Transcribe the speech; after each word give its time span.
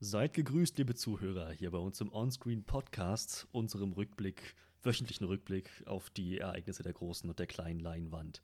Seid 0.00 0.32
gegrüßt, 0.34 0.78
liebe 0.78 0.94
Zuhörer, 0.94 1.50
hier 1.50 1.72
bei 1.72 1.78
uns 1.78 2.00
im 2.00 2.12
Onscreen 2.12 2.62
Podcast, 2.62 3.48
unserem 3.50 3.92
Rückblick, 3.94 4.54
wöchentlichen 4.84 5.26
Rückblick 5.26 5.70
auf 5.86 6.08
die 6.10 6.38
Ereignisse 6.38 6.84
der 6.84 6.92
großen 6.92 7.28
und 7.28 7.40
der 7.40 7.48
kleinen 7.48 7.80
Leinwand. 7.80 8.40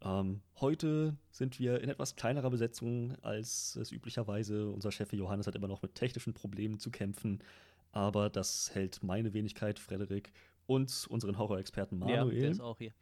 Ähm, 0.00 0.42
heute 0.60 1.16
sind 1.32 1.58
wir 1.58 1.80
in 1.80 1.90
etwas 1.90 2.14
kleinerer 2.14 2.50
Besetzung 2.50 3.16
als 3.20 3.74
es 3.74 3.90
üblicherweise. 3.90 4.70
Unser 4.70 4.92
Chef 4.92 5.12
Johannes 5.12 5.48
hat 5.48 5.56
immer 5.56 5.66
noch 5.66 5.82
mit 5.82 5.96
technischen 5.96 6.34
Problemen 6.34 6.78
zu 6.78 6.92
kämpfen, 6.92 7.42
aber 7.90 8.30
das 8.30 8.72
hält 8.72 9.02
meine 9.02 9.34
Wenigkeit, 9.34 9.80
Frederik, 9.80 10.32
und 10.66 11.08
unseren 11.08 11.36
Horrorexperten 11.36 11.98
Manuel. 11.98 12.32
Ja, 12.32 12.40
der 12.42 12.50
ist 12.52 12.60
auch 12.60 12.78
hier. 12.78 12.94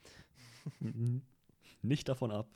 nicht 1.82 2.08
davon 2.08 2.30
ab, 2.30 2.48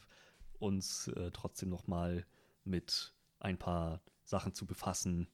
uns 0.59 1.09
äh, 1.09 1.30
trotzdem 1.33 1.69
noch 1.69 1.87
mal 1.87 2.24
mit 2.65 3.12
ein 3.41 3.59
paar 3.59 4.01
Sachen 4.24 4.55
zu 4.55 4.65
befassen, 4.65 5.29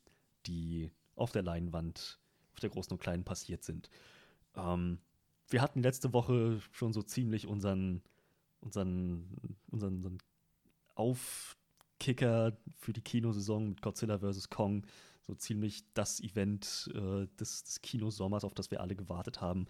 die 0.47 0.91
auf 1.17 1.33
der 1.33 1.43
Leinwand, 1.43 2.19
auf 2.53 2.61
der 2.61 2.71
großen 2.71 2.93
und 2.93 3.01
kleinen 3.01 3.25
passiert 3.25 3.65
sind. 3.65 3.91
Ähm, 4.57 4.99
wir 5.49 5.63
hatten 5.63 5.83
letzte 5.83 6.13
Woche 6.13 6.61
schon 6.73 6.93
so 6.93 7.03
ziemlich 7.03 7.47
unseren, 7.47 8.03
unseren, 8.61 9.27
unseren, 9.69 9.95
unseren 9.97 10.19
Aufkicker 10.95 12.57
für 12.79 12.93
die 12.93 13.03
Kinosaison 13.03 13.71
mit 13.71 13.83
Godzilla 13.83 14.19
vs. 14.19 14.49
Kong, 14.49 14.87
so 15.23 15.35
ziemlich 15.35 15.85
das 15.95 16.21
Event 16.21 16.91
äh, 16.95 17.27
des, 17.39 17.65
des 17.65 17.83
Kinosommers, 17.83 18.45
auf 18.45 18.55
das 18.55 18.71
wir 18.71 18.81
alle 18.81 18.97
gewartet 18.97 19.41
haben. 19.41 19.67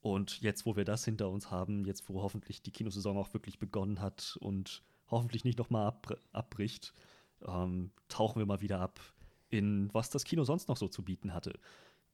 Und 0.00 0.40
jetzt, 0.42 0.66
wo 0.66 0.76
wir 0.76 0.84
das 0.84 1.04
hinter 1.04 1.30
uns 1.30 1.50
haben, 1.50 1.84
jetzt, 1.84 2.08
wo 2.08 2.22
hoffentlich 2.22 2.62
die 2.62 2.72
Kinosaison 2.72 3.16
auch 3.16 3.32
wirklich 3.32 3.58
begonnen 3.58 4.00
hat 4.00 4.36
und 4.40 4.82
hoffentlich 5.10 5.44
nicht 5.44 5.58
nochmal 5.58 5.86
ab, 5.86 6.18
abbricht, 6.32 6.92
ähm, 7.46 7.90
tauchen 8.08 8.38
wir 8.38 8.46
mal 8.46 8.60
wieder 8.60 8.80
ab 8.80 9.00
in 9.54 9.88
was 9.92 10.10
das 10.10 10.24
Kino 10.24 10.44
sonst 10.44 10.68
noch 10.68 10.76
so 10.76 10.88
zu 10.88 11.02
bieten 11.02 11.34
hatte. 11.34 11.52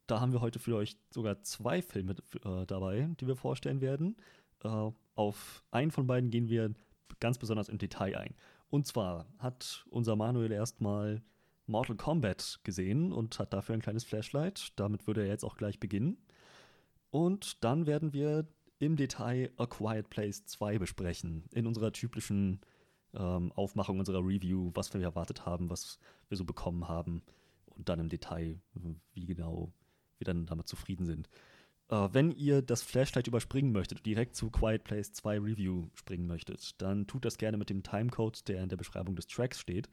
Da 0.06 0.20
haben 0.20 0.32
wir 0.32 0.40
heute 0.40 0.58
für 0.58 0.76
euch 0.76 0.96
sogar 1.10 1.42
zwei 1.42 1.82
Filme 1.82 2.16
äh, 2.44 2.66
dabei, 2.66 3.08
die 3.20 3.26
wir 3.26 3.36
vorstellen 3.36 3.80
werden. 3.80 4.16
Äh, 4.64 4.90
auf 5.14 5.64
einen 5.70 5.90
von 5.90 6.06
beiden 6.06 6.30
gehen 6.30 6.48
wir 6.48 6.72
ganz 7.20 7.38
besonders 7.38 7.68
im 7.68 7.78
Detail 7.78 8.16
ein. 8.16 8.34
Und 8.70 8.86
zwar 8.86 9.26
hat 9.38 9.84
unser 9.90 10.16
Manuel 10.16 10.52
erstmal 10.52 11.22
Mortal 11.66 11.96
Kombat 11.96 12.60
gesehen 12.64 13.12
und 13.12 13.38
hat 13.38 13.52
dafür 13.52 13.74
ein 13.74 13.82
kleines 13.82 14.04
Flashlight. 14.04 14.72
Damit 14.76 15.06
würde 15.06 15.22
er 15.22 15.28
jetzt 15.28 15.44
auch 15.44 15.56
gleich 15.56 15.78
beginnen. 15.78 16.18
Und 17.10 17.62
dann 17.64 17.86
werden 17.86 18.12
wir 18.12 18.46
im 18.78 18.96
Detail 18.96 19.50
A 19.56 19.66
Quiet 19.66 20.10
Place 20.10 20.46
2 20.46 20.78
besprechen. 20.78 21.44
In 21.52 21.66
unserer 21.66 21.92
typischen 21.92 22.60
ähm, 23.14 23.52
Aufmachung 23.52 23.98
unserer 23.98 24.24
Review, 24.24 24.70
was 24.74 24.92
wir 24.94 25.00
erwartet 25.02 25.46
haben, 25.46 25.70
was 25.70 25.98
wir 26.28 26.36
so 26.36 26.44
bekommen 26.44 26.88
haben 26.88 27.22
und 27.66 27.88
dann 27.88 28.00
im 28.00 28.08
Detail, 28.08 28.60
wie 29.14 29.26
genau 29.26 29.72
wir 30.18 30.24
dann 30.24 30.46
damit 30.46 30.68
zufrieden 30.68 31.06
sind. 31.06 31.28
Äh, 31.88 32.08
wenn 32.12 32.30
ihr 32.30 32.62
das 32.62 32.82
Flashlight 32.82 33.26
überspringen 33.26 33.72
möchtet 33.72 34.06
direkt 34.06 34.36
zu 34.36 34.50
Quiet 34.50 34.84
Place 34.84 35.12
2 35.12 35.40
Review 35.40 35.88
springen 35.94 36.26
möchtet, 36.26 36.80
dann 36.80 37.06
tut 37.06 37.24
das 37.24 37.38
gerne 37.38 37.56
mit 37.56 37.70
dem 37.70 37.82
Timecode, 37.82 38.46
der 38.48 38.62
in 38.62 38.68
der 38.68 38.76
Beschreibung 38.76 39.16
des 39.16 39.26
Tracks 39.26 39.58
steht. 39.58 39.88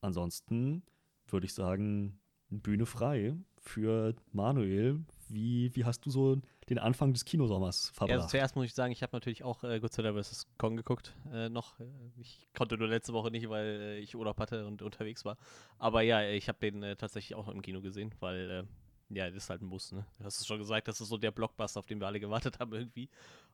Ansonsten 0.00 0.82
würde 1.28 1.46
ich 1.46 1.54
sagen, 1.54 2.18
Bühne 2.50 2.86
frei 2.86 3.36
für 3.58 4.14
Manuel. 4.32 5.04
Wie, 5.28 5.74
wie 5.74 5.84
hast 5.84 6.06
du 6.06 6.10
so 6.10 6.40
den 6.68 6.78
Anfang 6.78 7.12
des 7.12 7.24
Kinosommers 7.24 7.90
verbracht? 7.90 8.10
Ja, 8.10 8.16
also 8.16 8.28
zuerst 8.28 8.56
muss 8.56 8.66
ich 8.66 8.74
sagen, 8.74 8.92
ich 8.92 9.02
habe 9.02 9.14
natürlich 9.14 9.44
auch 9.44 9.62
äh, 9.64 9.78
Godzilla 9.80 10.12
vs. 10.12 10.46
Kong 10.58 10.76
geguckt. 10.76 11.14
Äh, 11.32 11.48
noch. 11.48 11.74
Ich 12.18 12.48
konnte 12.54 12.76
nur 12.76 12.88
letzte 12.88 13.12
Woche 13.12 13.30
nicht, 13.30 13.48
weil 13.48 13.66
äh, 13.66 13.98
ich 13.98 14.16
Urlaub 14.16 14.38
hatte 14.38 14.66
und 14.66 14.82
unterwegs 14.82 15.24
war. 15.24 15.36
Aber 15.78 16.02
ja, 16.02 16.28
ich 16.28 16.48
habe 16.48 16.58
den 16.58 16.82
äh, 16.82 16.96
tatsächlich 16.96 17.36
auch 17.36 17.48
im 17.48 17.62
Kino 17.62 17.80
gesehen, 17.80 18.14
weil 18.20 18.50
äh, 18.50 19.14
ja, 19.14 19.26
das 19.30 19.44
ist 19.44 19.50
halt 19.50 19.62
ein 19.62 19.68
Bus, 19.68 19.92
ne? 19.92 20.04
Du 20.18 20.24
hast 20.24 20.40
es 20.40 20.46
schon 20.46 20.58
gesagt, 20.58 20.88
das 20.88 21.00
ist 21.00 21.08
so 21.08 21.16
der 21.16 21.30
Blockbuster, 21.30 21.78
auf 21.78 21.86
den 21.86 22.00
wir 22.00 22.06
alle 22.06 22.20
gewartet 22.20 22.58
haben 22.58 22.72
irgendwie. 22.72 23.08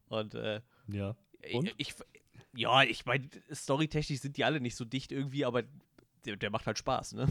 Und 0.08 0.34
äh, 0.34 0.60
ja. 0.88 1.14
Und? 1.52 1.74
Ich, 1.76 1.88
ich, 1.88 1.94
ja, 2.54 2.82
ich 2.82 3.04
meine, 3.04 3.28
storytechnisch 3.52 4.20
sind 4.20 4.36
die 4.36 4.44
alle 4.44 4.60
nicht 4.60 4.76
so 4.76 4.84
dicht 4.84 5.12
irgendwie, 5.12 5.44
aber 5.44 5.62
der, 6.24 6.36
der, 6.36 6.50
macht 6.50 6.66
halt 6.66 6.78
Spaß, 6.78 7.14
ne? 7.14 7.26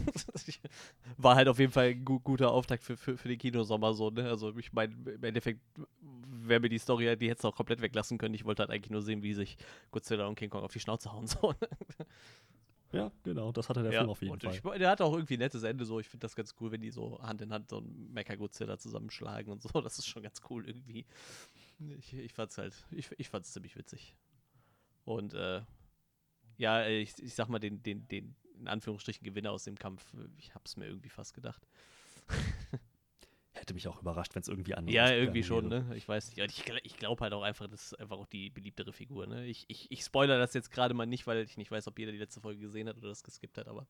War 1.16 1.36
halt 1.36 1.48
auf 1.48 1.58
jeden 1.58 1.72
Fall 1.72 1.88
ein 1.88 2.04
gu 2.04 2.20
guter 2.20 2.50
Auftakt 2.50 2.84
für, 2.84 2.96
für, 2.96 3.16
für 3.16 3.28
den 3.28 3.38
Kinosommer 3.38 3.94
so, 3.94 4.10
ne? 4.10 4.28
Also 4.28 4.56
ich 4.58 4.72
meine, 4.72 4.94
im 4.94 5.24
Endeffekt 5.24 5.60
wäre 6.00 6.60
mir 6.60 6.68
die 6.68 6.78
Story, 6.78 7.16
die 7.16 7.28
hätte 7.28 7.40
es 7.40 7.44
auch 7.44 7.56
komplett 7.56 7.80
weglassen 7.80 8.18
können. 8.18 8.34
Ich 8.34 8.44
wollte 8.44 8.62
halt 8.62 8.70
eigentlich 8.70 8.90
nur 8.90 9.02
sehen, 9.02 9.22
wie 9.22 9.34
sich 9.34 9.56
Godzilla 9.90 10.26
und 10.26 10.34
King 10.34 10.50
Kong 10.50 10.62
auf 10.62 10.72
die 10.72 10.80
Schnauze 10.80 11.12
hauen 11.12 11.26
so. 11.26 11.54
Ja, 12.92 13.10
genau, 13.22 13.52
das 13.52 13.70
hatte 13.70 13.82
der 13.82 13.90
ja, 13.90 14.00
Film 14.00 14.10
auf 14.10 14.20
jeden 14.20 14.38
Fall. 14.38 14.54
Ich, 14.54 14.78
der 14.78 14.90
hat 14.90 15.00
auch 15.00 15.14
irgendwie 15.14 15.36
ein 15.36 15.38
nettes 15.38 15.62
Ende 15.62 15.86
so. 15.86 15.98
Ich 15.98 16.08
finde 16.08 16.24
das 16.24 16.36
ganz 16.36 16.54
cool, 16.60 16.72
wenn 16.72 16.82
die 16.82 16.90
so 16.90 17.18
Hand 17.22 17.40
in 17.40 17.50
Hand 17.50 17.70
so 17.70 17.78
ein 17.78 18.12
Mecha 18.12 18.34
Godzilla 18.34 18.76
zusammenschlagen 18.76 19.50
und 19.50 19.62
so. 19.62 19.70
Das 19.82 19.98
ist 19.98 20.06
schon 20.06 20.22
ganz 20.22 20.42
cool 20.50 20.66
irgendwie. 20.66 21.06
Ich, 21.98 22.12
ich 22.12 22.32
fand's 22.34 22.58
halt, 22.58 22.74
ich, 22.90 23.10
ich 23.16 23.30
fand's 23.30 23.52
ziemlich 23.52 23.76
witzig. 23.76 24.14
Und 25.04 25.32
äh, 25.32 25.62
ja, 26.58 26.86
ich, 26.86 27.14
ich 27.18 27.34
sag 27.34 27.48
mal, 27.48 27.58
den, 27.58 27.82
den, 27.82 28.06
den 28.08 28.36
in 28.62 28.68
Anführungsstrichen 28.68 29.24
Gewinner 29.24 29.52
aus 29.52 29.64
dem 29.64 29.78
Kampf. 29.78 30.04
Ich 30.38 30.54
habe 30.54 30.64
es 30.64 30.76
mir 30.76 30.86
irgendwie 30.86 31.08
fast 31.08 31.34
gedacht. 31.34 31.66
Hätte 33.54 33.74
mich 33.74 33.86
auch 33.86 34.00
überrascht, 34.00 34.34
wenn 34.34 34.40
es 34.40 34.48
irgendwie 34.48 34.74
anders 34.74 34.94
Ja, 34.94 35.10
irgendwie 35.12 35.42
schon, 35.42 35.68
ne? 35.68 35.92
Ich 35.94 36.08
weiß 36.08 36.28
nicht. 36.28 36.38
Ich, 36.38 36.72
ich 36.84 36.96
glaube 36.96 37.20
halt 37.20 37.34
auch 37.34 37.42
einfach, 37.42 37.68
das 37.68 37.92
ist 37.92 38.00
einfach 38.00 38.16
auch 38.16 38.26
die 38.26 38.48
beliebtere 38.48 38.92
Figur, 38.92 39.26
ne? 39.26 39.44
Ich, 39.44 39.64
ich, 39.68 39.90
ich 39.90 40.02
spoilere 40.02 40.38
das 40.38 40.54
jetzt 40.54 40.70
gerade 40.70 40.94
mal 40.94 41.06
nicht, 41.06 41.26
weil 41.26 41.44
ich 41.44 41.58
nicht 41.58 41.70
weiß, 41.70 41.86
ob 41.88 41.98
jeder 41.98 42.12
die 42.12 42.18
letzte 42.18 42.40
Folge 42.40 42.60
gesehen 42.60 42.88
hat 42.88 42.96
oder 42.96 43.08
das 43.08 43.22
geskippt 43.22 43.58
hat, 43.58 43.68
aber 43.68 43.86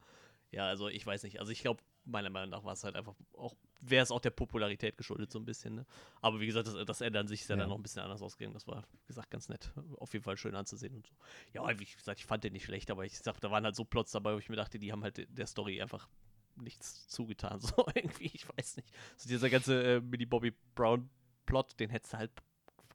ja, 0.51 0.67
also 0.67 0.89
ich 0.89 1.07
weiß 1.07 1.23
nicht. 1.23 1.39
Also 1.39 1.53
ich 1.53 1.61
glaube, 1.61 1.83
meiner 2.05 2.29
Meinung 2.29 2.51
nach 2.51 2.65
war 2.65 2.73
es 2.73 2.83
halt 2.83 2.97
einfach 2.97 3.15
auch, 3.37 3.55
wäre 3.83 4.03
es 4.03 4.11
auch 4.11 4.21
der 4.21 4.31
Popularität 4.31 4.97
geschuldet, 4.97 5.31
so 5.33 5.39
ein 5.39 5.45
bisschen, 5.45 5.75
ne? 5.75 5.87
Aber 6.21 6.41
wie 6.41 6.47
gesagt, 6.47 6.69
das, 6.69 6.77
das 6.87 7.01
Ende 7.01 7.19
an 7.19 7.29
sich 7.29 7.43
ist 7.43 7.49
ja, 7.49 7.57
ja, 7.57 7.61
dann 7.61 7.69
noch 7.69 7.77
ein 7.77 7.83
bisschen 7.83 8.03
anders 8.03 8.23
ausgegangen. 8.23 8.55
Das 8.55 8.67
war, 8.67 8.85
wie 8.93 9.07
gesagt, 9.09 9.31
ganz 9.31 9.49
nett. 9.49 9.71
Auf 9.99 10.13
jeden 10.13 10.25
Fall 10.25 10.37
schön 10.37 10.55
anzusehen 10.55 10.95
und 10.95 11.07
so. 11.07 11.13
Ja, 11.53 11.79
wie 11.79 11.85
gesagt, 11.85 12.21
ich 12.21 12.27
fand 12.27 12.45
den 12.45 12.53
nicht 12.53 12.65
schlecht, 12.65 12.91
aber 12.91 13.05
ich 13.05 13.19
sag, 13.19 13.41
da 13.41 13.51
waren 13.51 13.65
halt 13.65 13.75
so 13.75 13.85
Plots 13.85 14.13
dabei, 14.13 14.35
wo 14.35 14.39
ich 14.39 14.49
mir 14.49 14.57
dachte, 14.57 14.79
die 14.79 14.93
haben 14.93 15.03
halt 15.03 15.27
der 15.29 15.47
Story 15.47 15.83
einfach 15.83 16.09
nichts 16.57 17.09
zugetan. 17.09 17.61
So 17.61 17.87
irgendwie, 17.95 18.31
ich 18.33 18.47
weiß 18.49 18.77
nicht. 18.77 18.89
So 19.17 19.29
dieser 19.29 19.51
ganze 19.51 19.97
äh, 19.97 20.01
Mini 20.01 20.27
Bobby 20.27 20.53
Brown 20.75 21.11
Plot, 21.47 21.79
den 21.81 21.91
hättest 21.91 22.15
du 22.15 22.19
halt 22.19 22.31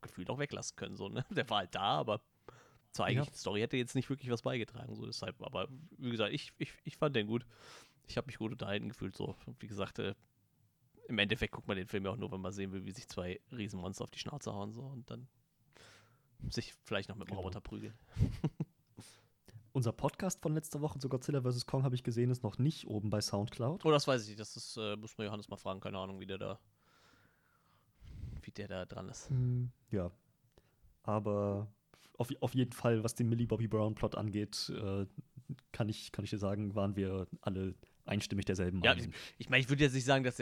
gefühlt 0.02 0.30
auch 0.30 0.40
weglassen 0.40 0.75
können. 0.78 0.96
So, 0.96 1.09
ne? 1.09 1.25
Der 1.31 1.50
war 1.50 1.59
halt 1.59 1.75
da, 1.75 1.98
aber 2.00 2.22
zur 2.92 3.06
eigentlichen 3.06 3.34
ja. 3.34 3.40
Story 3.40 3.59
hätte 3.59 3.78
jetzt 3.78 3.96
nicht 3.96 4.09
wirklich 4.09 4.31
was 4.31 4.42
beigetragen. 4.42 4.96
So 4.96 5.06
deshalb, 5.06 5.42
aber 5.42 5.68
wie 5.98 6.12
gesagt, 6.12 6.34
ich, 6.34 6.54
ich, 6.58 6.72
ich 6.84 6.98
fand 6.98 7.16
den 7.16 7.28
gut. 7.28 7.46
Ich 8.08 8.16
habe 8.16 8.28
mich 8.28 8.38
gut 8.38 8.54
unterhalten 8.54 8.88
gefühlt. 8.88 9.16
So, 9.16 9.36
wie 9.59 9.68
gesagt, 9.68 10.00
äh, 10.00 10.16
im 11.07 11.19
Endeffekt 11.19 11.53
guckt 11.53 11.68
man 11.68 11.78
den 11.78 11.88
Film 11.88 12.06
ja 12.06 12.12
auch 12.12 12.18
nur, 12.18 12.31
wenn 12.31 12.41
man 12.41 12.51
sehen 12.51 12.72
will, 12.72 12.85
wie 12.85 12.91
sich 12.91 13.07
zwei 13.07 13.40
Riesenmonster 13.51 14.03
auf 14.03 14.12
die 14.12 14.19
Schnauze 14.19 14.53
hauen 14.53 14.73
so 14.73 14.81
und 14.81 15.09
dann 15.09 15.28
sich 16.50 16.73
vielleicht 16.84 17.09
noch 17.09 17.16
mit 17.16 17.28
dem 17.28 17.31
genau. 17.31 17.41
Roboter 17.41 17.62
prügeln. 17.62 17.94
Unser 19.72 19.91
Podcast 19.91 20.41
von 20.41 20.53
letzter 20.53 20.81
Woche 20.81 21.00
zu 21.00 21.07
Godzilla 21.07 21.41
vs. 21.41 21.66
Kong 21.66 21.84
habe 21.84 21.95
ich 21.95 22.03
gesehen, 22.03 22.29
ist 22.29 22.44
noch 22.44 22.57
nicht 22.57 22.88
oben 22.88 23.09
bei 23.09 23.22
Soundcloud. 23.22 23.85
Oh, 23.85 23.91
das 23.91 24.07
weiß 24.07 24.23
ich 24.23 24.29
nicht. 24.29 24.40
Das 24.40 24.56
ist, 24.56 24.78
äh, 24.78 24.95
muss 24.95 25.18
man 25.18 25.28
Johannes 25.28 25.50
mal 25.50 25.57
fragen. 25.57 25.79
Keine 25.79 26.00
Ahnung, 26.00 26.19
wie 26.19 26.25
der 26.25 26.38
da, 26.38 26.59
wie 28.41 28.51
der 28.51 28.68
da 28.68 28.85
dran 28.85 29.07
ist. 29.09 29.29
Hm, 29.29 29.72
ja. 29.91 30.12
Aber 31.03 31.72
auf, 32.18 32.29
auf 32.41 32.56
jeden 32.56 32.72
Fall, 32.72 33.03
was 33.03 33.13
den 33.13 33.29
Millie 33.29 33.47
Bobby 33.47 33.68
Brown 33.68 33.94
Plot 33.94 34.16
angeht, 34.16 34.72
äh, 34.75 35.06
kann, 35.72 35.89
ich, 35.89 36.12
kann 36.12 36.25
ich 36.25 36.31
dir 36.31 36.39
sagen, 36.39 36.75
waren 36.75 36.95
wir 36.95 37.28
alle 37.41 37.75
einstimmig 38.06 38.45
derselben 38.45 38.79
Meinung. 38.79 38.97
Ja, 38.97 39.09
ich, 39.09 39.16
ich 39.38 39.50
meine, 39.50 39.62
ich 39.62 39.69
würde 39.69 39.84
jetzt 39.84 39.94
nicht 39.94 40.06
sagen, 40.06 40.24
dass 40.24 40.39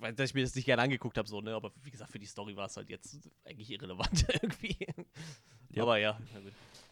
er 0.00 0.12
dass 0.12 0.30
ich 0.30 0.34
mir 0.34 0.42
das 0.42 0.54
nicht 0.54 0.64
gerne 0.64 0.82
angeguckt 0.82 1.18
habe, 1.18 1.28
so, 1.28 1.40
ne? 1.40 1.54
Aber 1.54 1.72
wie 1.82 1.90
gesagt, 1.90 2.10
für 2.10 2.18
die 2.18 2.26
Story 2.26 2.56
war 2.56 2.66
es 2.66 2.76
halt 2.76 2.90
jetzt 2.90 3.30
eigentlich 3.44 3.70
irrelevant 3.70 4.26
irgendwie. 4.42 4.76
Ja. 5.70 5.82
Aber 5.82 5.98
ja, 5.98 6.18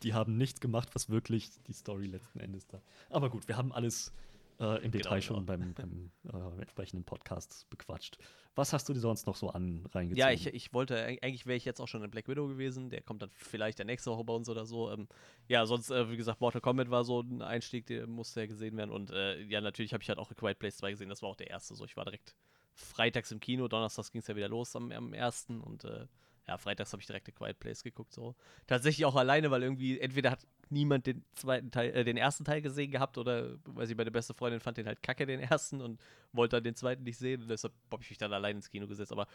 die 0.02 0.14
haben 0.14 0.36
nichts 0.36 0.60
gemacht, 0.60 0.90
was 0.94 1.08
wirklich 1.08 1.50
die 1.66 1.72
Story 1.72 2.06
letzten 2.06 2.40
Endes 2.40 2.66
da. 2.66 2.80
Aber 3.10 3.30
gut, 3.30 3.48
wir 3.48 3.56
haben 3.56 3.72
alles 3.72 4.12
äh, 4.60 4.84
im 4.84 4.90
Detail 4.90 5.20
genau, 5.20 5.20
schon 5.20 5.46
genau. 5.46 5.58
beim, 5.58 5.74
beim 5.74 6.10
äh, 6.32 6.60
entsprechenden 6.60 7.04
Podcast 7.04 7.68
bequatscht. 7.70 8.18
Was 8.54 8.72
hast 8.72 8.88
du 8.88 8.92
dir 8.92 9.00
sonst 9.00 9.26
noch 9.26 9.34
so 9.34 9.50
an 9.50 9.84
reingezogen? 9.92 10.16
Ja, 10.16 10.30
ich, 10.30 10.46
ich 10.46 10.72
wollte, 10.72 10.96
eigentlich 10.96 11.46
wäre 11.46 11.56
ich 11.56 11.64
jetzt 11.64 11.80
auch 11.80 11.88
schon 11.88 12.04
in 12.04 12.10
Black 12.10 12.28
Widow 12.28 12.46
gewesen. 12.46 12.88
Der 12.88 13.02
kommt 13.02 13.22
dann 13.22 13.30
vielleicht 13.32 13.78
der 13.78 13.86
nächste 13.86 14.10
Woche 14.10 14.24
bei 14.24 14.32
uns 14.32 14.48
oder 14.48 14.64
so. 14.64 14.92
Ähm, 14.92 15.08
ja, 15.48 15.66
sonst, 15.66 15.90
äh, 15.90 16.10
wie 16.10 16.16
gesagt, 16.16 16.40
Mortal 16.40 16.60
Kombat 16.60 16.90
war 16.90 17.04
so 17.04 17.20
ein 17.20 17.42
Einstieg, 17.42 17.86
der 17.86 18.06
musste 18.06 18.40
ja 18.40 18.46
gesehen 18.46 18.76
werden. 18.76 18.90
Und 18.90 19.10
äh, 19.10 19.42
ja, 19.42 19.60
natürlich 19.60 19.92
habe 19.92 20.02
ich 20.02 20.08
halt 20.08 20.18
auch 20.18 20.30
A 20.30 20.34
Quiet 20.34 20.58
Place 20.58 20.76
2 20.76 20.92
gesehen. 20.92 21.08
Das 21.08 21.22
war 21.22 21.30
auch 21.30 21.36
der 21.36 21.50
erste. 21.50 21.74
So, 21.74 21.84
ich 21.84 21.96
war 21.96 22.04
direkt 22.04 22.36
freitags 22.74 23.30
im 23.30 23.40
Kino, 23.40 23.68
donnerstags 23.68 24.10
ging 24.10 24.20
es 24.20 24.26
ja 24.26 24.36
wieder 24.36 24.48
los 24.48 24.74
am, 24.76 24.90
am 24.92 25.12
ersten 25.12 25.60
und 25.60 25.84
äh, 25.84 26.06
ja, 26.46 26.58
freitags 26.58 26.92
habe 26.92 27.00
ich 27.00 27.06
direkt 27.06 27.26
The 27.26 27.32
Quiet 27.32 27.58
Place 27.58 27.82
geguckt, 27.82 28.12
so. 28.12 28.34
Tatsächlich 28.66 29.06
auch 29.06 29.16
alleine, 29.16 29.50
weil 29.50 29.62
irgendwie 29.62 29.98
entweder 29.98 30.30
hat 30.30 30.46
niemand 30.68 31.06
den 31.06 31.24
zweiten 31.34 31.70
Teil, 31.70 31.94
äh, 31.94 32.04
den 32.04 32.16
ersten 32.16 32.44
Teil 32.44 32.60
gesehen 32.60 32.90
gehabt 32.90 33.16
oder, 33.16 33.56
weiß 33.64 33.90
ich, 33.90 33.96
meine 33.96 34.10
beste 34.10 34.34
Freundin 34.34 34.60
fand 34.60 34.76
den 34.76 34.86
halt 34.86 35.02
kacke, 35.02 35.24
den 35.24 35.40
ersten 35.40 35.80
und 35.80 36.00
wollte 36.32 36.56
dann 36.56 36.64
den 36.64 36.74
zweiten 36.74 37.04
nicht 37.04 37.16
sehen 37.16 37.42
und 37.42 37.48
deshalb 37.48 37.72
habe 37.90 38.02
ich 38.02 38.10
mich 38.10 38.18
dann 38.18 38.32
allein 38.32 38.56
ins 38.56 38.70
Kino 38.70 38.86
gesetzt, 38.86 39.12
aber 39.12 39.26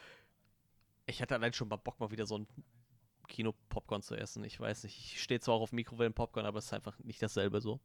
ich 1.06 1.20
hatte 1.20 1.34
allein 1.34 1.52
schon 1.52 1.68
mal 1.68 1.76
Bock, 1.76 1.98
mal 1.98 2.10
wieder 2.10 2.26
so 2.26 2.38
ein 2.38 2.46
Kino-Popcorn 3.26 4.02
zu 4.02 4.16
essen. 4.16 4.44
Ich 4.44 4.58
weiß 4.60 4.84
nicht, 4.84 4.98
ich 4.98 5.22
stehe 5.22 5.40
zwar 5.40 5.54
auch 5.54 5.62
auf 5.62 5.72
Mikrowellen-Popcorn, 5.72 6.46
aber 6.46 6.58
es 6.58 6.66
ist 6.66 6.72
einfach 6.72 6.98
nicht 6.98 7.22
dasselbe 7.22 7.60
so. 7.60 7.80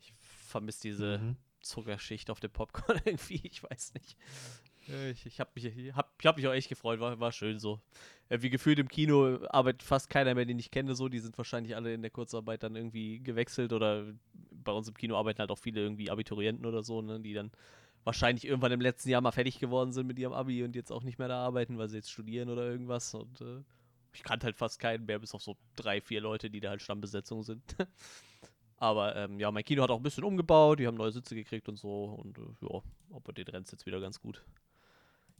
Ich 0.00 0.12
vermisse 0.20 0.82
diese 0.82 1.18
mhm. 1.18 1.36
Zuckerschicht 1.60 2.30
auf 2.30 2.40
dem 2.40 2.50
Popcorn 2.50 3.00
irgendwie, 3.04 3.40
ich 3.44 3.62
weiß 3.62 3.94
nicht. 3.94 4.16
Äh, 4.88 5.10
ich, 5.10 5.26
ich 5.26 5.40
habe 5.40 5.50
mich, 5.54 5.94
hab, 5.94 6.12
hab 6.24 6.36
mich 6.36 6.46
auch 6.46 6.52
echt 6.52 6.68
gefreut, 6.68 7.00
war, 7.00 7.18
war 7.20 7.32
schön 7.32 7.58
so. 7.58 7.80
Äh, 8.28 8.42
wie 8.42 8.50
gefühlt 8.50 8.78
im 8.78 8.88
Kino 8.88 9.44
arbeitet 9.48 9.82
fast 9.82 10.10
keiner 10.10 10.34
mehr, 10.34 10.44
den 10.44 10.58
ich 10.58 10.70
kenne, 10.70 10.94
so. 10.94 11.08
Die 11.08 11.18
sind 11.18 11.36
wahrscheinlich 11.38 11.76
alle 11.76 11.94
in 11.94 12.02
der 12.02 12.10
Kurzarbeit 12.10 12.62
dann 12.62 12.76
irgendwie 12.76 13.20
gewechselt 13.20 13.72
oder 13.72 14.04
bei 14.52 14.72
uns 14.72 14.88
im 14.88 14.94
Kino 14.94 15.16
arbeiten 15.16 15.38
halt 15.38 15.50
auch 15.50 15.58
viele 15.58 15.80
irgendwie 15.80 16.10
Abiturienten 16.10 16.66
oder 16.66 16.82
so, 16.82 17.02
ne, 17.02 17.20
die 17.20 17.34
dann 17.34 17.52
wahrscheinlich 18.04 18.46
irgendwann 18.46 18.72
im 18.72 18.80
letzten 18.80 19.10
Jahr 19.10 19.20
mal 19.20 19.32
fertig 19.32 19.58
geworden 19.58 19.92
sind 19.92 20.06
mit 20.06 20.18
ihrem 20.18 20.32
Abi 20.32 20.62
und 20.62 20.76
jetzt 20.76 20.92
auch 20.92 21.02
nicht 21.02 21.18
mehr 21.18 21.28
da 21.28 21.44
arbeiten, 21.44 21.76
weil 21.78 21.88
sie 21.88 21.96
jetzt 21.96 22.10
studieren 22.10 22.48
oder 22.48 22.64
irgendwas. 22.64 23.14
Und 23.14 23.40
äh, 23.40 23.62
ich 24.12 24.22
kannte 24.22 24.46
halt 24.46 24.56
fast 24.56 24.78
keinen 24.78 25.06
mehr, 25.06 25.18
bis 25.18 25.34
auf 25.34 25.42
so 25.42 25.56
drei, 25.74 26.00
vier 26.00 26.20
Leute, 26.20 26.48
die 26.48 26.60
da 26.60 26.70
halt 26.70 26.82
Stammbesetzung 26.82 27.42
sind. 27.42 27.62
Aber 28.78 29.16
ähm, 29.16 29.40
ja, 29.40 29.50
mein 29.50 29.64
Kino 29.64 29.82
hat 29.82 29.90
auch 29.90 29.96
ein 29.96 30.02
bisschen 30.02 30.24
umgebaut, 30.24 30.78
die 30.78 30.86
haben 30.86 30.96
neue 30.96 31.12
Sitze 31.12 31.34
gekriegt 31.34 31.68
und 31.68 31.76
so. 31.76 32.04
Und 32.04 32.38
äh, 32.38 32.42
ja, 32.60 32.82
aber 33.10 33.32
den 33.32 33.46
rennt 33.46 33.72
jetzt 33.72 33.86
wieder 33.86 34.00
ganz 34.00 34.20
gut. 34.20 34.44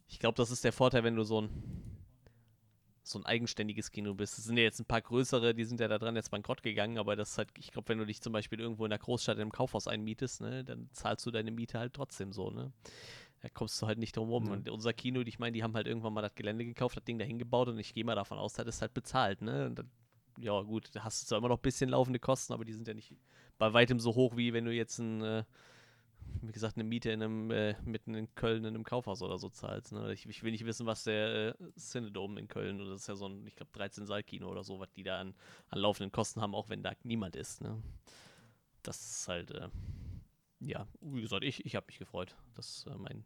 Ich 0.08 0.19
glaube, 0.19 0.37
das 0.37 0.50
ist 0.50 0.64
der 0.64 0.73
Vorteil, 0.73 1.05
wenn 1.05 1.17
du 1.17 1.25
so 1.25 1.43
ein 1.43 1.87
so 3.08 3.19
ein 3.19 3.26
eigenständiges 3.26 3.93
Kino 3.93 4.14
bist. 4.14 4.38
Es 4.38 4.44
sind 4.44 4.56
ja 4.56 4.64
jetzt 4.64 4.81
ein 4.81 4.85
paar 4.85 5.00
größere, 5.00 5.55
die 5.55 5.64
sind 5.64 5.81
ja 5.81 5.88
da 5.88 5.99
dran 5.99 6.17
jetzt 6.17 6.31
bankrott 6.31 6.62
gegangen, 6.62 6.99
aber 6.99 7.14
das 7.14 7.31
ist 7.31 7.38
halt, 7.38 7.49
ich 7.56 7.70
glaube, 7.70 7.88
wenn 7.88 7.99
du 7.99 8.05
dich 8.05 8.20
zum 8.20 8.32
Beispiel 8.32 8.58
irgendwo 8.58 8.85
in 8.85 8.91
der 8.91 8.99
Großstadt 8.99 9.37
in 9.37 9.43
einem 9.43 9.53
Kaufhaus 9.53 9.87
einmietest, 9.87 10.41
ne, 10.41 10.64
dann 10.64 10.88
zahlst 10.93 11.25
du 11.25 11.31
deine 11.31 11.53
Miete 11.53 11.79
halt 11.79 11.94
trotzdem 11.94 12.32
so, 12.32 12.50
ne? 12.50 12.73
Da 13.43 13.49
kommst 13.50 13.81
du 13.81 13.87
halt 13.87 13.99
nicht 13.99 14.17
drum 14.17 14.31
rum. 14.31 14.47
Ja. 14.47 14.53
Und 14.53 14.69
unser 14.70 14.93
Kino, 14.93 15.20
ich 15.20 15.38
meine, 15.38 15.53
die 15.53 15.62
haben 15.62 15.75
halt 15.75 15.87
irgendwann 15.87 16.14
mal 16.14 16.23
das 16.23 16.35
Gelände 16.35 16.64
gekauft, 16.64 16.97
das 16.97 17.05
Ding 17.05 17.19
da 17.19 17.25
hingebaut 17.25 17.69
und 17.69 17.79
ich 17.79 17.94
gehe 17.94 18.05
mal 18.05 18.14
davon 18.14 18.38
aus, 18.38 18.55
das 18.55 18.67
ist 18.67 18.82
halt 18.82 18.94
bezahlt, 18.94 19.41
ne? 19.41 19.70
Dann, 19.70 19.88
ja, 20.38 20.61
gut, 20.62 20.88
da 20.93 21.05
hast 21.05 21.23
du 21.23 21.26
zwar 21.26 21.38
immer 21.38 21.49
noch 21.49 21.58
ein 21.58 21.62
bisschen 21.62 21.91
laufende 21.91 22.19
Kosten, 22.19 22.53
aber 22.53 22.64
die 22.64 22.73
sind 22.73 22.88
ja 22.88 22.94
nicht 22.94 23.14
bei 23.58 23.73
weitem 23.73 24.00
so 24.00 24.14
hoch, 24.14 24.37
wie 24.37 24.53
wenn 24.53 24.64
du 24.64 24.73
jetzt 24.73 24.99
ein 24.99 25.23
äh, 25.23 25.44
wie 26.43 26.52
gesagt, 26.52 26.76
eine 26.76 26.84
Miete 26.84 27.11
in 27.11 27.23
einem, 27.23 27.50
äh, 27.50 27.75
mitten 27.84 28.14
in 28.14 28.34
Köln 28.34 28.64
in 28.64 28.75
einem 28.75 28.84
Kaufhaus 28.84 29.23
oder 29.23 29.38
so 29.38 29.49
zahlst. 29.49 29.93
Ne? 29.93 30.12
Ich, 30.12 30.26
ich, 30.26 30.43
will 30.43 30.52
nicht 30.52 30.64
wissen, 30.64 30.87
was 30.87 31.05
der 31.05 31.55
äh, 31.61 31.73
Cinedome 31.78 32.40
in 32.40 32.49
Köln, 32.49 32.81
oder 32.81 32.90
das 32.90 33.02
ist 33.02 33.08
ja 33.08 33.17
so 33.17 33.28
ein, 33.28 33.46
ich 33.46 33.56
glaube, 33.56 33.73
13-Saal-Kino 33.78 34.49
oder 34.49 34.64
so, 34.64 34.78
was 34.78 34.93
die 34.93 35.02
da 35.02 35.20
an, 35.20 35.34
an 35.70 35.78
laufenden 35.78 36.12
Kosten 36.12 36.40
haben, 36.40 36.55
auch 36.55 36.69
wenn 36.69 36.82
da 36.82 36.93
niemand 37.02 37.37
ist. 37.37 37.61
Ne? 37.62 37.82
Das 38.82 39.00
ist 39.00 39.28
halt, 39.28 39.50
äh, 39.50 39.69
ja, 40.61 40.87
wie 41.00 41.20
gesagt, 41.20 41.44
ich, 41.44 41.64
ich 41.64 41.76
habe 41.76 41.87
mich 41.87 41.99
gefreut, 41.99 42.37
dass 42.55 42.87
äh, 42.87 42.94
mein 42.96 43.25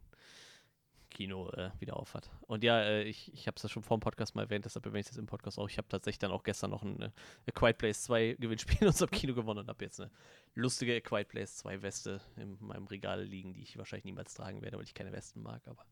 Kino 1.11 1.49
äh, 1.51 1.69
wieder 1.79 1.97
auf 1.97 2.15
hat. 2.15 2.31
Und 2.47 2.63
ja, 2.63 2.81
äh, 2.81 3.03
ich, 3.03 3.31
ich 3.33 3.45
habe 3.45 3.55
es 3.55 3.63
ja 3.63 3.69
schon 3.69 3.83
vor 3.83 3.97
dem 3.97 4.01
Podcast 4.01 4.33
mal 4.33 4.43
erwähnt, 4.43 4.65
deshalb 4.65 4.85
erwähne 4.85 5.01
ich 5.01 5.07
das 5.07 5.17
im 5.17 5.27
Podcast 5.27 5.59
auch. 5.59 5.69
Ich 5.69 5.77
habe 5.77 5.87
tatsächlich 5.87 6.19
dann 6.19 6.31
auch 6.31 6.43
gestern 6.43 6.71
noch 6.71 6.81
ein, 6.81 6.99
äh, 7.01 7.11
A 7.47 7.51
Quiet 7.51 7.77
Place 7.77 8.03
2 8.03 8.37
Gewinnspiel 8.39 8.77
in 8.81 8.87
unserem 8.87 9.11
Kino 9.11 9.35
gewonnen 9.35 9.59
und 9.59 9.69
habe 9.69 9.85
jetzt 9.85 9.99
eine 9.99 10.09
lustige 10.55 10.95
A 10.95 10.99
Quiet 10.99 11.27
Place 11.27 11.57
2 11.57 11.81
Weste 11.83 12.21
in 12.37 12.57
meinem 12.59 12.87
Regal 12.87 13.23
liegen, 13.23 13.53
die 13.53 13.61
ich 13.61 13.77
wahrscheinlich 13.77 14.05
niemals 14.05 14.33
tragen 14.33 14.61
werde, 14.61 14.77
weil 14.77 14.85
ich 14.85 14.93
keine 14.93 15.11
Westen 15.11 15.41
mag, 15.43 15.61
aber 15.67 15.85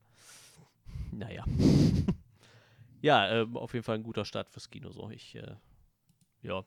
naja. 1.11 1.45
ja, 3.01 3.41
äh, 3.41 3.47
auf 3.53 3.73
jeden 3.73 3.83
Fall 3.83 3.95
ein 3.95 4.03
guter 4.03 4.25
Start 4.25 4.49
fürs 4.49 4.69
Kino 4.69 4.91
so. 4.91 5.11
Ich, 5.11 5.35
äh, 5.35 5.55
ja, 6.41 6.63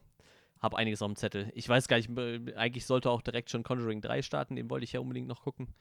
habe 0.61 0.79
einiges 0.79 1.03
auf 1.03 1.11
dem 1.11 1.17
Zettel. 1.17 1.51
Ich 1.55 1.69
weiß 1.69 1.89
gar 1.89 1.97
nicht, 1.97 2.11
äh, 2.17 2.55
eigentlich 2.55 2.87
sollte 2.87 3.11
auch 3.11 3.23
direkt 3.23 3.51
schon 3.51 3.65
Conjuring 3.65 4.01
3 4.01 4.23
starten, 4.23 4.57
den 4.57 4.71
wollte 4.71 4.85
ich 4.85 4.93
ja 4.93 5.01
unbedingt 5.01 5.27
noch 5.27 5.43
gucken. 5.43 5.75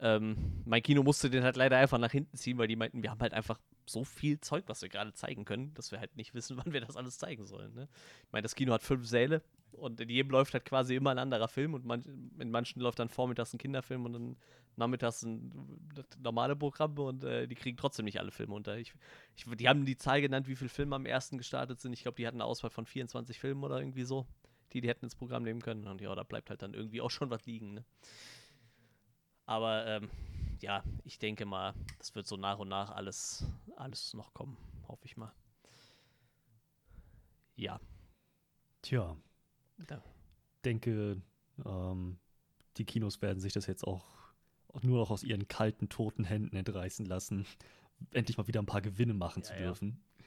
Ähm, 0.00 0.62
mein 0.64 0.82
Kino 0.82 1.02
musste 1.02 1.28
den 1.28 1.44
halt 1.44 1.56
leider 1.56 1.76
einfach 1.76 1.98
nach 1.98 2.10
hinten 2.10 2.36
ziehen, 2.36 2.56
weil 2.58 2.68
die 2.68 2.76
meinten, 2.76 3.02
wir 3.02 3.10
haben 3.10 3.20
halt 3.20 3.34
einfach 3.34 3.60
so 3.86 4.04
viel 4.04 4.40
Zeug, 4.40 4.64
was 4.66 4.80
wir 4.82 4.88
gerade 4.88 5.12
zeigen 5.12 5.44
können, 5.44 5.74
dass 5.74 5.92
wir 5.92 6.00
halt 6.00 6.16
nicht 6.16 6.34
wissen, 6.34 6.56
wann 6.64 6.72
wir 6.72 6.80
das 6.80 6.96
alles 6.96 7.18
zeigen 7.18 7.44
sollen. 7.44 7.74
Ne? 7.74 7.88
Ich 8.26 8.32
meine, 8.32 8.42
das 8.42 8.54
Kino 8.54 8.72
hat 8.72 8.82
fünf 8.82 9.06
Säle 9.06 9.42
und 9.72 10.00
in 10.00 10.08
jedem 10.08 10.30
läuft 10.30 10.54
halt 10.54 10.64
quasi 10.64 10.96
immer 10.96 11.10
ein 11.10 11.18
anderer 11.18 11.48
Film 11.48 11.74
und 11.74 11.84
man, 11.84 12.02
in 12.38 12.50
manchen 12.50 12.80
läuft 12.80 12.98
dann 12.98 13.08
vormittags 13.08 13.52
ein 13.52 13.58
Kinderfilm 13.58 14.04
und 14.06 14.12
dann 14.14 14.36
nachmittags 14.76 15.22
ein 15.22 15.52
normale 16.18 16.56
Programm 16.56 16.98
und 16.98 17.24
äh, 17.24 17.46
die 17.46 17.54
kriegen 17.54 17.76
trotzdem 17.76 18.06
nicht 18.06 18.20
alle 18.20 18.30
Filme 18.30 18.54
unter. 18.54 18.78
Ich, 18.78 18.94
ich, 19.36 19.44
die 19.44 19.68
haben 19.68 19.84
die 19.84 19.96
Zahl 19.96 20.22
genannt, 20.22 20.48
wie 20.48 20.56
viele 20.56 20.70
Filme 20.70 20.96
am 20.96 21.04
ersten 21.04 21.36
gestartet 21.36 21.80
sind. 21.80 21.92
Ich 21.92 22.02
glaube, 22.02 22.16
die 22.16 22.26
hatten 22.26 22.38
eine 22.38 22.46
Auswahl 22.46 22.70
von 22.70 22.86
24 22.86 23.38
Filmen 23.38 23.62
oder 23.64 23.78
irgendwie 23.78 24.04
so, 24.04 24.26
die 24.72 24.80
die 24.80 24.88
hätten 24.88 25.04
ins 25.04 25.16
Programm 25.16 25.42
nehmen 25.42 25.60
können. 25.60 25.86
Und 25.86 26.00
ja, 26.00 26.14
da 26.14 26.22
bleibt 26.22 26.48
halt 26.48 26.62
dann 26.62 26.74
irgendwie 26.74 27.00
auch 27.00 27.10
schon 27.10 27.30
was 27.30 27.44
liegen. 27.44 27.74
Ne? 27.74 27.84
Aber 29.50 29.84
ähm, 29.84 30.08
ja, 30.60 30.84
ich 31.02 31.18
denke 31.18 31.44
mal, 31.44 31.74
das 31.98 32.14
wird 32.14 32.24
so 32.24 32.36
nach 32.36 32.60
und 32.60 32.68
nach 32.68 32.92
alles, 32.92 33.44
alles 33.74 34.14
noch 34.14 34.32
kommen, 34.32 34.56
hoffe 34.86 35.06
ich 35.06 35.16
mal. 35.16 35.32
Ja. 37.56 37.80
Tja. 38.80 39.16
Ja. 39.88 40.02
denke, 40.64 41.20
ähm, 41.64 42.20
die 42.76 42.84
Kinos 42.84 43.22
werden 43.22 43.40
sich 43.40 43.52
das 43.52 43.66
jetzt 43.66 43.84
auch, 43.84 44.06
nur 44.82 45.00
noch 45.00 45.10
aus 45.10 45.24
ihren 45.24 45.48
kalten, 45.48 45.88
toten 45.88 46.22
Händen 46.22 46.54
entreißen 46.54 47.04
lassen, 47.04 47.44
endlich 48.12 48.38
mal 48.38 48.46
wieder 48.46 48.62
ein 48.62 48.66
paar 48.66 48.82
Gewinne 48.82 49.14
machen 49.14 49.42
ja, 49.42 49.48
zu 49.48 49.54
dürfen. 49.56 49.88
Ja. 49.88 50.24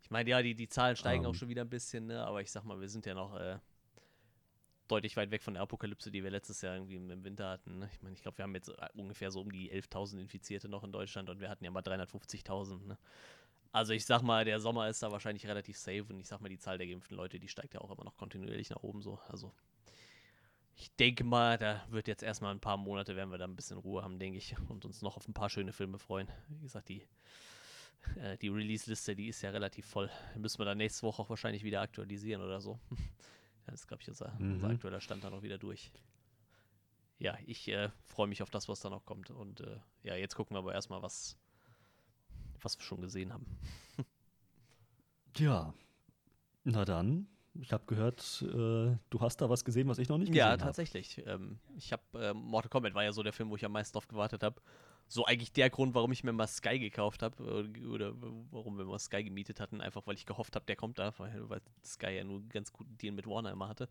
Ich 0.00 0.10
meine, 0.10 0.30
ja, 0.30 0.40
die, 0.40 0.54
die 0.54 0.68
Zahlen 0.68 0.96
steigen 0.96 1.26
um, 1.26 1.26
auch 1.26 1.34
ähm. 1.34 1.38
schon 1.38 1.48
wieder 1.50 1.60
ein 1.60 1.68
bisschen, 1.68 2.06
ne? 2.06 2.24
aber 2.24 2.40
ich 2.40 2.50
sag 2.50 2.64
mal, 2.64 2.80
wir 2.80 2.88
sind 2.88 3.04
ja 3.04 3.12
noch 3.12 3.38
äh, 3.38 3.58
deutlich 4.92 5.16
weit 5.16 5.30
weg 5.30 5.42
von 5.42 5.54
der 5.54 5.62
Apokalypse, 5.62 6.10
die 6.10 6.22
wir 6.22 6.30
letztes 6.30 6.60
Jahr 6.62 6.74
irgendwie 6.74 6.96
im 6.96 7.24
Winter 7.24 7.48
hatten. 7.48 7.78
Ne? 7.78 7.88
Ich 7.92 8.02
meine, 8.02 8.14
ich 8.14 8.22
glaube, 8.22 8.38
wir 8.38 8.44
haben 8.44 8.54
jetzt 8.54 8.68
äh, 8.68 8.88
ungefähr 8.94 9.30
so 9.30 9.40
um 9.40 9.50
die 9.50 9.72
11.000 9.72 10.20
Infizierte 10.20 10.68
noch 10.68 10.84
in 10.84 10.92
Deutschland 10.92 11.30
und 11.30 11.40
wir 11.40 11.48
hatten 11.48 11.64
ja 11.64 11.70
mal 11.70 11.82
350.000. 11.82 12.86
Ne? 12.86 12.98
Also 13.72 13.94
ich 13.94 14.04
sag 14.04 14.22
mal, 14.22 14.44
der 14.44 14.60
Sommer 14.60 14.88
ist 14.88 15.02
da 15.02 15.10
wahrscheinlich 15.10 15.46
relativ 15.46 15.78
safe 15.78 16.04
und 16.10 16.20
ich 16.20 16.28
sag 16.28 16.40
mal, 16.40 16.50
die 16.50 16.58
Zahl 16.58 16.76
der 16.76 16.86
geimpften 16.86 17.16
Leute, 17.16 17.40
die 17.40 17.48
steigt 17.48 17.72
ja 17.72 17.80
auch 17.80 17.90
immer 17.90 18.04
noch 18.04 18.16
kontinuierlich 18.16 18.68
nach 18.68 18.82
oben 18.82 19.00
so. 19.00 19.18
Also 19.28 19.52
ich 20.76 20.94
denke 20.96 21.24
mal, 21.24 21.56
da 21.56 21.82
wird 21.88 22.06
jetzt 22.06 22.22
erstmal 22.22 22.52
ein 22.52 22.60
paar 22.60 22.76
Monate, 22.76 23.16
werden 23.16 23.30
wir 23.30 23.38
da 23.38 23.44
ein 23.44 23.56
bisschen 23.56 23.78
Ruhe 23.78 24.02
haben, 24.02 24.18
denke 24.18 24.38
ich, 24.38 24.56
und 24.68 24.84
uns 24.84 25.00
noch 25.00 25.16
auf 25.16 25.26
ein 25.26 25.34
paar 25.34 25.48
schöne 25.48 25.72
Filme 25.72 25.98
freuen. 25.98 26.28
Wie 26.48 26.60
gesagt, 26.60 26.88
die, 26.88 27.06
äh, 28.16 28.36
die 28.38 28.48
Release-Liste, 28.48 29.16
die 29.16 29.28
ist 29.28 29.42
ja 29.42 29.50
relativ 29.50 29.86
voll. 29.86 30.10
Müssen 30.36 30.58
wir 30.58 30.66
dann 30.66 30.78
nächste 30.78 31.06
Woche 31.06 31.22
auch 31.22 31.30
wahrscheinlich 31.30 31.64
wieder 31.64 31.80
aktualisieren 31.80 32.42
oder 32.42 32.60
so. 32.60 32.78
Das 33.66 33.80
ist, 33.80 33.86
glaube 33.86 34.02
ich, 34.02 34.08
unser, 34.08 34.32
mhm. 34.38 34.54
unser, 34.54 34.68
aktueller 34.68 35.00
Stand 35.00 35.24
da 35.24 35.30
noch 35.30 35.42
wieder 35.42 35.58
durch. 35.58 35.92
Ja, 37.18 37.38
ich 37.46 37.68
äh, 37.68 37.90
freue 38.04 38.26
mich 38.26 38.42
auf 38.42 38.50
das, 38.50 38.68
was 38.68 38.80
da 38.80 38.90
noch 38.90 39.04
kommt. 39.04 39.30
Und 39.30 39.60
äh, 39.60 39.78
ja, 40.02 40.16
jetzt 40.16 40.34
gucken 40.34 40.54
wir 40.54 40.58
aber 40.58 40.74
erstmal, 40.74 41.02
was, 41.02 41.36
was 42.60 42.76
wir 42.78 42.82
schon 42.82 43.00
gesehen 43.00 43.32
haben. 43.32 43.46
ja, 45.36 45.72
na 46.64 46.84
dann. 46.84 47.28
Ich 47.60 47.72
habe 47.72 47.84
gehört, 47.86 48.42
äh, 48.42 48.96
du 49.10 49.20
hast 49.20 49.36
da 49.42 49.50
was 49.50 49.64
gesehen, 49.64 49.86
was 49.86 49.98
ich 49.98 50.08
noch 50.08 50.16
nicht 50.16 50.28
gesehen 50.28 50.44
habe. 50.44 50.58
Ja, 50.58 50.64
tatsächlich. 50.64 51.22
Ähm, 51.26 51.58
ich 51.76 51.92
habe 51.92 52.02
äh, 52.14 52.32
Mortal 52.32 52.70
Kombat 52.70 52.94
war 52.94 53.04
ja 53.04 53.12
so 53.12 53.22
der 53.22 53.34
Film, 53.34 53.50
wo 53.50 53.56
ich 53.56 53.64
am 53.64 53.72
meisten 53.72 53.92
drauf 53.92 54.08
gewartet 54.08 54.42
habe. 54.42 54.60
So 55.12 55.26
eigentlich 55.26 55.52
der 55.52 55.68
Grund, 55.68 55.94
warum 55.94 56.10
ich 56.10 56.24
mir 56.24 56.32
mal 56.32 56.46
Sky 56.46 56.78
gekauft 56.78 57.20
habe 57.20 57.68
äh, 57.76 57.86
oder 57.86 58.14
warum 58.50 58.78
wir 58.78 58.86
mal 58.86 58.98
Sky 58.98 59.22
gemietet 59.22 59.60
hatten, 59.60 59.82
einfach 59.82 60.06
weil 60.06 60.14
ich 60.14 60.24
gehofft 60.24 60.56
habe, 60.56 60.64
der 60.64 60.74
kommt 60.74 60.98
da, 60.98 61.12
weil, 61.18 61.60
Sky 61.84 62.16
ja 62.16 62.24
nur 62.24 62.38
einen 62.38 62.48
ganz 62.48 62.72
guten 62.72 62.96
Deal 62.96 63.12
mit 63.12 63.26
Warner 63.26 63.50
immer 63.50 63.68
hatte. 63.68 63.90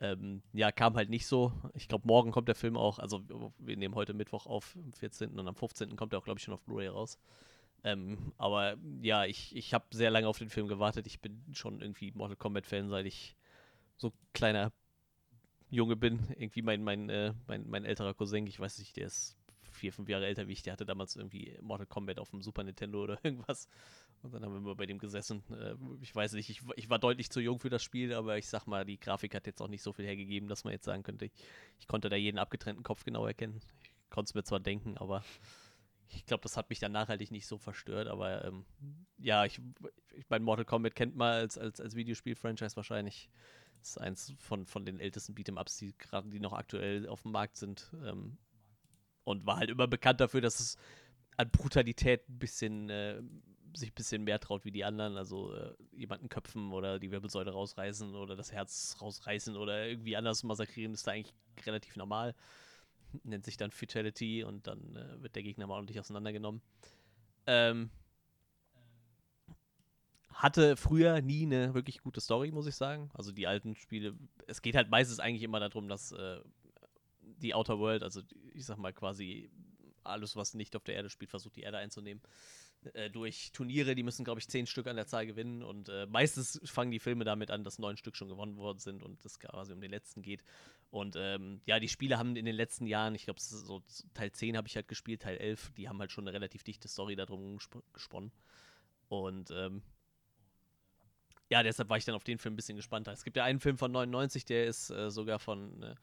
Ähm, 0.00 0.40
ja, 0.52 0.70
kam 0.70 0.94
halt 0.94 1.10
nicht 1.10 1.26
so. 1.26 1.52
Ich 1.74 1.88
glaube, 1.88 2.06
morgen 2.06 2.30
kommt 2.30 2.46
der 2.46 2.54
Film 2.54 2.76
auch, 2.76 3.00
also 3.00 3.24
wir 3.58 3.76
nehmen 3.76 3.96
heute 3.96 4.14
Mittwoch 4.14 4.46
auf, 4.46 4.76
am 4.76 4.92
14. 4.92 5.36
und 5.36 5.48
am 5.48 5.56
15. 5.56 5.96
kommt 5.96 6.12
er 6.12 6.20
auch, 6.20 6.24
glaube 6.24 6.38
ich, 6.38 6.44
schon 6.44 6.54
auf 6.54 6.62
Blu-ray 6.62 6.86
raus. 6.86 7.18
Ähm, 7.82 8.32
aber 8.38 8.76
ja, 9.00 9.24
ich, 9.24 9.56
ich 9.56 9.74
habe 9.74 9.86
sehr 9.90 10.12
lange 10.12 10.28
auf 10.28 10.38
den 10.38 10.48
Film 10.48 10.68
gewartet. 10.68 11.08
Ich 11.08 11.20
bin 11.20 11.42
schon 11.52 11.80
irgendwie 11.80 12.12
Mortal 12.12 12.36
Kombat-Fan, 12.36 12.88
seit 12.88 13.06
ich 13.06 13.34
so 13.96 14.12
kleiner 14.32 14.70
Junge 15.70 15.96
bin. 15.96 16.20
Irgendwie 16.36 16.62
mein, 16.62 16.84
mein, 16.84 17.08
äh, 17.08 17.34
mein, 17.48 17.68
mein 17.68 17.84
älterer 17.84 18.14
Cousin, 18.14 18.46
ich 18.46 18.60
weiß 18.60 18.78
nicht, 18.78 18.96
der 18.96 19.06
ist 19.06 19.36
vier, 19.82 19.92
fünf 19.92 20.08
Jahre 20.08 20.26
älter 20.26 20.46
wie 20.46 20.52
ich, 20.52 20.62
der 20.62 20.74
hatte 20.74 20.86
damals 20.86 21.16
irgendwie 21.16 21.58
Mortal 21.60 21.86
Kombat 21.86 22.20
auf 22.20 22.30
dem 22.30 22.40
Super 22.40 22.62
Nintendo 22.62 23.02
oder 23.02 23.18
irgendwas. 23.24 23.68
Und 24.22 24.32
dann 24.32 24.44
haben 24.44 24.54
wir 24.54 24.60
mal 24.60 24.76
bei 24.76 24.86
dem 24.86 24.98
gesessen. 24.98 25.42
Äh, 25.50 25.74
ich 26.00 26.14
weiß 26.14 26.34
nicht, 26.34 26.48
ich, 26.50 26.62
ich, 26.76 26.88
war 26.88 27.00
deutlich 27.00 27.30
zu 27.30 27.40
jung 27.40 27.58
für 27.58 27.68
das 27.68 27.82
Spiel, 27.82 28.14
aber 28.14 28.38
ich 28.38 28.48
sag 28.48 28.68
mal, 28.68 28.84
die 28.84 29.00
Grafik 29.00 29.34
hat 29.34 29.48
jetzt 29.48 29.60
auch 29.60 29.66
nicht 29.66 29.82
so 29.82 29.92
viel 29.92 30.04
hergegeben, 30.04 30.48
dass 30.48 30.62
man 30.62 30.72
jetzt 30.72 30.84
sagen 30.84 31.02
könnte, 31.02 31.24
ich, 31.24 31.32
ich 31.80 31.88
konnte 31.88 32.08
da 32.08 32.14
jeden 32.14 32.38
abgetrennten 32.38 32.84
Kopf 32.84 33.02
genau 33.02 33.26
erkennen. 33.26 33.60
Ich 33.82 34.10
konnte 34.10 34.30
es 34.30 34.34
mir 34.34 34.44
zwar 34.44 34.60
denken, 34.60 34.96
aber 34.98 35.24
ich 36.14 36.24
glaube, 36.26 36.44
das 36.44 36.56
hat 36.56 36.70
mich 36.70 36.78
dann 36.78 36.92
nachhaltig 36.92 37.32
nicht 37.32 37.48
so 37.48 37.58
verstört, 37.58 38.06
aber 38.06 38.44
ähm, 38.44 38.64
ja, 39.18 39.44
ich, 39.44 39.60
ich 40.14 40.30
meine, 40.30 40.44
Mortal 40.44 40.64
Kombat 40.64 40.94
kennt 40.94 41.16
man 41.16 41.32
als, 41.32 41.58
als, 41.58 41.80
als 41.80 41.96
Videospiel-Franchise 41.96 42.76
wahrscheinlich. 42.76 43.28
Das 43.80 43.90
ist 43.90 43.98
eins 43.98 44.32
von, 44.38 44.64
von 44.64 44.84
den 44.84 45.00
ältesten 45.00 45.34
Beat'em-Ups, 45.34 45.78
die 45.78 45.98
gerade 45.98 46.28
die 46.28 46.38
noch 46.38 46.52
aktuell 46.52 47.08
auf 47.08 47.22
dem 47.22 47.32
Markt 47.32 47.56
sind. 47.56 47.92
Ähm, 48.04 48.38
und 49.24 49.46
war 49.46 49.58
halt 49.58 49.70
immer 49.70 49.86
bekannt 49.86 50.20
dafür, 50.20 50.40
dass 50.40 50.60
es 50.60 50.76
an 51.36 51.50
Brutalität 51.50 52.28
ein 52.28 52.38
bisschen 52.38 52.90
äh, 52.90 53.20
sich 53.74 53.90
ein 53.90 53.94
bisschen 53.94 54.24
mehr 54.24 54.38
traut 54.38 54.64
wie 54.64 54.70
die 54.70 54.84
anderen. 54.84 55.16
Also 55.16 55.54
äh, 55.54 55.74
jemanden 55.92 56.28
köpfen 56.28 56.72
oder 56.72 56.98
die 56.98 57.10
Wirbelsäule 57.10 57.50
rausreißen 57.52 58.14
oder 58.14 58.36
das 58.36 58.52
Herz 58.52 58.96
rausreißen 59.00 59.56
oder 59.56 59.86
irgendwie 59.86 60.16
anders 60.16 60.42
massakrieren, 60.42 60.92
ist 60.92 61.06
da 61.06 61.12
eigentlich 61.12 61.34
relativ 61.66 61.96
normal 61.96 62.34
nennt 63.24 63.44
sich 63.44 63.56
dann 63.56 63.70
Fatality 63.70 64.44
und 64.44 64.66
dann 64.66 64.96
äh, 64.96 65.22
wird 65.22 65.34
der 65.34 65.42
Gegner 65.42 65.66
mal 65.66 65.74
ordentlich 65.74 66.00
auseinandergenommen. 66.00 66.62
Ähm, 67.46 67.90
hatte 70.32 70.76
früher 70.76 71.20
nie 71.20 71.44
eine 71.44 71.74
wirklich 71.74 72.00
gute 72.00 72.20
Story, 72.20 72.50
muss 72.50 72.66
ich 72.66 72.74
sagen. 72.74 73.10
Also 73.14 73.32
die 73.32 73.46
alten 73.46 73.74
Spiele, 73.74 74.14
es 74.46 74.62
geht 74.62 74.74
halt 74.74 74.90
meistens 74.90 75.20
eigentlich 75.20 75.42
immer 75.42 75.60
darum, 75.60 75.88
dass 75.88 76.12
äh, 76.12 76.40
die 77.38 77.54
Outer 77.54 77.78
World, 77.78 78.02
also 78.02 78.22
ich 78.54 78.64
sag 78.64 78.78
mal 78.78 78.92
quasi 78.92 79.50
alles, 80.04 80.36
was 80.36 80.54
nicht 80.54 80.76
auf 80.76 80.84
der 80.84 80.96
Erde 80.96 81.10
spielt, 81.10 81.30
versucht 81.30 81.56
die 81.56 81.62
Erde 81.62 81.78
einzunehmen. 81.78 82.22
Äh, 82.94 83.10
durch 83.10 83.52
Turniere, 83.52 83.94
die 83.94 84.02
müssen, 84.02 84.24
glaube 84.24 84.40
ich, 84.40 84.48
zehn 84.48 84.66
Stück 84.66 84.86
an 84.86 84.96
der 84.96 85.06
Zahl 85.06 85.26
gewinnen 85.26 85.62
und 85.62 85.88
äh, 85.88 86.06
meistens 86.06 86.60
fangen 86.64 86.90
die 86.90 86.98
Filme 86.98 87.24
damit 87.24 87.50
an, 87.50 87.62
dass 87.62 87.78
neun 87.78 87.96
Stück 87.96 88.16
schon 88.16 88.28
gewonnen 88.28 88.56
worden 88.56 88.78
sind 88.78 89.02
und 89.02 89.24
es 89.24 89.38
quasi 89.38 89.72
um 89.72 89.80
den 89.80 89.90
letzten 89.90 90.22
geht. 90.22 90.42
Und 90.90 91.14
ähm, 91.16 91.62
ja, 91.64 91.78
die 91.80 91.88
Spiele 91.88 92.18
haben 92.18 92.36
in 92.36 92.44
den 92.44 92.56
letzten 92.56 92.86
Jahren, 92.86 93.14
ich 93.14 93.24
glaube, 93.24 93.40
so 93.40 93.82
Teil 94.14 94.32
10 94.32 94.56
habe 94.56 94.68
ich 94.68 94.76
halt 94.76 94.88
gespielt, 94.88 95.22
Teil 95.22 95.38
11, 95.38 95.72
die 95.76 95.88
haben 95.88 95.98
halt 96.00 96.12
schon 96.12 96.24
eine 96.24 96.34
relativ 96.34 96.64
dichte 96.64 96.88
Story 96.88 97.16
darum 97.16 97.58
gesponnen. 97.92 98.32
Und 99.08 99.50
ähm, 99.52 99.82
ja, 101.48 101.62
deshalb 101.62 101.88
war 101.88 101.98
ich 101.98 102.04
dann 102.04 102.14
auf 102.14 102.24
den 102.24 102.38
Film 102.38 102.54
ein 102.54 102.56
bisschen 102.56 102.76
gespannter. 102.76 103.12
Es 103.12 103.24
gibt 103.24 103.36
ja 103.36 103.44
einen 103.44 103.60
Film 103.60 103.78
von 103.78 103.92
99, 103.92 104.44
der 104.44 104.66
ist 104.66 104.90
äh, 104.90 105.10
sogar 105.10 105.38
von 105.38 105.82
äh, 105.82 105.94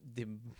dem 0.00 0.54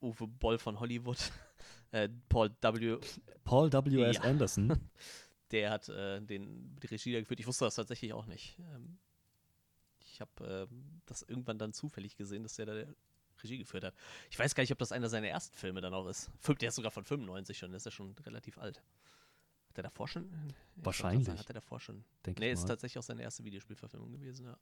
Uwe 0.00 0.26
Boll 0.26 0.58
von 0.58 0.78
Hollywood, 0.78 1.18
äh, 1.92 2.08
Paul 2.28 2.50
W. 2.60 2.98
Paul 3.44 3.72
W. 3.72 4.02
S. 4.04 4.16
Ja. 4.16 4.22
Anderson. 4.22 4.78
Der 5.50 5.70
hat 5.70 5.88
äh, 5.90 6.20
den, 6.20 6.76
die 6.80 6.86
Regie 6.86 7.12
geführt. 7.12 7.38
Ich 7.38 7.46
wusste 7.46 7.66
das 7.66 7.74
tatsächlich 7.74 8.14
auch 8.14 8.24
nicht. 8.24 8.58
Ähm, 8.58 8.98
ich 10.00 10.20
habe 10.20 10.68
äh, 10.70 10.74
das 11.04 11.22
irgendwann 11.22 11.58
dann 11.58 11.74
zufällig 11.74 12.16
gesehen, 12.16 12.42
dass 12.42 12.56
der 12.56 12.66
da 12.66 12.84
Regie 13.42 13.58
geführt 13.58 13.84
hat. 13.84 13.94
Ich 14.30 14.38
weiß 14.38 14.54
gar 14.54 14.62
nicht, 14.62 14.72
ob 14.72 14.78
das 14.78 14.92
einer 14.92 15.08
seiner 15.10 15.28
ersten 15.28 15.54
Filme 15.54 15.82
dann 15.82 15.92
auch 15.92 16.06
ist. 16.06 16.30
Der 16.60 16.68
ist 16.68 16.76
sogar 16.76 16.90
von 16.90 17.04
95 17.04 17.58
schon, 17.58 17.70
der 17.70 17.76
ist 17.76 17.84
ja 17.84 17.90
schon 17.90 18.14
relativ 18.24 18.56
alt. 18.58 18.82
Hat 19.68 19.78
er 19.78 19.82
davor 19.84 20.08
schon? 20.08 20.54
Wahrscheinlich. 20.76 21.26
Sagen, 21.26 21.38
hat 21.38 21.48
er 21.48 21.54
davor 21.54 21.80
schon. 21.80 22.04
Denk 22.26 22.38
nee, 22.38 22.52
ist 22.52 22.66
tatsächlich 22.66 22.98
auch 22.98 23.02
seine 23.02 23.22
erste 23.22 23.44
Videospielverfilmung 23.44 24.12
gewesen, 24.12 24.46
ja. 24.46 24.58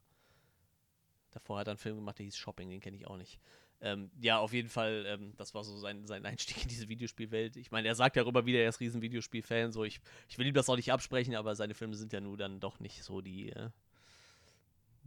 Davor 1.33 1.59
hat 1.59 1.69
er 1.69 1.73
einen 1.73 1.79
Film 1.79 1.97
gemacht, 1.97 2.19
der 2.19 2.25
hieß 2.25 2.37
Shopping, 2.37 2.71
den 2.71 2.81
kenne 2.81 2.97
ich 2.97 3.07
auch 3.07 3.17
nicht. 3.17 3.41
Ähm, 3.83 4.11
ja, 4.21 4.39
auf 4.39 4.53
jeden 4.53 4.69
Fall, 4.69 5.05
ähm, 5.07 5.33
das 5.37 5.55
war 5.55 5.65
so 5.65 5.77
sein, 5.79 6.07
sein 6.07 6.27
Einstieg 6.27 6.63
in 6.63 6.69
diese 6.69 6.89
Videospielwelt. 6.89 7.57
Ich 7.57 7.71
meine, 7.71 7.89
er 7.89 7.95
sagt 7.95 8.17
ja 8.17 8.23
darüber 8.23 8.45
wieder, 8.45 8.59
er 8.59 8.69
ist 8.69 8.81
riesen 8.81 9.01
Videospiel-Fan, 9.01 9.73
so 9.73 9.85
ich, 9.85 10.01
ich 10.29 10.37
will 10.39 10.47
ihm 10.47 10.55
das 10.55 10.69
auch 10.69 10.77
nicht 10.77 10.93
absprechen, 10.93 11.35
aber 11.35 11.55
seine 11.55 11.75
Filme 11.75 11.95
sind 11.95 12.13
ja 12.13 12.21
nun 12.21 12.37
dann 12.37 12.61
doch 12.61 12.79
nicht 12.79 13.03
so 13.03 13.23
die, 13.23 13.51
äh, 13.53 13.71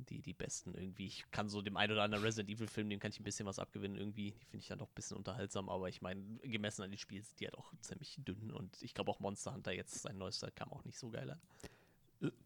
die, 0.10 0.22
die 0.22 0.34
besten 0.34 0.74
irgendwie. 0.74 1.06
Ich 1.06 1.26
kann 1.30 1.50
so 1.50 1.62
dem 1.62 1.78
einen 1.78 1.94
oder 1.94 2.04
anderen 2.04 2.24
Resident 2.24 2.50
Evil-Film, 2.50 2.90
dem 2.90 3.00
kann 3.00 3.12
ich 3.12 3.20
ein 3.20 3.24
bisschen 3.24 3.46
was 3.46 3.60
abgewinnen 3.60 3.98
irgendwie. 3.98 4.32
Die 4.32 4.46
finde 4.46 4.64
ich 4.64 4.68
dann 4.68 4.80
doch 4.80 4.90
ein 4.90 4.96
bisschen 4.96 5.18
unterhaltsam, 5.18 5.70
aber 5.70 5.90
ich 5.90 6.02
meine, 6.02 6.22
gemessen 6.42 6.82
an 6.82 6.90
den 6.90 6.98
Spielen 6.98 7.24
sind 7.24 7.40
die 7.40 7.46
halt 7.46 7.58
auch 7.58 7.72
ziemlich 7.82 8.18
dünn 8.26 8.52
und 8.52 8.82
ich 8.82 8.96
glaube 8.96 9.12
auch 9.12 9.20
Monster 9.20 9.54
Hunter 9.54 9.72
jetzt, 9.72 10.02
sein 10.02 10.18
neuester, 10.18 10.50
kam 10.50 10.72
auch 10.72 10.84
nicht 10.84 10.98
so 10.98 11.10
geil 11.10 11.30
an. 11.30 11.40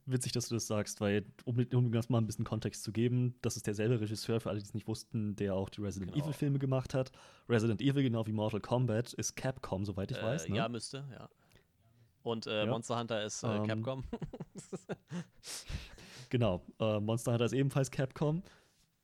Witzig, 0.05 0.31
dass 0.31 0.47
du 0.47 0.55
das 0.55 0.67
sagst, 0.67 1.01
weil, 1.01 1.25
um, 1.45 1.59
um 1.73 1.91
das 1.91 2.09
mal 2.09 2.17
ein 2.17 2.25
bisschen 2.25 2.45
Kontext 2.45 2.83
zu 2.83 2.91
geben, 2.91 3.35
das 3.41 3.57
ist 3.57 3.67
derselbe 3.67 3.99
Regisseur, 3.99 4.39
für 4.39 4.49
alle, 4.49 4.59
die 4.59 4.65
es 4.65 4.73
nicht 4.73 4.87
wussten, 4.87 5.35
der 5.35 5.53
auch 5.53 5.69
die 5.69 5.81
Resident 5.81 6.13
genau. 6.13 6.25
Evil-Filme 6.25 6.59
gemacht 6.59 6.93
hat. 6.93 7.11
Resident 7.47 7.81
Evil, 7.81 8.03
genau 8.03 8.25
wie 8.25 8.31
Mortal 8.31 8.59
Kombat, 8.59 9.13
ist 9.13 9.35
Capcom, 9.35 9.85
soweit 9.85 10.11
ich 10.11 10.17
äh, 10.17 10.23
weiß. 10.23 10.49
Ne? 10.49 10.57
Ja, 10.57 10.69
müsste, 10.69 11.05
ja. 11.11 11.29
Und 12.23 12.47
äh, 12.47 12.65
ja. 12.65 12.65
Monster 12.65 12.99
Hunter 12.99 13.23
ist 13.23 13.43
äh, 13.43 13.55
ähm, 13.55 13.67
Capcom. 13.67 14.03
genau, 16.29 16.63
äh, 16.79 16.99
Monster 16.99 17.33
Hunter 17.33 17.45
ist 17.45 17.53
ebenfalls 17.53 17.91
Capcom. 17.91 18.43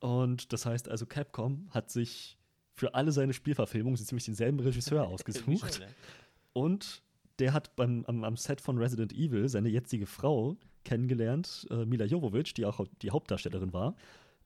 Und 0.00 0.52
das 0.52 0.66
heißt 0.66 0.88
also, 0.88 1.06
Capcom 1.06 1.68
hat 1.70 1.90
sich 1.90 2.36
für 2.74 2.94
alle 2.94 3.12
seine 3.12 3.32
Spielverfilmungen 3.32 3.96
ziemlich 3.96 4.24
denselben 4.24 4.58
Regisseur 4.60 5.06
ausgesucht. 5.08 5.80
Und 6.52 7.03
der 7.38 7.52
hat 7.52 7.74
beim, 7.76 8.04
am, 8.06 8.24
am, 8.24 8.36
Set 8.36 8.60
von 8.60 8.78
Resident 8.78 9.12
Evil 9.12 9.48
seine 9.48 9.68
jetzige 9.68 10.06
Frau 10.06 10.56
kennengelernt, 10.84 11.66
äh, 11.70 11.84
Mila 11.84 12.04
Jovovich, 12.04 12.54
die 12.54 12.66
auch 12.66 12.86
die 13.02 13.10
Hauptdarstellerin 13.10 13.72
war. 13.72 13.96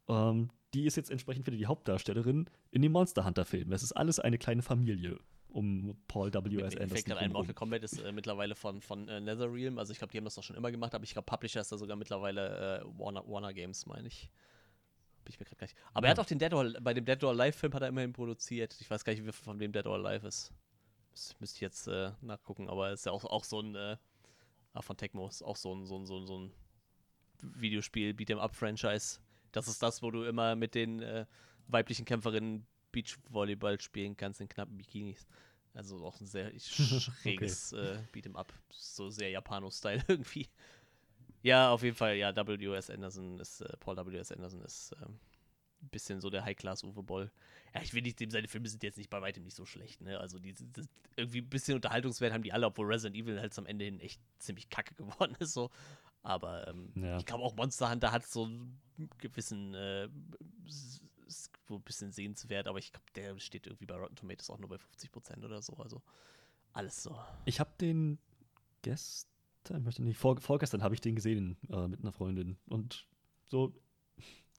Ähm, 0.08 0.50
die 0.74 0.86
ist 0.86 0.96
jetzt 0.96 1.10
entsprechend 1.10 1.46
wieder 1.46 1.56
die 1.56 1.66
Hauptdarstellerin 1.66 2.48
in 2.70 2.82
dem 2.82 2.92
Monster 2.92 3.24
Hunter-Film. 3.24 3.72
Es 3.72 3.82
ist 3.82 3.92
alles 3.92 4.20
eine 4.20 4.38
kleine 4.38 4.62
Familie 4.62 5.18
um 5.50 5.96
Paul 6.08 6.32
W. 6.32 6.38
S. 6.38 6.76
Anderson. 6.76 6.88
Fällt 6.88 7.06
gerade 7.06 7.20
ein, 7.20 7.32
Mortal 7.32 7.54
Kombat 7.54 7.82
ist 7.82 7.98
äh, 8.00 8.12
mittlerweile 8.12 8.54
von, 8.54 8.80
von 8.80 9.08
äh, 9.08 9.20
Netherrealm. 9.20 9.78
Also 9.78 9.92
ich 9.92 9.98
glaube, 9.98 10.12
die 10.12 10.18
haben 10.18 10.24
das 10.24 10.34
doch 10.34 10.42
schon 10.42 10.56
immer 10.56 10.70
gemacht, 10.70 10.94
aber 10.94 11.04
ich 11.04 11.12
glaube, 11.12 11.26
Publisher 11.26 11.60
ist 11.60 11.72
da 11.72 11.78
sogar 11.78 11.96
mittlerweile 11.96 12.80
äh, 12.80 12.98
Warner, 12.98 13.26
Warner 13.26 13.52
Games, 13.52 13.86
meine 13.86 14.08
ich. 14.08 14.30
Ich 15.26 15.38
mir 15.38 15.44
gerade 15.44 15.56
gar 15.56 15.66
nicht. 15.66 15.76
Aber 15.92 16.06
ja. 16.06 16.08
er 16.08 16.10
hat 16.12 16.20
auch 16.20 16.28
den 16.28 16.38
Dead 16.38 16.52
or, 16.54 16.72
bei 16.80 16.94
dem 16.94 17.04
Dead 17.04 17.22
or 17.22 17.30
Alive 17.30 17.52
Film 17.52 17.72
hat 17.74 17.82
er 17.82 17.88
immerhin 17.88 18.12
produziert. 18.12 18.76
Ich 18.80 18.90
weiß 18.90 19.04
gar 19.04 19.12
nicht, 19.12 19.26
wie 19.26 19.32
von 19.32 19.58
wem 19.60 19.72
Dead 19.72 19.86
or 19.86 19.94
Alive 20.02 20.26
ist. 20.26 20.52
Müsste 21.40 21.56
ich 21.56 21.60
jetzt 21.60 21.86
äh, 21.88 22.12
nachgucken, 22.20 22.68
aber 22.68 22.92
ist 22.92 23.06
ja 23.06 23.12
auch, 23.12 23.24
auch 23.24 23.44
so 23.44 23.60
ein, 23.60 23.74
äh, 23.74 23.96
ah, 24.72 24.82
von 24.82 24.96
Tecmo, 24.96 25.28
ist 25.28 25.42
auch 25.42 25.56
so 25.56 25.74
ein, 25.74 25.86
so 25.86 25.98
ein, 25.98 26.06
so 26.06 26.18
ein, 26.18 26.26
so 26.26 26.38
ein 26.38 26.52
Videospiel, 27.42 28.12
Beat'em 28.12 28.38
Up 28.38 28.54
Franchise. 28.54 29.20
Das 29.52 29.68
ist 29.68 29.82
das, 29.82 30.02
wo 30.02 30.10
du 30.10 30.24
immer 30.24 30.56
mit 30.56 30.74
den 30.74 31.02
äh, 31.02 31.26
weiblichen 31.68 32.04
Kämpferinnen 32.04 32.66
Beachvolleyball 32.92 33.80
spielen 33.80 34.16
kannst 34.16 34.40
in 34.40 34.48
knappen 34.48 34.76
Bikinis. 34.76 35.26
Also 35.74 36.04
auch 36.04 36.20
ein 36.20 36.26
sehr 36.26 36.50
schräges 36.58 37.72
okay. 37.72 37.94
äh, 37.94 37.98
Beat'em 38.12 38.36
Up. 38.36 38.52
So 38.70 39.10
sehr 39.10 39.30
Japano-Style 39.30 40.02
irgendwie. 40.08 40.48
Ja, 41.42 41.70
auf 41.70 41.82
jeden 41.82 41.96
Fall, 41.96 42.16
ja, 42.16 42.34
W.S. 42.34 42.90
Anderson 42.90 43.38
ist, 43.38 43.60
äh, 43.60 43.76
Paul 43.78 43.96
W.S. 43.96 44.32
Anderson 44.32 44.62
ist 44.62 44.92
äh, 44.92 45.04
ein 45.04 45.20
bisschen 45.80 46.20
so 46.20 46.30
der 46.30 46.44
High-Class-Uwe 46.44 47.02
Boll. 47.02 47.30
Ja, 47.74 47.82
ich 47.82 47.94
will 47.94 48.02
nicht, 48.02 48.18
seine 48.30 48.48
Filme 48.48 48.68
sind 48.68 48.82
jetzt 48.82 48.98
nicht 48.98 49.10
bei 49.10 49.20
weitem 49.20 49.44
nicht 49.44 49.56
so 49.56 49.64
schlecht, 49.64 50.00
ne? 50.00 50.18
Also 50.18 50.38
die, 50.38 50.54
die, 50.54 50.66
irgendwie 51.16 51.40
ein 51.40 51.48
bisschen 51.48 51.74
Unterhaltungswert 51.74 52.32
haben 52.32 52.42
die 52.42 52.52
alle, 52.52 52.66
obwohl 52.66 52.86
Resident 52.86 53.16
Evil 53.16 53.40
halt 53.40 53.56
am 53.58 53.66
Ende 53.66 53.84
hin 53.84 54.00
echt 54.00 54.20
ziemlich 54.38 54.68
kacke 54.70 54.94
geworden 54.96 55.36
ist, 55.38 55.52
so. 55.52 55.70
Aber 56.22 56.66
ähm, 56.68 56.92
ja. 56.96 57.18
ich 57.18 57.26
glaube 57.26 57.44
auch 57.44 57.54
Monster 57.54 57.90
Hunter 57.90 58.12
hat 58.12 58.26
so 58.26 58.44
einen 58.44 58.80
gewissen 59.18 59.74
äh, 59.74 60.08
so 61.68 61.76
ein 61.76 61.82
bisschen 61.82 62.12
sehenswert, 62.12 62.66
aber 62.66 62.78
ich 62.78 62.92
glaube, 62.92 63.06
der 63.14 63.38
steht 63.38 63.66
irgendwie 63.66 63.86
bei 63.86 63.94
Rotten 63.94 64.16
Tomatoes 64.16 64.50
auch 64.50 64.58
nur 64.58 64.68
bei 64.68 64.78
50 64.78 65.12
Prozent 65.12 65.44
oder 65.44 65.62
so. 65.62 65.74
Also 65.76 66.02
alles 66.72 67.02
so. 67.02 67.18
Ich 67.44 67.60
habe 67.60 67.70
den 67.80 68.18
gestern, 68.82 69.82
möchte 69.84 70.02
nicht, 70.02 70.18
vor, 70.18 70.40
vorgestern 70.40 70.82
habe 70.82 70.94
ich 70.94 71.00
den 71.00 71.14
gesehen 71.14 71.56
äh, 71.70 71.86
mit 71.86 72.00
einer 72.00 72.12
Freundin 72.12 72.56
und 72.66 73.06
so, 73.46 73.74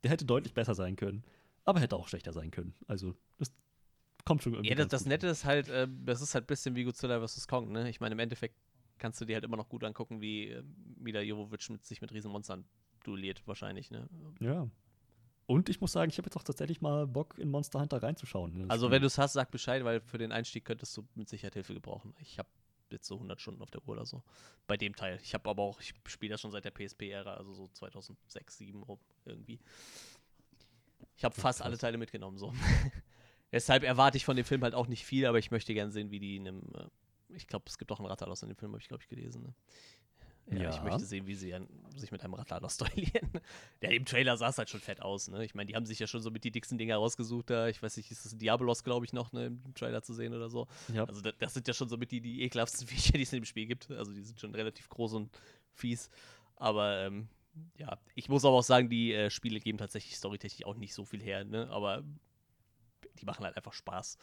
der 0.04 0.12
hätte 0.12 0.26
deutlich 0.26 0.54
besser 0.54 0.76
sein 0.76 0.96
können, 0.96 1.24
aber 1.66 1.80
hätte 1.80 1.96
auch 1.96 2.08
schlechter 2.08 2.34
sein 2.34 2.52
können. 2.52 2.74
Also 2.88 3.16
das 3.38 3.52
kommt 4.26 4.44
schon 4.44 4.54
irgendwie. 4.54 4.70
Ja, 4.70 4.76
das, 4.76 4.88
das 4.88 5.06
Nette 5.06 5.28
ist 5.28 5.46
halt, 5.46 5.70
äh, 5.70 5.88
das 6.06 6.22
ist 6.22 6.34
halt 6.34 6.46
ein 6.46 6.48
bisschen 6.48 6.76
wie 6.76 6.84
Godzilla 6.84 7.26
vs. 7.26 7.48
Kong, 7.48 7.72
ne? 7.72 7.90
Ich 7.90 8.00
meine, 8.00 8.14
im 8.14 8.20
Endeffekt 8.20 8.56
kannst 8.98 9.20
du 9.22 9.26
dir 9.26 9.36
halt 9.36 9.46
immer 9.46 9.58
noch 9.58 9.70
gut 9.70 9.84
angucken, 9.84 10.22
wie 10.22 10.50
äh, 10.50 10.64
Mila 10.98 11.22
Jovovich 11.22 11.70
mit 11.70 11.86
sich 11.86 12.02
mit 12.02 12.12
Riesenmonstern 12.12 12.66
duelliert, 13.04 13.42
wahrscheinlich, 13.48 13.92
ne? 13.92 14.08
Ja. 14.40 14.70
Und 15.46 15.68
ich 15.68 15.82
muss 15.82 15.94
sagen, 15.94 16.12
ich 16.12 16.18
habe 16.20 16.28
jetzt 16.28 16.38
auch 16.38 16.44
tatsächlich 16.44 16.80
mal 16.80 17.08
Bock, 17.08 17.40
in 17.40 17.50
Monster 17.50 17.80
Hunter 17.80 18.04
reinzuschauen. 18.04 18.70
Also, 18.70 18.92
wenn 18.92 19.02
du 19.02 19.08
es 19.08 19.18
hast, 19.18 19.34
sag 19.34 19.50
Bescheid, 19.50 19.84
weil 19.84 20.00
für 20.00 20.20
den 20.20 20.32
Einstieg 20.32 20.64
könntest 20.64 20.96
du 20.96 21.08
mit 21.16 21.28
Sicherheit 21.28 21.56
Hilfe 21.56 21.74
gebrauchen. 21.74 22.14
Ich 22.20 22.38
habe 22.38 22.50
jetzt 22.92 23.08
so 23.08 23.16
100 23.16 23.40
Stunden 23.40 23.62
auf 23.62 23.72
der 23.72 23.82
Uhr 23.84 23.90
oder 23.90 24.06
so. 24.06 24.24
Bei 24.68 24.78
dem 24.78 24.96
Teil. 24.96 25.20
Ich 25.24 25.34
habe 25.34 25.50
aber 25.50 25.64
auch, 25.64 25.80
ich 25.80 25.94
spiele 26.08 26.32
das 26.32 26.42
schon 26.42 26.52
seit 26.52 26.66
der 26.66 26.72
PSP-Ära, 26.72 27.36
also 27.36 27.54
so 27.54 27.68
2006, 27.68 28.58
2007 28.58 28.84
rum 28.84 29.00
irgendwie. 29.26 29.60
Ich 31.18 31.24
habe 31.24 31.36
fast 31.36 31.62
alle 31.62 31.78
Teile 31.78 31.98
mitgenommen, 31.98 32.38
so. 32.38 32.54
Deshalb 33.52 33.84
erwarte 33.84 34.18
ich 34.18 34.26
von 34.26 34.36
dem 34.36 34.46
Film 34.46 34.64
halt 34.64 34.76
auch 34.76 34.88
nicht 34.88 35.06
viel, 35.06 35.26
aber 35.26 35.40
ich 35.40 35.52
möchte 35.52 35.74
gerne 35.74 35.92
sehen, 35.92 36.12
wie 36.12 36.20
die 36.20 36.38
in 36.38 36.48
einem. 36.48 36.62
Äh, 36.76 37.36
ich 37.36 37.48
glaube, 37.48 37.66
es 37.68 37.78
gibt 37.78 37.92
auch 37.92 38.00
einen 38.00 38.08
Rattalos 38.08 38.42
in 38.42 38.50
dem 38.50 38.56
Film, 38.56 38.72
habe 38.72 38.82
ich, 38.82 38.88
glaube 38.88 39.04
ich, 39.04 39.10
gelesen. 39.10 39.44
Ne? 39.44 39.54
Ja, 40.52 40.64
ja, 40.64 40.70
ich 40.70 40.82
möchte 40.82 41.06
sehen, 41.06 41.28
wie 41.28 41.36
sie 41.36 41.56
sich 41.96 42.12
mit 42.12 42.24
einem 42.24 42.34
Radlader 42.34 42.70
stoilieren. 42.70 43.30
Der 43.82 43.92
im 43.92 44.06
Trailer 44.06 44.38
sah 44.38 44.50
es 44.50 44.58
halt 44.58 44.70
schon 44.70 44.80
fett 44.80 45.02
aus, 45.02 45.28
ne? 45.28 45.46
Ich 45.46 45.54
meine, 45.54 45.68
die 45.68 45.76
haben 45.76 45.86
sich 45.86 46.00
ja 46.00 46.08
schon 46.08 46.22
so 46.22 46.32
mit 46.32 46.44
die 46.44 46.52
dicksten 46.52 46.78
Dinger 46.78 46.96
rausgesucht 46.96 47.50
da. 47.50 47.68
Ich 47.68 47.82
weiß 47.82 47.98
nicht, 47.98 48.10
ist 48.10 48.26
das 48.26 48.38
Diabolos, 48.38 48.84
glaube 48.84 49.06
ich, 49.06 49.14
noch 49.14 49.32
ne, 49.32 49.48
im 49.48 49.74
Trailer 49.76 50.02
zu 50.02 50.14
sehen 50.14 50.34
oder 50.34 50.50
so. 50.50 50.68
Ja. 50.94 51.06
Also 51.06 51.22
das, 51.22 51.34
das, 51.38 51.54
sind 51.54 51.68
ja 51.68 51.74
schon 51.74 51.90
so 51.90 51.98
mit 51.98 52.12
die, 52.12 52.22
die 52.22 52.42
ekelhaftesten 52.42 52.88
Viecher, 52.90 53.14
die 53.14 53.24
es 53.24 53.34
in 53.34 53.42
dem 53.42 53.46
Spiel 53.46 53.68
gibt. 53.68 53.92
Also 53.92 54.12
die 54.12 54.24
sind 54.24 54.40
schon 54.40 54.56
relativ 54.56 54.90
groß 54.90 55.14
und 55.14 55.30
fies. 55.74 56.10
Aber 56.56 57.06
ähm, 57.06 57.28
ja, 57.78 58.00
ich 58.16 58.30
muss 58.30 58.46
aber 58.46 58.58
auch 58.58 58.64
sagen, 58.64 58.90
die 58.90 59.14
äh, 59.14 59.30
Spiele 59.30 59.60
geben 59.60 59.78
tatsächlich 59.78 60.16
storytechnisch 60.16 60.66
auch 60.66 60.76
nicht 60.76 60.94
so 60.94 61.06
viel 61.06 61.22
her, 61.22 61.44
ne? 61.44 61.70
Aber 61.70 62.04
die 63.20 63.26
machen 63.26 63.46
halt 63.46 63.56
einfach 63.56 63.74
Spaß. 63.74 64.18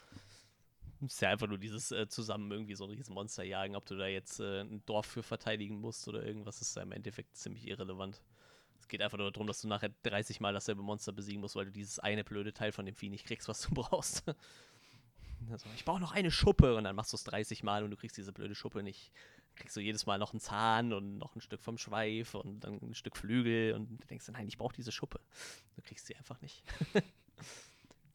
Ist 1.03 1.21
ja 1.21 1.31
einfach 1.31 1.47
nur 1.47 1.59
dieses 1.59 1.93
äh, 1.93 2.09
zusammen 2.09 2.51
irgendwie 2.51 2.75
so 2.75 2.85
ein 2.85 2.91
Riesenmonster 2.91 3.45
jagen, 3.45 3.77
ob 3.77 3.85
du 3.85 3.97
da 3.97 4.07
jetzt 4.07 4.41
äh, 4.41 4.63
ein 4.63 4.83
Dorf 4.87 5.07
für 5.07 5.23
verteidigen 5.23 5.81
musst 5.81 6.09
oder 6.09 6.25
irgendwas, 6.25 6.63
ist 6.63 6.75
ja 6.77 6.83
im 6.83 6.93
Endeffekt 6.93 7.37
ziemlich 7.37 7.67
irrelevant. 7.69 8.23
Es 8.81 8.89
geht 8.89 9.03
einfach 9.03 9.19
nur 9.19 9.31
darum, 9.31 9.47
dass 9.47 9.61
du 9.61 9.69
nachher 9.69 9.91
30 10.05 10.41
Mal 10.41 10.55
dasselbe 10.55 10.83
Monster 10.83 11.13
besiegen 11.13 11.41
musst, 11.41 11.57
weil 11.57 11.67
du 11.67 11.73
dieses 11.73 11.99
eine 11.99 12.25
blöde 12.25 12.53
Teil 12.53 12.73
von 12.73 12.87
dem 12.87 12.95
Vieh 12.95 13.11
nicht 13.11 13.27
kriegst, 13.27 13.49
was 13.49 13.61
du 13.61 13.71
brauchst. 13.75 14.25
also, 15.51 15.69
ich 15.75 15.85
brauche 15.85 16.01
noch 16.01 16.13
eine 16.13 16.31
Schuppe 16.31 16.77
und 16.77 16.85
dann 16.85 16.97
machst 16.97 17.13
du 17.13 17.17
es 17.17 17.25
30 17.25 17.63
Mal 17.63 17.85
und 17.85 17.91
du 17.91 17.97
kriegst 17.97 18.17
diese 18.17 18.33
blöde 18.33 18.55
Schuppe 18.55 18.83
nicht. 18.83 19.13
Kriegst 19.55 19.77
du 19.77 19.81
jedes 19.81 20.07
Mal 20.07 20.19
noch 20.19 20.33
einen 20.33 20.41
Zahn 20.41 20.93
und 20.93 21.19
noch 21.19 21.35
ein 21.35 21.41
Stück 21.41 21.63
vom 21.63 21.79
Schweif 21.79 22.35
und 22.35 22.61
dann 22.61 22.79
ein 22.81 22.95
Stück 22.95 23.17
Flügel 23.17 23.75
und 23.75 23.89
du 23.89 24.07
denkst, 24.07 24.29
nein, 24.29 24.49
ich 24.49 24.59
brauche 24.59 24.75
diese 24.75 24.93
Schuppe. 24.93 25.21
Du 25.77 25.83
kriegst 25.83 26.07
sie 26.07 26.17
einfach 26.17 26.41
nicht. 26.41 26.63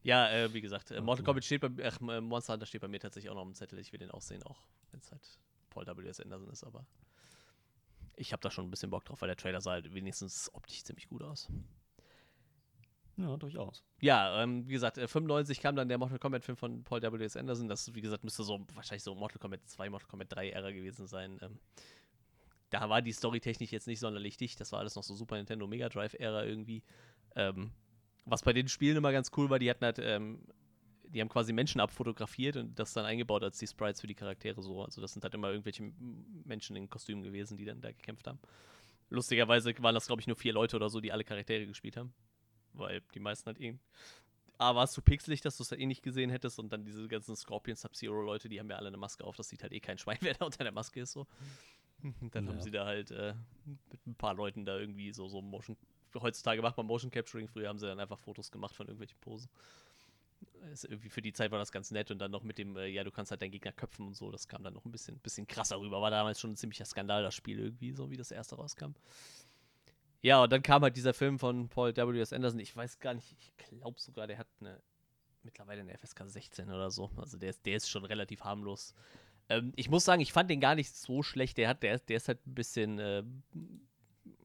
Ja, 0.02 0.30
äh, 0.30 0.52
wie 0.52 0.60
gesagt, 0.60 0.90
äh, 0.90 1.00
Mortal 1.00 1.24
Kombat 1.24 1.44
steht 1.44 1.60
bei 1.60 1.70
ach, 1.84 2.00
äh, 2.00 2.20
Monster 2.20 2.54
Hunter 2.54 2.66
steht 2.66 2.80
bei 2.80 2.88
mir 2.88 2.98
tatsächlich 3.00 3.30
auch 3.30 3.36
noch 3.36 3.46
im 3.46 3.54
Zettel. 3.54 3.78
Ich 3.78 3.92
will 3.92 3.98
den 3.98 4.10
auch 4.10 4.22
sehen, 4.22 4.42
auch 4.42 4.60
wenn 4.90 5.00
es 5.00 5.10
halt 5.10 5.22
Paul 5.70 5.86
W.S. 5.86 6.20
Anderson 6.20 6.50
ist, 6.50 6.64
aber 6.64 6.86
ich 8.16 8.32
habe 8.32 8.42
da 8.42 8.50
schon 8.50 8.66
ein 8.66 8.70
bisschen 8.70 8.90
Bock 8.90 9.04
drauf, 9.04 9.20
weil 9.22 9.28
der 9.28 9.36
Trailer 9.36 9.60
sah 9.60 9.72
halt 9.72 9.94
wenigstens 9.94 10.50
optisch 10.54 10.84
ziemlich 10.84 11.08
gut 11.08 11.22
aus. 11.22 11.48
Ja, 13.16 13.36
durchaus. 13.36 13.84
Ja, 14.00 14.42
ähm, 14.42 14.66
wie 14.66 14.72
gesagt, 14.72 14.96
95 14.96 15.60
kam 15.60 15.76
dann 15.76 15.88
der 15.88 15.98
Mortal 15.98 16.18
Kombat-Film 16.18 16.56
von 16.56 16.82
Paul 16.82 17.02
W.S. 17.02 17.36
Anderson. 17.36 17.68
Das, 17.68 17.94
wie 17.94 18.00
gesagt, 18.00 18.24
müsste 18.24 18.42
so 18.42 18.66
wahrscheinlich 18.74 19.02
so 19.02 19.14
Mortal 19.14 19.38
Kombat 19.38 19.60
2, 19.66 19.90
Mortal 19.90 20.08
Kombat 20.08 20.32
3-Ära 20.32 20.72
gewesen 20.72 21.06
sein. 21.06 21.38
Ähm, 21.42 21.58
da 22.70 22.88
war 22.88 23.02
die 23.02 23.12
Story 23.12 23.40
technisch 23.40 23.70
jetzt 23.70 23.86
nicht 23.86 24.00
sonderlich 24.00 24.38
dicht. 24.38 24.58
Das 24.60 24.72
war 24.72 24.80
alles 24.80 24.94
noch 24.94 25.02
so 25.02 25.14
Super 25.14 25.36
Nintendo 25.36 25.66
Mega 25.66 25.88
Drive-Ära 25.90 26.44
irgendwie. 26.44 26.82
Ähm, 27.36 27.70
was 28.24 28.42
bei 28.42 28.52
den 28.52 28.68
Spielen 28.68 28.96
immer 28.96 29.12
ganz 29.12 29.30
cool 29.36 29.50
war, 29.50 29.58
die 29.58 29.70
hatten 29.70 29.84
halt, 29.84 29.98
ähm, 29.98 30.40
die 31.04 31.20
haben 31.20 31.28
quasi 31.28 31.52
Menschen 31.52 31.80
abfotografiert 31.80 32.56
und 32.56 32.78
das 32.78 32.92
dann 32.92 33.04
eingebaut 33.04 33.42
als 33.42 33.58
die 33.58 33.66
Sprites 33.66 34.00
für 34.00 34.06
die 34.06 34.14
Charaktere 34.14 34.62
so. 34.62 34.82
Also 34.82 35.00
das 35.00 35.12
sind 35.12 35.22
halt 35.24 35.34
immer 35.34 35.50
irgendwelche 35.50 35.92
Menschen 36.44 36.76
in 36.76 36.88
Kostümen 36.88 37.22
gewesen, 37.22 37.56
die 37.56 37.64
dann 37.64 37.80
da 37.80 37.90
gekämpft 37.90 38.26
haben. 38.26 38.38
Lustigerweise 39.10 39.74
waren 39.82 39.94
das, 39.94 40.06
glaube 40.06 40.20
ich, 40.20 40.26
nur 40.26 40.36
vier 40.36 40.54
Leute 40.54 40.76
oder 40.76 40.88
so, 40.88 41.00
die 41.00 41.12
alle 41.12 41.24
Charaktere 41.24 41.66
gespielt 41.66 41.96
haben. 41.96 42.14
Weil 42.72 43.02
die 43.14 43.20
meisten 43.20 43.46
halt 43.46 43.60
irgendwie. 43.60 43.84
A, 44.56 44.74
war 44.74 44.84
es 44.84 44.92
zu 44.92 45.02
pixelig, 45.02 45.40
dass 45.40 45.56
du 45.56 45.64
es 45.64 45.70
halt 45.70 45.80
eh 45.80 45.86
nicht 45.86 46.02
gesehen 46.02 46.30
hättest 46.30 46.58
und 46.58 46.72
dann 46.72 46.84
diese 46.84 47.08
ganzen 47.08 47.34
Scorpion 47.36 47.76
Sub-Zero-Leute, 47.76 48.48
die 48.48 48.60
haben 48.60 48.70
ja 48.70 48.76
alle 48.76 48.88
eine 48.88 48.96
Maske 48.96 49.24
auf, 49.24 49.36
das 49.36 49.48
sieht 49.48 49.62
halt 49.62 49.72
eh 49.72 49.80
kein 49.80 49.98
Schwein, 49.98 50.18
wer 50.20 50.34
da 50.34 50.44
unter 50.44 50.62
der 50.62 50.72
Maske 50.72 51.00
ist 51.00 51.12
so. 51.12 51.26
Dann 52.30 52.46
ja. 52.46 52.52
haben 52.52 52.60
sie 52.60 52.70
da 52.70 52.86
halt 52.86 53.10
äh, 53.10 53.34
mit 53.64 54.06
ein 54.06 54.14
paar 54.14 54.34
Leuten 54.34 54.64
da 54.64 54.78
irgendwie 54.78 55.12
so, 55.12 55.28
so 55.28 55.40
Motion. 55.40 55.76
Heutzutage 56.20 56.62
macht 56.62 56.76
man 56.76 56.86
Motion 56.86 57.10
Capturing, 57.10 57.48
früher 57.48 57.68
haben 57.68 57.78
sie 57.78 57.86
dann 57.86 58.00
einfach 58.00 58.18
Fotos 58.18 58.50
gemacht 58.50 58.74
von 58.74 58.86
irgendwelchen 58.86 59.18
Posen. 59.20 59.48
Ist 60.72 60.84
irgendwie 60.84 61.08
für 61.08 61.22
die 61.22 61.32
Zeit 61.32 61.50
war 61.50 61.58
das 61.58 61.72
ganz 61.72 61.90
nett 61.90 62.10
und 62.10 62.18
dann 62.18 62.30
noch 62.30 62.42
mit 62.42 62.58
dem, 62.58 62.76
äh, 62.76 62.86
ja, 62.86 63.04
du 63.04 63.10
kannst 63.10 63.30
halt 63.30 63.42
deinen 63.42 63.50
Gegner 63.50 63.72
köpfen 63.72 64.06
und 64.06 64.14
so, 64.14 64.30
das 64.30 64.48
kam 64.48 64.62
dann 64.62 64.74
noch 64.74 64.84
ein 64.84 64.92
bisschen, 64.92 65.18
bisschen 65.18 65.46
krasser 65.46 65.80
rüber. 65.80 66.00
War 66.00 66.10
damals 66.10 66.40
schon 66.40 66.52
ein 66.52 66.56
ziemlicher 66.56 66.84
Skandal, 66.84 67.22
das 67.22 67.34
Spiel 67.34 67.58
irgendwie, 67.58 67.92
so 67.92 68.10
wie 68.10 68.16
das 68.16 68.30
erste 68.30 68.56
rauskam. 68.56 68.92
Ja, 70.20 70.42
und 70.42 70.52
dann 70.52 70.62
kam 70.62 70.82
halt 70.82 70.96
dieser 70.96 71.14
Film 71.14 71.38
von 71.38 71.68
Paul 71.68 71.96
W.S. 71.96 72.32
Anderson. 72.32 72.60
Ich 72.60 72.74
weiß 72.76 73.00
gar 73.00 73.14
nicht, 73.14 73.34
ich 73.38 73.56
glaube 73.56 74.00
sogar, 74.00 74.28
der 74.28 74.38
hat 74.38 74.46
eine 74.60 74.80
mittlerweile 75.44 75.80
eine 75.80 75.96
FSK 75.96 76.24
16 76.26 76.70
oder 76.70 76.90
so. 76.90 77.10
Also 77.16 77.36
der 77.36 77.50
ist, 77.50 77.66
der 77.66 77.76
ist 77.76 77.88
schon 77.88 78.04
relativ 78.04 78.42
harmlos. 78.44 78.94
Ähm, 79.48 79.72
ich 79.76 79.90
muss 79.90 80.04
sagen, 80.04 80.22
ich 80.22 80.32
fand 80.32 80.50
den 80.50 80.60
gar 80.60 80.74
nicht 80.74 80.94
so 80.94 81.22
schlecht. 81.22 81.58
Der, 81.58 81.68
hat, 81.68 81.82
der, 81.82 81.98
der 81.98 82.16
ist 82.16 82.28
halt 82.28 82.46
ein 82.46 82.54
bisschen, 82.54 82.98
äh, 82.98 83.22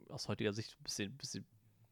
aus 0.10 0.28
heutiger 0.28 0.54
Sicht, 0.54 0.76
ein 0.80 0.84
bisschen, 0.84 1.18
bisschen 1.18 1.46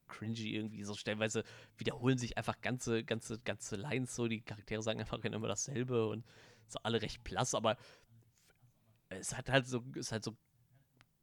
cringy 0.06 0.54
irgendwie. 0.54 0.82
So 0.84 0.94
stellenweise 0.94 1.44
wiederholen 1.76 2.18
sich 2.18 2.36
einfach 2.36 2.60
ganze, 2.60 3.04
ganze, 3.04 3.38
ganze 3.40 3.76
Lines 3.76 4.14
so. 4.14 4.28
Die 4.28 4.40
Charaktere 4.40 4.82
sagen 4.82 5.00
einfach 5.00 5.22
immer 5.22 5.48
dasselbe 5.48 6.08
und 6.08 6.24
so 6.68 6.78
alle 6.82 7.02
recht 7.02 7.22
blass, 7.24 7.54
aber 7.54 7.76
es 9.08 9.36
hat 9.36 9.48
halt 9.48 9.66
so, 9.66 9.84
ist 9.94 10.12
halt 10.12 10.24
so 10.24 10.36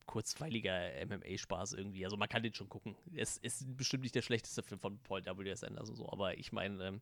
kurzweiliger 0.05 0.91
MMA-Spaß 1.05 1.73
irgendwie. 1.73 2.05
Also 2.05 2.17
man 2.17 2.29
kann 2.29 2.43
den 2.43 2.53
schon 2.53 2.69
gucken. 2.69 2.95
Es 3.13 3.37
ist 3.37 3.65
bestimmt 3.77 4.03
nicht 4.03 4.15
der 4.15 4.21
schlechteste 4.21 4.63
Film 4.63 4.79
von 4.79 4.99
Paul 4.99 5.25
W.S. 5.25 5.63
Anderson 5.63 5.95
so, 5.95 6.09
aber 6.11 6.37
ich 6.37 6.51
meine, 6.51 6.83
ähm, 6.87 7.01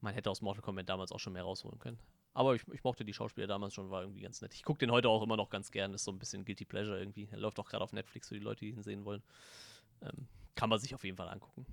man 0.00 0.14
hätte 0.14 0.30
aus 0.30 0.40
Mortal 0.40 0.62
Kombat 0.62 0.88
damals 0.88 1.12
auch 1.12 1.20
schon 1.20 1.32
mehr 1.32 1.42
rausholen 1.42 1.78
können. 1.78 1.98
Aber 2.32 2.54
ich, 2.54 2.66
ich, 2.72 2.84
mochte 2.84 3.04
die 3.04 3.12
Schauspieler 3.12 3.46
damals 3.46 3.74
schon, 3.74 3.90
war 3.90 4.02
irgendwie 4.02 4.22
ganz 4.22 4.40
nett. 4.40 4.54
Ich 4.54 4.62
gucke 4.62 4.78
den 4.78 4.92
heute 4.92 5.08
auch 5.08 5.22
immer 5.22 5.36
noch 5.36 5.50
ganz 5.50 5.70
gern, 5.70 5.94
ist 5.94 6.04
so 6.04 6.12
ein 6.12 6.18
bisschen 6.18 6.44
Guilty 6.44 6.64
Pleasure 6.64 6.98
irgendwie. 6.98 7.28
Er 7.30 7.38
läuft 7.38 7.58
auch 7.58 7.68
gerade 7.68 7.82
auf 7.82 7.92
Netflix 7.92 8.28
für 8.28 8.34
die 8.34 8.44
Leute, 8.44 8.60
die 8.60 8.70
ihn 8.70 8.82
sehen 8.82 9.04
wollen. 9.04 9.22
Ähm, 10.02 10.28
kann 10.54 10.70
man 10.70 10.78
sich 10.78 10.94
auf 10.94 11.04
jeden 11.04 11.16
Fall 11.16 11.28
angucken. 11.28 11.66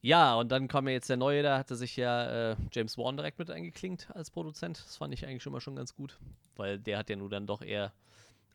Ja, 0.00 0.36
und 0.36 0.52
dann 0.52 0.68
kam 0.68 0.86
ja 0.86 0.94
jetzt 0.94 1.08
der 1.08 1.16
neue, 1.16 1.42
da 1.42 1.58
hatte 1.58 1.74
sich 1.74 1.96
ja 1.96 2.52
äh, 2.52 2.56
James 2.72 2.96
Wan 2.96 3.16
direkt 3.16 3.38
mit 3.38 3.50
eingeklinkt 3.50 4.08
als 4.14 4.30
Produzent. 4.30 4.78
Das 4.78 4.96
fand 4.96 5.12
ich 5.12 5.26
eigentlich 5.26 5.44
immer 5.46 5.60
schon 5.60 5.74
ganz 5.74 5.94
gut, 5.94 6.18
weil 6.54 6.78
der 6.78 6.98
hat 6.98 7.10
ja 7.10 7.16
nun 7.16 7.30
dann 7.30 7.46
doch 7.46 7.62
eher 7.62 7.92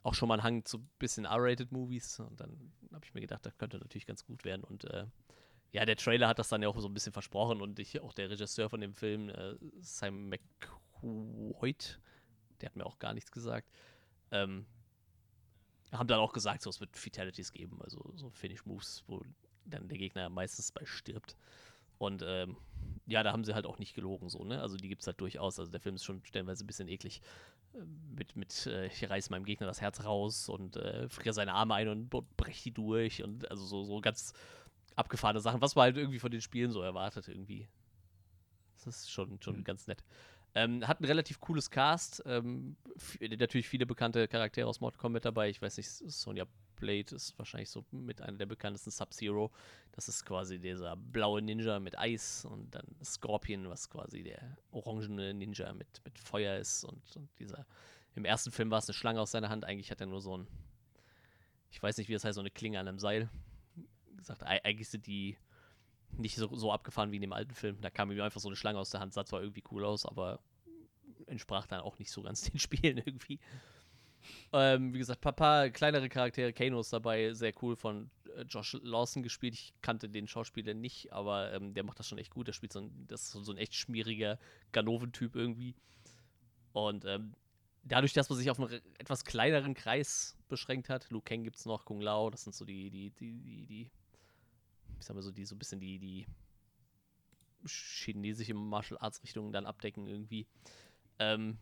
auch 0.04 0.14
schon 0.14 0.30
mal 0.30 0.36
einen 0.36 0.44
Hang 0.44 0.66
zu 0.66 0.78
ein 0.78 0.90
bisschen 1.00 1.26
R-rated 1.26 1.72
Movies. 1.72 2.20
Und 2.20 2.40
dann 2.40 2.72
habe 2.94 3.06
ich 3.06 3.14
mir 3.14 3.22
gedacht, 3.22 3.46
das 3.46 3.58
könnte 3.58 3.78
natürlich 3.78 4.06
ganz 4.06 4.26
gut 4.26 4.46
werden. 4.46 4.64
Und 4.64 4.86
äh, 4.86 5.06
ja, 5.72 5.86
der 5.86 5.98
Trailer 5.98 6.28
hat 6.28 6.40
das 6.40 6.50
dann 6.50 6.62
ja 6.62 6.70
auch 6.70 6.80
so 6.80 6.88
ein 6.88 6.94
bisschen 6.94 7.14
versprochen 7.14 7.62
und 7.62 7.80
ich, 7.80 8.00
auch 8.00 8.14
der 8.14 8.30
Regisseur 8.30 8.70
von 8.70 8.80
dem 8.80 8.94
Film, 8.94 9.30
äh, 9.30 9.56
Simon 9.82 10.30
McWhite, 10.30 12.00
der 12.62 12.70
hat 12.70 12.76
mir 12.76 12.86
auch 12.86 13.00
gar 13.00 13.14
nichts 13.14 13.32
gesagt, 13.32 13.68
ähm, 14.32 14.66
haben 15.94 16.08
dann 16.08 16.20
auch 16.20 16.34
gesagt, 16.34 16.62
so 16.62 16.70
es 16.70 16.80
wird 16.80 16.98
Fatalities 16.98 17.52
geben, 17.52 17.82
also 17.82 18.12
so 18.16 18.30
Finish 18.32 18.66
Moves, 18.66 19.04
wo 19.08 19.22
dann 19.66 19.88
der 19.88 19.98
Gegner 19.98 20.30
meistens 20.30 20.72
bei 20.72 20.86
stirbt. 20.86 21.36
Und 21.98 22.24
ähm, 22.26 22.58
ja, 23.06 23.24
da 23.24 23.32
haben 23.32 23.44
sie 23.44 23.54
halt 23.54 23.66
auch 23.66 23.80
nicht 23.80 23.96
gelogen, 23.96 24.30
so, 24.30 24.44
ne? 24.44 24.62
Also 24.62 24.78
die 24.78 24.90
gibt 24.90 25.02
es 25.02 25.08
halt 25.08 25.22
durchaus. 25.22 25.60
Also 25.60 25.72
der 25.72 25.80
Film 25.80 25.96
ist 25.96 26.04
schon 26.04 26.24
stellenweise 26.26 26.64
ein 26.64 26.68
bisschen 26.68 26.88
eklig. 26.88 27.22
Äh, 27.74 27.84
mit, 28.16 28.36
mit 28.36 28.66
äh, 28.68 28.88
ich 28.88 29.10
reiße 29.10 29.32
meinem 29.32 29.46
Gegner 29.46 29.68
das 29.68 29.82
Herz 29.82 30.04
raus 30.04 30.50
und 30.50 30.76
äh, 30.76 31.08
friere 31.10 31.34
seine 31.34 31.54
Arme 31.54 31.76
ein 31.76 31.88
und 31.88 32.10
breche 32.10 32.64
die 32.64 32.72
durch 32.72 33.24
und 33.24 33.50
also 33.50 33.66
so, 33.66 33.84
so 33.84 34.02
ganz 34.02 34.34
abgefahrene 34.96 35.40
Sachen, 35.40 35.62
was 35.62 35.76
man 35.76 35.84
halt 35.84 35.98
irgendwie 35.98 36.20
von 36.20 36.32
den 36.32 36.42
Spielen 36.42 36.72
so 36.72 36.82
erwartet, 36.82 37.28
irgendwie. 37.28 37.68
Das 38.76 38.88
ist 38.88 39.12
schon, 39.12 39.42
schon 39.42 39.58
mhm. 39.58 39.64
ganz 39.64 39.88
nett. 39.88 40.04
Ähm, 40.56 40.88
hat 40.88 41.02
ein 41.02 41.06
relativ 41.06 41.40
cooles 41.40 41.72
Cast. 41.72 42.22
Ähm, 42.26 42.76
natürlich 43.20 43.68
viele 43.68 43.86
bekannte 43.86 44.28
Charaktere 44.28 44.68
aus 44.68 44.82
Mortal 44.82 45.00
Kombat 45.00 45.26
dabei. 45.26 45.50
Ich 45.50 45.62
weiß 45.62 45.78
nicht, 45.78 45.90
Sonja 45.90 46.46
Blade 46.76 47.16
ist 47.16 47.38
wahrscheinlich 47.40 47.70
so 47.70 47.86
mit 47.92 48.22
einer 48.22 48.38
der 48.38 48.46
bekanntesten 48.46 48.92
Sub-Zero. 48.92 49.52
Das 49.94 50.10
ist 50.10 50.26
quasi 50.26 50.60
dieser 50.60 50.96
blaue 50.96 51.42
Ninja 51.42 51.80
mit 51.80 51.98
Eis 51.98 52.46
und 52.46 52.76
dann 52.76 52.86
Scorpion, 53.04 53.70
was 53.70 53.90
quasi 53.90 54.22
der 54.22 54.58
orangene 54.72 55.34
Ninja 55.34 55.74
mit, 55.74 56.02
mit 56.04 56.20
Feuer 56.20 56.58
ist. 56.58 56.84
Und, 56.84 57.02
und 57.16 57.30
dieser. 57.40 57.66
Im 58.16 58.26
ersten 58.26 58.52
Film 58.52 58.70
war 58.70 58.80
es 58.80 58.88
eine 58.88 58.94
Schlange 58.94 59.22
aus 59.22 59.32
seiner 59.32 59.50
Hand. 59.50 59.66
Eigentlich 59.66 59.90
hat 59.90 60.02
er 60.02 60.08
nur 60.08 60.22
so 60.22 60.38
ein. 60.38 60.48
Ich 61.72 61.82
weiß 61.82 61.98
nicht, 61.98 62.10
wie 62.10 62.14
das 62.14 62.24
heißt, 62.24 62.36
so 62.36 62.42
eine 62.42 62.52
Klinge 62.52 62.80
an 62.80 62.88
einem 62.88 63.00
Seil. 63.00 63.30
Gesagt, 64.18 64.44
eigentlich 64.44 64.90
sind 64.90 65.08
die 65.08 65.38
nicht 66.18 66.36
so, 66.36 66.54
so 66.56 66.72
abgefahren 66.72 67.12
wie 67.12 67.18
in 67.18 67.22
dem 67.22 67.34
alten 67.34 67.54
Film. 67.54 67.80
Da 67.82 67.90
kam 67.90 68.12
ihm 68.12 68.22
einfach 68.22 68.42
so 68.42 68.50
eine 68.50 68.56
Schlange 68.56 68.80
aus 68.80 68.90
der 68.90 69.00
Hand, 69.00 69.14
sah 69.14 69.26
zwar 69.26 69.42
irgendwie 69.42 69.64
cool 69.72 69.86
aus, 69.86 70.06
aber 70.06 70.40
entsprach 71.28 71.68
dann 71.68 71.82
auch 71.82 72.00
nicht 72.00 72.12
so 72.12 72.22
ganz 72.22 72.42
den 72.52 72.60
Spielen 72.60 72.98
irgendwie. 72.98 73.40
Ähm, 74.54 74.94
wie 74.94 75.00
gesagt, 75.00 75.22
paar 75.22 75.70
kleinere 75.70 76.08
Charaktere, 76.10 76.54
Kano 76.54 76.80
ist 76.80 76.94
dabei, 76.94 77.34
sehr 77.34 77.54
cool 77.62 77.76
von 77.76 78.10
äh, 78.36 78.44
Josh 78.44 78.78
Lawson 78.82 79.24
gespielt. 79.24 79.54
Ich 79.54 79.74
kannte 79.82 80.10
den 80.10 80.28
Schauspieler 80.28 80.74
nicht, 80.74 81.12
aber 81.12 81.52
ähm, 81.54 81.74
der 81.74 81.84
macht 81.84 82.00
das 82.00 82.08
schon 82.08 82.18
echt 82.18 82.32
gut. 82.32 82.48
Der 82.48 82.54
spielt 82.54 82.72
so 82.72 82.80
ein, 82.80 83.06
das 83.08 83.24
ist 83.24 83.32
so 83.32 83.52
ein 83.52 83.58
echt 83.58 83.76
schmieriger 83.76 84.40
Ganoven-Typ 84.72 85.36
irgendwie. 85.36 85.76
Und 86.72 87.06
ähm, 87.06 87.36
dadurch, 87.84 88.14
dass 88.14 88.30
man 88.30 88.38
sich 88.38 88.50
auf 88.50 88.60
einen 88.60 88.82
etwas 88.98 89.26
kleineren 89.26 89.74
Kreis 89.74 90.38
beschränkt 90.48 90.90
hat, 90.90 91.10
Liu 91.10 91.22
Kang 91.22 91.44
gibt 91.44 91.58
es 91.58 91.66
noch, 91.66 91.86
Kung 91.86 92.02
Lao, 92.02 92.30
das 92.30 92.44
sind 92.44 92.56
so 92.56 92.66
die, 92.66 92.90
die, 92.90 93.12
die, 93.12 93.42
die, 93.42 93.66
die, 93.66 93.92
ich 95.04 95.08
sag 95.08 95.16
mal 95.16 95.22
so, 95.22 95.32
die 95.32 95.44
so 95.44 95.56
ein 95.56 95.60
bisschen 95.60 95.82
die, 95.82 96.00
die 96.00 96.26
chinesische 97.68 98.54
Martial 98.54 98.98
Arts 99.02 99.22
Richtungen 99.22 99.52
dann 99.52 99.66
abdecken 99.66 100.08
irgendwie. 100.08 100.48
Ähm, 101.20 101.58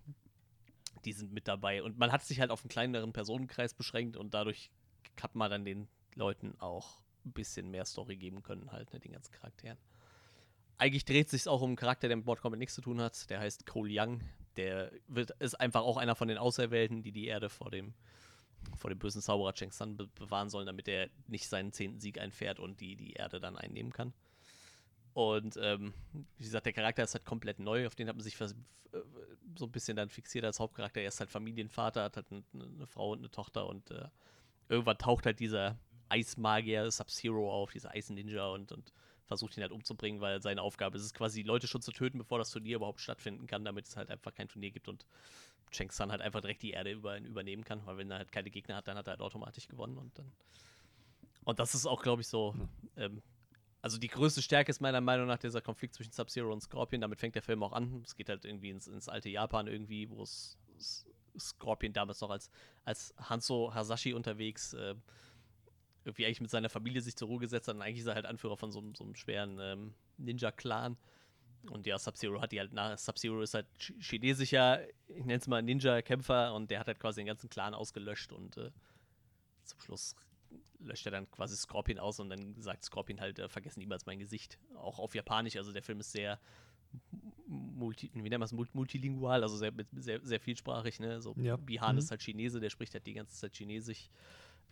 die 1.05 1.13
sind 1.13 1.33
mit 1.33 1.47
dabei. 1.47 1.81
Und 1.81 1.97
man 1.97 2.11
hat 2.11 2.23
sich 2.23 2.39
halt 2.39 2.51
auf 2.51 2.61
einen 2.61 2.69
kleineren 2.69 3.13
Personenkreis 3.13 3.73
beschränkt 3.73 4.15
und 4.15 4.35
dadurch 4.35 4.69
hat 5.19 5.33
man 5.33 5.49
dann 5.49 5.65
den 5.65 5.87
Leuten 6.13 6.53
auch 6.59 7.01
ein 7.25 7.31
bisschen 7.31 7.71
mehr 7.71 7.85
Story 7.85 8.15
geben 8.15 8.43
können, 8.43 8.71
halt, 8.71 8.93
ne, 8.93 8.99
den 8.99 9.13
ganzen 9.13 9.31
Charakteren. 9.31 9.79
Eigentlich 10.77 11.05
dreht 11.05 11.29
sich 11.29 11.47
auch 11.47 11.61
um 11.61 11.71
einen 11.71 11.75
Charakter, 11.77 12.07
der 12.07 12.17
mit 12.17 12.27
Mortal 12.27 12.51
nichts 12.57 12.75
zu 12.75 12.81
tun 12.81 13.01
hat. 13.01 13.27
Der 13.31 13.39
heißt 13.39 13.65
Cole 13.65 13.91
Young. 13.91 14.21
Der 14.55 14.91
wird, 15.07 15.31
ist 15.39 15.59
einfach 15.59 15.81
auch 15.81 15.97
einer 15.97 16.15
von 16.15 16.27
den 16.27 16.37
Auserwählten, 16.37 17.01
die 17.01 17.11
die 17.11 17.25
Erde 17.25 17.49
vor 17.49 17.71
dem, 17.71 17.95
vor 18.77 18.89
dem 18.89 18.99
bösen 18.99 19.21
Zauberer 19.21 19.53
Cheng 19.53 19.71
San 19.71 19.97
be 19.97 20.07
bewahren 20.07 20.49
sollen, 20.49 20.65
damit 20.65 20.87
er 20.87 21.09
nicht 21.27 21.47
seinen 21.47 21.71
zehnten 21.71 21.99
Sieg 21.99 22.19
einfährt 22.19 22.59
und 22.59 22.79
die, 22.79 22.95
die 22.95 23.13
Erde 23.13 23.39
dann 23.39 23.57
einnehmen 23.57 23.91
kann. 23.91 24.13
Und 25.13 25.57
ähm, 25.61 25.93
wie 26.37 26.43
gesagt, 26.43 26.65
der 26.65 26.73
Charakter 26.73 27.03
ist 27.03 27.13
halt 27.13 27.25
komplett 27.25 27.59
neu, 27.59 27.85
auf 27.85 27.95
den 27.95 28.07
hat 28.07 28.15
man 28.15 28.23
sich 28.23 28.37
so 29.57 29.65
ein 29.65 29.71
bisschen 29.71 29.97
dann 29.97 30.09
fixiert 30.09 30.45
als 30.45 30.59
Hauptcharakter. 30.59 31.01
Er 31.01 31.09
ist 31.09 31.19
halt 31.19 31.29
Familienvater, 31.29 32.03
hat 32.03 32.15
halt 32.15 32.27
eine, 32.31 32.43
eine 32.53 32.87
Frau 32.87 33.11
und 33.11 33.19
eine 33.19 33.31
Tochter 33.31 33.67
und 33.67 33.91
äh, 33.91 34.07
irgendwann 34.69 34.97
taucht 34.97 35.25
halt 35.25 35.39
dieser 35.39 35.77
Eismagier 36.09 36.89
Sub-Zero 36.91 37.51
auf, 37.51 37.71
dieser 37.71 37.91
Eis-Ninja 37.91 38.47
und, 38.47 38.71
und 38.71 38.93
versucht 39.25 39.55
ihn 39.55 39.63
halt 39.63 39.71
umzubringen, 39.71 40.19
weil 40.19 40.41
seine 40.41 40.61
Aufgabe 40.61 40.97
ist 40.97 41.05
es 41.05 41.13
quasi, 41.13 41.41
die 41.41 41.47
Leute 41.47 41.67
schon 41.67 41.81
zu 41.81 41.91
töten, 41.91 42.17
bevor 42.17 42.37
das 42.37 42.51
Turnier 42.51 42.75
überhaupt 42.75 42.99
stattfinden 42.99 43.47
kann, 43.47 43.63
damit 43.63 43.87
es 43.87 43.95
halt 43.95 44.09
einfach 44.09 44.33
kein 44.33 44.49
Turnier 44.49 44.71
gibt 44.71 44.89
und 44.89 45.05
Cheng 45.71 45.91
San 45.91 46.11
halt 46.11 46.21
einfach 46.21 46.41
direkt 46.41 46.61
die 46.61 46.71
Erde 46.71 46.91
über, 46.91 47.17
übernehmen 47.19 47.63
kann, 47.63 47.85
weil 47.85 47.97
wenn 47.97 48.11
er 48.11 48.17
halt 48.17 48.31
keine 48.31 48.49
Gegner 48.49 48.75
hat, 48.75 48.87
dann 48.87 48.97
hat 48.97 49.07
er 49.07 49.11
halt 49.11 49.21
automatisch 49.21 49.67
gewonnen 49.67 49.97
und 49.97 50.17
dann. 50.17 50.31
Und 51.43 51.59
das 51.59 51.73
ist 51.73 51.85
auch, 51.85 52.03
glaube 52.03 52.21
ich, 52.21 52.27
so 52.27 52.55
ähm, 52.97 53.21
also 53.81 53.97
die 53.97 54.07
größte 54.07 54.41
Stärke 54.41 54.69
ist 54.69 54.79
meiner 54.79 55.01
Meinung 55.01 55.27
nach 55.27 55.39
dieser 55.39 55.61
Konflikt 55.61 55.95
zwischen 55.95 56.11
Sub-Zero 56.11 56.53
und 56.53 56.61
Scorpion. 56.61 57.01
Damit 57.01 57.19
fängt 57.19 57.35
der 57.35 57.41
Film 57.41 57.63
auch 57.63 57.71
an. 57.71 58.03
Es 58.05 58.15
geht 58.15 58.29
halt 58.29 58.45
irgendwie 58.45 58.69
ins, 58.69 58.87
ins 58.87 59.09
alte 59.09 59.29
Japan 59.29 59.67
irgendwie, 59.67 60.09
wo 60.09 60.21
es 60.21 60.57
Scorpion 61.39 61.91
damals 61.91 62.21
noch 62.21 62.29
als, 62.29 62.51
als 62.83 63.13
Hanzo 63.17 63.73
Hasashi 63.73 64.13
unterwegs 64.13 64.73
äh, 64.73 64.95
irgendwie 66.03 66.25
eigentlich 66.25 66.41
mit 66.41 66.51
seiner 66.51 66.69
Familie 66.69 67.01
sich 67.01 67.15
zur 67.15 67.27
Ruhe 67.27 67.39
gesetzt 67.39 67.67
hat. 67.67 67.75
Und 67.75 67.81
eigentlich 67.81 67.99
ist 67.99 68.07
er 68.07 68.15
halt 68.15 68.25
Anführer 68.25 68.57
von 68.57 68.71
so, 68.71 68.83
so 68.95 69.03
einem 69.03 69.15
schweren 69.15 69.57
ähm, 69.59 69.93
Ninja-Clan. 70.17 70.97
Und 71.69 71.85
ja, 71.85 71.97
Sub-Zero 71.99 72.41
hat 72.41 72.51
die 72.51 72.59
halt 72.59 72.73
nach. 72.73 72.97
Sub-Zero 72.97 73.41
ist 73.41 73.53
halt 73.53 73.67
chinesischer, 73.99 74.81
ich 75.07 75.25
nenne 75.25 75.35
es 75.35 75.47
mal 75.47 75.61
Ninja-Kämpfer 75.61 76.53
und 76.55 76.71
der 76.71 76.79
hat 76.79 76.87
halt 76.87 76.99
quasi 76.99 77.21
den 77.21 77.27
ganzen 77.27 77.49
Clan 77.49 77.73
ausgelöscht 77.73 78.31
und 78.33 78.57
äh, 78.57 78.71
zum 79.63 79.79
Schluss 79.81 80.15
löscht 80.79 81.05
er 81.05 81.11
dann 81.11 81.29
quasi 81.29 81.55
Scorpion 81.55 81.99
aus 81.99 82.19
und 82.19 82.29
dann 82.29 82.59
sagt 82.59 82.83
Scorpion 82.83 83.21
halt, 83.21 83.39
äh, 83.39 83.47
vergessen 83.47 83.79
niemals 83.79 84.05
mein 84.05 84.19
Gesicht. 84.19 84.57
Auch 84.75 84.99
auf 84.99 85.13
Japanisch, 85.15 85.55
also 85.55 85.71
der 85.71 85.83
Film 85.83 85.99
ist 85.99 86.11
sehr 86.11 86.39
multi, 87.47 88.09
wie 88.13 88.21
nennt 88.21 88.39
man 88.39 88.41
es, 88.43 88.73
multilingual, 88.73 89.43
also 89.43 89.55
sehr, 89.57 89.71
sehr, 89.93 90.19
sehr 90.23 90.39
vielsprachig, 90.39 90.99
ne? 90.99 91.21
So 91.21 91.33
Ja. 91.37 91.57
Bihan 91.57 91.95
Mhm. 91.95 91.99
ist 91.99 92.11
halt 92.11 92.21
Chinese, 92.21 92.59
der 92.59 92.69
spricht 92.69 92.93
halt 92.93 93.05
die 93.05 93.13
ganze 93.13 93.35
Zeit 93.35 93.55
Chinesisch. 93.55 94.09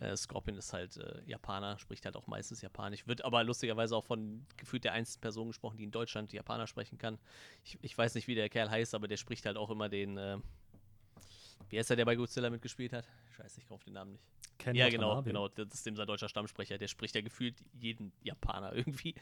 Äh, 0.00 0.16
Scorpion 0.16 0.56
ist 0.56 0.72
halt 0.72 0.96
äh, 0.96 1.22
Japaner, 1.26 1.78
spricht 1.78 2.04
halt 2.06 2.16
auch 2.16 2.26
meistens 2.26 2.62
Japanisch, 2.62 3.06
wird 3.06 3.24
aber 3.24 3.44
lustigerweise 3.44 3.96
auch 3.96 4.04
von 4.04 4.46
gefühlt 4.56 4.84
der 4.84 4.92
einzigen 4.92 5.20
Person 5.20 5.48
gesprochen, 5.48 5.76
die 5.76 5.84
in 5.84 5.90
Deutschland 5.90 6.32
Japaner 6.32 6.66
sprechen 6.66 6.98
kann. 6.98 7.18
Ich, 7.64 7.78
ich 7.82 7.96
weiß 7.96 8.14
nicht, 8.14 8.26
wie 8.26 8.34
der 8.34 8.48
Kerl 8.48 8.70
heißt, 8.70 8.94
aber 8.94 9.08
der 9.08 9.18
spricht 9.18 9.44
halt 9.46 9.56
auch 9.56 9.70
immer 9.70 9.88
den, 9.88 10.16
äh, 10.16 10.38
wie 11.68 11.78
heißt 11.78 11.90
der, 11.90 11.96
der 11.96 12.06
bei 12.06 12.16
Godzilla 12.16 12.50
mitgespielt 12.50 12.92
hat? 12.92 13.06
Scheiße, 13.36 13.60
ich 13.60 13.70
auf 13.70 13.84
den 13.84 13.92
Namen 13.92 14.12
nicht. 14.12 14.24
Ken 14.58 14.74
ja, 14.74 14.88
genau, 14.88 15.16
Watanabe. 15.16 15.28
genau. 15.28 15.48
Das 15.48 15.74
ist 15.74 15.86
dem 15.86 15.96
sein 15.96 16.06
deutscher 16.06 16.28
Stammsprecher. 16.28 16.78
Der 16.78 16.88
spricht 16.88 17.14
ja 17.14 17.20
gefühlt 17.20 17.56
jeden 17.72 18.12
Japaner 18.22 18.72
irgendwie. 18.74 19.14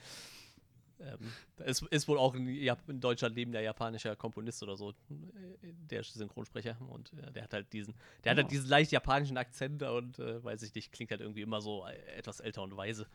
Ähm, 1.00 1.32
es 1.58 1.82
ist 1.82 2.08
wohl 2.08 2.18
auch 2.18 2.34
in, 2.34 2.48
Jap- 2.48 2.88
in 2.88 3.00
Deutschland 3.00 3.37
lebender 3.37 3.61
japanischer 3.61 4.16
Komponist 4.16 4.62
oder 4.62 4.76
so, 4.76 4.94
der 5.08 6.02
Synchronsprecher. 6.02 6.76
Und 6.88 7.12
äh, 7.12 7.32
der 7.32 7.44
hat 7.44 7.54
halt 7.54 7.72
diesen, 7.72 7.94
der 8.24 8.32
hat 8.32 8.38
halt 8.38 8.50
diesen 8.50 8.68
leicht 8.68 8.90
japanischen 8.90 9.37
Akzent 9.37 9.82
und 9.82 10.18
äh, 10.18 10.42
weiß 10.42 10.62
ich 10.62 10.74
nicht, 10.74 10.90
klingt 10.90 11.11
halt 11.11 11.20
irgendwie 11.20 11.42
immer 11.42 11.61
so 11.61 11.87
äh, 11.87 11.94
etwas 12.16 12.40
älter 12.40 12.62
und 12.62 12.76
weise. 12.76 13.06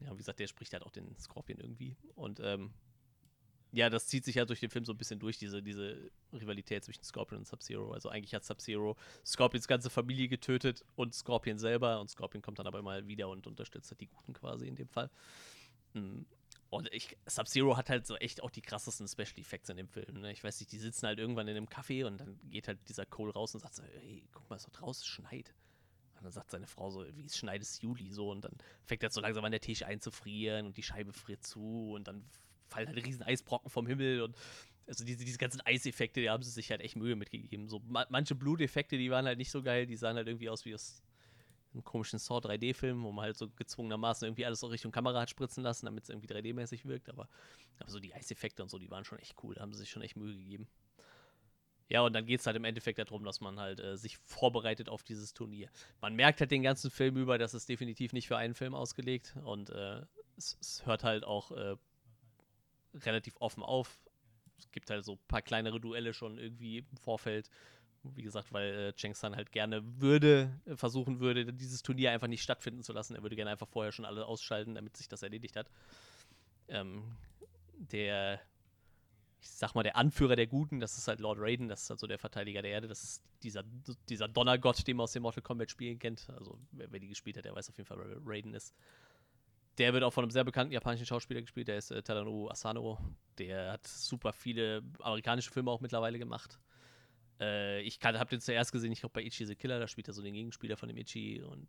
Ja, 0.00 0.12
wie 0.12 0.18
gesagt, 0.18 0.38
der 0.40 0.48
spricht 0.48 0.72
halt 0.72 0.82
auch 0.82 0.90
den 0.90 1.16
Scorpion 1.16 1.60
irgendwie. 1.60 1.96
Und 2.14 2.40
ähm, 2.40 2.72
ja, 3.70 3.88
das 3.88 4.06
zieht 4.08 4.24
sich 4.26 4.34
ja 4.34 4.44
durch 4.44 4.60
den 4.60 4.68
Film 4.68 4.84
so 4.84 4.92
ein 4.92 4.98
bisschen 4.98 5.18
durch, 5.18 5.38
diese, 5.38 5.62
diese 5.62 6.10
Rivalität 6.32 6.84
zwischen 6.84 7.04
Scorpion 7.04 7.38
und 7.38 7.46
Sub-Zero. 7.46 7.92
Also 7.92 8.10
eigentlich 8.10 8.34
hat 8.34 8.44
Sub-Zero 8.44 8.96
Scorpions 9.24 9.66
ganze 9.66 9.88
Familie 9.88 10.28
getötet 10.28 10.84
und 10.94 11.14
Scorpion 11.14 11.56
selber. 11.56 12.00
Und 12.00 12.10
Scorpion 12.10 12.42
kommt 12.42 12.58
dann 12.58 12.66
aber 12.66 12.80
immer 12.80 13.06
wieder 13.06 13.30
und 13.30 13.46
unterstützt 13.46 13.90
halt 13.90 14.00
die 14.02 14.08
Guten 14.08 14.34
quasi 14.34 14.66
in 14.66 14.76
dem 14.76 14.88
Fall. 14.88 15.08
Mm. 15.94 16.22
Und 16.72 16.90
ich, 16.90 17.18
Sub-Zero 17.26 17.76
hat 17.76 17.90
halt 17.90 18.06
so 18.06 18.16
echt 18.16 18.42
auch 18.42 18.50
die 18.50 18.62
krassesten 18.62 19.06
Special 19.06 19.36
Effects 19.36 19.68
in 19.68 19.76
dem 19.76 19.88
Film. 19.88 20.22
Ne? 20.22 20.32
Ich 20.32 20.42
weiß 20.42 20.58
nicht, 20.58 20.72
die 20.72 20.78
sitzen 20.78 21.06
halt 21.06 21.18
irgendwann 21.18 21.46
in 21.46 21.54
einem 21.54 21.66
Café 21.66 22.06
und 22.06 22.18
dann 22.18 22.40
geht 22.48 22.66
halt 22.66 22.78
dieser 22.88 23.04
Cole 23.04 23.30
raus 23.30 23.52
und 23.54 23.60
sagt 23.60 23.74
so, 23.74 23.82
hey, 23.82 24.24
guck 24.32 24.48
mal, 24.48 24.56
es 24.56 24.64
ist 24.64 24.72
draußen, 24.72 25.04
schneit. 25.04 25.52
Und 26.16 26.24
dann 26.24 26.32
sagt 26.32 26.50
seine 26.50 26.66
Frau 26.66 26.90
so, 26.90 27.04
wie 27.14 27.26
es 27.26 27.36
schneit 27.36 27.60
es 27.60 27.82
Juli 27.82 28.10
so 28.10 28.30
und 28.30 28.46
dann 28.46 28.52
fängt 28.86 29.02
er 29.02 29.10
so 29.10 29.20
langsam 29.20 29.44
an 29.44 29.52
der 29.52 29.60
Tisch 29.60 29.82
einzufrieren 29.82 30.64
und 30.64 30.78
die 30.78 30.82
Scheibe 30.82 31.12
friert 31.12 31.44
zu 31.44 31.92
und 31.92 32.08
dann 32.08 32.24
fallen 32.68 32.88
halt 32.88 33.04
riesen 33.04 33.22
Eisbrocken 33.22 33.68
vom 33.68 33.86
Himmel 33.86 34.22
und 34.22 34.34
also 34.86 35.04
diese, 35.04 35.26
diese 35.26 35.36
ganzen 35.36 35.60
Eiseffekte, 35.60 36.22
die 36.22 36.30
haben 36.30 36.42
sie 36.42 36.50
sich 36.50 36.70
halt 36.70 36.80
echt 36.80 36.96
Mühe 36.96 37.16
mitgegeben. 37.16 37.68
So 37.68 37.80
ma 37.80 38.06
manche 38.08 38.34
Bluteffekte, 38.34 38.96
die 38.96 39.10
waren 39.10 39.26
halt 39.26 39.36
nicht 39.36 39.50
so 39.50 39.62
geil, 39.62 39.84
die 39.84 39.96
sahen 39.96 40.16
halt 40.16 40.26
irgendwie 40.26 40.48
aus 40.48 40.64
wie 40.64 40.74
aus 40.74 41.02
einem 41.72 41.84
komischen 41.84 42.18
Saw 42.18 42.38
3D-Film, 42.38 43.02
wo 43.02 43.12
man 43.12 43.26
halt 43.26 43.36
so 43.36 43.48
gezwungenermaßen 43.48 44.26
irgendwie 44.26 44.44
alles 44.44 44.60
so 44.60 44.66
Richtung 44.66 44.92
Kamera 44.92 45.20
hat 45.20 45.30
spritzen 45.30 45.62
lassen, 45.62 45.86
damit 45.86 46.04
es 46.04 46.10
irgendwie 46.10 46.28
3D-mäßig 46.28 46.84
wirkt, 46.86 47.08
aber, 47.08 47.28
aber 47.78 47.90
so 47.90 48.00
die 48.00 48.14
Eiseffekte 48.14 48.62
und 48.62 48.68
so, 48.68 48.78
die 48.78 48.90
waren 48.90 49.04
schon 49.04 49.18
echt 49.18 49.36
cool, 49.42 49.54
da 49.54 49.62
haben 49.62 49.72
sie 49.72 49.80
sich 49.80 49.90
schon 49.90 50.02
echt 50.02 50.16
Mühe 50.16 50.36
gegeben. 50.36 50.68
Ja, 51.88 52.00
und 52.00 52.14
dann 52.14 52.24
geht 52.24 52.40
es 52.40 52.46
halt 52.46 52.56
im 52.56 52.64
Endeffekt 52.64 52.98
darum, 52.98 53.22
dass 53.22 53.40
man 53.40 53.60
halt 53.60 53.78
äh, 53.80 53.98
sich 53.98 54.16
vorbereitet 54.16 54.88
auf 54.88 55.02
dieses 55.02 55.34
Turnier. 55.34 55.68
Man 56.00 56.14
merkt 56.14 56.40
halt 56.40 56.50
den 56.50 56.62
ganzen 56.62 56.90
Film 56.90 57.18
über, 57.18 57.36
dass 57.36 57.52
es 57.52 57.66
definitiv 57.66 58.14
nicht 58.14 58.28
für 58.28 58.38
einen 58.38 58.54
Film 58.54 58.74
ausgelegt 58.74 59.36
und 59.44 59.68
äh, 59.68 60.00
es, 60.36 60.56
es 60.60 60.86
hört 60.86 61.04
halt 61.04 61.24
auch 61.24 61.50
äh, 61.50 61.76
relativ 62.94 63.36
offen 63.40 63.62
auf. 63.62 64.00
Es 64.58 64.70
gibt 64.70 64.90
halt 64.90 65.04
so 65.04 65.14
ein 65.14 65.28
paar 65.28 65.42
kleinere 65.42 65.80
Duelle 65.80 66.14
schon 66.14 66.38
irgendwie 66.38 66.78
im 66.78 66.96
Vorfeld. 66.96 67.50
Wie 68.04 68.22
gesagt, 68.22 68.52
weil 68.52 68.72
äh, 68.74 68.92
Cheng 68.94 69.14
San 69.14 69.36
halt 69.36 69.52
gerne 69.52 69.82
würde, 70.00 70.60
äh, 70.64 70.76
versuchen 70.76 71.20
würde, 71.20 71.52
dieses 71.52 71.82
Turnier 71.82 72.10
einfach 72.10 72.26
nicht 72.26 72.42
stattfinden 72.42 72.82
zu 72.82 72.92
lassen. 72.92 73.14
Er 73.14 73.22
würde 73.22 73.36
gerne 73.36 73.52
einfach 73.52 73.68
vorher 73.68 73.92
schon 73.92 74.04
alle 74.04 74.26
ausschalten, 74.26 74.74
damit 74.74 74.96
sich 74.96 75.08
das 75.08 75.22
erledigt 75.22 75.56
hat. 75.56 75.70
Ähm, 76.68 77.16
der, 77.74 78.40
ich 79.40 79.50
sag 79.50 79.74
mal, 79.74 79.84
der 79.84 79.96
Anführer 79.96 80.34
der 80.34 80.48
Guten, 80.48 80.80
das 80.80 80.98
ist 80.98 81.06
halt 81.06 81.20
Lord 81.20 81.38
Raiden, 81.40 81.68
das 81.68 81.82
ist 81.82 81.90
halt 81.90 82.00
so 82.00 82.06
der 82.06 82.18
Verteidiger 82.18 82.62
der 82.62 82.72
Erde, 82.72 82.88
das 82.88 83.02
ist 83.04 83.22
dieser, 83.42 83.62
dieser 84.08 84.28
Donnergott, 84.28 84.86
den 84.86 84.96
man 84.96 85.04
aus 85.04 85.12
den 85.12 85.22
Mortal 85.22 85.42
Kombat 85.42 85.70
Spielen 85.70 85.98
kennt. 85.98 86.28
Also, 86.30 86.58
wer, 86.72 86.90
wer 86.90 87.00
die 87.00 87.08
gespielt 87.08 87.36
hat, 87.36 87.44
der 87.44 87.54
weiß 87.54 87.68
auf 87.68 87.76
jeden 87.76 87.86
Fall, 87.86 87.98
wer 87.98 88.16
Raiden 88.24 88.54
ist. 88.54 88.74
Der 89.78 89.92
wird 89.92 90.04
auch 90.04 90.12
von 90.12 90.24
einem 90.24 90.30
sehr 90.30 90.44
bekannten 90.44 90.72
japanischen 90.72 91.06
Schauspieler 91.06 91.40
gespielt, 91.40 91.68
der 91.68 91.78
ist 91.78 91.90
äh, 91.90 92.02
Tadanobu 92.02 92.50
Asano. 92.50 92.98
Der 93.38 93.72
hat 93.72 93.86
super 93.86 94.32
viele 94.32 94.82
amerikanische 95.00 95.50
Filme 95.50 95.70
auch 95.70 95.80
mittlerweile 95.80 96.18
gemacht. 96.18 96.58
Äh, 97.42 97.80
ich 97.82 97.98
habe 98.02 98.30
den 98.30 98.40
zuerst 98.40 98.72
gesehen, 98.72 98.92
ich 98.92 99.00
glaube 99.00 99.14
bei 99.14 99.22
Ichi 99.22 99.44
the 99.44 99.56
Killer, 99.56 99.80
da 99.80 99.88
spielt 99.88 100.06
er 100.08 100.14
so 100.14 100.22
den 100.22 100.34
Gegenspieler 100.34 100.76
von 100.76 100.88
dem 100.88 100.96
Ichi 100.96 101.42
und 101.42 101.66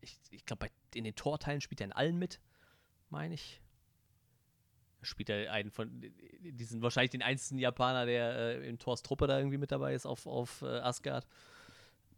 ich, 0.00 0.18
ich 0.30 0.44
glaube 0.44 0.68
in 0.94 1.04
den 1.04 1.16
Torteilen 1.16 1.60
spielt 1.60 1.80
er 1.80 1.86
in 1.86 1.92
allen 1.92 2.18
mit, 2.18 2.40
meine 3.10 3.34
ich. 3.34 3.60
Da 5.00 5.06
spielt 5.06 5.30
er 5.30 5.50
einen 5.50 5.70
von, 5.70 5.90
diesen 6.40 6.80
wahrscheinlich 6.80 7.10
den 7.10 7.22
einzigen 7.22 7.58
Japaner, 7.58 8.06
der 8.06 8.36
äh, 8.36 8.68
in 8.68 8.78
Thors 8.78 9.02
Truppe 9.02 9.26
da 9.26 9.38
irgendwie 9.38 9.58
mit 9.58 9.72
dabei 9.72 9.94
ist 9.94 10.06
auf, 10.06 10.26
auf 10.26 10.62
äh, 10.62 10.78
Asgard. 10.78 11.26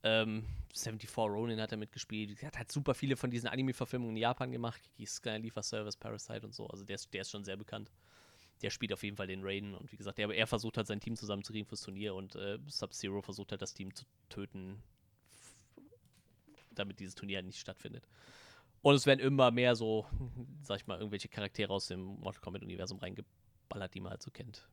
Ähm, 0.03 0.45
74 0.75 1.17
Ronin 1.17 1.61
hat 1.61 1.73
er 1.73 1.79
mitgespielt. 1.79 2.41
Er 2.43 2.49
hat 2.49 2.59
halt 2.59 2.71
super 2.71 2.95
viele 2.95 3.17
von 3.17 3.31
diesen 3.31 3.49
Anime-Verfilmungen 3.49 4.17
in 4.17 4.23
Japan 4.23 4.53
gemacht. 4.53 4.81
Sky 5.05 5.39
Lieferservice, 5.39 5.97
Parasite 5.97 6.45
und 6.45 6.55
so. 6.55 6.67
Also 6.69 6.85
der 6.85 6.97
ist, 6.97 7.13
der 7.15 7.23
ist 7.23 7.31
schon 7.31 7.45
sehr 7.45 7.57
bekannt. 7.57 7.91
Der 8.63 8.71
spielt 8.71 8.93
auf 8.93 9.03
jeden 9.03 9.17
Fall 9.17 9.27
den 9.27 9.43
Raiden 9.43 9.75
und 9.75 9.93
wie 9.93 9.97
gesagt, 9.97 10.19
er, 10.19 10.31
er 10.31 10.47
versucht 10.47 10.77
halt 10.77 10.87
sein 10.87 11.01
Team 11.01 11.17
zusammenzukriegen 11.17 11.67
fürs 11.67 11.83
Turnier 11.83 12.15
und 12.15 12.37
äh, 12.37 12.59
Sub-Zero 12.67 13.21
versucht 13.21 13.51
halt 13.51 13.61
das 13.61 13.75
Team 13.75 13.95
zu 13.95 14.05
töten, 14.29 14.83
damit 16.71 16.99
dieses 17.01 17.15
Turnier 17.15 17.37
halt 17.37 17.47
nicht 17.47 17.61
stattfindet. 17.61 18.07
Und 18.83 18.95
es 18.95 19.05
werden 19.05 19.21
immer 19.21 19.51
mehr 19.51 19.75
so, 19.75 20.07
sag 20.63 20.81
ich 20.81 20.87
mal, 20.87 20.99
irgendwelche 20.99 21.29
Charaktere 21.29 21.73
aus 21.73 21.89
dem 21.89 22.01
Mortal 22.01 22.41
Kombat-Universum 22.41 22.99
reingeballert, 22.99 23.95
die 23.95 24.01
man 24.01 24.11
halt 24.11 24.23
so 24.23 24.31
kennt. 24.31 24.69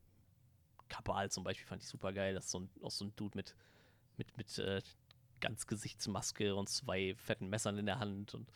Kabal 0.87 1.31
zum 1.31 1.43
Beispiel 1.43 1.65
fand 1.65 1.81
ich 1.81 1.89
super 1.89 2.13
geil. 2.13 2.35
Das 2.35 2.45
ist 2.45 2.51
so 2.51 2.59
ein, 2.59 2.69
auch 2.81 2.91
so 2.91 3.05
ein 3.05 3.15
Dude 3.15 3.35
mit, 3.35 3.55
mit, 4.17 4.37
mit 4.37 4.57
äh, 4.59 4.81
ganz 5.39 5.67
Gesichtsmaske 5.67 6.55
und 6.55 6.69
zwei 6.69 7.15
fetten 7.15 7.49
Messern 7.49 7.77
in 7.77 7.85
der 7.85 7.99
Hand 7.99 8.33
und 8.33 8.51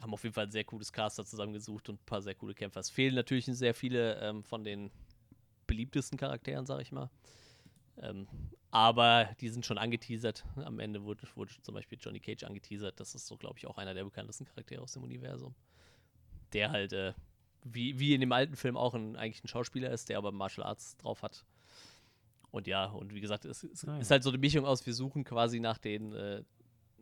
haben 0.00 0.12
auf 0.14 0.22
jeden 0.22 0.34
Fall 0.34 0.44
ein 0.44 0.50
sehr 0.50 0.64
cooles 0.64 0.92
Caster 0.92 1.24
zusammengesucht 1.24 1.88
und 1.88 2.00
ein 2.00 2.06
paar 2.06 2.22
sehr 2.22 2.34
coole 2.34 2.54
Kämpfer. 2.54 2.80
Es 2.80 2.90
fehlen 2.90 3.14
natürlich 3.14 3.44
sehr 3.46 3.74
viele 3.74 4.16
ähm, 4.20 4.42
von 4.42 4.64
den 4.64 4.90
beliebtesten 5.66 6.18
Charakteren, 6.18 6.66
sag 6.66 6.80
ich 6.80 6.90
mal. 6.92 7.10
Ähm, 7.98 8.26
aber 8.70 9.28
die 9.40 9.48
sind 9.48 9.66
schon 9.66 9.78
angeteasert. 9.78 10.44
Am 10.56 10.78
Ende 10.78 11.04
wurde, 11.04 11.26
wurde 11.34 11.52
zum 11.62 11.74
Beispiel 11.74 11.98
Johnny 12.00 12.20
Cage 12.20 12.44
angeteasert. 12.44 12.98
Das 12.98 13.14
ist 13.14 13.26
so, 13.26 13.36
glaube 13.36 13.58
ich, 13.58 13.66
auch 13.66 13.78
einer 13.78 13.94
der 13.94 14.04
bekanntesten 14.04 14.44
Charaktere 14.46 14.82
aus 14.82 14.92
dem 14.92 15.02
Universum. 15.02 15.54
Der 16.52 16.70
halt, 16.70 16.92
äh, 16.92 17.12
wie, 17.64 17.98
wie 17.98 18.14
in 18.14 18.20
dem 18.20 18.32
alten 18.32 18.56
Film 18.56 18.76
auch 18.76 18.94
ein, 18.94 19.16
eigentlich 19.16 19.44
ein 19.44 19.48
Schauspieler 19.48 19.90
ist, 19.90 20.08
der 20.08 20.18
aber 20.18 20.32
Martial 20.32 20.66
Arts 20.66 20.96
drauf 20.96 21.22
hat. 21.22 21.44
Und 22.52 22.66
ja, 22.66 22.86
und 22.86 23.14
wie 23.14 23.20
gesagt, 23.20 23.44
es, 23.44 23.62
es 23.64 23.84
Ah, 23.86 23.94
ja. 23.94 23.98
ist 24.00 24.10
halt 24.10 24.22
so 24.22 24.30
eine 24.30 24.38
Mischung 24.38 24.64
aus, 24.64 24.84
wir 24.86 24.94
suchen 24.94 25.24
quasi 25.24 25.60
nach 25.60 25.78
den, 25.78 26.12
äh, 26.12 26.42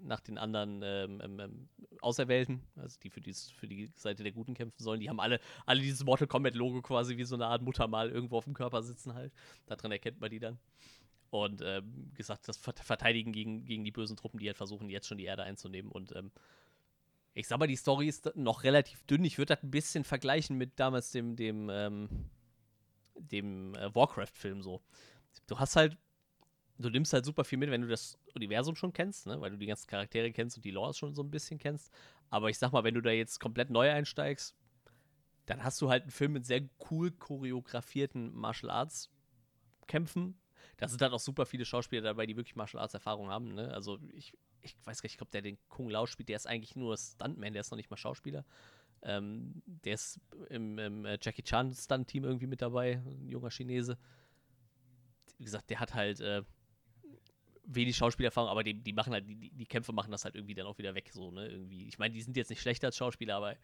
nach 0.03 0.21
den 0.21 0.39
anderen 0.39 0.81
ähm, 0.83 1.21
ähm, 1.23 1.41
ähm, 1.41 1.69
Auserwählten, 2.01 2.63
also 2.77 2.99
die 3.01 3.11
für, 3.11 3.21
dies, 3.21 3.51
für 3.51 3.67
die 3.67 3.91
Seite 3.95 4.23
der 4.23 4.33
Guten 4.33 4.55
kämpfen 4.55 4.83
sollen. 4.83 5.01
Die 5.01 5.09
haben 5.09 5.21
alle, 5.21 5.41
alle 5.67 5.81
dieses 5.81 6.05
Mortal 6.05 6.29
Kombat-Logo 6.29 6.83
quasi 6.83 7.17
wie 7.17 7.25
so 7.25 7.35
eine 7.35 7.47
Art 7.47 7.63
Muttermal 7.63 8.11
irgendwo 8.11 8.39
auf 8.39 8.45
dem 8.45 8.55
Körper 8.55 8.83
sitzen 8.83 9.15
halt. 9.15 9.33
Daran 9.67 9.91
erkennt 9.93 10.21
man 10.21 10.31
die 10.31 10.39
dann. 10.39 10.59
Und 11.31 11.61
ähm, 11.63 12.11
gesagt, 12.15 12.49
das 12.49 12.57
Ver- 12.57 12.73
Verteidigen 12.73 13.33
gegen, 13.33 13.65
gegen 13.65 13.85
die 13.85 13.91
bösen 13.91 14.17
Truppen, 14.17 14.39
die 14.39 14.47
halt 14.47 14.57
versuchen, 14.57 14.89
jetzt 14.89 15.07
schon 15.09 15.19
die 15.19 15.25
Erde 15.25 15.43
einzunehmen. 15.43 15.93
Und 15.93 16.15
ähm, 16.17 16.31
ich 17.35 17.47
sag 17.47 17.59
mal, 17.59 17.67
die 17.67 17.77
Story 17.77 18.09
ist 18.09 18.35
noch 18.35 18.65
relativ 18.65 19.03
dünn. 19.05 19.25
Ich 19.25 19.37
würde 19.37 19.55
das 19.55 19.63
ein 19.63 19.71
bisschen 19.71 20.05
vergleichen 20.05 20.57
mit 20.57 20.81
damals 20.81 21.11
dem, 21.11 21.37
dem, 21.37 21.69
ähm, 21.71 22.09
dem 23.15 23.75
äh, 23.75 23.95
Warcraft-Film 23.95 24.63
so. 24.63 24.81
Du 25.47 25.59
hast 25.59 25.77
halt, 25.77 25.99
du 26.79 26.89
nimmst 26.89 27.13
halt 27.13 27.25
super 27.27 27.45
viel 27.45 27.59
mit, 27.59 27.71
wenn 27.71 27.83
du 27.83 27.89
das 27.89 28.19
Universum 28.39 28.75
schon 28.77 28.93
kennst, 28.93 29.27
ne? 29.27 29.41
weil 29.41 29.51
du 29.51 29.57
die 29.57 29.67
ganzen 29.67 29.87
Charaktere 29.87 30.33
kennst 30.33 30.57
und 30.57 30.65
die 30.65 30.71
Lore 30.71 30.95
schon 30.95 31.15
so 31.15 31.23
ein 31.23 31.31
bisschen 31.31 31.59
kennst. 31.59 31.93
Aber 32.31 32.51
ich 32.51 32.59
sag 32.59 32.73
mal, 32.73 32.85
wenn 32.85 32.95
du 32.95 33.01
da 33.01 33.11
jetzt 33.11 33.41
komplett 33.41 33.71
neu 33.71 33.91
einsteigst, 33.91 34.55
dann 35.47 35.65
hast 35.65 35.81
du 35.81 35.89
halt 35.89 36.03
einen 36.03 36.11
Film 36.11 36.33
mit 36.33 36.47
sehr 36.47 36.63
cool 36.91 37.11
choreografierten 37.11 38.35
Martial 38.35 38.71
Arts 38.71 39.11
Kämpfen. 39.87 40.39
Da 40.77 40.87
sind 40.87 41.01
halt 41.01 41.13
auch 41.13 41.21
super 41.21 41.47
viele 41.47 41.65
Schauspieler 41.65 42.03
dabei, 42.03 42.27
die 42.27 42.37
wirklich 42.37 42.55
Martial 42.55 42.83
Arts 42.83 42.95
Erfahrung 42.95 43.31
haben. 43.31 43.55
Ne? 43.55 43.73
Also 43.73 43.99
ich, 44.13 44.35
ich 44.61 44.77
weiß 44.85 45.01
gar 45.01 45.07
nicht, 45.07 45.15
ich 45.15 45.19
glaube, 45.19 45.31
der 45.33 45.43
den 45.43 45.59
Kung 45.69 45.89
Lao 45.89 46.07
spielt, 46.07 46.29
der 46.29 46.37
ist 46.37 46.47
eigentlich 46.47 46.77
nur 46.77 46.97
Stuntman, 46.97 47.55
der 47.55 47.61
ist 47.61 47.71
noch 47.71 47.77
nicht 47.77 47.91
mal 47.91 47.97
Schauspieler. 47.97 48.45
Ähm, 49.03 49.63
der 49.65 49.95
ist 49.95 50.21
im, 50.51 50.79
im 50.79 51.05
äh, 51.05 51.19
Jackie 51.21 51.43
Chan 51.43 51.73
Stunt-Team 51.73 52.25
irgendwie 52.25 52.47
mit 52.47 52.61
dabei, 52.61 53.03
ein 53.05 53.29
junger 53.29 53.51
Chinese. 53.51 53.97
Wie 55.39 55.45
gesagt, 55.45 55.71
der 55.71 55.81
hat 55.81 55.95
halt 55.95 56.21
äh, 56.21 56.43
wenig 57.69 57.97
Schauspielerfahrung, 57.97 58.51
aber 58.51 58.65
die, 58.65 58.75
die 58.75 58.93
machen 58.93 59.13
halt, 59.13 59.29
die, 59.29 59.51
die 59.51 59.67
Kämpfe 59.67 59.93
machen 59.93 60.11
das 60.11 60.25
halt 60.25 60.35
irgendwie 60.35 60.55
dann 60.55 60.67
auch 60.67 60.79
wieder 60.79 60.95
weg, 60.95 61.11
so, 61.13 61.31
ne? 61.31 61.47
Irgendwie. 61.47 61.87
Ich 61.87 61.99
meine, 61.99 62.15
die 62.15 62.23
sind 62.23 62.37
jetzt 62.37 62.49
nicht 62.49 62.61
schlechter 62.61 62.89
als 62.89 62.97
Schauspieler, 62.97 63.37
aber 63.37 63.57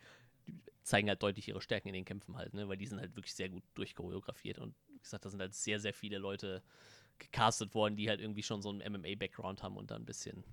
die 0.47 0.55
zeigen 0.83 1.09
halt 1.09 1.23
deutlich 1.23 1.49
ihre 1.49 1.63
Stärken 1.63 1.89
in 1.89 1.95
den 1.95 2.05
Kämpfen 2.05 2.37
halt, 2.37 2.53
ne? 2.53 2.69
Weil 2.69 2.77
die 2.77 2.87
sind 2.87 3.01
halt 3.01 3.17
wirklich 3.17 3.35
sehr 3.35 3.49
gut 3.49 3.63
durchchoreografiert 3.75 4.59
und 4.59 4.75
wie 4.93 4.99
gesagt, 4.99 5.25
da 5.25 5.31
sind 5.31 5.41
halt 5.41 5.55
sehr, 5.55 5.81
sehr 5.81 5.95
viele 5.95 6.19
Leute 6.19 6.63
gecastet 7.19 7.75
worden, 7.75 7.97
die 7.97 8.09
halt 8.09 8.21
irgendwie 8.21 8.43
schon 8.43 8.61
so 8.61 8.71
einen 8.71 8.93
MMA-Background 8.93 9.63
haben 9.63 9.77
und 9.77 9.91
da 9.91 9.97
ein 9.97 10.05
bisschen, 10.05 10.45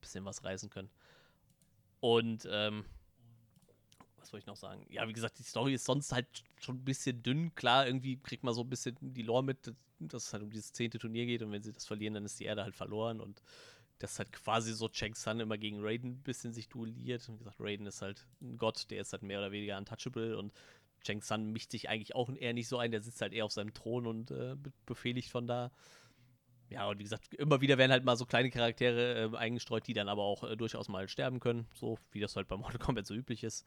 bisschen 0.00 0.24
was 0.24 0.42
reißen 0.42 0.68
können. 0.68 0.90
Und, 2.00 2.48
ähm, 2.50 2.84
was 4.26 4.32
wollte 4.32 4.42
ich 4.44 4.46
noch 4.46 4.56
sagen? 4.56 4.84
Ja, 4.90 5.06
wie 5.06 5.12
gesagt, 5.12 5.38
die 5.38 5.44
Story 5.44 5.74
ist 5.74 5.84
sonst 5.84 6.12
halt 6.12 6.26
schon 6.60 6.76
ein 6.76 6.84
bisschen 6.84 7.22
dünn. 7.22 7.54
Klar, 7.54 7.86
irgendwie 7.86 8.16
kriegt 8.18 8.42
man 8.42 8.54
so 8.54 8.62
ein 8.62 8.68
bisschen 8.68 8.96
die 9.00 9.22
Lore 9.22 9.44
mit, 9.44 9.72
dass 10.00 10.26
es 10.26 10.32
halt 10.32 10.42
um 10.42 10.50
dieses 10.50 10.72
zehnte 10.72 10.98
Turnier 10.98 11.26
geht 11.26 11.42
und 11.42 11.52
wenn 11.52 11.62
sie 11.62 11.72
das 11.72 11.86
verlieren, 11.86 12.14
dann 12.14 12.24
ist 12.24 12.40
die 12.40 12.44
Erde 12.44 12.64
halt 12.64 12.74
verloren 12.74 13.20
und 13.20 13.40
dass 13.98 14.18
halt 14.18 14.32
quasi 14.32 14.74
so 14.74 14.88
Cheng 14.88 15.14
Sun 15.14 15.40
immer 15.40 15.56
gegen 15.56 15.78
Raiden 15.80 16.10
ein 16.10 16.22
bisschen 16.22 16.52
sich 16.52 16.68
duelliert. 16.68 17.26
Und 17.28 17.36
wie 17.36 17.38
gesagt, 17.38 17.60
Raiden 17.60 17.86
ist 17.86 18.02
halt 18.02 18.26
ein 18.42 18.58
Gott, 18.58 18.90
der 18.90 19.00
ist 19.00 19.12
halt 19.12 19.22
mehr 19.22 19.38
oder 19.38 19.52
weniger 19.52 19.78
untouchable 19.78 20.36
und 20.36 20.52
Cheng 21.02 21.22
Sun 21.22 21.52
mischt 21.52 21.70
sich 21.70 21.88
eigentlich 21.88 22.14
auch 22.14 22.28
eher 22.28 22.52
nicht 22.52 22.68
so 22.68 22.78
ein, 22.78 22.90
der 22.90 23.00
sitzt 23.00 23.22
halt 23.22 23.32
eher 23.32 23.44
auf 23.44 23.52
seinem 23.52 23.72
Thron 23.72 24.06
und 24.06 24.32
äh, 24.32 24.56
befehligt 24.86 25.30
von 25.30 25.46
da. 25.46 25.70
Ja, 26.68 26.88
und 26.88 26.98
wie 26.98 27.04
gesagt, 27.04 27.32
immer 27.34 27.60
wieder 27.60 27.78
werden 27.78 27.92
halt 27.92 28.04
mal 28.04 28.16
so 28.16 28.26
kleine 28.26 28.50
Charaktere 28.50 29.30
äh, 29.32 29.36
eingestreut, 29.36 29.86
die 29.86 29.92
dann 29.92 30.08
aber 30.08 30.24
auch 30.24 30.42
äh, 30.42 30.56
durchaus 30.56 30.88
mal 30.88 31.08
sterben 31.08 31.38
können, 31.38 31.68
so 31.72 31.96
wie 32.10 32.20
das 32.20 32.34
halt 32.34 32.48
bei 32.48 32.56
Mortal 32.56 32.78
Kombat 32.78 33.06
so 33.06 33.14
üblich 33.14 33.44
ist. 33.44 33.66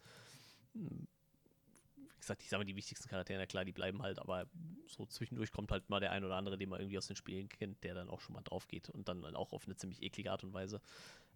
Wie 0.74 2.20
gesagt, 2.20 2.44
ich 2.44 2.50
sage 2.50 2.62
mal, 2.62 2.66
die 2.66 2.76
wichtigsten 2.76 3.10
Charaktere, 3.10 3.40
na 3.40 3.46
klar, 3.46 3.66
die 3.66 3.72
bleiben 3.72 4.02
halt, 4.02 4.20
aber 4.20 4.48
so 4.88 5.06
zwischendurch 5.06 5.52
kommt 5.52 5.72
halt 5.72 5.90
mal 5.90 6.00
der 6.00 6.12
ein 6.12 6.24
oder 6.24 6.36
andere, 6.36 6.58
den 6.58 6.70
man 6.70 6.80
irgendwie 6.80 6.98
aus 6.98 7.08
den 7.08 7.16
Spielen 7.16 7.50
kennt, 7.50 7.84
der 7.84 7.96
dann 7.96 8.10
auch 8.10 8.22
schon 8.22 8.34
mal 8.34 8.42
drauf 8.44 8.68
geht 8.68 8.90
und 8.90 9.08
dann 9.08 9.24
auch 9.36 9.54
auf 9.54 9.66
eine 9.66 9.76
ziemlich 9.76 10.02
eklige 10.04 10.32
Art 10.32 10.44
und 10.44 10.54
Weise. 10.54 10.82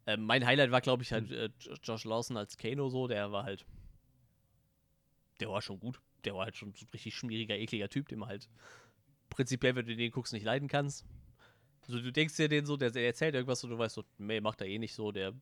Ähm, 0.05 0.25
mein 0.25 0.45
Highlight 0.45 0.71
war, 0.71 0.81
glaube 0.81 1.03
ich, 1.03 1.13
halt 1.13 1.31
äh, 1.31 1.49
Josh 1.83 2.03
Lawson 2.03 2.37
als 2.37 2.57
Kano 2.57 2.89
so, 2.89 3.07
der 3.07 3.31
war 3.31 3.43
halt 3.43 3.65
der 5.39 5.49
war 5.49 5.61
schon 5.61 5.79
gut. 5.79 5.99
Der 6.23 6.35
war 6.35 6.45
halt 6.45 6.55
schon 6.55 6.73
so 6.73 6.85
ein 6.85 6.89
richtig 6.89 7.15
schmieriger, 7.15 7.57
ekliger 7.57 7.89
Typ, 7.89 8.07
den 8.07 8.19
man 8.19 8.29
halt 8.29 8.49
prinzipiell, 9.29 9.75
wenn 9.75 9.85
du 9.85 9.95
den 9.95 10.11
guckst, 10.11 10.33
nicht 10.33 10.45
leiden 10.45 10.67
kannst. 10.67 11.05
Also 11.81 11.99
du 11.99 12.11
denkst 12.11 12.37
dir 12.37 12.47
den 12.47 12.65
so, 12.65 12.77
der, 12.77 12.91
der 12.91 13.05
erzählt 13.05 13.35
irgendwas 13.35 13.63
und 13.63 13.71
du 13.71 13.77
weißt 13.77 13.95
so, 13.95 14.05
nee, 14.17 14.39
macht 14.39 14.61
er 14.61 14.67
eh 14.67 14.79
nicht 14.79 14.93
so, 14.93 15.11
der 15.11 15.33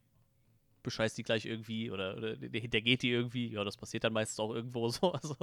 bescheißt 0.84 1.18
die 1.18 1.24
gleich 1.24 1.46
irgendwie 1.46 1.92
oder, 1.92 2.18
oder 2.18 2.36
der 2.36 2.62
hintergeht 2.62 3.02
die 3.02 3.12
irgendwie. 3.12 3.50
Ja, 3.50 3.64
das 3.64 3.78
passiert 3.78 4.04
dann 4.04 4.14
meistens 4.14 4.40
auch 4.40 4.54
irgendwo 4.54 4.88
so. 4.90 5.12
Also 5.14 5.36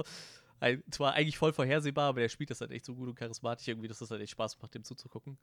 zwar 0.91 1.13
eigentlich 1.13 1.37
voll 1.37 1.53
vorhersehbar, 1.53 2.09
aber 2.09 2.21
der 2.21 2.29
spielt 2.29 2.49
das 2.49 2.61
halt 2.61 2.71
echt 2.71 2.85
so 2.85 2.95
gut 2.95 3.07
und 3.07 3.15
charismatisch 3.15 3.67
irgendwie, 3.67 3.87
dass 3.87 3.99
das 3.99 4.11
halt 4.11 4.21
echt 4.21 4.31
Spaß 4.31 4.59
macht, 4.61 4.73
dem 4.75 4.83
zuzugucken. 4.83 5.37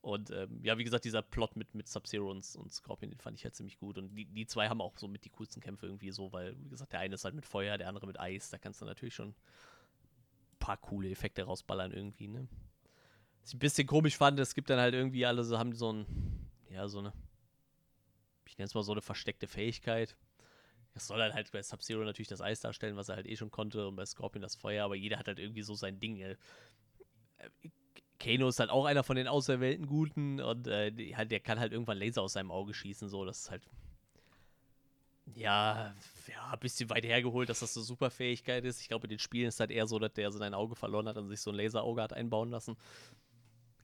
Und 0.00 0.30
ähm, 0.30 0.60
ja, 0.62 0.78
wie 0.78 0.84
gesagt, 0.84 1.04
dieser 1.04 1.22
Plot 1.22 1.56
mit, 1.56 1.74
mit 1.74 1.88
Sub-Zero 1.88 2.30
und, 2.30 2.44
und, 2.56 2.72
Scorpion, 2.72 3.10
den 3.10 3.18
fand 3.18 3.36
ich 3.36 3.44
halt 3.44 3.54
ziemlich 3.56 3.78
gut. 3.78 3.98
Und 3.98 4.14
die, 4.14 4.26
die 4.26 4.46
zwei 4.46 4.68
haben 4.68 4.80
auch 4.80 4.96
so 4.96 5.08
mit 5.08 5.24
die 5.24 5.30
coolsten 5.30 5.60
Kämpfe 5.60 5.86
irgendwie 5.86 6.12
so, 6.12 6.32
weil, 6.32 6.56
wie 6.62 6.68
gesagt, 6.68 6.92
der 6.92 7.00
eine 7.00 7.14
ist 7.14 7.24
halt 7.24 7.34
mit 7.34 7.44
Feuer, 7.44 7.76
der 7.78 7.88
andere 7.88 8.06
mit 8.06 8.18
Eis. 8.18 8.50
Da 8.50 8.58
kannst 8.58 8.80
du 8.80 8.84
natürlich 8.84 9.14
schon 9.14 9.30
ein 9.30 10.58
paar 10.60 10.76
coole 10.76 11.10
Effekte 11.10 11.42
rausballern 11.42 11.92
irgendwie, 11.92 12.28
ne? 12.28 12.48
Was 13.42 13.50
ich 13.50 13.56
ein 13.56 13.58
bisschen 13.58 13.86
komisch 13.86 14.16
fand, 14.16 14.38
es 14.38 14.54
gibt 14.54 14.70
dann 14.70 14.78
halt 14.78 14.94
irgendwie 14.94 15.26
alle 15.26 15.42
so, 15.42 15.58
haben 15.58 15.74
so 15.74 15.92
ein, 15.92 16.06
ja, 16.70 16.86
so 16.86 17.00
eine, 17.00 17.12
ich 18.48 18.58
nenne 18.58 18.66
es 18.66 18.74
mal 18.74 18.82
so 18.82 18.92
eine 18.92 19.02
versteckte 19.02 19.46
Fähigkeit. 19.46 20.16
Das 20.94 21.06
soll 21.06 21.18
dann 21.18 21.34
halt 21.34 21.52
bei 21.52 21.62
Sub-Zero 21.62 22.02
natürlich 22.02 22.28
das 22.28 22.40
Eis 22.40 22.60
darstellen, 22.60 22.96
was 22.96 23.08
er 23.08 23.16
halt 23.16 23.26
eh 23.26 23.36
schon 23.36 23.50
konnte, 23.50 23.86
und 23.86 23.96
bei 23.96 24.06
Scorpion 24.06 24.42
das 24.42 24.56
Feuer, 24.56 24.84
aber 24.84 24.96
jeder 24.96 25.18
hat 25.18 25.28
halt 25.28 25.38
irgendwie 25.38 25.62
so 25.62 25.74
sein 25.74 26.00
Ding. 26.00 26.16
Ey. 26.16 26.36
Kano 28.18 28.48
ist 28.48 28.58
halt 28.58 28.70
auch 28.70 28.84
einer 28.84 29.04
von 29.04 29.16
den 29.16 29.28
auserwählten 29.28 29.86
Guten 29.86 30.40
und 30.40 30.66
äh, 30.66 31.14
halt, 31.14 31.30
der 31.30 31.40
kann 31.40 31.60
halt 31.60 31.72
irgendwann 31.72 31.98
Laser 31.98 32.22
aus 32.22 32.32
seinem 32.32 32.50
Auge 32.50 32.74
schießen, 32.74 33.08
so, 33.08 33.24
das 33.24 33.42
ist 33.42 33.50
halt 33.50 33.62
ja, 35.34 35.94
ja, 36.26 36.50
ein 36.52 36.58
bisschen 36.58 36.90
weit 36.90 37.04
hergeholt, 37.04 37.48
dass 37.48 37.60
das 37.60 37.74
so 37.74 37.82
super 37.82 38.10
Fähigkeit 38.10 38.64
ist. 38.64 38.80
Ich 38.80 38.88
glaube, 38.88 39.06
in 39.06 39.10
den 39.10 39.18
Spielen 39.18 39.48
ist 39.48 39.60
halt 39.60 39.70
eher 39.70 39.86
so, 39.86 39.98
dass 39.98 40.12
der 40.12 40.32
so 40.32 40.40
ein 40.40 40.54
Auge 40.54 40.74
verloren 40.74 41.08
hat 41.08 41.16
und 41.16 41.28
sich 41.28 41.40
so 41.40 41.50
ein 41.50 41.56
Laserauge 41.56 42.02
hat 42.02 42.12
einbauen 42.12 42.50
lassen. 42.50 42.76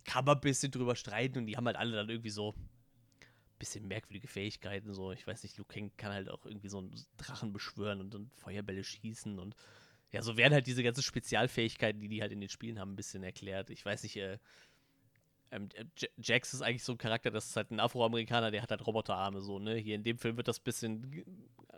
Kann 0.04 0.24
man 0.24 0.36
ein 0.36 0.40
bisschen 0.40 0.72
drüber 0.72 0.96
streiten 0.96 1.38
und 1.38 1.46
die 1.46 1.56
haben 1.56 1.66
halt 1.66 1.76
alle 1.76 1.96
dann 1.96 2.08
irgendwie 2.08 2.30
so 2.30 2.54
bisschen 3.58 3.86
merkwürdige 3.86 4.28
Fähigkeiten. 4.28 4.92
So, 4.92 5.12
ich 5.12 5.26
weiß 5.26 5.42
nicht, 5.42 5.56
Liu 5.56 5.64
Kang 5.64 5.90
kann 5.96 6.12
halt 6.12 6.28
auch 6.28 6.44
irgendwie 6.46 6.68
so 6.68 6.78
einen 6.78 6.94
Drachen 7.16 7.52
beschwören 7.52 8.00
und, 8.00 8.14
und 8.14 8.34
Feuerbälle 8.34 8.84
schießen 8.84 9.38
und 9.38 9.54
ja, 10.10 10.22
so 10.22 10.36
werden 10.36 10.54
halt 10.54 10.68
diese 10.68 10.84
ganzen 10.84 11.02
Spezialfähigkeiten, 11.02 12.00
die 12.00 12.08
die 12.08 12.22
halt 12.22 12.30
in 12.30 12.40
den 12.40 12.48
Spielen 12.48 12.78
haben, 12.78 12.92
ein 12.92 12.96
bisschen 12.96 13.24
erklärt. 13.24 13.70
Ich 13.70 13.84
weiß 13.84 14.04
nicht, 14.04 14.16
äh, 14.16 14.38
ähm, 15.50 15.68
Jax 16.18 16.54
ist 16.54 16.62
eigentlich 16.62 16.84
so 16.84 16.92
ein 16.92 16.98
Charakter, 16.98 17.30
das 17.30 17.46
ist 17.46 17.56
halt 17.56 17.70
ein 17.70 17.80
Afroamerikaner, 17.80 18.50
der 18.50 18.62
hat 18.62 18.70
halt 18.70 18.86
Roboterarme 18.86 19.40
so, 19.40 19.58
ne? 19.58 19.74
Hier 19.74 19.94
in 19.96 20.04
dem 20.04 20.18
Film 20.18 20.36
wird 20.36 20.46
das 20.46 20.60
bisschen, 20.60 21.24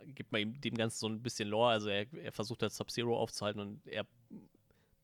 gibt 0.05 0.31
man 0.31 0.41
ihm 0.41 0.61
dem 0.61 0.75
Ganzen 0.75 0.99
so 0.99 1.07
ein 1.07 1.23
bisschen 1.23 1.49
Lore, 1.49 1.71
also 1.71 1.89
er, 1.89 2.05
er 2.13 2.31
versucht 2.31 2.61
halt 2.61 2.73
Sub-Zero 2.73 3.17
aufzuhalten 3.17 3.59
und 3.59 3.87
er 3.87 4.05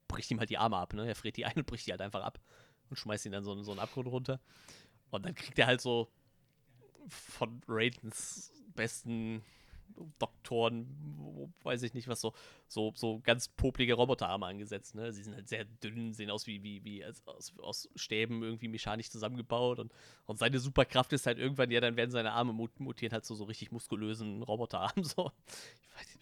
bricht 0.07 0.29
ihm 0.29 0.39
halt 0.39 0.49
die 0.49 0.57
Arme 0.57 0.77
ab, 0.77 0.93
ne? 0.93 1.07
Er 1.07 1.15
friert 1.15 1.38
die 1.38 1.45
ein 1.45 1.55
und 1.55 1.65
bricht 1.65 1.88
die 1.88 1.91
halt 1.91 2.01
einfach 2.01 2.23
ab 2.23 2.39
und 2.89 2.97
schmeißt 2.97 3.25
ihn 3.25 3.31
dann 3.31 3.43
so, 3.43 3.62
so 3.63 3.71
einen 3.71 3.79
Abgrund 3.79 4.07
runter. 4.07 4.39
Und 5.09 5.25
dann 5.25 5.36
kriegt 5.36 5.57
er 5.59 5.67
halt 5.67 5.81
so 5.81 6.12
von 7.07 7.61
Raidens 7.67 8.51
besten 8.75 9.43
Doktoren, 10.17 11.53
weiß 11.63 11.83
ich 11.83 11.93
nicht, 11.93 12.07
was 12.07 12.21
so, 12.21 12.33
so, 12.67 12.93
so 12.95 13.19
ganz 13.23 13.47
poplige 13.47 13.93
Roboterarme 13.93 14.45
angesetzt. 14.45 14.95
Ne? 14.95 15.13
Sie 15.13 15.23
sind 15.23 15.35
halt 15.35 15.47
sehr 15.47 15.65
dünn, 15.65 16.13
sehen 16.13 16.31
aus 16.31 16.47
wie, 16.47 16.63
wie, 16.63 16.83
wie 16.83 17.05
aus, 17.05 17.53
aus 17.59 17.89
Stäben 17.95 18.43
irgendwie 18.43 18.67
mechanisch 18.67 19.09
zusammengebaut 19.11 19.79
und, 19.79 19.91
und 20.25 20.39
seine 20.39 20.59
Superkraft 20.59 21.13
ist 21.13 21.27
halt 21.27 21.37
irgendwann, 21.37 21.71
ja, 21.71 21.79
dann 21.79 21.95
werden 21.95 22.11
seine 22.11 22.31
Arme 22.31 22.53
mutieren 22.53 23.13
halt 23.13 23.25
so, 23.25 23.35
so 23.35 23.43
richtig 23.43 23.71
muskulösen 23.71 24.41
Roboterarmen. 24.43 25.03
So. 25.13 25.25
Weiß, 25.25 26.17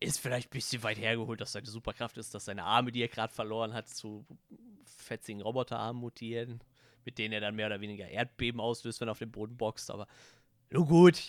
ist 0.00 0.18
vielleicht 0.18 0.48
ein 0.48 0.50
bisschen 0.50 0.82
weit 0.82 0.98
hergeholt, 0.98 1.40
dass 1.40 1.52
seine 1.52 1.66
Superkraft 1.66 2.18
ist, 2.18 2.34
dass 2.34 2.46
seine 2.46 2.64
Arme, 2.64 2.90
die 2.90 3.02
er 3.02 3.08
gerade 3.08 3.32
verloren 3.32 3.72
hat, 3.72 3.88
zu 3.88 4.26
fetzigen 4.84 5.42
Roboterarmen 5.42 6.00
mutieren, 6.00 6.60
mit 7.04 7.18
denen 7.18 7.32
er 7.32 7.40
dann 7.40 7.56
mehr 7.56 7.66
oder 7.66 7.80
weniger 7.80 8.08
Erdbeben 8.08 8.60
auslöst, 8.60 9.00
wenn 9.00 9.08
er 9.08 9.12
auf 9.12 9.18
den 9.18 9.30
Boden 9.30 9.56
boxt. 9.56 9.90
Aber 9.90 10.06
nur 10.70 10.86
gut, 10.86 11.20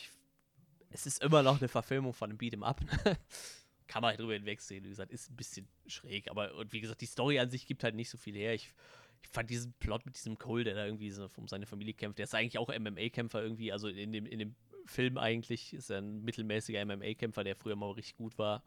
es 0.89 1.05
ist 1.05 1.23
immer 1.23 1.43
noch 1.43 1.59
eine 1.59 1.67
Verfilmung 1.67 2.13
von 2.13 2.29
einem 2.29 2.39
Beat'em 2.39 2.63
Up. 2.63 2.81
Kann 3.88 4.01
man 4.01 4.12
halt 4.12 4.19
drüber 4.19 4.33
hinwegsehen. 4.33 4.83
Wie 4.86 4.89
gesagt, 4.89 5.12
ist 5.12 5.29
ein 5.29 5.36
bisschen 5.36 5.67
schräg. 5.88 6.29
Aber 6.29 6.55
und 6.55 6.71
wie 6.71 6.81
gesagt, 6.81 7.01
die 7.01 7.05
Story 7.05 7.39
an 7.39 7.49
sich 7.49 7.67
gibt 7.67 7.83
halt 7.83 7.95
nicht 7.95 8.09
so 8.09 8.17
viel 8.17 8.36
her. 8.36 8.53
Ich, 8.53 8.73
ich 9.21 9.29
fand 9.29 9.49
diesen 9.49 9.73
Plot 9.73 10.05
mit 10.05 10.15
diesem 10.15 10.38
Cole, 10.38 10.63
der 10.63 10.75
da 10.75 10.86
irgendwie 10.86 11.12
so 11.12 11.29
um 11.38 11.47
seine 11.47 11.65
Familie 11.65 11.93
kämpft, 11.93 12.19
der 12.19 12.23
ist 12.23 12.36
eigentlich 12.36 12.57
auch 12.57 12.69
MMA-Kämpfer 12.69 13.41
irgendwie. 13.41 13.71
Also 13.71 13.88
in 13.88 14.12
dem, 14.12 14.25
in 14.25 14.39
dem 14.39 14.55
Film 14.86 15.17
eigentlich 15.17 15.73
ist 15.73 15.89
er 15.89 15.99
ein 15.99 16.23
mittelmäßiger 16.23 16.86
MMA-Kämpfer, 16.86 17.43
der 17.43 17.55
früher 17.55 17.75
mal 17.75 17.91
richtig 17.91 18.15
gut 18.15 18.38
war. 18.38 18.63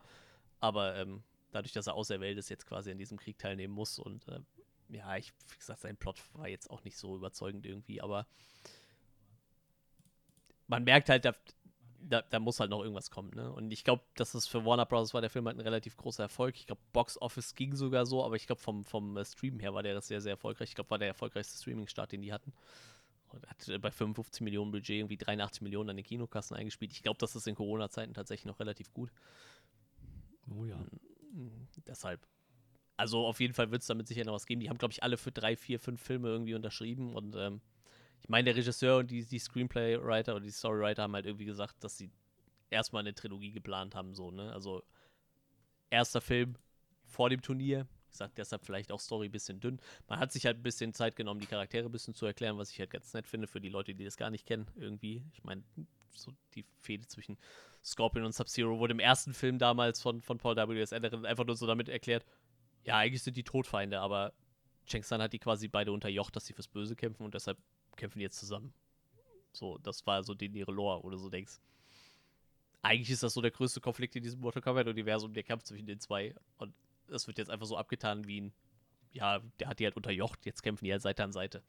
Aber 0.61 0.97
ähm, 0.97 1.23
dadurch, 1.53 1.73
dass 1.73 1.87
er 1.87 1.95
auserwählt 1.95 2.39
ist, 2.39 2.49
jetzt 2.49 2.67
quasi 2.67 2.91
an 2.91 2.99
diesem 2.99 3.19
Krieg 3.19 3.39
teilnehmen 3.39 3.75
muss. 3.75 3.99
Und 3.99 4.27
äh, 4.29 4.41
ja, 4.89 5.17
ich, 5.17 5.33
wie 5.49 5.59
gesagt, 5.59 5.81
sein 5.81 5.97
Plot 5.97 6.23
war 6.35 6.49
jetzt 6.49 6.71
auch 6.71 6.85
nicht 6.85 6.97
so 6.97 7.17
überzeugend 7.17 7.67
irgendwie. 7.67 8.01
Aber 8.01 8.27
man 10.67 10.85
merkt 10.85 11.09
halt, 11.09 11.25
da, 11.25 12.23
da, 12.23 12.39
muss 12.39 12.61
halt 12.61 12.71
noch 12.71 12.83
irgendwas 12.83 13.11
kommen, 13.11 13.31
ne? 13.35 13.53
Und 13.53 13.71
ich 13.73 13.85
glaube, 13.85 14.03
dass 14.15 14.33
das 14.33 14.47
für 14.47 14.65
Warner 14.65 14.87
Bros. 14.87 15.15
war 15.15 15.21
der 15.21 15.31
Film 15.31 15.47
halt 15.47 15.57
ein 15.57 15.63
relativ 15.63 15.97
großer 15.97 16.25
Erfolg. 16.25 16.57
Ich 16.57 16.67
glaube, 16.67 16.81
Box 16.93 17.21
Office 17.21 17.55
ging 17.55 17.75
sogar 17.75 18.07
so, 18.07 18.25
aber 18.25 18.37
ich 18.37 18.47
glaube, 18.47 18.61
vom, 18.61 18.85
vom 18.85 19.17
äh, 19.17 19.25
Stream 19.25 19.59
her 19.59 19.75
war 19.75 19.83
der 19.83 19.95
das 19.95 20.07
sehr, 20.07 20.21
sehr 20.21 20.33
erfolgreich. 20.33 20.71
Ich 20.71 20.75
glaube, 20.75 20.91
war 20.91 20.99
der 20.99 21.09
erfolgreichste 21.09 21.59
Streaming-Start, 21.59 22.13
den 22.13 22.23
die 22.23 22.33
hatten. 22.33 22.53
Und 23.29 23.47
hat 23.49 23.69
äh, 23.69 23.79
bei 23.79 23.91
55 23.91 24.41
Millionen 24.43 24.71
Budget 24.71 24.91
irgendwie 24.91 25.17
83 25.17 25.63
Millionen 25.63 25.91
an 25.91 25.97
den 25.97 26.05
Kinokassen 26.05 26.57
eingespielt. 26.57 26.93
Ich 26.93 27.03
glaube, 27.03 27.19
das 27.19 27.35
ist 27.35 27.49
in 27.49 27.57
Corona-Zeiten 27.57 28.15
tatsächlich 28.15 28.47
noch 28.47 28.61
relativ 28.61 28.93
gut. 28.93 29.11
Oh 30.57 30.65
ja. 30.65 30.79
Mhm, 31.33 31.67
deshalb. 31.87 32.21
Also 32.97 33.27
auf 33.27 33.41
jeden 33.41 33.55
Fall 33.55 33.71
wird 33.71 33.83
es 33.83 33.89
damit 33.89 34.09
sicher 34.09 34.25
noch 34.25 34.33
was 34.33 34.47
geben. 34.47 34.61
Die 34.61 34.71
haben, 34.71 34.79
glaube 34.79 34.93
ich, 34.93 35.03
alle 35.03 35.17
für 35.17 35.33
drei, 35.33 35.57
vier, 35.57 35.79
fünf 35.79 36.03
Filme 36.03 36.29
irgendwie 36.29 36.55
unterschrieben 36.55 37.15
und 37.15 37.37
ähm, 37.37 37.61
ich 38.23 38.29
meine, 38.29 38.47
der 38.47 38.57
Regisseur 38.57 38.99
und 38.99 39.11
die, 39.11 39.25
die 39.25 39.39
Screenplay-Writer 39.39 40.35
oder 40.35 40.45
die 40.45 40.51
Storywriter 40.51 41.03
haben 41.03 41.15
halt 41.15 41.27
irgendwie 41.27 41.45
gesagt, 41.45 41.85
dass 41.85 41.97
sie 41.97 42.11
erstmal 42.71 43.01
eine 43.01 43.15
Trilogie 43.15 43.53
geplant 43.53 43.95
haben, 43.95 44.15
so, 44.15 44.31
ne? 44.31 44.53
Also 44.53 44.83
erster 45.91 46.21
Film 46.21 46.57
vor 47.05 47.31
dem 47.31 47.43
Turnier. 47.43 47.87
Ich 48.11 48.17
sag 48.17 48.35
deshalb 48.35 48.65
vielleicht 48.65 48.91
auch 48.91 49.01
Story 49.01 49.27
ein 49.27 49.33
bisschen 49.33 49.61
dünn. 49.61 49.79
Man 50.09 50.19
hat 50.19 50.33
sich 50.33 50.47
halt 50.47 50.59
ein 50.59 50.63
bisschen 50.63 50.95
Zeit 50.95 51.17
genommen, 51.17 51.39
die 51.39 51.47
Charaktere 51.47 51.87
ein 51.87 51.93
bisschen 51.93 52.15
zu 52.15 52.27
erklären, 52.27 52.57
was 52.59 52.71
ich 52.71 52.81
halt 52.81 52.91
ganz 52.91 53.13
nett 53.13 53.27
finde 53.27 53.47
für 53.47 53.61
die 53.61 53.69
Leute, 53.69 53.95
die 53.95 54.05
das 54.05 54.17
gar 54.17 54.31
nicht 54.31 54.47
kennen, 54.47 54.67
irgendwie. 54.75 55.23
Ich 55.33 55.45
meine, 55.45 55.63
so 56.11 56.33
die 56.55 56.65
Fehde 56.81 57.07
zwischen 57.07 57.37
Scorpion 57.85 58.25
und 58.25 58.35
Sub-Zero 58.35 58.79
wurde 58.79 58.93
im 58.93 59.01
ersten 59.01 59.35
Film 59.35 59.59
damals 59.59 60.01
von, 60.01 60.23
von 60.23 60.39
Paul 60.39 60.57
W.S. 60.57 60.93
Anderson 60.93 61.27
einfach 61.27 61.45
nur 61.45 61.57
so 61.57 61.67
damit 61.67 61.89
erklärt, 61.89 62.25
ja, 62.87 62.97
eigentlich 62.97 63.23
sind 63.23 63.37
die 63.37 63.45
Todfeinde, 63.45 64.01
aber 64.01 64.33
Cheng 64.87 65.03
San 65.03 65.21
hat 65.21 65.33
die 65.33 65.39
quasi 65.39 65.69
beide 65.69 65.93
unterjocht, 65.93 66.35
dass 66.37 66.47
sie 66.47 66.53
fürs 66.53 66.69
Böse 66.69 66.95
kämpfen 66.95 67.25
und 67.25 67.35
deshalb 67.35 67.59
kämpfen 67.97 68.21
jetzt 68.21 68.39
zusammen. 68.39 68.73
So, 69.53 69.79
das 69.79 70.07
war 70.07 70.23
so 70.23 70.35
den 70.35 70.55
ihre 70.55 70.73
Lore, 70.73 71.03
oder 71.03 71.19
so 71.19 71.29
denkst. 71.29 71.59
Eigentlich 72.83 73.11
ist 73.11 73.23
das 73.23 73.35
so 73.35 73.41
der 73.41 73.51
größte 73.51 73.81
Konflikt 73.81 74.15
in 74.15 74.23
diesem 74.23 74.41
Mortal 74.41 74.63
Kombat-Universum, 74.63 75.33
der 75.35 75.43
Kampf 75.43 75.65
zwischen 75.65 75.87
den 75.87 75.99
zwei. 75.99 76.35
Und 76.59 76.73
das 77.09 77.27
wird 77.27 77.39
jetzt 77.39 77.51
einfach 77.51 77.67
so 77.67 77.77
abgetan 77.77 78.27
wie 78.27 78.43
ein, 78.43 78.53
ja, 79.13 79.41
der 79.59 79.69
hat 79.69 79.81
die 79.81 79.85
halt 79.85 79.97
unterjocht, 79.97 80.47
jetzt 80.47 80.63
kämpfen 80.63 80.85
die 80.85 80.93
halt 80.93 81.03
Seite 81.03 81.25
an 81.25 81.33
Seite. 81.33 81.65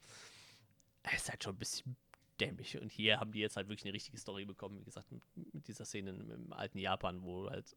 Es 1.01 1.23
ist 1.23 1.29
halt 1.29 1.43
schon 1.43 1.55
ein 1.55 1.59
bisschen 1.59 1.95
dämlich. 2.39 2.79
Und 2.79 2.91
hier 2.91 3.19
haben 3.19 3.31
die 3.31 3.39
jetzt 3.39 3.55
halt 3.55 3.67
wirklich 3.67 3.85
eine 3.85 3.93
richtige 3.93 4.17
Story 4.17 4.45
bekommen, 4.45 4.79
wie 4.79 4.83
gesagt, 4.83 5.11
mit, 5.11 5.23
mit 5.53 5.67
dieser 5.67 5.85
Szene 5.85 6.11
im, 6.11 6.29
im, 6.29 6.53
alten 6.53 6.77
Japan, 6.77 7.23
wo 7.23 7.49
halt 7.49 7.75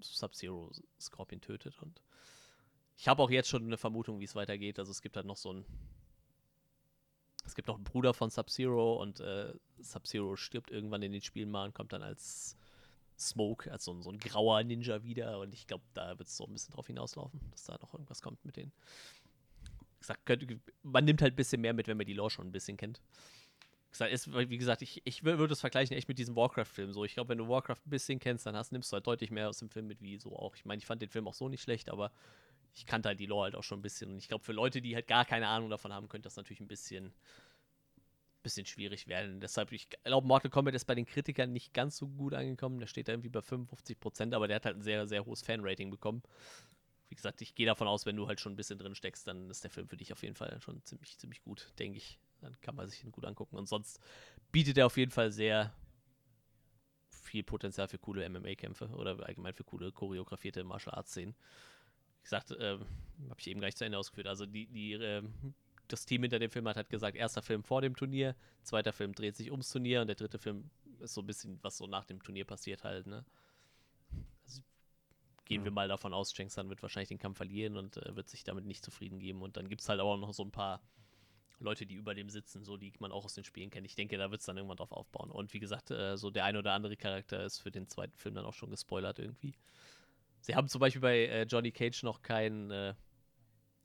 Sub-Zero 0.00 0.70
Scorpion 1.00 1.40
tötet. 1.40 1.80
Und 1.82 2.02
ich 3.02 3.08
habe 3.08 3.20
auch 3.20 3.30
jetzt 3.30 3.48
schon 3.48 3.64
eine 3.64 3.76
Vermutung, 3.76 4.20
wie 4.20 4.24
es 4.26 4.36
weitergeht. 4.36 4.78
Also 4.78 4.92
es 4.92 5.02
gibt 5.02 5.16
halt 5.16 5.26
noch 5.26 5.36
so 5.36 5.52
ein 5.52 5.64
es 7.44 7.56
gibt 7.56 7.68
auch 7.68 7.74
einen 7.74 7.82
Bruder 7.82 8.14
von 8.14 8.30
Sub-Zero 8.30 9.02
und 9.02 9.18
äh, 9.18 9.52
Sub-Zero 9.80 10.36
stirbt 10.36 10.70
irgendwann 10.70 11.02
in 11.02 11.10
den 11.10 11.20
Spielen 11.20 11.50
mal 11.50 11.64
und 11.64 11.74
kommt 11.74 11.92
dann 11.92 12.04
als 12.04 12.56
Smoke, 13.18 13.72
als 13.72 13.86
so, 13.86 14.00
so 14.00 14.10
ein 14.12 14.20
grauer 14.20 14.62
Ninja 14.62 15.02
wieder. 15.02 15.40
Und 15.40 15.52
ich 15.52 15.66
glaube, 15.66 15.82
da 15.94 16.16
wird 16.16 16.28
es 16.28 16.36
so 16.36 16.46
ein 16.46 16.52
bisschen 16.52 16.74
drauf 16.74 16.86
hinauslaufen, 16.86 17.40
dass 17.50 17.64
da 17.64 17.76
noch 17.82 17.92
irgendwas 17.92 18.22
kommt 18.22 18.44
mit 18.44 18.54
denen. 18.54 18.70
Wie 19.62 19.98
gesagt, 19.98 20.24
könnte, 20.24 20.60
man 20.84 21.04
nimmt 21.04 21.22
halt 21.22 21.32
ein 21.32 21.36
bisschen 21.36 21.60
mehr 21.60 21.74
mit, 21.74 21.88
wenn 21.88 21.96
man 21.96 22.06
die 22.06 22.14
Lore 22.14 22.30
schon 22.30 22.46
ein 22.46 22.52
bisschen 22.52 22.76
kennt. 22.76 23.00
Wie 23.98 24.58
gesagt, 24.58 24.80
ich, 24.80 25.02
ich 25.04 25.24
würde 25.24 25.52
es 25.52 25.60
vergleichen 25.60 25.96
echt 25.96 26.06
mit 26.06 26.20
diesem 26.20 26.36
Warcraft-Film. 26.36 26.92
So, 26.92 27.04
ich 27.04 27.14
glaube, 27.14 27.30
wenn 27.30 27.38
du 27.38 27.48
Warcraft 27.48 27.84
ein 27.84 27.90
bisschen 27.90 28.20
kennst, 28.20 28.46
dann 28.46 28.54
hast, 28.54 28.70
nimmst 28.70 28.92
du 28.92 28.94
halt 28.94 29.08
deutlich 29.08 29.32
mehr 29.32 29.48
aus 29.48 29.58
dem 29.58 29.70
Film 29.70 29.88
mit, 29.88 30.00
wie 30.00 30.18
so 30.18 30.36
auch. 30.36 30.54
Ich 30.54 30.64
meine, 30.64 30.78
ich 30.78 30.86
fand 30.86 31.02
den 31.02 31.10
Film 31.10 31.26
auch 31.26 31.34
so 31.34 31.48
nicht 31.48 31.62
schlecht, 31.62 31.90
aber 31.90 32.12
ich 32.74 32.86
kannte 32.86 33.08
halt 33.08 33.20
die 33.20 33.26
Lore 33.26 33.44
halt 33.44 33.54
auch 33.54 33.62
schon 33.62 33.78
ein 33.78 33.82
bisschen. 33.82 34.12
Und 34.12 34.18
ich 34.18 34.28
glaube, 34.28 34.44
für 34.44 34.52
Leute, 34.52 34.80
die 34.80 34.94
halt 34.94 35.06
gar 35.06 35.24
keine 35.24 35.48
Ahnung 35.48 35.70
davon 35.70 35.92
haben, 35.92 36.08
könnte 36.08 36.26
das 36.26 36.36
natürlich 36.36 36.60
ein 36.60 36.68
bisschen, 36.68 37.12
bisschen 38.42 38.66
schwierig 38.66 39.06
werden. 39.08 39.40
Deshalb, 39.40 39.72
ich 39.72 39.88
glaube, 39.90 40.26
Mortal 40.26 40.50
Kombat 40.50 40.74
ist 40.74 40.86
bei 40.86 40.94
den 40.94 41.06
Kritikern 41.06 41.52
nicht 41.52 41.74
ganz 41.74 41.96
so 41.96 42.08
gut 42.08 42.34
angekommen. 42.34 42.78
Der 42.78 42.86
steht 42.86 43.08
da 43.08 43.12
irgendwie 43.12 43.28
bei 43.28 43.42
55 43.42 44.00
Prozent, 44.00 44.34
aber 44.34 44.48
der 44.48 44.56
hat 44.56 44.66
halt 44.66 44.76
ein 44.76 44.82
sehr, 44.82 45.06
sehr 45.06 45.26
hohes 45.26 45.42
Fan-Rating 45.42 45.90
bekommen. 45.90 46.22
Wie 47.08 47.14
gesagt, 47.14 47.42
ich 47.42 47.54
gehe 47.54 47.66
davon 47.66 47.88
aus, 47.88 48.06
wenn 48.06 48.16
du 48.16 48.26
halt 48.26 48.40
schon 48.40 48.54
ein 48.54 48.56
bisschen 48.56 48.78
drin 48.78 48.94
steckst, 48.94 49.28
dann 49.28 49.50
ist 49.50 49.64
der 49.64 49.70
Film 49.70 49.86
für 49.86 49.98
dich 49.98 50.12
auf 50.14 50.22
jeden 50.22 50.34
Fall 50.34 50.58
schon 50.62 50.82
ziemlich, 50.84 51.18
ziemlich 51.18 51.42
gut, 51.42 51.70
denke 51.78 51.98
ich. 51.98 52.18
Dann 52.40 52.58
kann 52.62 52.74
man 52.74 52.88
sich 52.88 53.04
ihn 53.04 53.12
gut 53.12 53.26
angucken. 53.26 53.56
Und 53.56 53.68
sonst 53.68 54.00
bietet 54.50 54.78
er 54.78 54.86
auf 54.86 54.96
jeden 54.96 55.10
Fall 55.10 55.30
sehr 55.30 55.74
viel 57.10 57.42
Potenzial 57.42 57.86
für 57.86 57.98
coole 57.98 58.28
MMA-Kämpfe 58.28 58.88
oder 58.88 59.22
allgemein 59.26 59.54
für 59.54 59.64
coole 59.64 59.92
choreografierte 59.92 60.64
Martial 60.64 60.94
Arts-Szenen. 60.94 61.34
Wie 62.22 62.24
gesagt, 62.24 62.52
äh, 62.52 62.78
habe 63.28 63.40
ich 63.40 63.48
eben 63.48 63.60
gleich 63.60 63.76
zu 63.76 63.84
Ende 63.84 63.98
ausgeführt. 63.98 64.28
Also 64.28 64.46
die, 64.46 64.66
die, 64.66 64.92
äh, 64.92 65.22
das 65.88 66.06
Team 66.06 66.22
hinter 66.22 66.38
dem 66.38 66.50
Film 66.50 66.68
hat, 66.68 66.76
hat 66.76 66.88
gesagt, 66.88 67.16
erster 67.16 67.42
Film 67.42 67.64
vor 67.64 67.82
dem 67.82 67.96
Turnier, 67.96 68.36
zweiter 68.62 68.92
Film 68.92 69.12
dreht 69.12 69.36
sich 69.36 69.50
ums 69.50 69.70
Turnier 69.70 70.00
und 70.00 70.06
der 70.06 70.16
dritte 70.16 70.38
Film 70.38 70.70
ist 71.00 71.14
so 71.14 71.20
ein 71.20 71.26
bisschen, 71.26 71.58
was 71.62 71.76
so 71.76 71.86
nach 71.86 72.04
dem 72.04 72.22
Turnier 72.22 72.44
passiert 72.44 72.84
halt, 72.84 73.06
ne? 73.06 73.24
Also 74.44 74.62
gehen 75.44 75.62
ja. 75.62 75.64
wir 75.64 75.72
mal 75.72 75.88
davon 75.88 76.14
aus, 76.14 76.32
Cheng 76.32 76.48
San 76.48 76.68
wird 76.68 76.82
wahrscheinlich 76.82 77.08
den 77.08 77.18
Kampf 77.18 77.38
verlieren 77.38 77.76
und 77.76 77.96
äh, 77.96 78.14
wird 78.14 78.28
sich 78.28 78.44
damit 78.44 78.64
nicht 78.64 78.84
zufrieden 78.84 79.18
geben. 79.18 79.42
Und 79.42 79.56
dann 79.56 79.68
gibt 79.68 79.80
es 79.80 79.88
halt 79.88 80.00
auch 80.00 80.16
noch 80.16 80.32
so 80.32 80.44
ein 80.44 80.52
paar 80.52 80.80
Leute, 81.58 81.86
die 81.86 81.94
über 81.94 82.14
dem 82.14 82.28
sitzen, 82.28 82.64
so 82.64 82.76
die 82.76 82.92
man 82.98 83.12
auch 83.12 83.24
aus 83.24 83.34
den 83.34 83.44
Spielen 83.44 83.70
kennt. 83.70 83.86
Ich 83.86 83.94
denke, 83.94 84.16
da 84.16 84.30
wird 84.30 84.40
es 84.40 84.46
dann 84.46 84.56
irgendwann 84.56 84.76
drauf 84.76 84.92
aufbauen. 84.92 85.30
Und 85.30 85.52
wie 85.52 85.60
gesagt, 85.60 85.90
äh, 85.90 86.16
so 86.16 86.30
der 86.30 86.44
ein 86.44 86.56
oder 86.56 86.72
andere 86.72 86.96
Charakter 86.96 87.44
ist 87.44 87.58
für 87.58 87.70
den 87.70 87.88
zweiten 87.88 88.16
Film 88.16 88.34
dann 88.34 88.44
auch 88.44 88.54
schon 88.54 88.70
gespoilert 88.70 89.18
irgendwie. 89.18 89.54
Sie 90.42 90.56
haben 90.56 90.68
zum 90.68 90.80
Beispiel 90.80 91.00
bei 91.00 91.26
äh, 91.26 91.42
Johnny 91.44 91.70
Cage 91.70 92.02
noch 92.02 92.20
keinen 92.20 92.70
äh, 92.70 92.94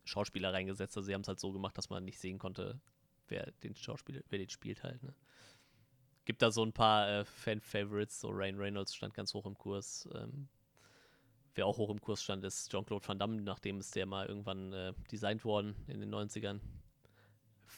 Schauspieler 0.05 0.53
reingesetzt. 0.53 0.97
Also 0.97 1.05
sie 1.05 1.13
haben 1.13 1.21
es 1.21 1.27
halt 1.27 1.39
so 1.39 1.51
gemacht, 1.51 1.77
dass 1.77 1.89
man 1.89 2.03
nicht 2.03 2.19
sehen 2.19 2.39
konnte, 2.39 2.81
wer 3.27 3.51
den 3.63 3.75
Schauspieler, 3.75 4.21
wer 4.29 4.39
den 4.39 4.49
spielt 4.49 4.83
halt. 4.83 5.01
Ne? 5.03 5.13
Gibt 6.25 6.41
da 6.41 6.51
so 6.51 6.63
ein 6.63 6.73
paar 6.73 7.09
äh, 7.09 7.25
Fan-Favorites, 7.25 8.19
so 8.19 8.29
Ryan 8.29 8.57
Reynolds 8.57 8.95
stand 8.95 9.13
ganz 9.13 9.33
hoch 9.35 9.45
im 9.45 9.55
Kurs. 9.55 10.09
Ähm, 10.15 10.49
wer 11.53 11.67
auch 11.67 11.77
hoch 11.77 11.91
im 11.91 12.01
Kurs 12.01 12.23
stand, 12.23 12.43
ist 12.43 12.71
Jean-Claude 12.71 13.07
Van 13.07 13.19
Damme, 13.19 13.41
nachdem 13.41 13.79
ist 13.79 13.95
der 13.95 14.07
mal 14.07 14.25
irgendwann 14.25 14.73
äh, 14.73 14.93
designt 15.11 15.45
worden 15.45 15.75
in 15.87 15.99
den 15.99 16.13
90ern. 16.13 16.59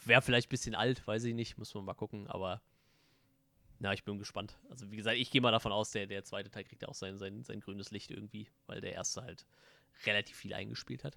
Wäre 0.06 0.22
vielleicht 0.22 0.48
ein 0.48 0.50
bisschen 0.50 0.74
alt, 0.74 1.06
weiß 1.06 1.24
ich 1.24 1.34
nicht, 1.34 1.58
muss 1.58 1.74
man 1.74 1.84
mal 1.84 1.94
gucken, 1.94 2.28
aber 2.28 2.62
na, 3.80 3.94
ich 3.94 4.04
bin 4.04 4.18
gespannt. 4.18 4.58
Also 4.68 4.90
wie 4.90 4.96
gesagt, 4.96 5.16
ich 5.16 5.30
gehe 5.30 5.40
mal 5.40 5.50
davon 5.50 5.72
aus, 5.72 5.90
der, 5.90 6.06
der 6.06 6.22
zweite 6.22 6.50
Teil 6.50 6.64
kriegt 6.64 6.82
ja 6.82 6.88
auch 6.88 6.94
sein, 6.94 7.18
sein, 7.18 7.42
sein 7.42 7.60
grünes 7.60 7.90
Licht 7.90 8.10
irgendwie, 8.10 8.48
weil 8.66 8.82
der 8.82 8.92
erste 8.92 9.22
halt 9.22 9.46
relativ 10.04 10.36
viel 10.36 10.52
eingespielt 10.52 11.02
hat. 11.02 11.16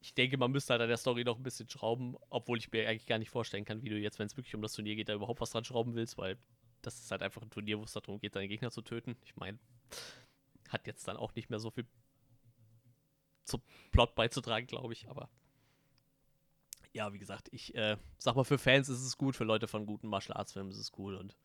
Ich 0.00 0.12
denke, 0.12 0.36
man 0.36 0.50
müsste 0.50 0.72
halt 0.72 0.82
an 0.82 0.88
der 0.88 0.96
Story 0.96 1.22
noch 1.22 1.36
ein 1.36 1.44
bisschen 1.44 1.68
schrauben, 1.68 2.16
obwohl 2.28 2.58
ich 2.58 2.70
mir 2.72 2.88
eigentlich 2.88 3.06
gar 3.06 3.18
nicht 3.18 3.30
vorstellen 3.30 3.64
kann, 3.64 3.82
wie 3.82 3.88
du 3.88 3.98
jetzt, 3.98 4.18
wenn 4.18 4.26
es 4.26 4.36
wirklich 4.36 4.54
um 4.56 4.62
das 4.62 4.72
Turnier 4.72 4.96
geht, 4.96 5.08
da 5.08 5.14
überhaupt 5.14 5.40
was 5.40 5.50
dran 5.50 5.64
schrauben 5.64 5.94
willst, 5.94 6.18
weil 6.18 6.36
das 6.82 6.98
ist 6.98 7.10
halt 7.12 7.22
einfach 7.22 7.42
ein 7.42 7.50
Turnier, 7.50 7.78
wo 7.78 7.84
es 7.84 7.92
darum 7.92 8.18
geht, 8.18 8.34
deine 8.34 8.48
Gegner 8.48 8.72
zu 8.72 8.82
töten. 8.82 9.16
Ich 9.24 9.36
meine, 9.36 9.58
hat 10.68 10.88
jetzt 10.88 11.06
dann 11.06 11.16
auch 11.16 11.36
nicht 11.36 11.50
mehr 11.50 11.60
so 11.60 11.70
viel 11.70 11.86
zum 13.44 13.62
Plot 13.92 14.16
beizutragen, 14.16 14.66
glaube 14.66 14.92
ich, 14.92 15.08
aber 15.08 15.30
ja, 16.92 17.12
wie 17.12 17.18
gesagt, 17.18 17.48
ich 17.52 17.76
äh, 17.76 17.96
sag 18.18 18.34
mal, 18.34 18.44
für 18.44 18.58
Fans 18.58 18.88
ist 18.88 19.02
es 19.02 19.16
gut, 19.16 19.36
für 19.36 19.44
Leute 19.44 19.68
von 19.68 19.86
guten 19.86 20.08
Martial 20.08 20.36
Arts 20.36 20.52
Filmen 20.52 20.70
ist 20.70 20.78
es 20.78 20.92
cool 20.98 21.14
und 21.14 21.36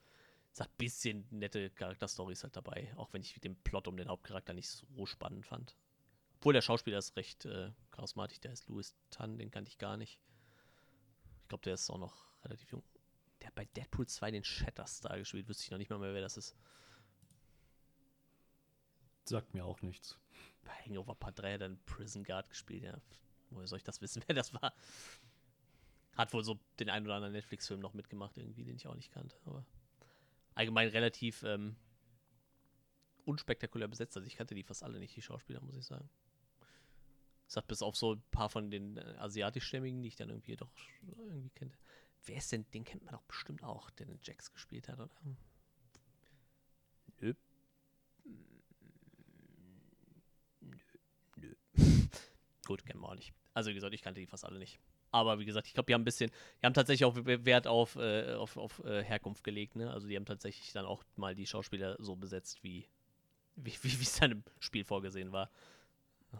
es 0.53 0.59
hat 0.59 0.69
ein 0.69 0.77
bisschen 0.77 1.25
nette 1.29 1.69
Charakterstories 1.69 2.43
halt 2.43 2.55
dabei, 2.55 2.93
auch 2.97 3.13
wenn 3.13 3.21
ich 3.21 3.39
den 3.39 3.55
Plot 3.55 3.87
um 3.87 3.97
den 3.97 4.09
Hauptcharakter 4.09 4.53
nicht 4.53 4.69
so 4.69 5.05
spannend 5.05 5.45
fand. 5.45 5.75
Obwohl 6.37 6.53
der 6.53 6.61
Schauspieler 6.61 6.97
ist 6.97 7.15
recht 7.15 7.45
äh, 7.45 7.71
charismatisch, 7.91 8.39
der 8.39 8.51
ist 8.51 8.67
Louis 8.67 8.95
Tan, 9.11 9.37
den 9.37 9.51
kannte 9.51 9.69
ich 9.69 9.77
gar 9.77 9.95
nicht. 9.95 10.19
Ich 11.43 11.47
glaube, 11.47 11.63
der 11.63 11.75
ist 11.75 11.89
auch 11.89 11.97
noch 11.97 12.25
relativ 12.43 12.71
jung. 12.71 12.83
Der 13.39 13.47
hat 13.47 13.55
bei 13.55 13.65
Deadpool 13.65 14.07
2 14.07 14.31
den 14.31 14.43
Shatterstar 14.43 15.17
gespielt, 15.17 15.47
wüsste 15.47 15.63
ich 15.63 15.71
noch 15.71 15.77
nicht 15.77 15.89
mal 15.89 15.99
mehr, 15.99 16.13
wer 16.13 16.21
das 16.21 16.37
ist. 16.37 16.55
Sagt 19.23 19.53
mir 19.53 19.63
auch 19.63 19.81
nichts. 19.81 20.17
Bei 20.63 20.73
Hangover 20.85 21.15
Part 21.15 21.39
3 21.39 21.53
hat 21.53 21.61
er 21.61 21.65
einen 21.65 21.83
Prison 21.85 22.23
Guard 22.23 22.49
gespielt, 22.49 22.83
ja. 22.83 22.99
Woher 23.51 23.67
soll 23.67 23.77
ich 23.77 23.83
das 23.83 24.01
wissen, 24.01 24.23
wer 24.27 24.35
das 24.35 24.53
war? 24.53 24.73
Hat 26.17 26.33
wohl 26.33 26.43
so 26.43 26.59
den 26.79 26.89
einen 26.89 27.05
oder 27.05 27.15
anderen 27.15 27.33
Netflix-Film 27.33 27.79
noch 27.79 27.93
mitgemacht, 27.93 28.37
irgendwie, 28.37 28.65
den 28.65 28.75
ich 28.75 28.87
auch 28.87 28.95
nicht 28.95 29.11
kannte, 29.11 29.37
aber 29.45 29.65
allgemein 30.55 30.89
relativ 30.89 31.43
ähm, 31.43 31.75
unspektakulär 33.25 33.87
besetzt. 33.87 34.15
Also 34.17 34.27
ich 34.27 34.35
kannte 34.35 34.55
die 34.55 34.63
fast 34.63 34.83
alle 34.83 34.99
nicht, 34.99 35.15
die 35.15 35.21
Schauspieler, 35.21 35.61
muss 35.61 35.75
ich 35.75 35.85
sagen. 35.85 36.09
Es 37.47 37.57
hat 37.57 37.67
bis 37.67 37.81
auf 37.81 37.97
so 37.97 38.13
ein 38.15 38.23
paar 38.31 38.49
von 38.49 38.71
den 38.71 38.97
äh, 38.97 39.15
asiatischstämmigen, 39.17 40.01
die 40.01 40.07
ich 40.07 40.15
dann 40.15 40.29
irgendwie 40.29 40.55
doch 40.55 40.71
irgendwie 41.01 41.49
kenne. 41.49 41.77
Wer 42.25 42.37
ist 42.37 42.51
denn, 42.51 42.69
den 42.71 42.83
kennt 42.83 43.03
man 43.03 43.13
doch 43.13 43.23
bestimmt 43.23 43.63
auch, 43.63 43.89
der 43.91 44.05
den 44.05 44.19
Jax 44.23 44.53
gespielt 44.53 44.87
hat, 44.87 44.99
oder? 44.99 45.09
Nö. 47.19 47.33
Nö. 50.61 50.77
Nö. 51.35 51.55
Gut, 52.65 52.85
kennen 52.85 53.01
wir 53.01 53.09
auch 53.09 53.15
nicht. 53.15 53.33
Also 53.53 53.69
wie 53.69 53.73
gesagt, 53.73 53.93
ich 53.93 54.01
kannte 54.01 54.21
die 54.21 54.27
fast 54.27 54.45
alle 54.45 54.59
nicht. 54.59 54.79
Aber 55.11 55.39
wie 55.39 55.45
gesagt, 55.45 55.67
ich 55.67 55.73
glaube, 55.73 55.87
die 55.87 55.93
haben 55.93 56.01
ein 56.01 56.05
bisschen, 56.05 56.31
die 56.61 56.65
haben 56.65 56.73
tatsächlich 56.73 57.05
auch 57.05 57.15
Wert 57.15 57.67
auf, 57.67 57.97
äh, 57.97 58.33
auf, 58.33 58.57
auf 58.57 58.83
äh, 58.85 59.03
Herkunft 59.03 59.43
gelegt, 59.43 59.75
ne? 59.75 59.91
Also 59.91 60.07
die 60.07 60.15
haben 60.15 60.25
tatsächlich 60.25 60.71
dann 60.71 60.85
auch 60.85 61.03
mal 61.17 61.35
die 61.35 61.45
Schauspieler 61.45 61.97
so 61.99 62.15
besetzt, 62.15 62.63
wie 62.63 62.87
wie 63.55 63.71
es 63.71 64.19
dann 64.19 64.31
im 64.31 64.43
Spiel 64.59 64.83
vorgesehen 64.83 65.31
war. 65.31 65.49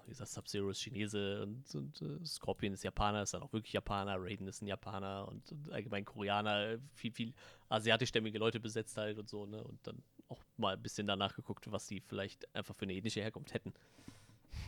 Wie 0.06 0.12
gesagt, 0.12 0.30
Sub-Zero 0.30 0.70
ist 0.70 0.80
Chinese 0.80 1.44
und, 1.44 1.76
und 1.76 2.02
uh, 2.02 2.26
Scorpion 2.26 2.74
ist 2.74 2.84
Japaner, 2.84 3.24
ist 3.24 3.34
dann 3.34 3.44
auch 3.44 3.52
wirklich 3.52 3.74
Japaner, 3.74 4.16
Raiden 4.18 4.48
ist 4.48 4.62
ein 4.62 4.68
Japaner 4.68 5.28
und, 5.28 5.52
und 5.52 5.70
allgemein 5.70 6.06
Koreaner, 6.06 6.78
viel, 6.94 7.12
viel 7.12 7.34
asiatischstämmige 7.68 8.40
Leute 8.40 8.62
besetzt 8.62 8.96
halt 8.96 9.20
und 9.20 9.28
so, 9.28 9.46
ne? 9.46 9.62
Und 9.62 9.86
dann 9.86 10.02
auch 10.30 10.42
mal 10.56 10.76
ein 10.76 10.82
bisschen 10.82 11.08
danach 11.08 11.36
geguckt, 11.36 11.70
was 11.70 11.88
die 11.88 12.00
vielleicht 12.00 12.54
einfach 12.56 12.74
für 12.74 12.84
eine 12.84 12.94
ähnliche 12.94 13.22
Herkunft 13.22 13.54
hätten. 13.54 13.74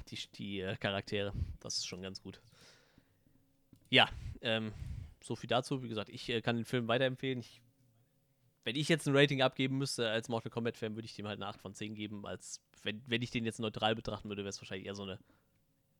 Die, 0.09 0.19
die 0.35 0.59
äh, 0.59 0.75
Charaktere. 0.75 1.31
Das 1.61 1.77
ist 1.77 1.87
schon 1.87 2.01
ganz 2.01 2.21
gut. 2.21 2.41
Ja, 3.93 4.10
ähm, 4.41 4.73
so 5.21 5.36
viel 5.36 5.47
dazu. 5.47 5.84
Wie 5.84 5.88
gesagt, 5.88 6.10
ich 6.10 6.27
äh, 6.27 6.41
kann 6.41 6.56
den 6.56 6.65
Film 6.65 6.88
weiterempfehlen. 6.88 7.41
Ich, 7.41 7.62
wenn 8.63 8.75
ich 8.75 8.89
jetzt 8.89 9.08
ein 9.08 9.15
Rating 9.15 9.43
abgeben 9.43 9.77
müsste 9.77 10.10
als 10.10 10.29
Mortal 10.29 10.49
Kombat-Fan, 10.49 10.95
würde 10.95 11.06
ich 11.06 11.13
dem 11.13 11.27
halt 11.27 11.38
eine 11.38 11.45
8 11.45 11.62
von 11.62 11.75
10 11.75 11.93
geben. 11.93 12.25
Als 12.25 12.60
wenn, 12.82 13.03
wenn 13.06 13.21
ich 13.21 13.29
den 13.29 13.45
jetzt 13.45 13.60
neutral 13.60 13.93
betrachten 13.93 14.29
würde, 14.29 14.41
wäre 14.41 14.49
es 14.49 14.60
wahrscheinlich 14.60 14.88
eher 14.88 14.95
so 14.95 15.03
eine 15.03 15.19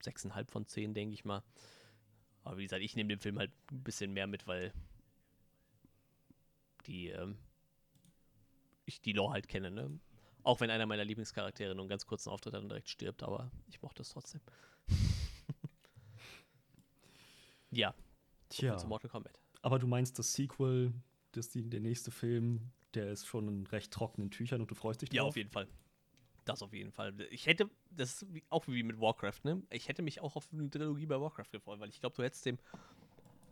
6,5 0.04 0.50
von 0.50 0.66
10, 0.66 0.96
denke 0.96 1.14
ich 1.14 1.24
mal. 1.24 1.44
Aber 2.44 2.58
wie 2.58 2.64
gesagt, 2.64 2.82
ich 2.82 2.96
nehme 2.96 3.10
den 3.10 3.20
Film 3.20 3.38
halt 3.38 3.52
ein 3.72 3.84
bisschen 3.84 4.12
mehr 4.12 4.26
mit, 4.26 4.48
weil 4.48 4.74
die, 6.88 7.10
ähm, 7.10 7.38
ich 8.88 9.02
die 9.02 9.14
Lore 9.14 9.34
halt 9.34 9.48
kenne, 9.48 9.70
ne? 9.70 10.00
Auch 10.42 10.62
wenn 10.62 10.72
einer 10.72 10.88
meiner 10.88 11.06
Lieblingscharaktere 11.06 11.76
nur 11.76 11.84
einen 11.84 11.90
ganz 11.90 12.08
kurzen 12.08 12.30
Auftritt 12.32 12.56
hat 12.56 12.64
und 12.64 12.70
direkt 12.70 12.90
stirbt, 12.90 13.22
aber 13.22 13.52
ich 13.68 13.84
mochte 13.84 14.02
es 14.02 14.10
trotzdem. 14.10 14.42
Ja. 17.76 17.94
Tja. 18.50 18.78
Zu 18.78 18.88
Mortal 18.88 19.10
Kombat. 19.10 19.40
Aber 19.62 19.80
du 19.80 19.88
meinst 19.88 20.20
das 20.20 20.34
Sequel, 20.34 20.94
das 21.32 21.50
die, 21.50 21.68
der 21.68 21.80
nächste 21.80 22.12
Film, 22.12 22.72
der 22.94 23.12
ist 23.12 23.26
schon 23.26 23.48
in 23.48 23.68
recht 23.68 23.92
trockenen 23.92 24.30
Tüchern 24.30 24.62
und 24.62 24.70
du 24.70 24.76
freust 24.76 25.02
dich 25.02 25.10
drauf? 25.10 25.16
Ja, 25.16 25.24
auf 25.24 25.38
jeden 25.38 25.50
Fall. 25.50 25.68
Das 26.46 26.62
auf 26.62 26.74
jeden 26.74 26.92
Fall. 26.92 27.14
Ich 27.32 27.46
hätte, 27.46 27.70
das 27.90 28.22
ist 28.22 28.26
auch 28.50 28.68
wie 28.68 28.84
mit 28.84 29.00
Warcraft, 29.00 29.40
ne? 29.44 29.64
Ich 29.70 29.88
hätte 29.88 30.02
mich 30.02 30.20
auch 30.20 30.36
auf 30.36 30.50
eine 30.52 30.70
Trilogie 30.70 31.06
bei 31.06 31.20
Warcraft 31.20 31.52
gefreut, 31.52 31.80
weil 31.80 31.90
ich 31.90 32.02
glaube, 32.02 32.16
du 32.16 32.24
hättest 32.24 32.46
dem, 32.46 32.58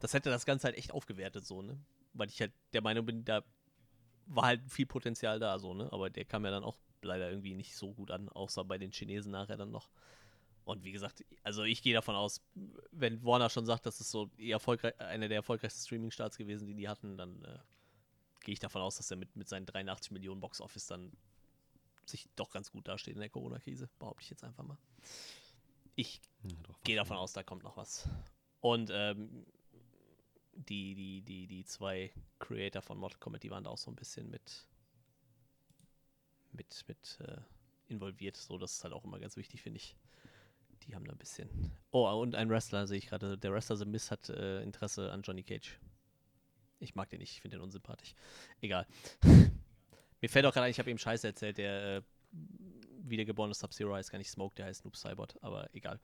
das 0.02 0.14
hätte 0.14 0.30
das 0.30 0.46
Ganze 0.46 0.66
halt 0.66 0.78
echt 0.78 0.92
aufgewertet, 0.92 1.46
so, 1.46 1.62
ne? 1.62 1.78
Weil 2.14 2.28
ich 2.28 2.42
halt 2.42 2.52
der 2.74 2.82
Meinung 2.82 3.06
bin, 3.06 3.24
da 3.24 3.44
war 4.26 4.46
halt 4.48 4.70
viel 4.70 4.86
Potenzial 4.86 5.40
da, 5.40 5.58
so, 5.58 5.74
ne? 5.74 5.92
Aber 5.94 6.10
der 6.10 6.26
kam 6.26 6.44
ja 6.44 6.52
dann 6.52 6.64
auch 6.64 6.78
leider 7.02 7.30
irgendwie 7.30 7.56
nicht 7.56 7.76
so 7.78 7.94
gut 7.94 8.12
an, 8.12 8.28
außer 8.28 8.66
bei 8.66 8.78
den 8.78 8.92
Chinesen 8.92 9.32
nachher 9.32 9.58
dann 9.58 9.72
noch. 9.72 9.90
Und 10.72 10.86
wie 10.86 10.94
gesagt, 10.94 11.26
also 11.44 11.64
ich 11.64 11.82
gehe 11.82 11.94
davon 11.94 12.16
aus, 12.16 12.42
wenn 12.92 13.24
Warner 13.26 13.50
schon 13.50 13.66
sagt, 13.66 13.86
das 13.86 14.00
ist 14.00 14.10
so 14.10 14.32
eine 14.38 15.28
der 15.28 15.38
erfolgreichsten 15.38 15.86
Streaming-Starts 15.86 16.38
gewesen, 16.38 16.66
die 16.66 16.76
die 16.76 16.88
hatten, 16.88 17.18
dann 17.18 17.44
äh, 17.44 17.60
gehe 18.40 18.54
ich 18.54 18.60
davon 18.60 18.82
aus, 18.82 18.96
dass 18.96 19.12
er 19.12 19.18
mit, 19.18 19.36
mit 19.36 19.50
seinen 19.50 19.66
83 19.66 20.12
Millionen 20.12 20.40
Box-Office 20.40 20.88
dann 20.88 21.12
sich 22.06 22.30
doch 22.38 22.52
ganz 22.52 22.72
gut 22.72 22.88
dasteht 22.88 23.16
in 23.16 23.20
der 23.20 23.30
Corona-Krise, 23.30 23.90
behaupte 24.00 24.24
ich 24.24 24.30
jetzt 24.30 24.46
einfach 24.46 24.64
mal. 24.64 24.78
Ich 25.96 26.22
ja, 26.44 26.56
gehe 26.86 26.96
davon 26.96 27.18
aus, 27.18 27.34
da 27.34 27.44
kommt 27.44 27.64
noch 27.64 27.76
was. 27.76 28.08
Und 28.62 28.90
ähm, 28.94 29.46
die, 30.54 30.96
die, 30.96 31.22
die, 31.22 31.48
die 31.48 31.66
zwei 31.66 32.14
Creator 32.40 32.82
von 32.82 32.98
Mortal 32.98 33.20
Kombat, 33.20 33.44
die 33.44 33.52
waren 33.52 33.66
da 33.66 33.72
auch 33.72 33.78
so 33.78 33.92
ein 33.92 33.96
bisschen 33.96 34.30
mit, 34.30 34.68
mit, 36.54 36.86
mit 36.88 37.20
äh, 37.22 37.42
involviert. 37.90 38.38
So, 38.38 38.58
das 38.58 38.74
ist 38.74 38.84
halt 38.86 38.94
auch 38.94 39.04
immer 39.04 39.20
ganz 39.20 39.36
wichtig, 39.36 39.62
finde 39.62 39.78
ich. 39.78 39.96
Die 40.88 40.96
haben 40.96 41.06
da 41.06 41.12
ein 41.12 41.18
bisschen. 41.18 41.50
Oh, 41.92 42.10
und 42.10 42.36
ein 42.36 42.50
Wrestler 42.50 42.88
sehe 42.88 42.98
ich 42.98 43.08
gerade. 43.08 43.38
Der 43.38 43.52
Wrestler 43.52 43.78
The 43.78 43.86
Miz 43.86 44.12
hat 44.12 44.30
äh, 44.30 44.62
Interesse 44.64 45.12
an 45.12 45.22
Johnny 45.22 45.44
Cage. 45.44 45.80
Ich 46.80 46.96
mag 46.96 47.10
den 47.10 47.20
nicht, 47.20 47.32
ich 47.32 47.42
finde 47.42 47.58
den 47.58 47.64
unsympathisch. 47.64 48.16
Egal. 48.60 48.88
Mir 50.22 50.30
fällt 50.30 50.46
auch 50.46 50.54
gerade 50.54 50.66
ein, 50.66 50.72
ich 50.72 50.80
habe 50.80 50.90
ihm 50.90 50.98
Scheiße 50.98 51.28
erzählt, 51.28 51.58
der 51.58 51.98
äh, 51.98 52.02
wiedergeborene 53.04 53.54
Sub-Zero 53.54 53.94
heißt 53.94 54.12
gar 54.12 54.18
nicht 54.18 54.32
Smoke, 54.32 54.56
der 54.56 54.66
heißt 54.66 54.86
Noob 54.86 54.96
Cybot, 54.96 55.36
aber 55.42 55.70
egal. 55.74 56.00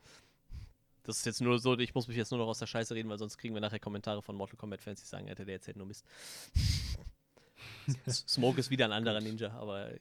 Das 1.03 1.17
ist 1.17 1.25
jetzt 1.25 1.41
nur 1.41 1.57
so, 1.59 1.78
ich 1.78 1.95
muss 1.95 2.07
mich 2.07 2.17
jetzt 2.17 2.32
nur 2.32 2.39
noch 2.39 2.47
aus 2.47 2.59
der 2.59 2.67
Scheiße 2.67 2.93
reden, 2.93 3.09
weil 3.09 3.17
sonst 3.17 3.38
kriegen 3.38 3.53
wir 3.53 3.61
nachher 3.61 3.80
Kommentare 3.80 4.21
von 4.21 4.36
Mortal 4.36 4.57
Kombat-Fans, 4.57 4.99
die 4.99 5.07
sagen, 5.07 5.30
Alter, 5.30 5.45
der 5.45 5.55
erzählt 5.55 5.78
nur 5.78 5.88
Mist. 5.88 6.05
Smoke 8.07 8.59
ist 8.59 8.69
wieder 8.69 8.86
ein 8.86 8.91
anderer 8.91 9.21
Ninja, 9.21 9.51
aber 9.51 9.91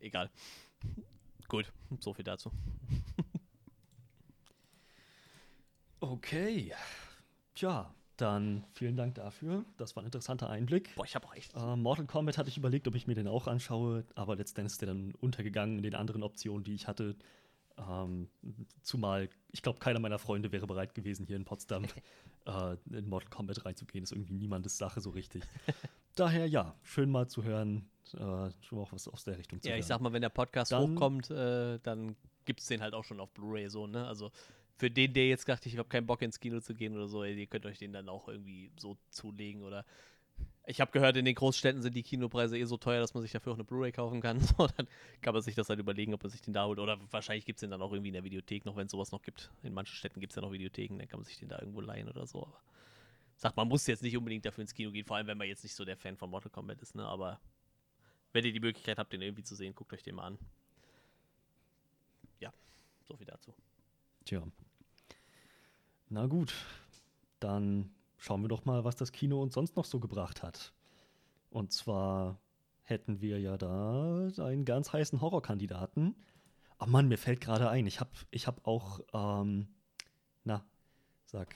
egal. 0.00 0.30
Gut, 1.48 1.70
so 2.00 2.14
viel 2.14 2.24
dazu. 2.24 2.50
Okay. 6.00 6.72
Tja, 7.54 7.92
dann 8.16 8.64
vielen 8.72 8.96
Dank 8.96 9.14
dafür. 9.16 9.64
Das 9.76 9.96
war 9.96 10.02
ein 10.02 10.06
interessanter 10.06 10.48
Einblick. 10.50 10.94
Boah, 10.96 11.04
ich 11.04 11.14
habe 11.14 11.26
auch 11.26 11.34
echt. 11.34 11.54
Äh, 11.54 11.76
Mortal 11.76 12.06
Kombat 12.06 12.38
hatte 12.38 12.48
ich 12.48 12.56
überlegt, 12.58 12.86
ob 12.88 12.94
ich 12.94 13.06
mir 13.06 13.14
den 13.14 13.28
auch 13.28 13.46
anschaue, 13.46 14.04
aber 14.14 14.36
letztendlich 14.36 14.72
ist 14.72 14.80
der 14.80 14.88
dann 14.88 15.14
untergegangen 15.20 15.76
in 15.78 15.82
den 15.82 15.94
anderen 15.94 16.22
Optionen, 16.22 16.64
die 16.64 16.74
ich 16.74 16.86
hatte. 16.88 17.16
Ähm, 17.78 18.28
zumal, 18.82 19.28
ich 19.52 19.62
glaube, 19.62 19.78
keiner 19.78 20.00
meiner 20.00 20.18
Freunde 20.18 20.50
wäre 20.50 20.66
bereit 20.66 20.94
gewesen, 20.94 21.26
hier 21.26 21.36
in 21.36 21.44
Potsdam 21.44 21.84
äh, 22.46 22.76
in 22.90 23.08
Mortal 23.08 23.30
Kombat 23.30 23.64
reinzugehen. 23.64 24.02
Ist 24.02 24.12
irgendwie 24.12 24.34
niemandes 24.34 24.76
Sache 24.78 25.00
so 25.00 25.10
richtig. 25.10 25.44
Daher 26.16 26.46
ja, 26.48 26.74
schön 26.82 27.10
mal 27.10 27.28
zu 27.28 27.44
hören, 27.44 27.88
äh, 28.14 28.50
schon 28.62 28.78
auch 28.80 28.92
was 28.92 29.06
aus 29.06 29.22
der 29.24 29.38
Richtung 29.38 29.60
zu 29.60 29.68
Ja, 29.68 29.72
hören. 29.74 29.80
ich 29.80 29.86
sag 29.86 30.00
mal, 30.00 30.12
wenn 30.12 30.22
der 30.22 30.28
Podcast 30.30 30.72
Dann- 30.72 30.92
hochkommt, 30.92 31.30
äh, 31.30 31.78
dann 31.80 32.16
gibt 32.44 32.60
es 32.60 32.66
den 32.66 32.80
halt 32.82 32.94
auch 32.94 33.04
schon 33.04 33.20
auf 33.20 33.30
Blu-ray 33.32 33.68
so, 33.68 33.86
ne? 33.86 34.06
Also 34.08 34.32
für 34.78 34.90
den, 34.90 35.12
der 35.12 35.28
jetzt 35.28 35.48
dachte, 35.48 35.68
ich 35.68 35.76
habe 35.76 35.88
keinen 35.88 36.06
Bock 36.06 36.22
ins 36.22 36.40
Kino 36.40 36.60
zu 36.60 36.74
gehen 36.74 36.94
oder 36.94 37.08
so, 37.08 37.24
ey, 37.24 37.34
ihr 37.34 37.46
könnt 37.46 37.66
euch 37.66 37.78
den 37.78 37.92
dann 37.92 38.08
auch 38.08 38.28
irgendwie 38.28 38.70
so 38.78 38.96
zulegen 39.10 39.62
oder 39.62 39.84
ich 40.66 40.80
habe 40.80 40.92
gehört, 40.92 41.16
in 41.16 41.24
den 41.24 41.34
Großstädten 41.34 41.82
sind 41.82 41.96
die 41.96 42.02
Kinopreise 42.02 42.58
eh 42.58 42.64
so 42.64 42.76
teuer, 42.76 43.00
dass 43.00 43.14
man 43.14 43.22
sich 43.22 43.32
dafür 43.32 43.52
auch 43.52 43.56
eine 43.56 43.64
Blu-ray 43.64 43.90
kaufen 43.90 44.20
kann. 44.20 44.38
So, 44.58 44.66
dann 44.66 44.86
kann 45.22 45.32
man 45.32 45.42
sich 45.42 45.54
das 45.54 45.68
halt 45.70 45.80
überlegen, 45.80 46.12
ob 46.12 46.22
man 46.22 46.30
sich 46.30 46.42
den 46.42 46.52
da 46.52 46.66
holt. 46.66 46.78
Oder 46.78 46.98
wahrscheinlich 47.10 47.46
gibt 47.46 47.56
es 47.56 47.60
den 47.60 47.70
dann 47.70 47.80
auch 47.80 47.90
irgendwie 47.90 48.08
in 48.10 48.14
der 48.14 48.22
Videothek 48.22 48.66
noch, 48.66 48.76
wenn 48.76 48.84
es 48.86 48.92
sowas 48.92 49.10
noch 49.10 49.22
gibt. 49.22 49.50
In 49.62 49.72
manchen 49.72 49.94
Städten 49.96 50.20
gibt 50.20 50.32
es 50.32 50.36
ja 50.36 50.42
noch 50.42 50.52
Videotheken, 50.52 50.98
dann 50.98 51.08
kann 51.08 51.20
man 51.20 51.24
sich 51.24 51.38
den 51.38 51.48
da 51.48 51.58
irgendwo 51.58 51.80
leihen 51.80 52.08
oder 52.08 52.26
so. 52.26 52.42
Aber 52.42 52.60
sagt, 53.36 53.56
man 53.56 53.66
muss 53.66 53.86
jetzt 53.86 54.02
nicht 54.02 54.16
unbedingt 54.16 54.44
dafür 54.44 54.62
ins 54.62 54.74
Kino 54.74 54.90
gehen, 54.90 55.06
vor 55.06 55.16
allem 55.16 55.26
wenn 55.26 55.38
man 55.38 55.48
jetzt 55.48 55.62
nicht 55.62 55.74
so 55.74 55.84
der 55.84 55.96
Fan 55.96 56.16
von 56.16 56.28
Mortal 56.28 56.50
Kombat 56.50 56.82
ist, 56.82 56.94
ne? 56.94 57.04
Aber 57.04 57.40
wenn 58.32 58.44
ihr 58.44 58.52
die 58.52 58.60
Möglichkeit 58.60 58.98
habt, 58.98 59.12
den 59.12 59.22
irgendwie 59.22 59.44
zu 59.44 59.54
sehen, 59.54 59.74
guckt 59.74 59.92
euch 59.92 60.02
den 60.02 60.16
mal 60.16 60.26
an. 60.26 60.38
Ja, 62.40 62.52
so 63.06 63.16
viel 63.16 63.26
dazu. 63.26 63.54
Tja. 64.24 64.42
Na 66.10 66.26
gut, 66.26 66.54
dann 67.40 67.90
schauen 68.16 68.42
wir 68.42 68.48
doch 68.48 68.64
mal, 68.64 68.84
was 68.84 68.96
das 68.96 69.12
Kino 69.12 69.42
uns 69.42 69.54
sonst 69.54 69.76
noch 69.76 69.84
so 69.84 70.00
gebracht 70.00 70.42
hat. 70.42 70.72
Und 71.50 71.72
zwar 71.72 72.38
hätten 72.82 73.20
wir 73.20 73.38
ja 73.40 73.58
da 73.58 74.28
einen 74.38 74.64
ganz 74.64 74.92
heißen 74.92 75.20
Horrorkandidaten. 75.20 76.16
Oh 76.80 76.86
Mann, 76.86 77.08
mir 77.08 77.18
fällt 77.18 77.40
gerade 77.40 77.68
ein, 77.68 77.86
ich 77.86 78.00
habe 78.00 78.10
ich 78.30 78.46
hab 78.46 78.66
auch, 78.66 79.00
ähm, 79.12 79.68
na, 80.44 80.64
sag, 81.26 81.54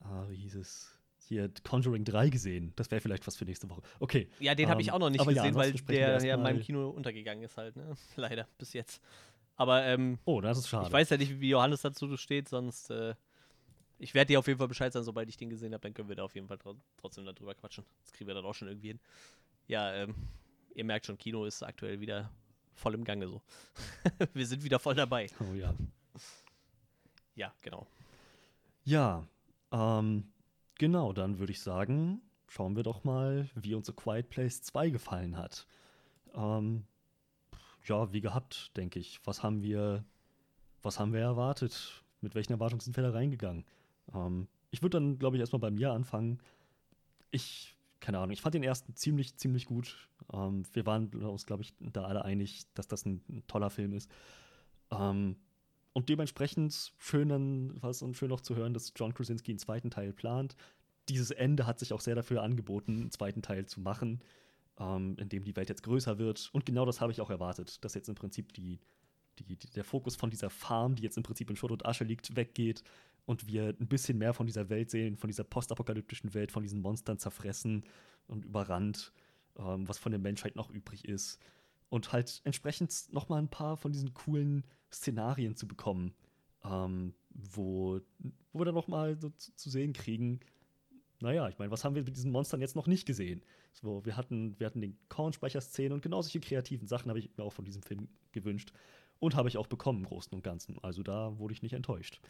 ah, 0.00 0.26
wie 0.28 0.36
hieß 0.36 0.56
es? 0.56 0.92
Hier 1.28 1.50
Conjuring 1.64 2.04
3 2.04 2.28
gesehen. 2.28 2.72
Das 2.76 2.90
wäre 2.92 3.00
vielleicht 3.00 3.26
was 3.26 3.34
für 3.36 3.44
nächste 3.44 3.68
Woche. 3.68 3.82
Okay. 3.98 4.28
Ja, 4.38 4.54
den 4.54 4.68
habe 4.68 4.80
ich 4.80 4.88
Ähm, 4.88 4.94
auch 4.94 4.98
noch 5.00 5.10
nicht 5.10 5.20
aber 5.20 5.32
ja, 5.32 5.42
gesehen, 5.42 5.56
weil 5.56 5.72
der 5.72 6.24
ja 6.24 6.36
in 6.36 6.42
meinem 6.42 6.60
Kino 6.60 6.88
untergegangen 6.90 7.42
ist 7.42 7.56
halt, 7.56 7.74
ne? 7.74 7.96
Leider, 8.16 8.46
bis 8.58 8.74
jetzt. 8.74 9.02
Aber 9.56 9.84
ähm, 9.84 10.18
Oh, 10.24 10.40
das 10.40 10.58
ist 10.58 10.68
schade. 10.68 10.86
ich 10.86 10.92
weiß 10.92 11.10
ja 11.10 11.16
nicht, 11.16 11.40
wie 11.40 11.50
Johannes 11.50 11.80
dazu 11.82 12.14
steht, 12.16 12.48
sonst 12.48 12.90
äh, 12.90 13.14
ich 13.98 14.12
werde 14.14 14.28
dir 14.28 14.38
auf 14.38 14.46
jeden 14.46 14.58
Fall 14.58 14.68
Bescheid 14.68 14.92
sagen, 14.92 15.04
sobald 15.04 15.28
ich 15.28 15.36
den 15.38 15.48
gesehen 15.48 15.72
habe, 15.72 15.80
dann 15.80 15.94
können 15.94 16.08
wir 16.08 16.16
da 16.16 16.24
auf 16.24 16.34
jeden 16.34 16.46
Fall 16.48 16.58
tro 16.58 16.76
trotzdem 16.98 17.24
darüber 17.24 17.54
quatschen. 17.54 17.84
Das 18.02 18.12
kriegen 18.12 18.28
wir 18.28 18.34
dann 18.34 18.44
auch 18.44 18.54
schon 18.54 18.68
irgendwie 18.68 18.88
hin. 18.88 19.00
Ja, 19.66 19.92
ähm, 19.94 20.14
ihr 20.74 20.84
merkt 20.84 21.06
schon, 21.06 21.16
Kino 21.16 21.46
ist 21.46 21.62
aktuell 21.62 22.00
wieder 22.00 22.30
voll 22.74 22.94
im 22.94 23.04
Gange 23.04 23.26
so. 23.28 23.40
wir 24.34 24.46
sind 24.46 24.62
wieder 24.62 24.78
voll 24.78 24.94
dabei. 24.94 25.28
Oh 25.40 25.54
ja. 25.54 25.74
Ja, 27.34 27.52
genau. 27.62 27.86
Ja, 28.84 29.26
ähm, 29.72 30.30
genau, 30.78 31.12
dann 31.12 31.38
würde 31.38 31.52
ich 31.52 31.60
sagen, 31.60 32.20
schauen 32.48 32.76
wir 32.76 32.82
doch 32.82 33.04
mal, 33.04 33.48
wie 33.54 33.74
uns 33.74 33.86
The 33.86 33.92
Quiet 33.92 34.28
Place 34.28 34.62
2 34.62 34.90
gefallen 34.90 35.36
hat. 35.36 35.66
Ähm, 36.34 36.84
ja, 37.86 38.12
wie 38.12 38.20
gehabt, 38.20 38.76
denke 38.76 38.98
ich. 38.98 39.20
Was 39.24 39.42
haben 39.42 39.62
wir, 39.62 40.04
was 40.82 40.98
haben 40.98 41.12
wir 41.12 41.20
erwartet? 41.20 42.02
Mit 42.20 42.34
welchen 42.34 42.52
Erwartungen 42.52 42.80
sind 42.80 42.96
wir 42.96 43.04
da 43.04 43.10
reingegangen? 43.10 43.64
Ähm, 44.14 44.48
ich 44.70 44.82
würde 44.82 44.98
dann, 44.98 45.18
glaube 45.18 45.36
ich, 45.36 45.40
erstmal 45.40 45.60
bei 45.60 45.70
mir 45.70 45.92
anfangen. 45.92 46.40
Ich, 47.30 47.76
keine 48.00 48.18
Ahnung, 48.18 48.32
ich 48.32 48.42
fand 48.42 48.54
den 48.54 48.62
ersten 48.62 48.94
ziemlich, 48.94 49.36
ziemlich 49.36 49.66
gut. 49.66 50.08
Ähm, 50.32 50.64
wir 50.72 50.86
waren 50.86 51.08
uns, 51.14 51.46
glaube 51.46 51.62
ich, 51.62 51.74
da 51.80 52.04
alle 52.04 52.24
einig, 52.24 52.66
dass 52.74 52.88
das 52.88 53.06
ein, 53.06 53.22
ein 53.28 53.46
toller 53.46 53.70
Film 53.70 53.92
ist. 53.92 54.10
Ähm, 54.90 55.36
und 55.92 56.08
dementsprechend 56.10 56.92
schön 56.98 57.30
dann 57.30 57.82
was 57.82 58.02
und 58.02 58.16
schön 58.16 58.30
auch 58.32 58.42
zu 58.42 58.54
hören, 58.54 58.74
dass 58.74 58.92
John 58.94 59.14
Krasinski 59.14 59.52
einen 59.52 59.58
zweiten 59.58 59.90
Teil 59.90 60.12
plant. 60.12 60.54
Dieses 61.08 61.30
Ende 61.30 61.66
hat 61.66 61.78
sich 61.78 61.92
auch 61.92 62.00
sehr 62.00 62.14
dafür 62.14 62.42
angeboten, 62.42 63.00
einen 63.00 63.10
zweiten 63.10 63.40
Teil 63.40 63.64
zu 63.64 63.80
machen, 63.80 64.20
ähm, 64.78 65.16
in 65.18 65.28
dem 65.28 65.44
die 65.44 65.56
Welt 65.56 65.68
jetzt 65.68 65.82
größer 65.82 66.18
wird. 66.18 66.50
Und 66.52 66.66
genau 66.66 66.84
das 66.84 67.00
habe 67.00 67.12
ich 67.12 67.20
auch 67.20 67.30
erwartet, 67.30 67.84
dass 67.84 67.94
jetzt 67.94 68.08
im 68.08 68.14
Prinzip 68.14 68.52
die, 68.52 68.78
die, 69.38 69.44
die, 69.44 69.70
der 69.70 69.84
Fokus 69.84 70.16
von 70.16 70.30
dieser 70.30 70.50
Farm, 70.50 70.94
die 70.94 71.02
jetzt 71.02 71.16
im 71.16 71.22
Prinzip 71.22 71.50
in 71.50 71.56
Schutt 71.56 71.72
und 71.72 71.86
Asche 71.86 72.04
liegt, 72.04 72.36
weggeht 72.36 72.82
und 73.24 73.46
wir 73.46 73.74
ein 73.80 73.88
bisschen 73.88 74.18
mehr 74.18 74.34
von 74.34 74.46
dieser 74.46 74.68
Welt 74.68 74.90
sehen, 74.90 75.16
von 75.16 75.28
dieser 75.28 75.44
postapokalyptischen 75.44 76.34
Welt, 76.34 76.52
von 76.52 76.62
diesen 76.62 76.80
Monstern 76.80 77.18
zerfressen 77.18 77.84
und 78.28 78.44
überrannt, 78.44 79.12
ähm, 79.58 79.88
was 79.88 79.98
von 79.98 80.12
der 80.12 80.20
Menschheit 80.20 80.56
noch 80.56 80.70
übrig 80.70 81.06
ist. 81.06 81.40
Und 81.88 82.12
halt 82.12 82.40
entsprechend 82.44 83.12
noch 83.12 83.28
mal 83.28 83.38
ein 83.38 83.48
paar 83.48 83.76
von 83.76 83.92
diesen 83.92 84.12
coolen 84.14 84.64
Szenarien 84.92 85.56
zu 85.56 85.68
bekommen, 85.68 86.14
ähm, 86.64 87.14
wo, 87.30 88.00
wo 88.52 88.58
wir 88.58 88.64
dann 88.64 88.74
noch 88.74 88.88
mal 88.88 89.18
so 89.20 89.30
zu, 89.30 89.54
zu 89.54 89.70
sehen 89.70 89.92
kriegen, 89.92 90.40
naja, 91.20 91.48
ich 91.48 91.58
meine, 91.58 91.70
was 91.70 91.84
haben 91.84 91.94
wir 91.94 92.02
mit 92.02 92.16
diesen 92.16 92.32
Monstern 92.32 92.60
jetzt 92.60 92.76
noch 92.76 92.86
nicht 92.86 93.06
gesehen? 93.06 93.42
So, 93.72 94.04
wir 94.04 94.16
hatten, 94.16 94.58
wir 94.58 94.66
hatten 94.66 94.80
den 94.80 94.98
Kornspeicher-Szenen 95.08 95.92
und 95.92 96.02
genau 96.02 96.22
solche 96.22 96.40
kreativen 96.40 96.86
Sachen 96.86 97.08
habe 97.08 97.18
ich 97.18 97.30
mir 97.36 97.44
auch 97.44 97.52
von 97.52 97.64
diesem 97.64 97.82
Film 97.82 98.08
gewünscht 98.32 98.72
und 99.18 99.34
habe 99.34 99.48
ich 99.48 99.56
auch 99.56 99.66
bekommen 99.66 100.00
im 100.00 100.06
Großen 100.06 100.34
und 100.34 100.42
Ganzen. 100.42 100.78
Also 100.80 101.02
da 101.02 101.38
wurde 101.38 101.54
ich 101.54 101.62
nicht 101.62 101.72
enttäuscht. 101.72 102.20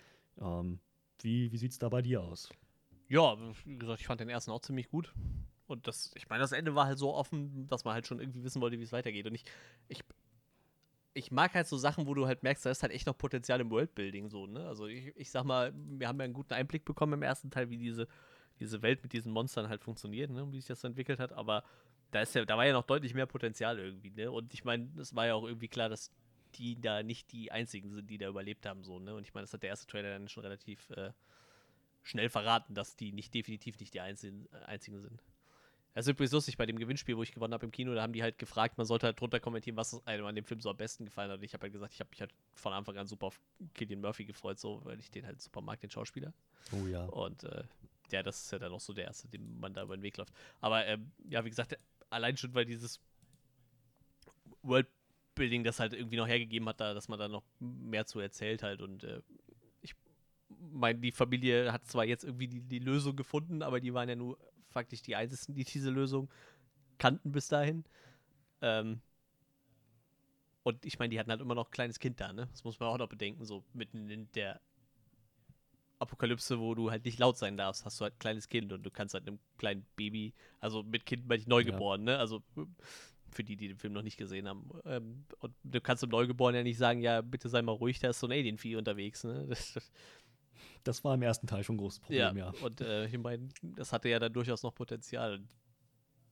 Ähm, 0.40 0.80
wie 1.20 1.50
wie 1.52 1.56
sieht 1.56 1.72
es 1.72 1.78
da 1.78 1.88
bei 1.88 2.02
dir 2.02 2.22
aus? 2.22 2.50
Ja, 3.08 3.36
wie 3.64 3.78
gesagt, 3.78 4.00
ich 4.00 4.06
fand 4.06 4.20
den 4.20 4.28
ersten 4.28 4.50
auch 4.50 4.60
ziemlich 4.60 4.88
gut. 4.88 5.12
Und 5.66 5.86
das, 5.86 6.12
ich 6.14 6.28
meine, 6.28 6.40
das 6.40 6.52
Ende 6.52 6.74
war 6.74 6.86
halt 6.86 6.98
so 6.98 7.12
offen, 7.14 7.66
dass 7.68 7.84
man 7.84 7.94
halt 7.94 8.06
schon 8.06 8.20
irgendwie 8.20 8.44
wissen 8.44 8.60
wollte, 8.60 8.78
wie 8.78 8.84
es 8.84 8.92
weitergeht. 8.92 9.26
Und 9.26 9.34
ich, 9.34 9.44
ich, 9.88 10.00
ich 11.14 11.32
mag 11.32 11.54
halt 11.54 11.66
so 11.66 11.76
Sachen, 11.76 12.06
wo 12.06 12.14
du 12.14 12.26
halt 12.26 12.42
merkst, 12.42 12.64
da 12.64 12.70
ist 12.70 12.82
halt 12.82 12.92
echt 12.92 13.06
noch 13.06 13.18
Potenzial 13.18 13.60
im 13.60 13.70
Worldbuilding 13.70 14.28
so, 14.28 14.46
ne? 14.46 14.66
Also 14.66 14.86
ich, 14.86 15.16
ich 15.16 15.30
sag 15.30 15.44
mal, 15.44 15.72
wir 15.74 16.06
haben 16.06 16.18
ja 16.18 16.24
einen 16.24 16.34
guten 16.34 16.54
Einblick 16.54 16.84
bekommen 16.84 17.14
im 17.14 17.22
ersten 17.22 17.50
Teil, 17.50 17.70
wie 17.70 17.78
diese, 17.78 18.06
diese 18.60 18.82
Welt 18.82 19.02
mit 19.02 19.12
diesen 19.12 19.32
Monstern 19.32 19.68
halt 19.68 19.82
funktioniert, 19.82 20.30
ne? 20.30 20.50
Wie 20.52 20.56
sich 20.56 20.66
das 20.66 20.80
so 20.80 20.88
entwickelt 20.88 21.18
hat. 21.18 21.32
Aber 21.32 21.64
da 22.10 22.22
ist 22.22 22.34
ja, 22.34 22.44
da 22.44 22.56
war 22.56 22.66
ja 22.66 22.72
noch 22.72 22.84
deutlich 22.84 23.14
mehr 23.14 23.26
Potenzial 23.26 23.78
irgendwie, 23.78 24.10
ne? 24.10 24.30
Und 24.30 24.54
ich 24.54 24.64
meine, 24.64 24.88
es 24.98 25.14
war 25.14 25.26
ja 25.26 25.34
auch 25.34 25.44
irgendwie 25.44 25.68
klar, 25.68 25.88
dass 25.88 26.10
die 26.54 26.80
da 26.80 27.02
nicht 27.02 27.32
die 27.32 27.52
einzigen 27.52 27.90
sind, 27.90 28.08
die 28.08 28.18
da 28.18 28.28
überlebt 28.28 28.66
haben, 28.66 28.82
so, 28.82 28.98
ne? 28.98 29.14
Und 29.14 29.22
ich 29.22 29.34
meine, 29.34 29.44
das 29.44 29.52
hat 29.52 29.62
der 29.62 29.70
erste 29.70 29.86
Trailer 29.86 30.10
dann 30.10 30.28
schon 30.28 30.42
relativ 30.42 30.90
äh, 30.90 31.12
schnell 32.02 32.28
verraten, 32.28 32.74
dass 32.74 32.96
die 32.96 33.12
nicht 33.12 33.34
definitiv 33.34 33.78
nicht 33.80 33.92
die 33.94 34.00
einzigen, 34.00 34.46
äh, 34.52 34.64
einzigen 34.66 35.00
sind. 35.00 35.22
Das 35.96 36.06
ist 36.06 36.10
übrigens 36.10 36.32
lustig, 36.32 36.58
bei 36.58 36.66
dem 36.66 36.78
Gewinnspiel, 36.78 37.16
wo 37.16 37.22
ich 37.22 37.32
gewonnen 37.32 37.54
habe 37.54 37.64
im 37.64 37.72
Kino, 37.72 37.94
da 37.94 38.02
haben 38.02 38.12
die 38.12 38.22
halt 38.22 38.36
gefragt, 38.36 38.76
man 38.76 38.86
sollte 38.86 39.06
halt 39.06 39.18
drunter 39.18 39.40
kommentieren, 39.40 39.78
was 39.78 40.06
einem 40.06 40.26
an 40.26 40.34
dem 40.34 40.44
Film 40.44 40.60
so 40.60 40.68
am 40.68 40.76
besten 40.76 41.06
gefallen 41.06 41.30
hat. 41.30 41.38
Und 41.38 41.44
ich 41.44 41.54
habe 41.54 41.62
halt 41.62 41.72
gesagt, 41.72 41.94
ich 41.94 42.00
habe 42.00 42.10
mich 42.10 42.20
halt 42.20 42.34
von 42.54 42.74
Anfang 42.74 42.98
an 42.98 43.06
super 43.06 43.28
auf 43.28 43.40
Killian 43.72 44.02
Murphy 44.02 44.26
gefreut, 44.26 44.58
so, 44.58 44.84
weil 44.84 45.00
ich 45.00 45.10
den 45.10 45.24
halt 45.24 45.40
super 45.40 45.62
mag, 45.62 45.80
den 45.80 45.88
Schauspieler. 45.88 46.34
Oh 46.72 46.86
ja. 46.86 47.06
Und 47.06 47.44
äh, 47.44 47.64
ja, 48.12 48.22
das 48.22 48.42
ist 48.44 48.52
ja 48.52 48.58
dann 48.58 48.72
auch 48.72 48.80
so 48.80 48.92
der 48.92 49.06
erste, 49.06 49.28
dem 49.28 49.58
man 49.58 49.74
da 49.74 49.82
über 49.82 49.96
den 49.96 50.02
Weg 50.02 50.16
läuft. 50.16 50.32
Aber 50.60 50.86
ähm, 50.86 51.12
ja, 51.28 51.44
wie 51.44 51.50
gesagt, 51.50 51.78
allein 52.10 52.36
schon, 52.36 52.54
weil 52.54 52.64
dieses 52.64 53.00
Worldbuilding 54.62 55.64
das 55.64 55.80
halt 55.80 55.92
irgendwie 55.92 56.16
noch 56.16 56.28
hergegeben 56.28 56.68
hat, 56.68 56.80
da, 56.80 56.94
dass 56.94 57.08
man 57.08 57.18
da 57.18 57.28
noch 57.28 57.44
mehr 57.60 58.06
zu 58.06 58.20
erzählt 58.20 58.62
halt. 58.62 58.82
Und 58.82 59.04
äh, 59.04 59.22
ich 59.82 59.94
meine, 60.48 60.98
die 60.98 61.12
Familie 61.12 61.72
hat 61.72 61.86
zwar 61.86 62.04
jetzt 62.04 62.24
irgendwie 62.24 62.48
die, 62.48 62.60
die 62.60 62.78
Lösung 62.78 63.16
gefunden, 63.16 63.62
aber 63.62 63.80
die 63.80 63.94
waren 63.94 64.08
ja 64.08 64.16
nur 64.16 64.38
faktisch 64.68 65.02
die 65.02 65.16
einzigen, 65.16 65.54
die 65.54 65.64
diese 65.64 65.90
Lösung 65.90 66.30
kannten 66.98 67.32
bis 67.32 67.48
dahin. 67.48 67.84
Ähm, 68.60 69.00
und 70.62 70.84
ich 70.84 70.98
meine, 70.98 71.10
die 71.10 71.20
hatten 71.20 71.30
halt 71.30 71.40
immer 71.40 71.54
noch 71.54 71.68
ein 71.68 71.70
kleines 71.70 72.00
Kind 72.00 72.20
da, 72.20 72.32
ne? 72.32 72.48
Das 72.50 72.64
muss 72.64 72.80
man 72.80 72.88
auch 72.88 72.98
noch 72.98 73.08
bedenken, 73.08 73.44
so 73.44 73.64
mitten 73.72 74.10
in 74.10 74.30
der 74.32 74.60
Apokalypse, 75.98 76.58
wo 76.60 76.74
du 76.74 76.90
halt 76.90 77.04
nicht 77.04 77.18
laut 77.18 77.38
sein 77.38 77.56
darfst, 77.56 77.84
hast 77.84 78.00
du 78.00 78.04
halt 78.04 78.14
ein 78.14 78.18
kleines 78.18 78.48
Kind 78.48 78.72
und 78.72 78.82
du 78.82 78.90
kannst 78.90 79.14
halt 79.14 79.26
einem 79.26 79.38
kleinen 79.58 79.86
Baby, 79.96 80.34
also 80.60 80.82
mit 80.82 81.06
Kind 81.06 81.26
meine 81.26 81.40
ich 81.40 81.46
neugeboren, 81.46 82.06
ja. 82.06 82.14
ne? 82.14 82.18
Also 82.18 82.42
für 83.30 83.44
die, 83.44 83.56
die 83.56 83.68
den 83.68 83.78
Film 83.78 83.92
noch 83.92 84.02
nicht 84.02 84.16
gesehen 84.16 84.48
haben. 84.48 84.68
Ähm, 84.84 85.24
und 85.40 85.54
du 85.62 85.80
kannst 85.80 86.02
dem 86.02 86.10
Neugeborenen 86.10 86.60
ja 86.60 86.62
nicht 86.64 86.78
sagen, 86.78 87.00
ja, 87.00 87.20
bitte 87.20 87.48
sei 87.48 87.62
mal 87.62 87.72
ruhig, 87.72 87.98
da 87.98 88.10
ist 88.10 88.20
so 88.20 88.26
ein 88.26 88.32
Alien-Vieh 88.32 88.76
unterwegs, 88.76 89.24
ne? 89.24 89.46
Das, 89.48 89.78
das, 90.84 91.04
war 91.04 91.14
im 91.14 91.22
ersten 91.22 91.46
Teil 91.46 91.64
schon 91.64 91.76
ein 91.76 91.78
großes 91.78 92.00
Problem, 92.00 92.36
ja. 92.36 92.52
ja. 92.52 92.64
Und 92.64 92.80
äh, 92.80 93.06
ich 93.06 93.18
meine, 93.18 93.48
das 93.62 93.92
hatte 93.92 94.08
ja 94.08 94.18
dann 94.18 94.32
durchaus 94.32 94.62
noch 94.62 94.74
Potenzial. 94.74 95.40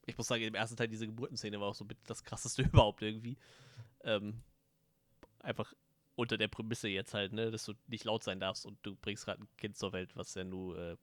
Ich 0.07 0.17
muss 0.17 0.27
sagen, 0.27 0.43
im 0.43 0.55
ersten 0.55 0.77
Teil 0.77 0.89
diese 0.89 1.07
Geburtenszene 1.07 1.61
war 1.61 1.69
auch 1.69 1.75
so 1.75 1.87
das 2.07 2.23
krasseste 2.23 2.63
überhaupt 2.63 3.03
irgendwie. 3.03 3.37
Ähm, 4.03 4.43
einfach 5.41 5.75
unter 6.17 6.39
der 6.39 6.49
Prämisse 6.49 6.89
jetzt 6.89 7.15
halt, 7.15 7.33
ne, 7.33 7.51
dass 7.51 7.65
du 7.65 7.73
nicht 7.89 8.05
laut 8.05 8.23
sein 8.23 8.41
darfst 8.41 8.67
und 8.67 8.79
du 8.83 8.95
bringst 8.97 9.25
gerade 9.25 9.43
ein 9.43 9.49
Kind 9.57 9.77
zur 9.77 9.93
Welt, 9.93 10.15
was 10.15 10.35
ja 10.35 10.45
nur 10.45 10.79
äh, 10.79 10.97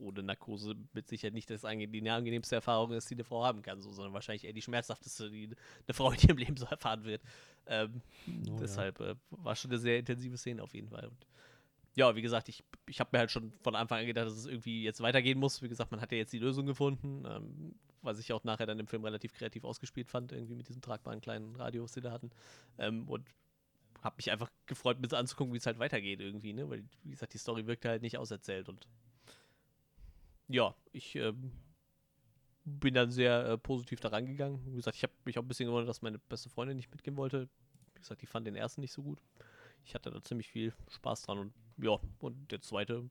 ohne 0.00 0.22
Narkose 0.22 0.74
mit 0.92 1.08
Sicherheit 1.08 1.34
nicht 1.34 1.50
das 1.50 1.64
ange 1.64 1.86
die 1.86 2.08
angenehmste 2.08 2.56
Erfahrung 2.56 2.92
ist, 2.92 3.08
die 3.10 3.14
eine 3.14 3.24
Frau 3.24 3.44
haben 3.44 3.62
kann, 3.62 3.80
so, 3.80 3.92
sondern 3.92 4.14
wahrscheinlich 4.14 4.44
eher 4.44 4.52
die 4.52 4.62
schmerzhafteste, 4.62 5.30
die 5.30 5.44
eine 5.44 5.94
Frau 5.94 6.10
in 6.10 6.18
ihrem 6.20 6.36
Leben 6.38 6.56
so 6.56 6.66
erfahren 6.66 7.04
wird. 7.04 7.22
Ähm, 7.66 8.00
oh, 8.48 8.56
deshalb 8.60 8.98
ja. 9.00 9.10
äh, 9.10 9.14
war 9.30 9.54
schon 9.54 9.70
eine 9.70 9.78
sehr 9.78 9.98
intensive 9.98 10.36
Szene 10.36 10.62
auf 10.62 10.74
jeden 10.74 10.88
Fall. 10.88 11.06
Und 11.06 11.26
ja, 11.94 12.14
wie 12.16 12.22
gesagt, 12.22 12.48
ich, 12.48 12.64
ich 12.88 13.00
habe 13.00 13.10
mir 13.12 13.18
halt 13.18 13.30
schon 13.30 13.52
von 13.62 13.74
Anfang 13.74 14.00
an 14.00 14.06
gedacht, 14.06 14.26
dass 14.26 14.36
es 14.36 14.46
irgendwie 14.46 14.82
jetzt 14.82 15.00
weitergehen 15.00 15.38
muss. 15.38 15.60
Wie 15.62 15.68
gesagt, 15.68 15.90
man 15.90 16.00
hat 16.00 16.12
ja 16.12 16.18
jetzt 16.18 16.32
die 16.32 16.38
Lösung 16.38 16.66
gefunden, 16.66 17.24
ähm, 17.26 17.74
was 18.02 18.18
ich 18.18 18.32
auch 18.32 18.44
nachher 18.44 18.66
dann 18.66 18.78
im 18.78 18.86
Film 18.86 19.04
relativ 19.04 19.34
kreativ 19.34 19.64
ausgespielt 19.64 20.08
fand, 20.08 20.32
irgendwie 20.32 20.54
mit 20.54 20.68
diesem 20.68 20.80
tragbaren 20.80 21.20
kleinen 21.20 21.54
Radio, 21.56 21.82
was 21.82 21.92
sie 21.92 22.00
da 22.00 22.12
hatten. 22.12 22.30
Ähm, 22.78 23.08
und 23.08 23.26
habe 24.02 24.16
mich 24.16 24.30
einfach 24.30 24.50
gefreut, 24.66 25.00
mit 25.00 25.12
anzugucken, 25.12 25.52
wie 25.52 25.58
es 25.58 25.66
halt 25.66 25.78
weitergeht 25.78 26.20
irgendwie, 26.20 26.52
ne? 26.52 26.68
Weil, 26.68 26.84
wie 27.02 27.10
gesagt, 27.10 27.34
die 27.34 27.38
Story 27.38 27.66
wirkte 27.66 27.88
halt 27.88 28.02
nicht 28.02 28.18
auserzählt 28.18 28.68
und 28.68 28.86
ja, 30.48 30.74
ich 30.92 31.14
ähm, 31.14 31.52
bin 32.64 32.94
dann 32.94 33.10
sehr 33.10 33.46
äh, 33.46 33.58
positiv 33.58 34.00
daran 34.00 34.26
gegangen. 34.26 34.60
Wie 34.66 34.76
gesagt, 34.76 34.96
ich 34.96 35.02
habe 35.02 35.12
mich 35.24 35.38
auch 35.38 35.42
ein 35.42 35.48
bisschen 35.48 35.66
gewundert, 35.66 35.88
dass 35.88 36.02
meine 36.02 36.18
beste 36.18 36.48
Freundin 36.48 36.76
nicht 36.76 36.90
mitgehen 36.90 37.16
wollte. 37.16 37.48
Wie 37.94 38.00
gesagt, 38.00 38.22
die 38.22 38.26
fand 38.26 38.46
den 38.46 38.56
ersten 38.56 38.80
nicht 38.80 38.92
so 38.92 39.02
gut. 39.02 39.22
Ich 39.84 39.94
hatte 39.94 40.10
da 40.10 40.20
ziemlich 40.22 40.48
viel 40.48 40.72
Spaß 40.90 41.22
dran 41.22 41.38
und 41.38 41.54
ja, 41.78 41.98
und 42.18 42.50
der 42.50 42.60
zweite 42.60 43.08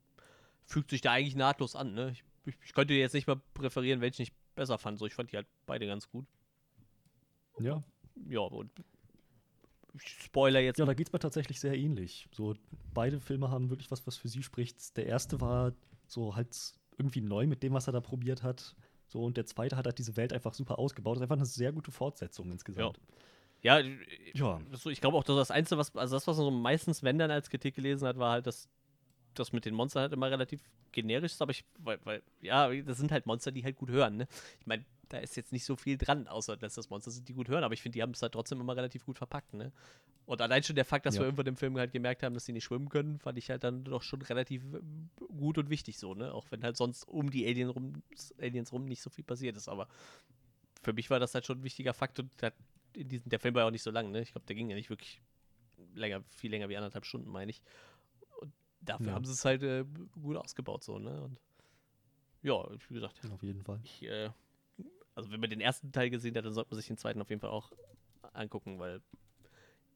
fügt 0.66 0.92
sich 0.92 1.02
da 1.02 1.14
eigentlich 1.14 1.36
nahtlos 1.36 1.76
an, 1.76 1.94
ne? 1.94 2.12
Ich, 2.12 2.24
ich, 2.46 2.56
ich 2.64 2.74
könnte 2.74 2.94
jetzt 2.94 3.14
nicht 3.14 3.28
mal 3.28 3.42
präferieren, 3.54 4.02
welchen 4.02 4.22
ich 4.22 4.34
besser 4.56 4.78
fand. 4.78 5.00
So, 5.00 5.06
ich 5.06 5.16
fand 5.16 5.32
die 5.32 5.38
halt 5.38 5.48
beide 5.66 5.88
ganz 5.88 6.10
gut. 6.10 6.26
Ja. 7.60 7.82
Ja, 8.28 8.42
und 8.42 8.72
Spoiler 9.98 10.60
jetzt. 10.60 10.80
Ja, 10.80 10.86
da 10.86 10.94
geht 10.94 11.08
es 11.08 11.14
mir 11.14 11.20
tatsächlich 11.20 11.60
sehr 11.60 11.76
ähnlich. 11.76 12.28
So, 12.32 12.56
beide 12.94 13.20
Filme 13.20 13.50
haben 13.52 13.70
wirklich 13.70 13.92
was, 13.92 14.06
was 14.06 14.18
für 14.18 14.28
sie 14.28 14.44
spricht. 14.44 14.98
Der 14.98 15.06
erste 15.06 15.42
war 15.42 15.74
so 16.08 16.36
halt 16.36 16.56
irgendwie 16.98 17.22
neu 17.22 17.48
mit 17.48 17.64
dem, 17.64 17.74
was 17.74 17.88
er 17.88 17.94
da 17.94 18.02
probiert 18.02 18.44
hat. 18.44 18.76
So, 19.08 19.24
und 19.24 19.38
der 19.38 19.46
zweite 19.46 19.76
hat 19.76 19.86
halt 19.86 19.98
diese 19.98 20.16
Welt 20.18 20.34
einfach 20.34 20.54
super 20.54 20.78
ausgebaut. 20.78 21.16
Das 21.16 21.20
ist 21.20 21.24
einfach 21.24 21.38
eine 21.38 21.46
sehr 21.46 21.72
gute 21.72 21.92
Fortsetzung 21.92 22.52
insgesamt. 22.52 22.98
Ja. 22.98 23.04
Ja, 23.62 23.80
ja. 24.34 24.62
ich 24.86 25.02
glaube 25.02 25.18
auch, 25.18 25.24
dass 25.24 25.36
das 25.36 25.52
Einzige, 25.52 25.78
was, 25.78 25.94
also 25.96 26.16
das, 26.16 26.28
was 26.28 26.38
man 26.38 26.46
so 26.46 26.52
meistens, 26.52 27.04
wenn 27.04 27.18
dann 27.18 27.30
als 27.30 27.50
Kritik 27.50 27.76
gelesen 27.76 28.08
hat, 28.08 28.18
war 28.18 28.32
halt, 28.32 28.48
dass 28.48 28.70
das 29.34 29.52
mit 29.52 29.66
den 29.66 29.76
Monstern 29.76 30.04
halt 30.04 30.14
immer 30.14 30.32
relativ 30.32 30.62
generisch 30.92 31.34
ist, 31.34 31.42
aber 31.42 31.52
ich, 31.52 31.66
weil, 31.78 32.00
weil, 32.06 32.24
ja, 32.42 32.74
das 32.82 32.98
sind 32.98 33.12
halt 33.12 33.26
Monster, 33.26 33.52
die 33.52 33.64
halt 33.64 33.76
gut 33.76 33.90
hören, 33.90 34.18
ne? 34.18 34.28
Ich 34.60 34.66
meine, 34.68 34.86
da 35.10 35.18
ist 35.18 35.36
jetzt 35.36 35.52
nicht 35.52 35.66
so 35.66 35.76
viel 35.76 35.98
dran, 35.98 36.28
außer 36.28 36.56
dass 36.56 36.76
das 36.76 36.90
Monster 36.90 37.12
sind, 37.12 37.28
die 37.28 37.34
gut 37.34 37.50
hören. 37.50 37.64
Aber 37.64 37.74
ich 37.74 37.82
finde, 37.82 37.96
die 37.98 38.02
haben 38.02 38.12
es 38.12 38.22
halt 38.22 38.34
trotzdem 38.34 38.62
immer 38.62 38.76
relativ 38.76 39.06
gut 39.06 39.18
verpackt, 39.18 39.54
ne? 39.54 39.72
Und 40.26 40.42
allein 40.42 40.62
schon 40.62 40.76
der 40.76 40.86
Fakt, 40.86 41.08
dass 41.08 41.16
ja. 41.16 41.22
wir 41.22 41.26
irgendwann 41.26 41.48
im 41.48 41.58
Film 41.58 41.76
halt 41.78 41.92
gemerkt 41.92 42.22
haben, 42.22 42.36
dass 42.36 42.46
sie 42.46 42.54
nicht 42.54 42.64
schwimmen 42.64 42.90
können, 42.90 43.18
fand 43.20 43.38
ich 43.40 43.50
halt 43.50 43.64
dann 43.64 43.84
doch 43.84 44.04
schon 44.04 44.22
relativ 44.22 44.64
äh, 44.74 44.80
gut 45.36 45.58
und 45.58 45.72
wichtig 45.72 45.98
so, 45.98 46.14
ne? 46.14 46.34
Auch 46.34 46.46
wenn 46.52 46.64
halt 46.64 46.78
sonst 46.78 47.04
um 47.04 47.32
die 47.32 47.46
Alien 47.48 47.70
rum, 47.70 48.04
Aliens 48.40 48.72
rum 48.72 48.86
nicht 48.86 49.02
so 49.02 49.10
viel 49.10 49.24
passiert 49.24 49.58
ist. 49.58 49.68
Aber 49.68 49.88
für 50.84 50.94
mich 50.94 51.10
war 51.10 51.20
das 51.20 51.34
halt 51.34 51.46
schon 51.46 51.60
ein 51.60 51.64
wichtiger 51.64 51.94
Fakt 51.94 52.20
und 52.20 52.30
der, 52.42 52.54
diesen, 52.96 53.30
der 53.30 53.40
Film 53.40 53.56
war 53.56 53.64
ja 53.64 53.68
auch 53.68 53.72
nicht 53.72 53.84
so 53.84 53.92
lang, 53.92 54.12
ne? 54.12 54.22
Ich 54.22 54.32
glaube, 54.32 54.46
der 54.46 54.56
ging 54.56 54.70
ja 54.70 54.76
nicht 54.76 54.92
wirklich 54.92 55.22
länger, 55.96 56.24
viel 56.30 56.52
länger 56.52 56.70
wie 56.70 56.78
anderthalb 56.78 57.06
Stunden, 57.06 57.30
meine 57.30 57.50
ich. 57.50 57.64
Und 58.40 58.54
dafür 58.82 59.08
ja. 59.08 59.14
haben 59.14 59.26
sie 59.26 59.34
es 59.34 59.44
halt 59.44 59.64
äh, 59.64 59.84
gut 60.22 60.38
ausgebaut, 60.38 60.84
so, 60.84 61.00
ne? 61.00 61.24
Und 61.24 61.40
ja, 62.42 62.54
wie 62.88 62.94
gesagt. 62.94 63.20
Auf 63.34 63.44
jeden 63.44 63.64
Fall. 63.64 63.80
Ich, 63.84 64.04
äh, 64.04 64.30
also 65.20 65.32
wenn 65.32 65.40
man 65.40 65.50
den 65.50 65.62
ersten 65.62 65.92
Teil 65.92 66.10
gesehen 66.10 66.36
hat, 66.36 66.46
dann 66.46 66.54
sollte 66.54 66.72
man 66.72 66.80
sich 66.80 66.88
den 66.88 66.98
zweiten 66.98 67.22
auf 67.22 67.30
jeden 67.30 67.42
Fall 67.42 67.52
auch 67.52 67.72
angucken, 68.34 68.80
weil 68.80 69.02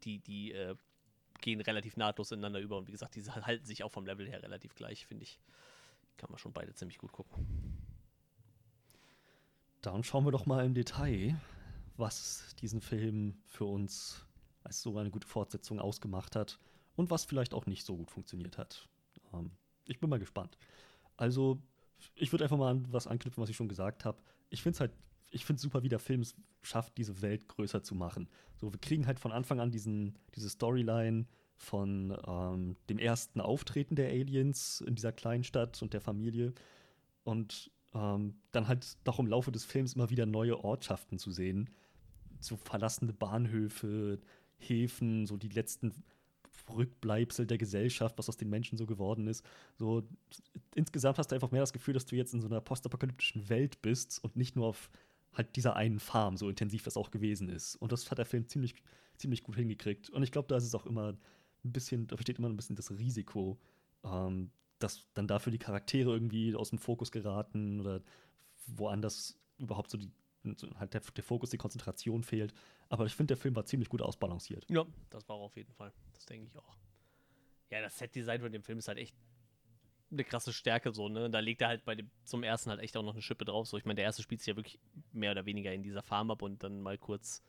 die, 0.04 0.20
die 0.20 0.52
äh, 0.52 0.76
gehen 1.42 1.62
relativ 1.62 1.98
nahtlos 1.98 2.32
ineinander 2.32 2.60
über 2.60 2.78
und 2.78 2.88
wie 2.88 2.92
gesagt, 2.92 3.16
die 3.16 3.24
halten 3.24 3.66
sich 3.66 3.84
auch 3.84 3.92
vom 3.92 4.06
Level 4.06 4.28
her 4.28 4.44
relativ 4.44 4.76
gleich, 4.76 5.06
finde 5.06 5.24
ich. 5.24 5.40
Kann 6.18 6.30
man 6.30 6.38
schon 6.38 6.54
beide 6.54 6.74
ziemlich 6.74 6.98
gut 6.98 7.12
gucken. 7.12 7.78
Dann 9.82 10.04
schauen 10.04 10.26
wir 10.26 10.32
doch 10.32 10.46
mal 10.46 10.66
im 10.66 10.74
Detail, 10.74 11.40
was 11.98 12.56
diesen 12.62 12.82
Film 12.82 13.42
für 13.46 13.66
uns 13.66 14.26
als 14.64 14.82
so 14.82 14.98
eine 14.98 15.10
gute 15.10 15.28
Fortsetzung 15.28 15.80
ausgemacht 15.80 16.36
hat 16.36 16.60
und 16.96 17.10
was 17.10 17.26
vielleicht 17.26 17.54
auch 17.54 17.66
nicht 17.66 17.86
so 17.86 17.98
gut 17.98 18.12
funktioniert 18.12 18.58
hat. 18.58 18.88
Ähm, 19.34 19.52
ich 19.86 20.00
bin 20.00 20.10
mal 20.10 20.20
gespannt. 20.20 20.58
Also, 21.18 21.62
ich 22.16 22.32
würde 22.32 22.46
einfach 22.46 22.58
mal 22.58 22.72
an 22.72 22.92
was 22.92 23.08
anknüpfen, 23.08 23.42
was 23.42 23.50
ich 23.50 23.56
schon 23.56 23.68
gesagt 23.68 24.06
habe. 24.06 24.22
Ich 24.50 24.62
finde 24.62 24.76
es 24.76 24.80
halt 24.80 24.92
ich 25.34 25.46
finde 25.46 25.58
es 25.58 25.64
super, 25.64 25.84
wie 25.84 25.90
der 25.90 26.00
Film 26.00 26.22
es 26.22 26.36
schafft, 26.62 26.98
diese 26.98 27.22
Welt 27.22 27.48
größer 27.48 27.84
zu 27.84 27.96
machen. 27.96 28.30
So, 28.56 28.72
wir 28.72 28.80
kriegen 28.80 29.08
halt 29.08 29.20
von 29.20 29.32
Anfang 29.32 29.60
an 29.60 29.72
diesen, 29.72 30.18
diese 30.36 30.50
Storyline 30.50 31.26
von 31.56 32.16
ähm, 32.28 32.76
dem 32.90 33.00
ersten 33.00 33.42
Auftreten 33.42 33.96
der 33.96 34.10
Aliens 34.10 34.82
in 34.86 34.96
dieser 34.96 35.12
kleinen 35.12 35.44
Stadt 35.44 35.82
und 35.82 35.94
der 35.94 36.02
Familie. 36.02 36.54
Und 37.24 37.72
ähm, 37.94 38.36
dann 38.52 38.68
halt 38.68 38.98
doch 39.04 39.20
im 39.20 39.28
Laufe 39.28 39.52
des 39.52 39.66
Films 39.66 39.94
immer 39.94 40.10
wieder 40.10 40.26
neue 40.26 40.64
Ortschaften 40.64 41.18
zu 41.18 41.32
sehen. 41.32 41.70
So 42.40 42.58
verlassene 42.58 43.14
Bahnhöfe, 43.14 44.20
Häfen, 44.58 45.26
so 45.26 45.38
die 45.38 45.50
letzten 45.50 45.94
Rückbleibsel 46.70 47.46
der 47.46 47.58
Gesellschaft, 47.58 48.18
was 48.18 48.30
aus 48.30 48.38
den 48.38 48.50
Menschen 48.50 48.78
so 48.78 48.86
geworden 48.86 49.28
ist. 49.28 49.46
So 49.78 50.04
insgesamt 50.76 51.18
hast 51.18 51.32
du 51.32 51.36
einfach 51.36 51.52
mehr 51.52 51.62
das 51.62 51.74
Gefühl, 51.74 51.94
dass 51.94 52.06
du 52.06 52.16
jetzt 52.16 52.34
in 52.34 52.42
so 52.42 52.48
einer 52.48 52.62
postapokalyptischen 52.62 53.50
Welt 53.50 53.82
bist 53.82 54.24
und 54.24 54.36
nicht 54.36 54.56
nur 54.56 54.68
auf 54.68 54.90
halt 55.34 55.56
dieser 55.56 55.76
einen 55.76 56.00
Farm, 56.00 56.38
so 56.38 56.50
intensiv 56.50 56.84
das 56.84 56.98
auch 56.98 57.12
gewesen 57.12 57.50
ist. 57.50 57.76
Und 57.76 57.92
das 57.92 58.10
hat 58.10 58.18
der 58.18 58.26
Film 58.26 58.48
ziemlich, 58.48 58.76
ziemlich 59.18 59.44
gut 59.44 59.56
hingekriegt. 59.56 60.10
Und 60.10 60.24
ich 60.24 60.32
glaube, 60.32 60.48
da 60.48 60.58
ist 60.58 60.66
es 60.66 60.76
auch 60.76 60.86
immer 60.86 61.14
ein 61.64 61.72
bisschen, 61.72 62.08
da 62.08 62.16
besteht 62.16 62.40
immer 62.40 62.50
ein 62.50 62.56
bisschen 62.56 62.76
das 62.76 62.92
Risiko, 62.92 63.60
ähm, 64.04 64.52
dass 64.80 65.08
dann 65.14 65.28
dafür 65.28 65.52
die 65.52 65.60
Charaktere 65.60 66.12
irgendwie 66.12 66.56
aus 66.56 66.70
dem 66.70 66.80
Fokus 66.80 67.12
geraten 67.12 67.80
oder 67.80 68.02
woanders 68.68 69.40
überhaupt 69.58 69.90
so 69.90 69.98
die 69.98 70.12
halt 70.78 70.94
der, 70.94 71.02
der, 71.02 71.24
Fokus, 71.24 71.50
die 71.52 71.58
Konzentration 71.58 72.24
fehlt. 72.24 72.54
Aber 72.90 73.06
ich 73.06 73.16
finde, 73.16 73.30
der 73.30 73.38
Film 73.38 73.56
war 73.56 73.66
ziemlich 73.66 73.90
gut 73.90 74.02
ausbalanciert. 74.02 74.66
Ja, 74.70 74.86
das 75.10 75.28
war 75.30 75.38
auf 75.38 75.56
jeden 75.56 75.74
Fall. 75.74 75.94
Das 76.14 76.26
denke 76.26 76.48
ich 76.48 76.58
auch. 76.58 76.78
Ja, 77.70 77.82
das 77.82 77.98
Set-Design 77.98 78.42
von 78.42 78.52
dem 78.52 78.62
Film 78.62 78.78
ist 78.80 78.88
halt 78.88 78.98
echt 78.98 79.16
eine 80.14 80.24
krasse 80.24 80.54
Stärke 80.54 80.94
so, 80.94 81.10
ne? 81.10 81.30
Da 81.30 81.40
legt 81.40 81.62
er 81.62 81.68
halt 81.68 81.86
bei 81.86 81.96
dem 81.96 82.10
zum 82.24 82.44
ersten 82.44 82.70
halt 82.70 82.80
echt 82.80 82.96
auch 82.96 83.04
noch 83.04 83.14
eine 83.14 83.22
Schippe 83.22 83.46
drauf. 83.46 83.68
So, 83.68 83.78
ich 83.78 83.86
meine, 83.86 83.96
der 83.96 84.06
erste 84.06 84.24
spielt 84.24 84.42
sich 84.42 84.48
ja 84.48 84.56
wirklich 84.56 84.80
mehr 85.12 85.32
oder 85.32 85.46
weniger 85.46 85.74
in 85.74 85.84
dieser 85.84 86.02
Farm 86.02 86.32
ab 86.32 86.42
und 86.42 86.64
dann 86.64 86.82
mal 86.82 86.98
kurz 86.98 87.44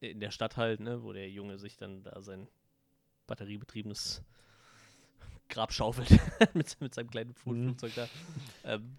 in 0.00 0.20
der 0.20 0.30
Stadt 0.30 0.56
halt, 0.56 0.80
ne, 0.80 1.02
wo 1.02 1.12
der 1.12 1.30
Junge 1.30 1.58
sich 1.58 1.76
dann 1.76 2.02
da 2.02 2.20
sein 2.20 2.48
batteriebetriebenes 3.26 4.22
Grab 5.48 5.72
schaufelt 5.72 6.10
mit, 6.54 6.80
mit 6.80 6.94
seinem 6.94 7.10
kleinen 7.10 7.30
mhm. 7.44 7.74
Flugzeug 7.74 7.94
da. 7.94 8.08
Ähm, 8.64 8.98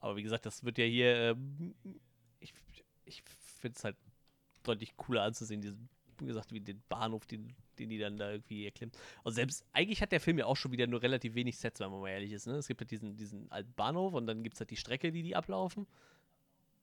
aber 0.00 0.16
wie 0.16 0.22
gesagt, 0.22 0.46
das 0.46 0.64
wird 0.64 0.78
ja 0.78 0.84
hier, 0.84 1.16
ähm, 1.16 1.74
ich, 2.40 2.52
ich 3.04 3.22
finde 3.22 3.76
es 3.76 3.84
halt 3.84 3.96
deutlich 4.62 4.96
cooler 4.96 5.22
anzusehen, 5.22 5.60
diesen 5.60 5.88
wie 6.18 6.26
gesagt, 6.26 6.52
wie 6.52 6.60
den 6.60 6.82
Bahnhof, 6.88 7.26
den, 7.26 7.54
den 7.78 7.88
die 7.88 7.98
dann 7.98 8.16
da 8.16 8.30
irgendwie 8.32 8.64
erklimmen. 8.64 8.92
Und 9.22 9.32
selbst, 9.32 9.64
eigentlich 9.72 10.02
hat 10.02 10.12
der 10.12 10.20
Film 10.20 10.38
ja 10.38 10.46
auch 10.46 10.56
schon 10.56 10.72
wieder 10.72 10.86
nur 10.86 11.02
relativ 11.02 11.34
wenig 11.34 11.58
Sets, 11.58 11.80
wenn 11.80 11.90
man 11.90 12.00
mal 12.00 12.10
ehrlich 12.10 12.32
ist. 12.32 12.46
Ne? 12.46 12.54
Es 12.54 12.68
gibt 12.68 12.80
halt 12.80 12.90
diesen, 12.90 13.16
diesen 13.16 13.50
alten 13.50 13.72
Bahnhof 13.74 14.14
und 14.14 14.26
dann 14.26 14.42
gibt 14.42 14.54
es 14.54 14.60
halt 14.60 14.70
die 14.70 14.76
Strecke, 14.76 15.12
die 15.12 15.22
die 15.22 15.36
ablaufen. 15.36 15.86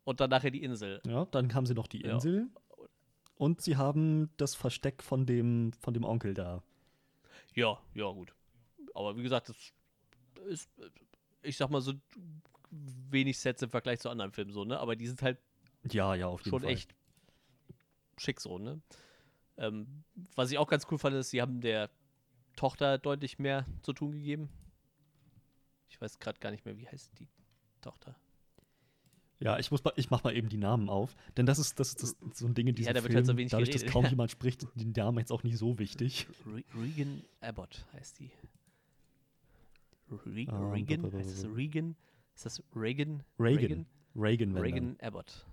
Und 0.04 0.20
dann 0.20 0.30
nachher 0.30 0.52
die 0.52 0.64
Insel. 0.64 1.02
Ja, 1.06 1.26
dann 1.26 1.54
haben 1.54 1.66
sie 1.66 1.74
noch 1.74 1.88
die 1.88 2.02
Insel. 2.02 2.48
Ja. 2.50 2.88
Und 3.36 3.62
sie 3.62 3.78
haben 3.78 4.30
das 4.38 4.56
Versteck 4.56 5.02
von 5.02 5.26
dem, 5.26 5.72
von 5.80 5.94
dem 5.94 6.04
Onkel 6.04 6.34
da. 6.34 6.62
Ja, 7.56 7.80
ja, 7.94 8.10
gut. 8.12 8.34
Aber 8.94 9.18
wie 9.18 9.24
gesagt, 9.24 9.50
das 9.50 9.74
ist, 10.48 10.70
ich 11.42 11.58
sag 11.58 11.70
mal 11.70 11.82
so, 11.82 11.94
wenig 12.70 13.38
Sets 13.38 13.62
im 13.62 13.70
Vergleich 13.70 14.00
zu 14.00 14.10
anderen 14.10 14.32
Filmen 14.32 14.52
so, 14.52 14.66
ne? 14.66 14.80
Aber 14.80 14.96
die 14.96 15.08
sind 15.08 15.22
halt 15.22 15.38
ja, 15.92 16.16
ja, 16.16 16.28
auf 16.28 16.42
jeden 16.42 16.50
schon 16.50 16.62
Fall. 16.62 16.72
echt 16.72 16.96
schick 18.18 18.40
so, 18.40 18.58
ne? 18.58 18.82
Ähm, 19.58 20.04
was 20.36 20.52
ich 20.52 20.58
auch 20.58 20.68
ganz 20.68 20.88
cool 20.92 20.98
fand, 20.98 21.16
ist, 21.16 21.30
sie 21.30 21.42
haben 21.42 21.62
der 21.62 21.90
Tochter 22.56 22.98
deutlich 22.98 23.40
mehr 23.40 23.66
zu 23.82 23.94
tun 23.94 24.12
gegeben. 24.12 24.50
Ich 25.90 26.00
weiß 26.02 26.20
gerade 26.20 26.40
gar 26.40 26.52
nicht 26.52 26.66
mehr, 26.66 26.78
wie 26.78 26.88
heißt 26.88 27.12
die 27.20 27.28
Tochter. 27.82 28.16
Ja, 29.40 29.60
ich, 29.60 29.72
muss 29.72 29.84
mal, 29.84 29.94
ich 29.98 30.10
mach 30.10 30.24
mal 30.24 30.36
eben 30.36 30.48
die 30.48 30.58
Namen 30.58 30.90
auf, 30.90 31.16
denn 31.36 31.46
das 31.46 31.60
ist, 31.60 31.80
das 31.80 31.90
ist, 31.90 32.02
das 32.02 32.12
ist 32.14 32.38
so 32.38 32.46
ein 32.48 32.54
Ding 32.54 32.68
in 32.68 32.76
diesem 32.76 32.88
ja, 32.88 32.94
da 32.94 33.02
Film, 33.02 33.16
halt 33.16 33.26
so 33.26 33.36
wenig 33.36 33.52
dadurch, 33.52 33.70
geredet. 33.70 33.88
dass 33.88 33.94
kaum 33.94 34.06
jemand 34.06 34.32
spricht, 34.32 34.66
die 34.76 34.86
Namen 34.86 35.18
jetzt 35.20 35.32
auch 35.32 35.44
nicht 35.44 35.58
so 35.58 35.78
wichtig. 35.80 36.28
Regan 36.76 37.22
Abbott 37.42 37.86
heißt 37.94 38.20
die. 38.20 38.32
Re 40.10 40.42
Ähm, 40.42 40.72
Regan? 40.72 41.12
Heißt 41.12 41.44
das 41.44 41.46
Regan? 41.56 41.96
Ist 42.36 42.46
das 42.46 42.64
Reagan? 42.76 43.24
Reagan. 43.40 43.86
Reagan, 44.16 44.54
wenn 44.56 44.62
Reagan 44.62 44.98
Abbott. 45.02 45.46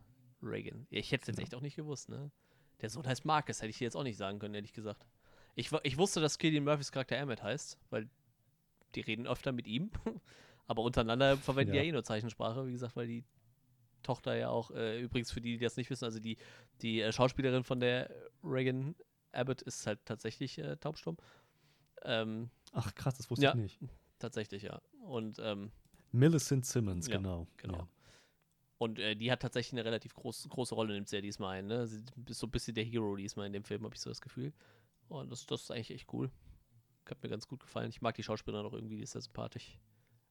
Reagan. 0.43 0.87
Ja, 0.91 1.01
ich 1.01 1.11
hätte 1.13 1.23
es 1.23 1.27
jetzt 1.29 1.37
Genau. 1.37 1.43
echt 1.47 1.55
auch 1.55 1.61
nicht 1.61 1.77
gewusst, 1.77 2.09
ne? 2.09 2.31
Der 2.81 2.91
Sohn 2.91 3.07
heißt 3.07 3.25
Marcus, 3.25 3.59
hätte 3.61 3.71
ich 3.71 3.79
dir 3.79 3.85
jetzt 3.85 3.97
auch 3.97 4.03
nicht 4.03 4.17
sagen 4.17 4.39
können, 4.39 4.55
ehrlich 4.55 4.73
gesagt. 4.73 5.07
Ich, 5.55 5.71
ich 5.83 5.99
wusste, 5.99 6.21
dass 6.21 6.39
Killian 6.39 6.65
Murphys 6.65 6.93
Charakter 6.93 7.17
Emmett 7.17 7.43
heißt, 7.43 7.79
weil 7.91 8.09
die 8.95 9.01
reden 9.01 9.27
öfter 9.27 9.53
mit 9.53 9.67
ihm. 9.67 9.91
Aber 10.67 10.83
untereinander 10.83 11.37
verwenden 11.37 11.73
die 11.73 11.79
Ja. 11.79 11.83
ja 11.85 11.89
eh 11.89 11.93
nur 11.93 12.05
Zeichensprache, 12.05 12.67
wie 12.67 12.73
gesagt, 12.73 12.97
weil 12.97 13.07
die 13.09 13.25
Tochter 14.03 14.35
ja 14.37 14.49
auch, 14.49 14.71
äh, 14.71 15.01
übrigens 15.01 15.31
für 15.33 15.41
die, 15.41 15.59
die 15.59 15.65
das 15.65 15.77
nicht 15.77 15.91
wissen, 15.91 16.05
also 16.05 16.21
die, 16.21 16.39
die 16.81 17.01
äh, 17.01 17.13
Schauspielerin 17.13 17.65
von 17.65 17.81
der 17.81 18.11
Reagan 18.43 18.95
Abbott 19.33 19.63
ist 19.63 19.87
halt 19.87 19.99
tatsächlich 20.07 20.59
äh, 20.59 20.77
taubstumm. 20.77 21.17
Ähm, 22.03 22.51
Ach 22.73 22.95
krass, 22.95 23.17
das 23.17 23.31
wusste 23.31 23.45
Ja. 23.45 23.51
ich 23.51 23.57
nicht. 23.57 23.79
tatsächlich, 24.19 24.63
ja. 24.63 24.81
Und 25.03 25.39
ähm, 25.41 25.71
Millicent 26.13 26.65
Simmons, 26.65 27.09
Ja, 27.09 27.17
genau. 27.19 27.47
genau. 27.57 27.89
Und 28.81 28.99
äh, 28.99 29.15
die 29.15 29.31
hat 29.31 29.43
tatsächlich 29.43 29.75
eine 29.75 29.85
relativ 29.85 30.15
groß, 30.15 30.49
große 30.49 30.75
Rolle, 30.75 30.95
nimmt 30.95 31.07
sie 31.07 31.17
ja 31.17 31.21
diesmal 31.21 31.59
ein. 31.59 31.67
Ne? 31.67 31.87
Sie 31.87 32.03
ist 32.27 32.39
so 32.39 32.47
ein 32.47 32.51
bisschen 32.51 32.75
der 32.75 32.83
Hero 32.83 33.15
diesmal 33.15 33.47
in 33.47 33.53
dem 33.53 33.63
Film, 33.63 33.85
habe 33.85 33.95
ich 33.95 34.01
so 34.01 34.09
das 34.09 34.23
Gefühl. 34.23 34.55
Und 35.11 35.31
das, 35.31 35.45
das 35.45 35.65
ist 35.65 35.71
eigentlich 35.71 35.91
echt 35.91 36.11
cool. 36.15 36.31
Hat 37.05 37.23
mir 37.23 37.29
ganz 37.29 37.47
gut 37.47 37.61
gefallen. 37.61 37.91
Ich 37.91 38.01
mag 38.01 38.15
die 38.15 38.23
Schauspielerin 38.23 38.65
auch 38.65 38.73
irgendwie, 38.73 38.97
die 38.97 39.03
ist 39.03 39.11
sehr 39.11 39.21
sympathisch. 39.21 39.79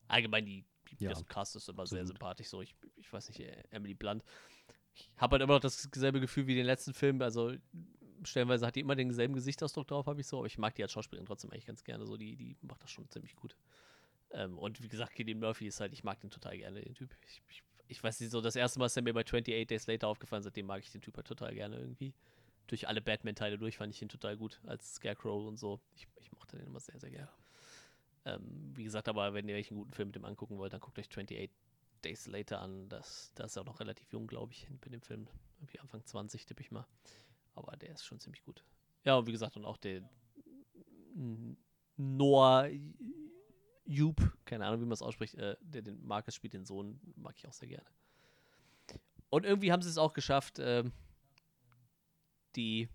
Allgemein, 0.07 0.47
die, 0.47 0.65
die 0.89 1.03
Ja, 1.03 1.11
das 1.11 1.23
Cast 1.27 1.57
ist 1.57 1.69
immer 1.69 1.85
sehr 1.85 1.99
absolut. 1.99 2.07
sympathisch. 2.07 2.47
So, 2.47 2.63
ich, 2.63 2.73
ich 2.95 3.13
weiß 3.13 3.27
nicht, 3.27 3.39
äh, 3.39 3.63
Emily 3.69 3.93
Blunt. 3.93 4.23
Ich 4.95 5.11
habe 5.17 5.33
halt 5.33 5.43
immer 5.43 5.53
noch 5.53 5.61
dasselbe 5.61 6.19
Gefühl 6.19 6.47
wie 6.47 6.55
den 6.55 6.65
letzten 6.65 6.95
Film. 6.95 7.21
Also 7.21 7.53
stellenweise 8.23 8.65
hat 8.65 8.75
die 8.75 8.79
immer 8.79 8.95
denselben 8.95 9.35
Gesichtsausdruck 9.35 9.87
drauf, 9.87 10.07
habe 10.07 10.21
ich 10.21 10.27
so. 10.27 10.39
Aber 10.39 10.47
ich 10.47 10.57
mag 10.57 10.73
die 10.73 10.81
als 10.81 10.91
Schauspielerin 10.91 11.27
trotzdem 11.27 11.51
eigentlich 11.51 11.67
ganz 11.67 11.83
gerne. 11.83 12.07
So, 12.07 12.17
die, 12.17 12.35
die 12.35 12.57
macht 12.61 12.81
das 12.81 12.89
schon 12.89 13.07
ziemlich 13.09 13.35
gut. 13.35 13.55
Ähm, 14.31 14.57
und 14.57 14.81
wie 14.81 14.89
gesagt, 14.89 15.13
Killian 15.13 15.39
Murphy 15.39 15.67
ist 15.67 15.79
halt, 15.81 15.93
ich 15.93 16.03
mag 16.03 16.19
den 16.19 16.31
total 16.31 16.57
gerne, 16.57 16.81
den 16.81 16.95
Typ. 16.95 17.15
Ich, 17.27 17.43
ich, 17.47 17.63
ich 17.89 18.03
weiß 18.03 18.19
nicht, 18.19 18.29
so 18.29 18.39
das 18.39 18.55
erste 18.55 18.79
Mal 18.79 18.85
ist 18.85 18.95
er 18.95 19.01
mir 19.01 19.13
bei 19.13 19.21
28 19.21 19.67
Days 19.67 19.87
Later 19.87 20.07
aufgefallen, 20.07 20.43
seitdem 20.43 20.67
mag 20.67 20.81
ich 20.81 20.91
den 20.91 21.01
Typ 21.01 21.17
halt 21.17 21.27
total 21.27 21.53
gerne 21.53 21.77
irgendwie. 21.77 22.13
Durch 22.67 22.87
alle 22.87 23.01
Batman-Teile 23.01 23.57
durch 23.57 23.77
fand 23.77 23.93
ich 23.93 24.01
ihn 24.01 24.09
total 24.09 24.37
gut, 24.37 24.61
als 24.67 24.95
Scarecrow 24.95 25.47
und 25.47 25.57
so. 25.57 25.81
Ich, 25.95 26.07
ich 26.21 26.31
mochte 26.31 26.57
den 26.57 26.67
immer 26.67 26.79
sehr, 26.79 26.99
sehr 26.99 27.09
gerne. 27.09 27.29
Ähm, 28.25 28.71
wie 28.75 28.83
gesagt, 28.83 29.09
aber 29.09 29.33
wenn 29.33 29.49
ihr 29.49 29.55
euch 29.55 29.71
einen 29.71 29.79
guten 29.79 29.93
Film 29.93 30.09
mit 30.09 30.15
dem 30.15 30.25
angucken 30.25 30.59
wollt, 30.59 30.71
dann 30.71 30.79
guckt 30.79 30.99
euch 30.99 31.07
28 31.09 31.49
Days 32.03 32.27
Later 32.27 32.61
an. 32.61 32.87
Das, 32.89 33.31
das 33.33 33.51
ist 33.51 33.57
auch 33.57 33.65
noch 33.65 33.79
relativ 33.79 34.11
jung, 34.13 34.27
glaube 34.27 34.53
ich, 34.53 34.67
bei 34.81 34.89
dem 34.89 35.01
Film. 35.01 35.27
Irgendwie 35.57 35.79
Anfang 35.79 36.05
20, 36.05 36.45
tippe 36.45 36.61
ich 36.61 36.69
mal. 36.69 36.85
Aber 37.55 37.75
der 37.75 37.89
ist 37.89 38.05
schon 38.05 38.19
ziemlich 38.19 38.43
gut. 38.43 38.63
Ja, 39.03 39.15
und 39.15 39.25
wie 39.25 39.31
gesagt, 39.31 39.57
und 39.57 39.65
auch 39.65 39.77
der 39.77 40.07
Noah 41.97 42.69
Jupe, 43.89 44.31
keine 44.45 44.65
Ahnung, 44.67 44.81
wie 44.81 44.85
man 44.85 44.93
es 44.93 45.01
ausspricht, 45.01 45.33
äh, 45.35 45.55
der 45.61 45.81
den 45.81 46.05
Marcus 46.05 46.35
spielt, 46.35 46.53
den 46.53 46.63
Sohn, 46.63 46.99
mag 47.15 47.35
ich 47.35 47.47
auch 47.47 47.53
sehr 47.53 47.67
gerne. 47.67 47.87
Und 49.31 49.45
irgendwie 49.45 49.71
haben 49.71 49.81
sie 49.81 49.89
es 49.89 49.97
auch 49.97 50.13
geschafft, 50.13 50.59
ähm, 50.59 50.91
die, 52.55 52.87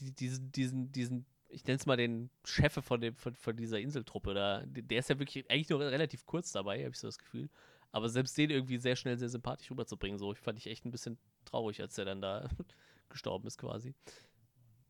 die 0.00 0.12
diesen, 0.12 0.50
diesen, 0.52 0.92
diesen, 0.92 1.26
ich 1.48 1.64
nenne 1.64 1.76
es 1.76 1.84
mal 1.84 1.96
den 1.98 2.30
Chef 2.44 2.72
von, 2.72 3.02
dem, 3.02 3.14
von, 3.16 3.34
von 3.34 3.54
dieser 3.54 3.78
Inseltruppe 3.80 4.32
da, 4.32 4.62
der 4.64 4.98
ist 4.98 5.10
ja 5.10 5.18
wirklich 5.18 5.50
eigentlich 5.50 5.68
nur 5.68 5.80
relativ 5.80 6.24
kurz 6.24 6.52
dabei, 6.52 6.80
habe 6.80 6.90
ich 6.90 6.98
so 6.98 7.08
das 7.08 7.18
Gefühl. 7.18 7.50
Aber 7.92 8.08
selbst 8.08 8.38
den 8.38 8.50
irgendwie 8.50 8.78
sehr 8.78 8.96
schnell, 8.96 9.18
sehr 9.18 9.28
sympathisch 9.28 9.70
rüberzubringen, 9.70 10.18
so, 10.18 10.32
ich 10.32 10.38
fand 10.38 10.58
ich 10.58 10.68
echt 10.68 10.86
ein 10.86 10.90
bisschen 10.90 11.18
traurig, 11.44 11.82
als 11.82 11.96
der 11.96 12.06
dann 12.06 12.22
da 12.22 12.48
gestorben 13.10 13.46
ist 13.46 13.58
quasi. 13.58 13.94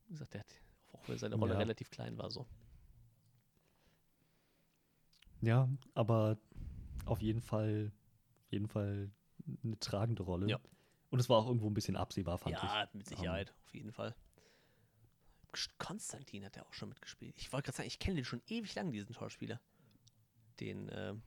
Wie 0.07 0.13
gesagt, 0.13 0.35
der 0.35 0.41
hat, 0.41 0.61
auch 0.93 1.09
wenn 1.09 1.19
seine 1.19 1.35
Rolle 1.37 1.55
Ja. 1.55 1.59
relativ 1.59 1.91
klein 1.91 2.17
war, 2.19 2.31
so. 2.31 2.47
Ja, 5.43 5.69
aber 5.95 6.37
auf 7.07 7.21
jeden 7.23 7.41
Fall, 7.41 7.93
jeden 8.51 8.69
Fall 8.69 9.11
eine 9.65 9.79
tragende 9.79 10.23
Rolle. 10.23 10.49
Ja. 10.49 10.59
Und 11.11 11.19
es 11.19 11.29
war 11.29 11.39
auch 11.39 11.47
irgendwo 11.47 11.69
ein 11.69 11.75
bisschen 11.75 11.97
absehbar, 11.97 12.39
fand 12.39 12.57
ich. 12.57 12.63
ja, 12.63 12.89
mit 12.93 13.07
Sicherheit, 13.09 13.55
auf 13.67 13.75
jeden 13.75 13.91
Fall. 13.93 14.15
St- 15.55 15.71
Konstantin 15.79 16.45
hat 16.45 16.57
ja 16.57 16.63
auch 16.65 16.73
schon 16.73 16.89
mitgespielt. 16.91 17.35
Ich 17.37 17.53
wollte 17.53 17.67
gerade 17.67 17.77
sagen, 17.79 17.87
ich 17.89 17.99
kenne 17.99 18.17
den 18.17 18.25
schon 18.25 18.43
ewig 18.47 18.75
lang, 18.75 18.93
diesen 18.93 19.13
Schauspieler. 19.15 19.61
Den 20.61 20.89
ähm, 20.93 21.23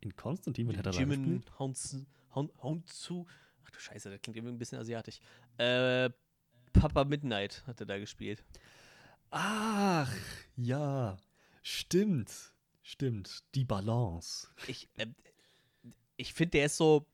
In 0.00 0.16
Konstantin 0.16 0.66
wird 0.68 0.78
er 0.78 0.82
da 0.84 0.90
Jimin. 0.90 1.42
Houn- 2.34 2.50
Hounsu. 2.62 3.26
Ach 3.64 3.70
du 3.70 3.78
Scheiße, 3.80 4.10
das 4.10 4.22
klingt 4.22 4.36
irgendwie 4.36 4.54
ein 4.54 4.58
bisschen 4.58 4.78
asiatisch. 4.78 5.18
Äh, 5.58 6.08
Papa 6.72 7.04
Midnight 7.04 7.66
hat 7.66 7.80
er 7.80 7.86
da 7.86 7.98
gespielt. 7.98 8.42
Ach, 9.30 10.10
ja, 10.56 11.16
stimmt, 11.62 12.54
stimmt. 12.86 13.44
Die 13.54 13.64
Balance. 13.64 14.48
Ich, 14.66 14.88
ähm, 14.98 15.14
ich 16.16 16.32
finde, 16.32 16.52
der 16.52 16.66
ist 16.66 16.76
so, 16.76 17.06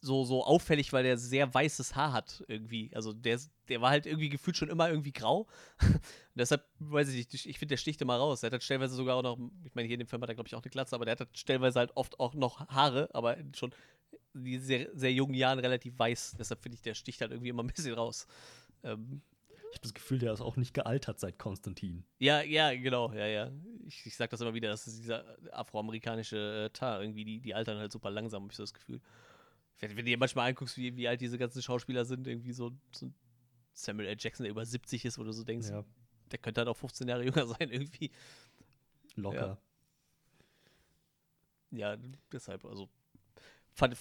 so, 0.00 0.24
so 0.24 0.44
auffällig, 0.44 0.92
weil 0.92 1.04
der 1.04 1.16
sehr 1.16 1.52
weißes 1.52 1.94
Haar 1.94 2.12
hat 2.12 2.44
irgendwie. 2.48 2.90
Also 2.94 3.12
der, 3.12 3.38
der 3.68 3.80
war 3.80 3.90
halt 3.90 4.06
irgendwie 4.06 4.28
gefühlt 4.28 4.56
schon 4.56 4.68
immer 4.68 4.88
irgendwie 4.88 5.12
grau. 5.12 5.46
Deshalb, 6.34 6.64
weiß 6.78 7.08
ich 7.10 7.32
nicht, 7.32 7.46
ich 7.46 7.58
finde, 7.58 7.72
der 7.72 7.76
sticht 7.76 8.00
immer 8.00 8.16
raus. 8.16 8.40
Der 8.40 8.48
hat 8.48 8.52
halt 8.52 8.64
stellenweise 8.64 8.94
sogar 8.94 9.16
auch 9.16 9.22
noch, 9.22 9.38
ich 9.64 9.74
meine, 9.74 9.86
hier 9.86 9.94
in 9.94 10.00
dem 10.00 10.08
Film 10.08 10.22
hat 10.22 10.28
er, 10.28 10.34
glaube 10.34 10.48
ich, 10.48 10.54
auch 10.54 10.62
eine 10.62 10.70
Glatze, 10.70 10.94
aber 10.94 11.04
der 11.04 11.12
hat 11.12 11.20
halt 11.20 11.38
stellenweise 11.38 11.78
halt 11.78 11.96
oft 11.96 12.18
auch 12.18 12.34
noch 12.34 12.66
Haare, 12.68 13.08
aber 13.12 13.36
schon 13.54 13.72
in 14.34 14.60
sehr, 14.60 14.88
sehr 14.94 15.12
jungen 15.12 15.34
Jahren 15.34 15.58
relativ 15.58 15.98
weiß. 15.98 16.36
Deshalb 16.38 16.62
finde 16.62 16.76
ich, 16.76 16.82
der 16.82 16.94
sticht 16.94 17.20
halt 17.20 17.30
irgendwie 17.30 17.50
immer 17.50 17.62
ein 17.62 17.68
bisschen 17.68 17.94
raus. 17.94 18.26
Ähm, 18.82 19.22
Ich 19.72 19.76
habe 19.78 19.82
das 19.84 19.94
Gefühl, 19.94 20.18
der 20.18 20.34
ist 20.34 20.42
auch 20.42 20.56
nicht 20.56 20.74
gealtert 20.74 21.18
seit 21.18 21.38
Konstantin. 21.38 22.04
ja, 22.18 22.42
ja, 22.42 22.74
genau, 22.74 23.10
ja, 23.12 23.26
ja. 23.26 23.50
Ich, 23.86 24.04
ich 24.04 24.14
sag 24.14 24.28
das 24.28 24.42
immer 24.42 24.52
wieder, 24.52 24.68
das 24.68 24.86
ist 24.86 24.98
dieser 24.98 25.24
afroamerikanische 25.50 26.66
äh, 26.66 26.70
Tar, 26.70 27.00
irgendwie, 27.00 27.24
die, 27.24 27.40
die 27.40 27.54
altern 27.54 27.78
halt 27.78 27.90
super 27.90 28.10
langsam, 28.10 28.42
habe 28.42 28.52
ich 28.52 28.56
so 28.56 28.62
das 28.64 28.74
Gefühl. 28.74 29.00
Wenn, 29.78 29.90
wenn 29.90 29.96
du 29.96 30.04
dir 30.04 30.18
manchmal 30.18 30.50
anguckst, 30.50 30.76
wie, 30.76 30.94
wie 30.96 31.08
alt 31.08 31.22
diese 31.22 31.38
ganzen 31.38 31.62
Schauspieler 31.62 32.04
sind, 32.04 32.26
irgendwie 32.26 32.52
so, 32.52 32.70
so 32.92 33.06
ein 33.06 33.14
Samuel 33.72 34.08
L. 34.08 34.16
Jackson, 34.18 34.44
der 34.44 34.50
über 34.50 34.66
70 34.66 35.06
ist, 35.06 35.18
wo 35.18 35.24
du 35.24 35.32
so 35.32 35.42
denkst, 35.42 35.70
Ja, 35.70 35.84
der 36.30 36.38
könnte 36.38 36.60
halt 36.60 36.68
auch 36.68 36.76
15 36.76 37.08
Jahre 37.08 37.24
jünger 37.24 37.46
sein, 37.46 37.70
irgendwie. 37.70 38.10
locker. 39.16 39.58
Ja, 41.70 41.96
deshalb, 42.30 42.66
also, 42.66 42.90
fand, 43.72 43.96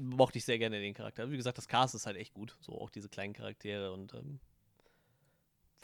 mochte 0.00 0.38
ich 0.38 0.44
sehr 0.44 0.58
gerne 0.58 0.80
den 0.80 0.94
Charakter. 0.94 1.28
Wie 1.30 1.36
gesagt, 1.36 1.58
das 1.58 1.66
Cast 1.66 1.96
ist 1.96 2.06
halt 2.06 2.16
echt 2.16 2.32
gut, 2.32 2.56
so 2.60 2.80
auch 2.80 2.90
diese 2.90 3.08
kleinen 3.08 3.32
Charaktere 3.32 3.92
und 3.92 4.14
ähm, 4.14 4.38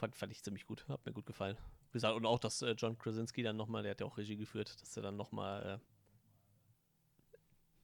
fand, 0.00 0.16
fand 0.16 0.32
ich 0.32 0.42
ziemlich 0.42 0.66
gut, 0.66 0.86
hat 0.88 1.04
mir 1.06 1.12
gut 1.12 1.26
gefallen. 1.26 1.56
Wie 1.90 1.92
gesagt, 1.94 2.16
und 2.16 2.26
auch, 2.26 2.38
dass 2.38 2.62
äh, 2.62 2.72
John 2.72 2.98
Krasinski 2.98 3.42
dann 3.42 3.56
nochmal, 3.56 3.82
der 3.82 3.92
hat 3.92 4.00
ja 4.00 4.06
auch 4.06 4.16
Regie 4.18 4.36
geführt, 4.36 4.80
dass 4.80 4.96
er 4.96 5.02
dann 5.02 5.16
nochmal 5.16 5.80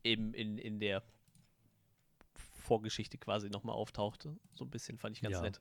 äh, 0.05 0.09
eben 0.11 0.35
in, 0.35 0.59
in 0.59 0.81
der 0.81 1.03
Vorgeschichte 2.35 3.19
quasi 3.19 3.49
nochmal 3.51 3.75
auftaucht. 3.77 4.29
So 4.55 4.65
ein 4.65 4.71
bisschen 4.71 4.99
fand 4.99 5.17
ich 5.17 5.23
ganz 5.23 5.35
Ja. 5.35 5.43
nett. 5.43 5.61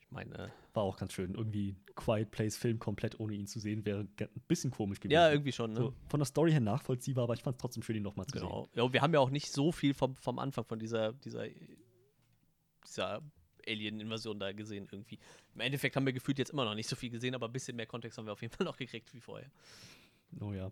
Ich 0.00 0.10
meine, 0.12 0.34
äh, 0.36 0.48
War 0.74 0.84
auch 0.84 0.96
ganz 0.98 1.12
schön. 1.12 1.34
Irgendwie 1.34 1.74
Quiet 1.96 2.30
Place 2.30 2.56
Film 2.56 2.78
komplett 2.78 3.18
ohne 3.18 3.34
ihn 3.34 3.46
zu 3.48 3.58
sehen, 3.58 3.84
wäre 3.84 4.00
ein 4.20 4.28
bisschen 4.46 4.70
komisch 4.70 5.00
gewesen. 5.00 5.14
ja, 5.14 5.30
irgendwie 5.30 5.50
schon, 5.52 5.72
ne? 5.72 5.80
so, 5.80 5.94
von 6.08 6.20
der 6.20 6.26
Story 6.26 6.52
her 6.52 6.60
nachvollziehbar, 6.60 7.24
aber 7.24 7.34
ich 7.34 7.42
fand 7.42 7.56
es 7.56 7.60
trotzdem 7.60 7.82
schön, 7.82 7.96
ihn 7.96 8.02
nochmal 8.04 8.26
zu 8.26 8.38
sehen. 8.38 8.46
Genau. 8.48 8.68
Ja, 8.74 8.84
und 8.84 8.92
wir 8.92 9.02
haben 9.02 9.12
ja 9.12 9.18
auch 9.20 9.30
nicht 9.30 9.50
so 9.50 9.72
viel 9.72 9.94
vom, 9.94 10.14
vom 10.14 10.38
Anfang 10.38 10.64
von 10.64 10.78
dieser, 10.78 11.12
dieser, 11.12 11.46
dieser 12.84 13.20
Alien-Invasion 13.66 14.38
da 14.38 14.52
gesehen 14.52 14.86
irgendwie. 14.90 15.18
Im 15.54 15.60
Endeffekt 15.60 15.96
haben 15.96 16.06
wir 16.06 16.12
gefühlt 16.12 16.38
jetzt 16.38 16.50
immer 16.50 16.64
noch 16.64 16.74
nicht 16.74 16.88
so 16.88 16.96
viel 16.96 17.10
gesehen, 17.10 17.34
aber 17.34 17.46
ein 17.46 17.52
bisschen 17.52 17.76
mehr 17.76 17.86
Kontext 17.86 18.18
haben 18.18 18.26
wir 18.26 18.32
auf 18.32 18.42
jeden 18.42 18.52
Fall 18.56 18.64
noch 18.66 18.76
gekriegt 18.76 19.12
wie 19.14 19.20
vorher. 19.20 19.50
Oh 20.40 20.52
ja. 20.52 20.70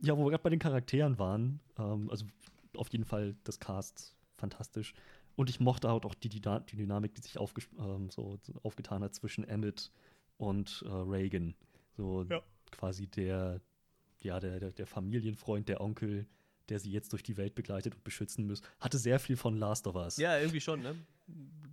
Ja, 0.00 0.16
wo 0.16 0.24
wir 0.24 0.30
gerade 0.30 0.42
bei 0.42 0.50
den 0.50 0.58
Charakteren 0.58 1.18
waren, 1.18 1.60
ähm, 1.78 2.10
also 2.10 2.26
auf 2.76 2.88
jeden 2.92 3.04
Fall 3.04 3.36
das 3.44 3.58
Cast 3.58 4.14
fantastisch. 4.36 4.92
Und 5.36 5.48
ich 5.50 5.60
mochte 5.60 5.88
halt 5.88 6.04
auch 6.04 6.14
die, 6.14 6.28
Dyna 6.28 6.60
die 6.60 6.76
Dynamik, 6.76 7.14
die 7.14 7.22
sich 7.22 7.38
aufges- 7.38 7.68
ähm, 7.78 8.10
so, 8.10 8.38
so 8.42 8.52
aufgetan 8.62 9.02
hat 9.02 9.14
zwischen 9.14 9.44
Emmett 9.44 9.90
und 10.36 10.84
äh, 10.86 10.90
Reagan. 10.90 11.54
So 11.96 12.24
Ja. 12.28 12.42
quasi 12.70 13.06
der, 13.06 13.60
ja, 14.22 14.38
der, 14.40 14.60
der, 14.60 14.72
der 14.72 14.86
Familienfreund, 14.86 15.68
der 15.68 15.80
Onkel, 15.80 16.26
der 16.68 16.78
sie 16.78 16.90
jetzt 16.90 17.12
durch 17.12 17.22
die 17.22 17.36
Welt 17.36 17.54
begleitet 17.54 17.94
und 17.94 18.04
beschützen 18.04 18.46
muss. 18.46 18.62
Hatte 18.80 18.98
sehr 18.98 19.18
viel 19.18 19.36
von 19.36 19.56
Last 19.56 19.86
of 19.86 19.96
Us. 19.96 20.16
Ja, 20.18 20.38
irgendwie 20.38 20.60
schon, 20.60 20.82
ne? 20.82 20.94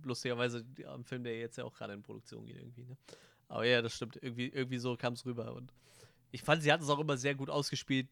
Lustigerweise 0.04 0.64
ein 0.88 1.04
Film, 1.04 1.24
der 1.24 1.38
jetzt 1.38 1.56
ja 1.56 1.64
auch 1.64 1.74
gerade 1.74 1.92
in 1.92 2.02
Produktion 2.02 2.46
geht 2.46 2.56
irgendwie, 2.56 2.84
ne? 2.84 2.96
Aber 3.48 3.64
ja, 3.66 3.82
das 3.82 3.94
stimmt. 3.94 4.16
Irgendwie, 4.22 4.48
irgendwie 4.48 4.78
so 4.78 4.96
kam 4.96 5.12
es 5.12 5.26
rüber. 5.26 5.54
Und 5.54 5.72
ich 6.30 6.42
fand, 6.42 6.62
sie 6.62 6.72
hat 6.72 6.80
es 6.80 6.88
auch 6.88 6.98
immer 6.98 7.16
sehr 7.18 7.34
gut 7.34 7.50
ausgespielt. 7.50 8.08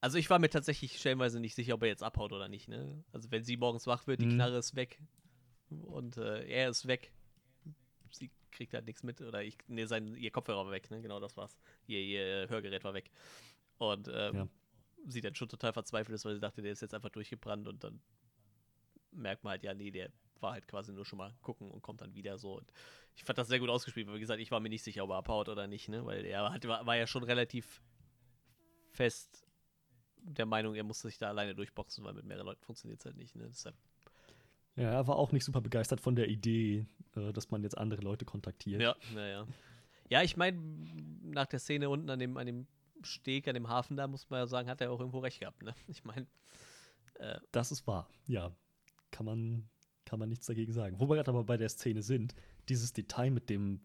Also 0.00 0.18
ich 0.18 0.28
war 0.28 0.38
mir 0.38 0.50
tatsächlich 0.50 0.98
stellenweise 0.98 1.40
nicht 1.40 1.54
sicher, 1.54 1.74
ob 1.74 1.82
er 1.82 1.88
jetzt 1.88 2.02
abhaut 2.02 2.32
oder 2.32 2.48
nicht, 2.48 2.68
ne? 2.68 3.02
Also 3.12 3.30
wenn 3.30 3.42
sie 3.44 3.56
morgens 3.56 3.86
wach 3.86 4.06
wird, 4.06 4.20
die 4.20 4.26
Mhm. 4.26 4.34
Knarre 4.34 4.58
ist 4.58 4.74
weg 4.76 5.00
und 5.70 6.16
äh, 6.18 6.44
er 6.46 6.68
ist 6.68 6.86
weg. 6.86 7.12
Sie 8.10 8.30
kriegt 8.50 8.74
halt 8.74 8.84
nichts 8.84 9.02
mit. 9.02 9.20
Oder 9.22 9.42
ich, 9.42 9.56
nee, 9.68 9.86
sein, 9.86 10.14
ihr 10.16 10.30
Kopfhörer 10.30 10.66
war 10.66 10.72
weg, 10.72 10.90
ne? 10.90 11.00
Genau 11.00 11.18
das 11.20 11.36
war's. 11.36 11.56
Ihr, 11.86 12.00
ihr 12.00 12.48
Hörgerät 12.50 12.84
war 12.84 12.92
weg. 12.94 13.10
Und 13.78 14.08
ähm, 14.12 14.34
Ja. 14.36 14.48
sie 15.06 15.20
dann 15.22 15.34
schon 15.34 15.48
total 15.48 15.72
verzweifelt 15.72 16.14
ist, 16.14 16.24
weil 16.26 16.34
sie 16.34 16.40
dachte, 16.40 16.60
der 16.62 16.72
ist 16.72 16.82
jetzt 16.82 16.94
einfach 16.94 17.10
durchgebrannt 17.10 17.66
und 17.66 17.82
dann 17.82 18.00
merkt 19.12 19.42
man 19.44 19.52
halt, 19.52 19.62
ja, 19.62 19.72
nee, 19.72 19.90
der 19.90 20.10
war 20.42 20.52
halt 20.52 20.68
quasi 20.68 20.92
nur 20.92 21.04
schon 21.04 21.18
mal 21.18 21.34
gucken 21.42 21.70
und 21.70 21.82
kommt 21.82 22.00
dann 22.00 22.14
wieder 22.14 22.38
so. 22.38 22.58
Und 22.58 22.72
ich 23.14 23.24
fand 23.24 23.38
das 23.38 23.48
sehr 23.48 23.60
gut 23.60 23.68
ausgespielt, 23.68 24.06
weil 24.08 24.16
wie 24.16 24.20
gesagt, 24.20 24.40
ich 24.40 24.50
war 24.50 24.60
mir 24.60 24.68
nicht 24.68 24.82
sicher, 24.82 25.04
ob 25.04 25.10
er 25.10 25.16
abhaut 25.16 25.48
oder 25.48 25.66
nicht, 25.66 25.88
ne? 25.88 26.04
Weil 26.04 26.24
er 26.24 26.52
hat, 26.52 26.66
war, 26.66 26.84
war 26.86 26.96
ja 26.96 27.06
schon 27.06 27.24
relativ 27.24 27.80
fest 28.90 29.46
der 30.24 30.46
Meinung, 30.46 30.74
er 30.74 30.84
musste 30.84 31.08
sich 31.08 31.18
da 31.18 31.28
alleine 31.28 31.54
durchboxen, 31.54 32.04
weil 32.04 32.14
mit 32.14 32.24
mehreren 32.24 32.46
Leuten 32.46 32.62
funktioniert 32.62 33.00
es 33.00 33.06
halt 33.06 33.16
nicht, 33.16 33.34
ne? 33.34 33.46
Deshalb. 33.48 33.76
Ja, 34.76 34.90
er 34.90 35.06
war 35.06 35.16
auch 35.16 35.32
nicht 35.32 35.44
super 35.44 35.60
begeistert 35.60 36.00
von 36.00 36.16
der 36.16 36.28
Idee, 36.28 36.86
äh, 37.14 37.32
dass 37.32 37.50
man 37.50 37.62
jetzt 37.62 37.76
andere 37.76 38.00
Leute 38.02 38.24
kontaktiert. 38.24 38.80
Ja, 38.80 38.96
naja. 39.14 39.46
Ja, 40.08 40.22
ich 40.22 40.36
meine, 40.36 40.58
nach 41.22 41.46
der 41.46 41.58
Szene 41.58 41.88
unten 41.90 42.08
an 42.10 42.18
dem, 42.18 42.36
an 42.36 42.46
dem 42.46 42.66
Steg, 43.02 43.48
an 43.48 43.54
dem 43.54 43.68
Hafen, 43.68 43.96
da 43.96 44.06
muss 44.06 44.30
man 44.30 44.40
ja 44.40 44.46
sagen, 44.46 44.68
hat 44.68 44.80
er 44.80 44.90
auch 44.90 45.00
irgendwo 45.00 45.18
recht 45.18 45.40
gehabt, 45.40 45.62
ne? 45.62 45.74
Ich 45.88 46.04
meine. 46.04 46.26
Äh, 47.14 47.38
das 47.50 47.72
ist 47.72 47.86
wahr, 47.86 48.08
ja. 48.26 48.54
Kann 49.10 49.26
man, 49.26 49.68
kann 50.12 50.18
man 50.18 50.28
nichts 50.28 50.44
dagegen 50.44 50.74
sagen. 50.74 51.00
Wo 51.00 51.08
wir 51.08 51.14
gerade 51.16 51.30
aber 51.30 51.44
bei 51.44 51.56
der 51.56 51.70
Szene 51.70 52.02
sind, 52.02 52.34
dieses 52.68 52.92
Detail 52.92 53.30
mit 53.30 53.48
dem 53.48 53.80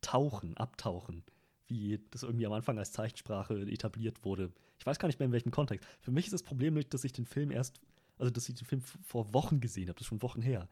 Tauchen, 0.00 0.56
Abtauchen, 0.56 1.24
wie 1.66 1.98
das 2.12 2.22
irgendwie 2.22 2.46
am 2.46 2.52
Anfang 2.52 2.78
als 2.78 2.92
Zeichensprache 2.92 3.62
etabliert 3.62 4.24
wurde. 4.24 4.52
Ich 4.78 4.86
weiß 4.86 5.00
gar 5.00 5.08
nicht 5.08 5.18
mehr 5.18 5.26
in 5.26 5.32
welchem 5.32 5.50
Kontext. 5.50 5.84
Für 6.00 6.12
mich 6.12 6.26
ist 6.26 6.34
das 6.34 6.44
Problem 6.44 6.74
nicht, 6.74 6.94
dass 6.94 7.02
ich 7.02 7.12
den 7.12 7.26
Film 7.26 7.50
erst, 7.50 7.80
also 8.16 8.30
dass 8.30 8.48
ich 8.48 8.54
den 8.54 8.64
Film 8.64 8.80
vor 8.80 9.34
Wochen 9.34 9.58
gesehen 9.58 9.88
habe, 9.88 9.94
das 9.94 10.02
ist 10.02 10.06
schon 10.06 10.22
Wochen 10.22 10.40
her. 10.40 10.68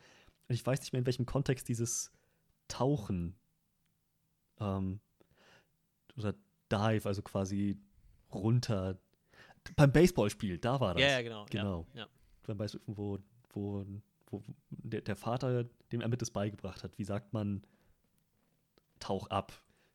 Und 0.47 0.55
ich 0.55 0.65
weiß 0.65 0.79
nicht 0.79 0.93
mehr, 0.93 1.01
in 1.01 1.07
welchem 1.07 1.27
Kontext 1.27 1.69
dieses 1.69 2.13
Tauchen 2.69 3.35
ähm, 4.61 5.01
oder 6.17 6.37
Dive, 6.71 7.05
also 7.09 7.23
quasi 7.23 7.81
runter. 8.33 8.97
Beim 9.75 9.91
Baseballspiel, 9.91 10.59
da 10.59 10.79
war 10.79 10.95
das. 10.95 11.03
Ja, 11.03 11.09
ja 11.09 11.23
genau. 11.23 11.47
Genau. 11.51 11.87
Ja, 11.95 12.03
ja. 12.03 12.09
Beim 12.47 12.59
Baseball, 12.59 12.83
wo, 12.87 13.19
wo, 13.55 13.85
wo 14.31 14.43
der, 14.71 15.01
der 15.01 15.17
Vater 15.17 15.65
dem 15.93 16.01
mit 16.09 16.23
das 16.23 16.31
beigebracht 16.31 16.85
hat. 16.85 16.97
Wie 16.99 17.05
sagt 17.05 17.33
man, 17.33 17.65
tauch 18.99 19.29
ab. 19.29 19.53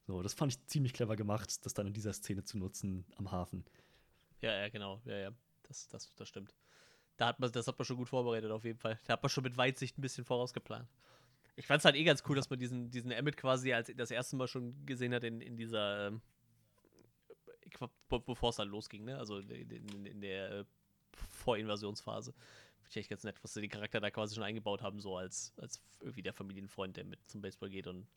So, 0.07 0.21
das 0.21 0.33
fand 0.33 0.51
ich 0.51 0.65
ziemlich 0.67 0.93
clever 0.93 1.15
gemacht, 1.15 1.65
das 1.65 1.73
dann 1.73 1.87
in 1.87 1.93
dieser 1.93 2.13
Szene 2.13 2.43
zu 2.43 2.57
nutzen 2.57 3.05
am 3.15 3.31
Hafen. 3.31 3.65
Ja, 4.41 4.53
ja, 4.53 4.69
genau. 4.69 5.01
Ja, 5.05 5.17
ja. 5.17 5.31
Das, 5.63 5.87
das, 5.87 6.13
das 6.15 6.27
stimmt. 6.27 6.53
Da 7.17 7.27
hat 7.27 7.39
man, 7.39 7.51
das 7.51 7.67
hat 7.67 7.79
man 7.79 7.85
schon 7.85 7.97
gut 7.97 8.09
vorbereitet, 8.09 8.51
auf 8.51 8.65
jeden 8.65 8.77
Fall. 8.77 8.99
Da 9.05 9.13
hat 9.13 9.23
man 9.23 9.29
schon 9.29 9.43
mit 9.43 9.57
Weitsicht 9.57 9.97
ein 9.97 10.01
bisschen 10.01 10.25
vorausgeplant. 10.25 10.87
Ich 11.55 11.65
fand 11.65 11.79
es 11.79 11.85
halt 11.85 11.95
eh 11.95 12.03
ganz 12.03 12.23
cool, 12.27 12.35
dass 12.35 12.49
man 12.49 12.59
diesen, 12.59 12.91
diesen 12.91 13.11
Emmett 13.11 13.37
quasi 13.37 13.73
als 13.73 13.91
das 13.95 14.11
erste 14.11 14.35
Mal 14.35 14.47
schon 14.47 14.85
gesehen 14.85 15.13
hat 15.13 15.23
in, 15.23 15.39
in 15.39 15.55
dieser, 15.55 16.07
ähm, 16.07 16.21
bevor 18.09 18.49
es 18.49 18.57
dann 18.57 18.67
losging, 18.67 19.05
ne? 19.05 19.17
Also 19.17 19.39
in, 19.39 19.69
in, 19.69 20.05
in 20.05 20.21
der 20.21 20.51
äh, 20.51 20.65
Vorinvasionsphase. 21.13 22.33
Finde 22.85 22.91
ich 22.91 22.97
echt 22.97 23.09
ganz 23.09 23.23
nett, 23.23 23.43
was 23.43 23.53
sie 23.53 23.61
den 23.61 23.69
Charakter 23.69 23.99
da 23.99 24.11
quasi 24.11 24.35
schon 24.35 24.43
eingebaut 24.43 24.81
haben, 24.81 24.99
so 24.99 25.17
als, 25.17 25.53
als 25.57 25.81
irgendwie 25.99 26.21
der 26.21 26.33
Familienfreund, 26.33 26.95
der 26.97 27.03
mit 27.03 27.19
zum 27.27 27.41
Baseball 27.41 27.69
geht 27.69 27.87
und 27.87 28.07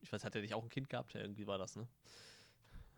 ich 0.00 0.12
weiß, 0.12 0.24
hat 0.24 0.34
er 0.34 0.40
nicht 0.40 0.54
auch 0.54 0.62
ein 0.62 0.68
Kind 0.68 0.88
gehabt? 0.88 1.14
Ja, 1.14 1.20
irgendwie 1.20 1.46
war 1.46 1.58
das, 1.58 1.76
ne? 1.76 1.86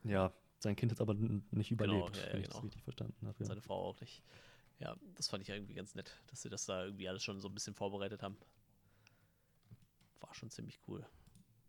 Ja, 0.04 0.32
sein 0.58 0.76
Kind 0.76 0.92
hat 0.92 1.00
aber 1.00 1.14
nicht 1.14 1.70
überlebt, 1.70 2.12
genau, 2.12 2.26
ja, 2.26 2.32
wenn 2.32 2.40
ich 2.40 2.46
das 2.46 2.56
genau. 2.56 2.64
richtig 2.64 2.82
verstanden 2.82 3.26
habe. 3.26 3.36
Ja. 3.38 3.46
Seine 3.46 3.62
Frau 3.62 3.88
auch 3.88 4.00
nicht. 4.00 4.22
Ja, 4.78 4.96
das 5.14 5.28
fand 5.28 5.42
ich 5.42 5.48
irgendwie 5.48 5.74
ganz 5.74 5.94
nett, 5.94 6.12
dass 6.28 6.42
sie 6.42 6.48
das 6.48 6.66
da 6.66 6.84
irgendwie 6.84 7.08
alles 7.08 7.22
schon 7.22 7.40
so 7.40 7.48
ein 7.48 7.54
bisschen 7.54 7.74
vorbereitet 7.74 8.22
haben. 8.22 8.36
War 10.20 10.34
schon 10.34 10.50
ziemlich 10.50 10.78
cool. 10.86 11.04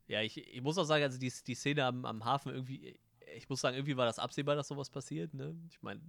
Ja, 0.07 0.21
ich, 0.21 0.37
ich 0.37 0.61
muss 0.61 0.77
auch 0.77 0.85
sagen, 0.85 1.03
also 1.03 1.19
die, 1.19 1.31
die 1.45 1.55
Szene 1.55 1.85
am, 1.85 2.05
am 2.05 2.25
Hafen 2.25 2.51
irgendwie, 2.51 2.99
ich 3.35 3.49
muss 3.49 3.61
sagen, 3.61 3.75
irgendwie 3.75 3.97
war 3.97 4.05
das 4.05 4.19
absehbar, 4.19 4.55
dass 4.55 4.67
sowas 4.67 4.89
passiert, 4.89 5.33
ne? 5.33 5.55
Ich 5.69 5.81
meine, 5.81 6.01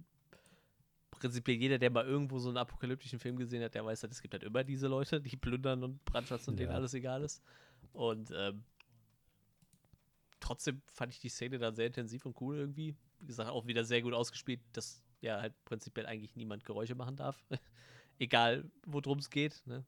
prinzipiell 1.21 1.57
jeder, 1.57 1.77
der 1.77 1.91
mal 1.91 2.05
irgendwo 2.05 2.39
so 2.39 2.49
einen 2.49 2.57
apokalyptischen 2.57 3.19
Film 3.19 3.37
gesehen 3.37 3.63
hat, 3.63 3.75
der 3.75 3.85
weiß 3.85 4.01
halt, 4.01 4.11
es 4.11 4.21
gibt 4.21 4.33
halt 4.33 4.43
immer 4.43 4.63
diese 4.63 4.87
Leute, 4.87 5.21
die 5.21 5.37
plündern 5.37 5.83
und 5.83 6.03
brandschatzen 6.03 6.53
und 6.53 6.59
Ja. 6.59 6.65
denen 6.65 6.75
alles 6.75 6.93
egal 6.95 7.21
ist. 7.21 7.43
Und 7.93 8.31
ähm, 8.35 8.63
trotzdem 10.39 10.81
fand 10.91 11.13
ich 11.13 11.19
die 11.19 11.29
Szene 11.29 11.59
dann 11.59 11.75
sehr 11.75 11.85
intensiv 11.85 12.25
und 12.25 12.41
cool 12.41 12.57
irgendwie. 12.57 12.95
Wie 13.19 13.27
gesagt, 13.27 13.51
auch 13.51 13.67
wieder 13.67 13.83
sehr 13.83 14.01
gut 14.01 14.13
ausgespielt, 14.13 14.61
dass 14.73 15.03
ja 15.21 15.39
halt 15.39 15.53
prinzipiell 15.65 16.07
eigentlich 16.07 16.35
niemand 16.35 16.65
Geräusche 16.65 16.95
machen 16.95 17.15
darf. 17.15 17.45
Egal, 18.17 18.69
worum 18.87 19.19
es 19.19 19.29
geht. 19.29 19.61
Ne? 19.67 19.85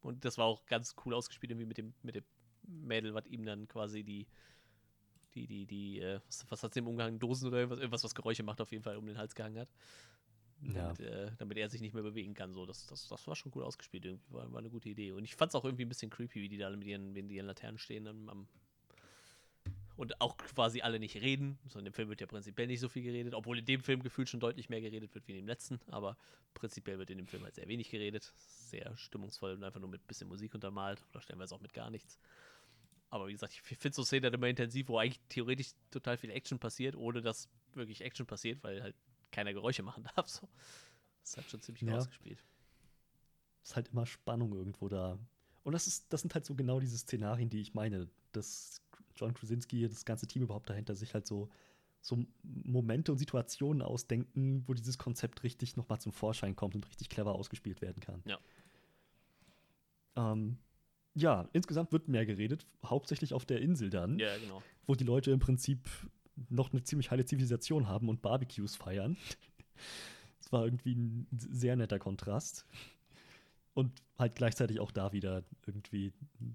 Und 0.00 0.24
das 0.24 0.38
war 0.38 0.46
auch 0.46 0.66
ganz 0.66 0.96
cool 1.04 1.14
ausgespielt, 1.14 1.52
irgendwie 1.52 1.66
mit 1.68 1.78
dem, 1.78 1.94
mit 2.02 2.16
dem 2.16 2.24
Mädel, 2.66 3.14
was 3.14 3.26
ihm 3.26 3.44
dann 3.44 3.68
quasi 3.68 4.02
die, 4.02 4.26
die, 5.34 5.46
die, 5.46 5.66
die, 5.66 6.00
äh, 6.00 6.20
was, 6.26 6.44
was 6.50 6.62
hat 6.64 6.74
sie 6.74 6.80
im 6.80 6.88
Umgang, 6.88 7.20
Dosen 7.20 7.46
oder 7.46 7.58
irgendwas, 7.58 7.78
irgendwas, 7.78 8.02
was 8.02 8.14
Geräusche 8.14 8.42
macht, 8.42 8.60
auf 8.60 8.72
jeden 8.72 8.82
Fall 8.82 8.96
um 8.96 9.06
den 9.06 9.18
Hals 9.18 9.36
gehangen 9.36 9.58
hat. 9.60 9.68
Damit, 10.72 11.00
äh, 11.00 11.30
damit 11.38 11.58
er 11.58 11.68
sich 11.68 11.80
nicht 11.80 11.94
mehr 11.94 12.02
bewegen 12.02 12.34
kann. 12.34 12.54
So, 12.54 12.64
das, 12.64 12.86
das, 12.86 13.06
das 13.08 13.26
war 13.26 13.36
schon 13.36 13.52
gut 13.52 13.62
ausgespielt, 13.62 14.04
irgendwie. 14.04 14.32
War, 14.32 14.50
war 14.52 14.60
eine 14.60 14.70
gute 14.70 14.88
Idee. 14.88 15.12
Und 15.12 15.24
ich 15.24 15.34
fand 15.34 15.50
es 15.50 15.54
auch 15.54 15.64
irgendwie 15.64 15.84
ein 15.84 15.88
bisschen 15.88 16.10
creepy, 16.10 16.40
wie 16.40 16.48
die 16.48 16.56
da 16.56 16.70
mit 16.70 16.84
ihren, 16.84 17.12
mit 17.12 17.30
ihren 17.30 17.46
Laternen 17.46 17.78
stehen 17.78 18.06
am, 18.06 18.28
am 18.28 18.48
und 19.96 20.20
auch 20.20 20.36
quasi 20.36 20.80
alle 20.80 20.98
nicht 20.98 21.16
reden. 21.16 21.58
So 21.68 21.78
in 21.78 21.84
dem 21.84 21.94
Film 21.94 22.08
wird 22.08 22.20
ja 22.20 22.26
prinzipiell 22.26 22.66
nicht 22.66 22.80
so 22.80 22.88
viel 22.88 23.02
geredet, 23.02 23.34
obwohl 23.34 23.58
in 23.58 23.64
dem 23.64 23.80
Film 23.80 24.02
gefühlt 24.02 24.28
schon 24.28 24.40
deutlich 24.40 24.68
mehr 24.68 24.80
geredet 24.80 25.14
wird 25.14 25.26
wie 25.28 25.32
in 25.32 25.38
dem 25.38 25.46
letzten, 25.46 25.80
aber 25.86 26.16
prinzipiell 26.52 26.98
wird 26.98 27.10
in 27.10 27.18
dem 27.18 27.26
Film 27.26 27.44
halt 27.44 27.54
sehr 27.54 27.68
wenig 27.68 27.90
geredet. 27.90 28.32
Sehr 28.34 28.96
stimmungsvoll 28.96 29.52
und 29.52 29.64
einfach 29.64 29.80
nur 29.80 29.88
mit 29.88 30.02
ein 30.02 30.06
bisschen 30.06 30.28
Musik 30.28 30.54
untermalt 30.54 31.04
oder 31.10 31.20
stellenweise 31.20 31.54
auch 31.54 31.60
mit 31.60 31.72
gar 31.72 31.90
nichts. 31.90 32.18
Aber 33.10 33.28
wie 33.28 33.32
gesagt, 33.32 33.52
ich 33.52 33.60
finde 33.60 33.94
so 33.94 34.02
Szenen 34.02 34.24
dann 34.24 34.34
immer 34.34 34.48
intensiv, 34.48 34.88
wo 34.88 34.98
eigentlich 34.98 35.20
theoretisch 35.28 35.70
total 35.92 36.16
viel 36.16 36.30
Action 36.30 36.58
passiert, 36.58 36.96
ohne 36.96 37.22
dass 37.22 37.48
wirklich 37.74 38.00
Action 38.00 38.26
passiert, 38.26 38.64
weil 38.64 38.82
halt 38.82 38.96
keiner 39.34 39.52
Geräusche 39.52 39.82
machen 39.82 40.04
darf. 40.16 40.28
So. 40.28 40.48
Das 41.22 41.36
halt 41.36 41.50
schon 41.50 41.60
ziemlich 41.60 41.82
Ja. 41.82 41.96
ausgespielt. 41.96 42.42
ist 43.62 43.76
halt 43.76 43.88
immer 43.88 44.06
Spannung 44.06 44.52
irgendwo 44.54 44.88
da. 44.88 45.18
Und 45.62 45.72
das, 45.72 45.86
ist, 45.86 46.12
das 46.12 46.20
sind 46.20 46.34
halt 46.34 46.44
so 46.44 46.54
genau 46.54 46.80
diese 46.80 46.98
Szenarien, 46.98 47.48
die 47.48 47.60
ich 47.60 47.72
meine, 47.74 48.08
dass 48.32 48.82
John 49.16 49.32
Krasinski, 49.32 49.88
das 49.88 50.04
ganze 50.04 50.26
Team 50.26 50.42
überhaupt 50.42 50.68
dahinter 50.68 50.94
sich 50.94 51.14
halt 51.14 51.26
so, 51.26 51.48
so 52.02 52.22
Momente 52.42 53.10
und 53.12 53.18
Situationen 53.18 53.80
ausdenken, 53.80 54.64
wo 54.66 54.74
dieses 54.74 54.98
Konzept 54.98 55.42
richtig 55.42 55.76
nochmal 55.76 55.98
zum 56.00 56.12
Vorschein 56.12 56.54
kommt 56.56 56.74
und 56.74 56.86
richtig 56.86 57.08
clever 57.08 57.34
ausgespielt 57.34 57.80
werden 57.80 58.00
kann. 58.00 58.22
Ja. 58.26 58.38
Ähm, 60.16 60.58
ja, 61.14 61.48
insgesamt 61.52 61.92
wird 61.92 62.08
mehr 62.08 62.26
geredet, 62.26 62.66
hauptsächlich 62.84 63.32
auf 63.34 63.46
der 63.46 63.60
Insel 63.60 63.88
dann, 63.88 64.18
Ja, 64.18 64.36
genau. 64.36 64.62
wo 64.86 64.94
die 64.94 65.04
Leute 65.04 65.30
im 65.30 65.38
Prinzip 65.38 65.88
noch 66.48 66.72
eine 66.72 66.82
ziemlich 66.82 67.10
heile 67.10 67.24
Zivilisation 67.24 67.88
haben 67.88 68.08
und 68.08 68.22
Barbecues 68.22 68.76
feiern. 68.76 69.16
Das 70.40 70.52
war 70.52 70.64
irgendwie 70.64 70.94
ein 70.94 71.26
sehr 71.30 71.74
netter 71.76 71.98
Kontrast. 71.98 72.66
Und 73.72 73.90
halt 74.18 74.34
gleichzeitig 74.36 74.78
auch 74.78 74.92
da 74.92 75.12
wieder 75.12 75.42
irgendwie 75.66 76.12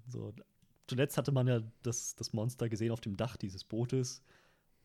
so. 0.08 0.32
Zuletzt 0.86 1.18
hatte 1.18 1.32
man 1.32 1.46
ja 1.46 1.60
das, 1.82 2.14
das 2.14 2.32
Monster 2.32 2.68
gesehen 2.68 2.92
auf 2.92 3.00
dem 3.00 3.16
Dach 3.16 3.36
dieses 3.36 3.64
Bootes. 3.64 4.22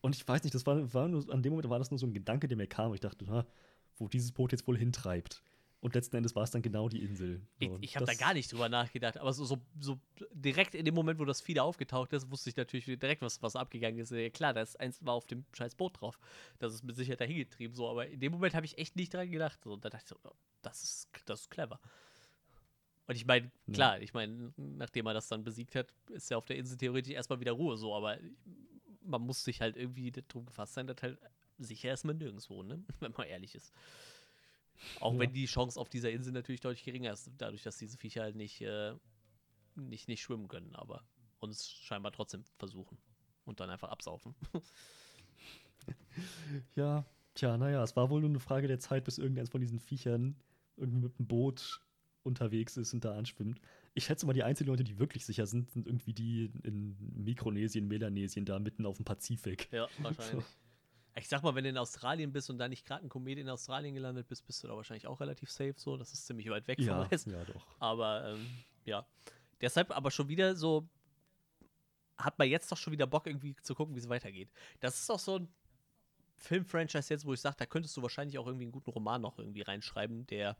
Und 0.00 0.14
ich 0.14 0.26
weiß 0.26 0.44
nicht, 0.44 0.54
das 0.54 0.66
war, 0.66 0.92
war 0.92 1.08
nur, 1.08 1.32
an 1.32 1.42
dem 1.42 1.52
Moment 1.52 1.70
war 1.70 1.78
das 1.78 1.90
nur 1.90 1.98
so 1.98 2.06
ein 2.06 2.14
Gedanke, 2.14 2.48
der 2.48 2.56
mir 2.56 2.66
kam. 2.66 2.94
Ich 2.94 3.00
dachte, 3.00 3.24
na, 3.26 3.46
wo 3.96 4.08
dieses 4.08 4.32
Boot 4.32 4.52
jetzt 4.52 4.66
wohl 4.66 4.76
hintreibt. 4.76 5.42
Und 5.86 5.94
letzten 5.94 6.16
Endes 6.16 6.34
war 6.34 6.42
es 6.42 6.50
dann 6.50 6.62
genau 6.62 6.88
die 6.88 7.00
Insel. 7.00 7.40
Ich, 7.60 7.70
ich 7.80 7.94
habe 7.94 8.06
da 8.06 8.14
gar 8.14 8.34
nicht 8.34 8.50
drüber 8.50 8.68
nachgedacht, 8.68 9.18
aber 9.18 9.32
so, 9.32 9.44
so, 9.44 9.60
so 9.78 10.00
direkt 10.32 10.74
in 10.74 10.84
dem 10.84 10.96
Moment, 10.96 11.20
wo 11.20 11.24
das 11.24 11.44
da 11.44 11.62
aufgetaucht 11.62 12.12
ist, 12.12 12.28
wusste 12.28 12.50
ich 12.50 12.56
natürlich 12.56 12.86
direkt, 12.86 13.22
was, 13.22 13.40
was 13.40 13.54
abgegangen 13.54 14.00
ist. 14.00 14.10
Ja, 14.10 14.28
klar, 14.30 14.52
das 14.52 14.74
eins 14.74 14.98
war 15.06 15.14
auf 15.14 15.28
dem 15.28 15.44
scheiß 15.52 15.76
Boot 15.76 16.00
drauf. 16.00 16.18
Das 16.58 16.74
ist 16.74 16.82
mit 16.82 16.96
Sicherheit 16.96 17.20
dahin 17.20 17.36
getrieben, 17.36 17.72
so, 17.72 17.88
aber 17.88 18.08
in 18.08 18.18
dem 18.18 18.32
Moment 18.32 18.56
habe 18.56 18.66
ich 18.66 18.76
echt 18.78 18.96
nicht 18.96 19.14
dran 19.14 19.30
gedacht. 19.30 19.60
So, 19.62 19.76
da 19.76 19.88
dachte 19.88 20.02
ich 20.02 20.08
so, 20.08 20.16
oh, 20.28 20.34
das 20.62 20.82
ist, 20.82 21.08
das 21.24 21.42
ist 21.42 21.50
clever. 21.52 21.78
Und 23.06 23.14
ich 23.14 23.24
meine, 23.24 23.52
Ja. 23.68 23.72
klar, 23.72 24.00
ich 24.00 24.12
meine, 24.12 24.52
nachdem 24.56 25.06
er 25.06 25.14
das 25.14 25.28
dann 25.28 25.44
besiegt 25.44 25.76
hat, 25.76 25.94
ist 26.08 26.32
ja 26.32 26.36
auf 26.36 26.46
der 26.46 26.56
Insel 26.56 26.78
theoretisch 26.78 27.12
erstmal 27.12 27.38
wieder 27.38 27.52
Ruhe, 27.52 27.76
so, 27.76 27.94
aber 27.94 28.18
man 29.02 29.22
muss 29.22 29.44
sich 29.44 29.60
halt 29.60 29.76
irgendwie 29.76 30.10
drum 30.10 30.46
gefasst 30.46 30.74
sein, 30.74 30.88
dass 30.88 31.00
halt 31.00 31.16
sicher 31.58 31.92
ist 31.92 32.02
man 32.02 32.18
nirgendwo, 32.18 32.64
ne? 32.64 32.82
Wenn 32.98 33.14
man 33.16 33.28
ehrlich 33.28 33.54
ist. 33.54 33.72
Auch 35.00 35.12
Ja. 35.14 35.18
wenn 35.20 35.32
die 35.32 35.46
Chance 35.46 35.78
auf 35.80 35.88
dieser 35.88 36.10
Insel 36.10 36.32
natürlich 36.32 36.60
deutlich 36.60 36.84
geringer 36.84 37.12
ist, 37.12 37.30
dadurch, 37.38 37.62
dass 37.62 37.76
diese 37.78 37.96
Viecher 37.98 38.22
halt 38.22 38.36
nicht, 38.36 38.60
äh, 38.60 38.94
nicht, 39.74 40.08
nicht 40.08 40.22
schwimmen 40.22 40.48
können, 40.48 40.74
aber 40.74 41.04
uns 41.38 41.70
scheinbar 41.70 42.12
trotzdem 42.12 42.44
versuchen 42.58 42.98
und 43.44 43.60
dann 43.60 43.70
einfach 43.70 43.88
absaufen. 43.90 44.34
Ja, 46.74 47.04
tja, 47.34 47.56
naja, 47.56 47.82
es 47.82 47.96
war 47.96 48.10
wohl 48.10 48.20
nur 48.20 48.30
eine 48.30 48.40
Frage 48.40 48.66
der 48.68 48.78
Zeit, 48.78 49.04
bis 49.04 49.18
irgendeins 49.18 49.50
von 49.50 49.60
diesen 49.60 49.78
Viechern 49.78 50.36
irgendwie 50.76 51.00
mit 51.00 51.18
einem 51.18 51.28
Boot 51.28 51.80
unterwegs 52.22 52.76
ist 52.76 52.92
und 52.92 53.04
da 53.04 53.16
anschwimmt. 53.16 53.60
Ich 53.94 54.04
schätze 54.04 54.26
mal, 54.26 54.32
die 54.32 54.42
einzigen 54.42 54.68
Leute, 54.70 54.82
die 54.84 54.98
wirklich 54.98 55.24
sicher 55.24 55.46
sind, 55.46 55.70
sind 55.70 55.86
irgendwie 55.86 56.12
die 56.12 56.50
in 56.64 56.96
Mikronesien, 57.22 57.86
Melanesien, 57.86 58.44
da 58.44 58.58
mitten 58.58 58.84
auf 58.84 58.96
dem 58.96 59.04
Pazifik. 59.04 59.68
Ja, 59.72 59.88
wahrscheinlich. 59.98 60.44
Ich 61.18 61.28
sag 61.28 61.42
mal, 61.42 61.54
wenn 61.54 61.64
du 61.64 61.70
in 61.70 61.78
Australien 61.78 62.30
bist 62.32 62.50
und 62.50 62.58
da 62.58 62.68
nicht 62.68 62.84
gerade 62.86 63.04
ein 63.06 63.08
Komet 63.08 63.38
in 63.38 63.48
Australien 63.48 63.94
gelandet 63.94 64.28
bist, 64.28 64.46
bist 64.46 64.62
du 64.62 64.68
da 64.68 64.76
wahrscheinlich 64.76 65.06
auch 65.06 65.18
relativ 65.20 65.50
safe 65.50 65.74
so. 65.76 65.96
Das 65.96 66.12
ist 66.12 66.26
ziemlich 66.26 66.48
weit 66.50 66.68
weg 66.68 66.78
Ja, 66.78 67.02
von 67.02 67.10
West. 67.10 67.26
ja, 67.26 67.42
doch. 67.44 67.66
Aber 67.80 68.32
ähm, 68.32 68.46
ja. 68.84 69.06
Deshalb 69.62 69.90
aber 69.96 70.10
schon 70.10 70.28
wieder 70.28 70.54
so, 70.56 70.86
hat 72.18 72.38
man 72.38 72.48
jetzt 72.48 72.70
doch 72.70 72.76
schon 72.76 72.92
wieder 72.92 73.06
Bock, 73.06 73.26
irgendwie 73.26 73.56
zu 73.62 73.74
gucken, 73.74 73.94
wie 73.94 73.98
es 74.00 74.08
weitergeht. 74.10 74.50
Das 74.80 75.00
ist 75.00 75.10
auch 75.10 75.18
so 75.18 75.38
ein 75.38 75.48
Film-Franchise 76.36 77.12
jetzt, 77.12 77.24
wo 77.24 77.32
ich 77.32 77.40
sage, 77.40 77.56
da 77.58 77.64
könntest 77.66 77.96
du 77.96 78.02
wahrscheinlich 78.02 78.38
auch 78.38 78.46
irgendwie 78.46 78.64
einen 78.64 78.72
guten 78.72 78.90
Roman 78.90 79.22
noch 79.22 79.38
irgendwie 79.38 79.62
reinschreiben, 79.62 80.26
der 80.26 80.56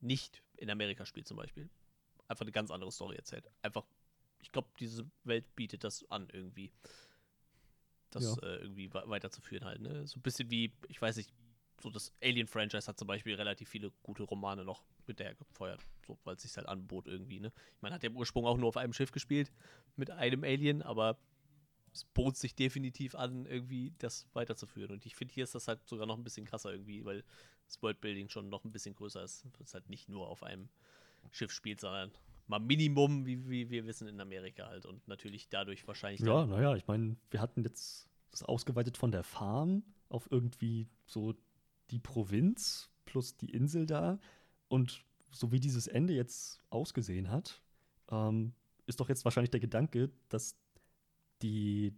nicht 0.00 0.42
in 0.58 0.68
Amerika 0.70 1.06
spielt, 1.06 1.26
zum 1.26 1.38
Beispiel. 1.38 1.70
einfach 2.28 2.42
eine 2.42 2.52
ganz 2.52 2.70
andere 2.70 2.92
Story 2.92 3.16
erzählt. 3.16 3.48
Einfach, 3.62 3.86
ich 4.40 4.52
glaube, 4.52 4.68
diese 4.78 5.10
Welt 5.24 5.56
bietet 5.56 5.84
das 5.84 6.04
an 6.10 6.28
irgendwie. 6.32 6.72
Das 8.16 8.36
Ja. 8.36 8.42
äh, 8.48 8.56
irgendwie 8.56 8.92
we- 8.92 9.02
weiterzuführen 9.06 9.64
halt, 9.64 9.80
ne? 9.80 10.06
So 10.06 10.18
ein 10.18 10.22
bisschen 10.22 10.50
wie, 10.50 10.72
ich 10.88 11.00
weiß 11.00 11.16
nicht, 11.16 11.32
so 11.82 11.90
das 11.90 12.12
Alien-Franchise 12.22 12.86
hat 12.86 12.98
zum 12.98 13.06
Beispiel 13.06 13.34
relativ 13.34 13.68
viele 13.68 13.90
gute 14.02 14.22
Romane 14.22 14.64
noch 14.64 14.82
mit 15.06 15.18
der 15.18 15.34
gefeuert, 15.34 15.84
so, 16.06 16.18
weil 16.24 16.36
es 16.36 16.42
sich 16.42 16.56
halt 16.56 16.66
anbot 16.66 17.06
irgendwie, 17.06 17.38
ne? 17.40 17.52
Ich 17.76 17.82
meine, 17.82 17.94
hat 17.94 18.02
ja 18.02 18.08
im 18.08 18.16
Ursprung 18.16 18.46
auch 18.46 18.56
nur 18.56 18.68
auf 18.68 18.76
einem 18.76 18.92
Schiff 18.92 19.12
gespielt 19.12 19.52
mit 19.94 20.10
einem 20.10 20.42
Alien, 20.42 20.82
aber 20.82 21.18
es 21.92 22.04
bot 22.04 22.36
sich 22.36 22.54
definitiv 22.54 23.14
an, 23.14 23.46
irgendwie 23.46 23.92
das 23.98 24.26
weiterzuführen. 24.32 24.90
Und 24.92 25.06
ich 25.06 25.16
finde, 25.16 25.32
hier 25.32 25.44
ist 25.44 25.54
das 25.54 25.68
halt 25.68 25.86
sogar 25.86 26.06
noch 26.06 26.16
ein 26.18 26.24
bisschen 26.24 26.44
krasser 26.46 26.72
irgendwie, 26.72 27.04
weil 27.04 27.24
das 27.66 27.80
Worldbuilding 27.82 28.28
schon 28.28 28.48
noch 28.48 28.64
ein 28.64 28.72
bisschen 28.72 28.94
größer 28.94 29.22
ist. 29.22 29.44
Es 29.62 29.74
halt 29.74 29.88
nicht 29.88 30.08
nur 30.08 30.28
auf 30.28 30.42
einem 30.42 30.68
Schiff 31.30 31.52
spielt, 31.52 31.80
sondern 31.80 32.10
mal 32.46 32.58
Minimum, 32.58 33.26
wie, 33.26 33.48
wie 33.48 33.70
wir 33.70 33.86
wissen, 33.86 34.08
in 34.08 34.20
Amerika 34.20 34.66
halt. 34.66 34.86
Und 34.86 35.06
natürlich 35.08 35.48
dadurch 35.48 35.86
wahrscheinlich 35.86 36.20
Ja, 36.20 36.46
naja, 36.46 36.76
ich 36.76 36.86
meine, 36.86 37.16
wir 37.30 37.40
hatten 37.40 37.62
jetzt 37.62 38.08
das 38.30 38.42
ausgeweitet 38.42 38.96
von 38.96 39.10
der 39.10 39.22
Farm 39.22 39.82
auf 40.08 40.28
irgendwie 40.30 40.88
so 41.06 41.34
die 41.90 41.98
Provinz 41.98 42.90
plus 43.04 43.36
die 43.36 43.50
Insel 43.50 43.86
da. 43.86 44.18
Und 44.68 45.04
so 45.30 45.52
wie 45.52 45.60
dieses 45.60 45.86
Ende 45.86 46.14
jetzt 46.14 46.60
ausgesehen 46.70 47.30
hat, 47.30 47.60
ähm, 48.10 48.52
ist 48.86 49.00
doch 49.00 49.08
jetzt 49.08 49.24
wahrscheinlich 49.24 49.50
der 49.50 49.60
Gedanke, 49.60 50.10
dass 50.28 50.56
die, 51.42 51.94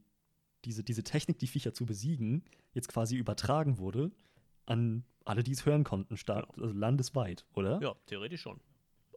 diese, 0.64 0.82
diese 0.82 1.04
Technik, 1.04 1.38
die 1.38 1.46
Viecher 1.46 1.74
zu 1.74 1.86
besiegen, 1.86 2.44
jetzt 2.72 2.88
quasi 2.88 3.16
übertragen 3.16 3.78
wurde 3.78 4.10
an 4.66 5.04
alle, 5.24 5.42
die 5.42 5.52
es 5.52 5.66
hören 5.66 5.84
konnten, 5.84 6.16
staat, 6.16 6.48
also 6.58 6.72
landesweit, 6.72 7.44
oder? 7.54 7.80
ja, 7.82 7.94
theoretisch 8.06 8.42
schon. 8.42 8.60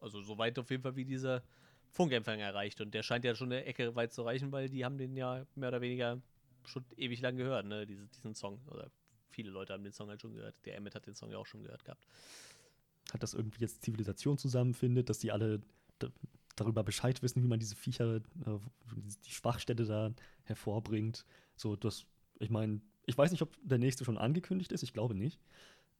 Also 0.02 0.20
so 0.22 0.38
weit 0.38 0.58
auf 0.58 0.70
jeden 0.70 0.82
Fall, 0.82 0.96
wie 0.96 1.04
dieser 1.04 1.42
Funkempfänger 1.90 2.44
erreicht. 2.44 2.80
Und 2.80 2.92
der 2.94 3.02
scheint 3.02 3.24
ja 3.24 3.34
schon 3.34 3.52
eine 3.52 3.64
Ecke 3.64 3.94
weit 3.94 4.12
zu 4.12 4.22
reichen, 4.22 4.50
weil 4.52 4.68
die 4.68 4.84
haben 4.84 4.98
den 4.98 5.16
ja 5.16 5.46
mehr 5.54 5.68
oder 5.68 5.80
weniger 5.80 6.20
schon 6.64 6.84
ewig 6.96 7.20
lang 7.20 7.36
gehört, 7.36 7.66
ne, 7.66 7.86
diese, 7.86 8.06
diesen 8.08 8.34
Song. 8.34 8.60
Oder 8.66 8.90
viele 9.30 9.50
Leute 9.50 9.72
haben 9.72 9.84
den 9.84 9.92
Song 9.92 10.08
halt 10.08 10.20
schon 10.20 10.34
gehört. 10.34 10.54
Der 10.64 10.76
Emmett 10.76 10.94
hat 10.94 11.06
den 11.06 11.14
Song 11.14 11.30
ja 11.30 11.38
auch 11.38 11.46
schon 11.46 11.62
gehört 11.62 11.84
gehabt. 11.84 12.06
hat 13.12 13.22
das 13.22 13.34
irgendwie 13.34 13.60
jetzt 13.60 13.82
Zivilisation 13.82 14.38
zusammenfindet, 14.38 15.08
dass 15.08 15.18
die 15.18 15.32
alle 15.32 15.60
da, 15.98 16.08
darüber 16.56 16.82
Bescheid 16.82 17.22
wissen, 17.22 17.42
wie 17.42 17.48
man 17.48 17.58
diese 17.58 17.76
Viecher, 17.76 18.16
äh, 18.16 18.20
die 19.24 19.30
Schwachstelle 19.30 19.84
da 19.84 20.12
hervorbringt. 20.44 21.24
So, 21.56 21.76
das, 21.76 22.06
ich 22.38 22.50
meine, 22.50 22.80
ich 23.06 23.16
weiß 23.16 23.30
nicht, 23.30 23.42
ob 23.42 23.56
der 23.62 23.78
nächste 23.78 24.04
schon 24.04 24.18
angekündigt 24.18 24.72
ist, 24.72 24.82
ich 24.82 24.92
glaube 24.92 25.14
nicht. 25.14 25.40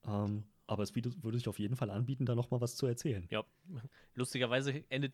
Ähm, 0.07 0.45
aber 0.73 0.83
es 0.83 0.95
würde, 0.95 1.39
sich 1.39 1.49
auf 1.49 1.59
jeden 1.59 1.77
Fall 1.77 1.91
anbieten, 1.91 2.27
da 2.27 2.35
nochmal 2.35 2.61
was 2.61 2.77
zu 2.77 2.87
erzählen. 2.87 3.27
Ja, 3.31 3.45
lustigerweise 4.15 4.85
endet 4.89 5.13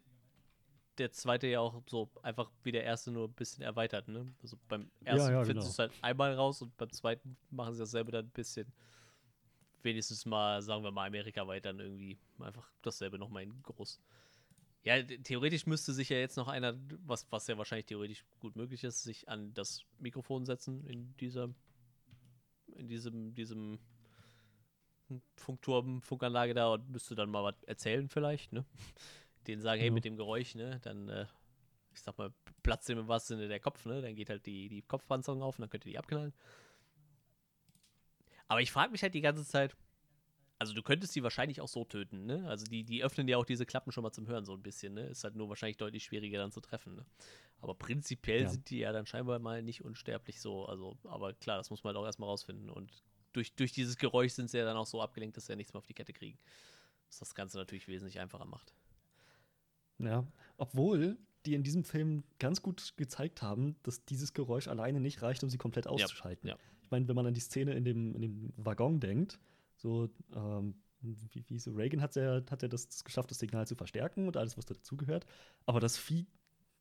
der 0.98 1.12
zweite 1.12 1.46
ja 1.46 1.61
auch 1.61 1.82
so 1.86 2.11
einfach 2.22 2.50
wie 2.64 2.72
der 2.72 2.84
erste, 2.84 3.11
nur 3.11 3.28
ein 3.28 3.32
bisschen 3.32 3.62
erweitert. 3.62 4.09
Ne? 4.09 4.26
Also 4.42 4.59
beim 4.68 4.90
ersten 5.04 5.32
ja, 5.32 5.38
finden 5.40 5.61
genau. 5.61 5.62
sie 5.62 5.70
es 5.70 5.78
halt 5.78 5.92
einmal 6.02 6.34
raus 6.34 6.61
und 6.62 6.76
beim 6.76 6.90
zweiten 6.90 7.36
machen 7.50 7.74
sie 7.74 7.80
dasselbe 7.80 8.12
dann 8.12 8.26
ein 8.26 8.30
bisschen. 8.30 8.72
Wenigstens 9.82 10.26
mal, 10.26 10.61
sagen 10.61 10.82
wir 10.82 10.90
mal, 10.90 11.06
Amerika 11.06 11.46
weit 11.46 11.64
dann 11.64 11.78
irgendwie 11.78 12.18
einfach 12.40 12.68
dasselbe 12.82 13.16
nochmal 13.16 13.44
in 13.44 13.62
groß. 13.62 14.00
Ja, 14.82 15.00
theoretisch 15.02 15.66
müsste 15.66 15.92
sich 15.92 16.09
ja 16.09 16.16
jetzt 16.16 16.36
noch 16.36 16.48
einer, 16.48 16.74
was, 17.04 17.30
was 17.30 17.46
ja 17.46 17.56
wahrscheinlich 17.59 17.86
theoretisch 17.86 18.24
gut 18.40 18.56
möglich 18.56 18.82
ist, 18.82 19.02
sich 19.02 19.28
an 19.28 19.54
das 19.54 19.84
Mikrofon 19.98 20.46
setzen 20.46 20.84
in 20.86 21.16
dieser, 21.18 21.48
in 22.74 22.88
diesem, 22.88 23.34
diesem 23.34 23.78
Funkturm, 25.36 26.02
Funkanlage 26.02 26.54
da 26.54 26.68
und 26.74 26.88
müsste 26.90 27.14
dann 27.14 27.30
mal 27.30 27.44
was 27.44 27.62
erzählen 27.64 28.09
vielleicht, 28.09 28.52
ne? 28.52 28.64
Denen 29.46 29.62
sagen, 29.62 29.80
hey, 29.80 29.88
Ja. 29.88 29.94
mit 29.94 30.04
dem 30.04 30.16
Geräusch, 30.16 30.54
ne, 30.54 30.78
dann, 30.82 31.09
äh, 31.09 31.26
ich 31.94 32.00
sag 32.02 32.18
mal, 32.18 32.32
platzt 32.62 32.88
dem 32.88 32.98
im 32.98 33.09
wahrsten 33.09 33.36
Sinne 33.36 33.48
der 33.48 33.61
Kopf, 33.61 33.86
ne? 33.86 34.02
Dann 34.02 34.14
geht 34.14 34.30
halt 34.30 34.44
die, 34.46 34.68
die 34.68 34.82
Kopfpanzerung 34.82 35.42
auf 35.42 35.59
und 35.59 35.62
dann 35.62 35.70
könnt 35.70 35.86
ihr 35.86 35.92
die 35.92 35.98
abknallen. 35.98 36.32
Aber 38.46 38.61
ich 38.61 38.72
frage 38.72 38.92
mich 38.92 39.02
halt 39.02 39.14
die 39.14 39.20
ganze 39.20 39.44
Zeit, 39.44 39.76
also 40.59 40.74
du 40.74 40.82
könntest 40.82 41.14
die 41.14 41.22
wahrscheinlich 41.22 41.61
auch 41.61 41.68
so 41.68 41.84
töten, 41.84 42.26
ne? 42.26 42.46
Also 42.48 42.66
die, 42.66 42.82
die 42.82 43.04
öffnen 43.04 43.28
ja 43.28 43.36
auch 43.36 43.44
diese 43.44 43.64
Klappen 43.66 43.92
schon 43.92 44.02
mal 44.02 44.12
zum 44.12 44.26
Hören 44.26 44.44
so 44.44 44.54
ein 44.54 44.62
bisschen, 44.62 44.94
ne? 44.94 45.02
Ist 45.02 45.22
halt 45.24 45.36
nur 45.36 45.48
wahrscheinlich 45.48 45.76
deutlich 45.76 46.04
schwieriger 46.04 46.38
dann 46.38 46.50
zu 46.50 46.61
treffen, 46.61 46.94
ne? 46.96 47.06
Aber 47.61 47.74
prinzipiell 47.74 48.42
Ja. 48.42 48.48
sind 48.48 48.68
die 48.70 48.78
ja 48.78 48.92
dann 48.92 49.06
scheinbar 49.06 49.38
mal 49.38 49.62
nicht 49.62 49.84
unsterblich 49.84 50.40
so. 50.40 50.66
Also, 50.66 50.96
aber 51.04 51.32
klar, 51.34 51.59
das 51.59 51.70
muss 51.70 51.84
man 51.84 51.94
halt 51.94 52.02
auch 52.02 52.06
erstmal 52.06 52.28
rausfinden. 52.28 52.70
Und 52.70 53.04
durch, 53.39 53.55
durch 53.55 53.72
dieses 53.72 53.97
Geräusch 53.97 54.32
sind 54.32 54.51
sie 54.51 54.59
ja 54.59 54.64
dann 54.64 54.76
auch 54.76 54.86
so 54.86 55.01
abgelenkt, 55.01 55.36
dass 55.36 55.47
sie 55.47 55.53
ja 55.53 55.57
nichts 55.57 55.72
mehr 55.72 55.78
auf 55.78 55.86
die 55.86 55.95
Kette 55.95 56.12
kriegen. 56.12 56.39
Was 57.07 57.20
das 57.20 57.34
Ganze 57.34 57.57
natürlich 57.57 57.86
wesentlich 57.86 58.18
einfacher 58.18 58.45
macht. 58.45 58.74
Ja, 59.99 60.26
obwohl 60.57 61.16
die 61.47 61.55
in 61.55 61.62
diesem 61.62 61.84
Film 61.84 62.24
ganz 62.39 62.62
gut 62.62 62.95
gezeigt 62.97 63.43
haben, 63.43 63.76
dass 63.84 64.05
dieses 64.05 64.34
Geräusch 64.34 64.68
alleine 64.68 65.01
nicht 65.01 65.22
reicht, 65.22 65.43
um 65.45 65.51
sie 65.51 65.57
komplett 65.57 65.86
auszuschalten. 65.86 66.49
ja. 66.49 66.57
Ich 66.82 66.91
meine, 66.91 67.07
wenn 67.07 67.14
man 67.14 67.26
an 67.26 67.34
die 67.34 67.41
Szene 67.41 67.74
in 67.74 67.84
dem, 67.84 68.14
in 68.14 68.22
dem 68.22 68.53
Waggon 68.57 68.99
denkt, 68.99 69.39
so, 69.76 70.09
ähm, 70.34 70.74
wie, 71.01 71.45
wie 71.49 71.59
so 71.59 71.72
Reagan 71.72 72.03
hat 72.03 72.16
ja, 72.16 72.43
hat 72.51 72.62
ja 72.62 72.68
das, 72.68 72.89
das 72.89 73.05
geschafft, 73.05 73.30
das 73.30 73.39
Signal 73.39 73.66
zu 73.66 73.76
verstärken 73.76 74.26
und 74.26 74.36
alles, 74.36 74.57
was 74.57 74.66
dazugehört. 74.66 75.26
Aber 75.64 75.80
das 75.80 75.97
Vieh 75.97 76.26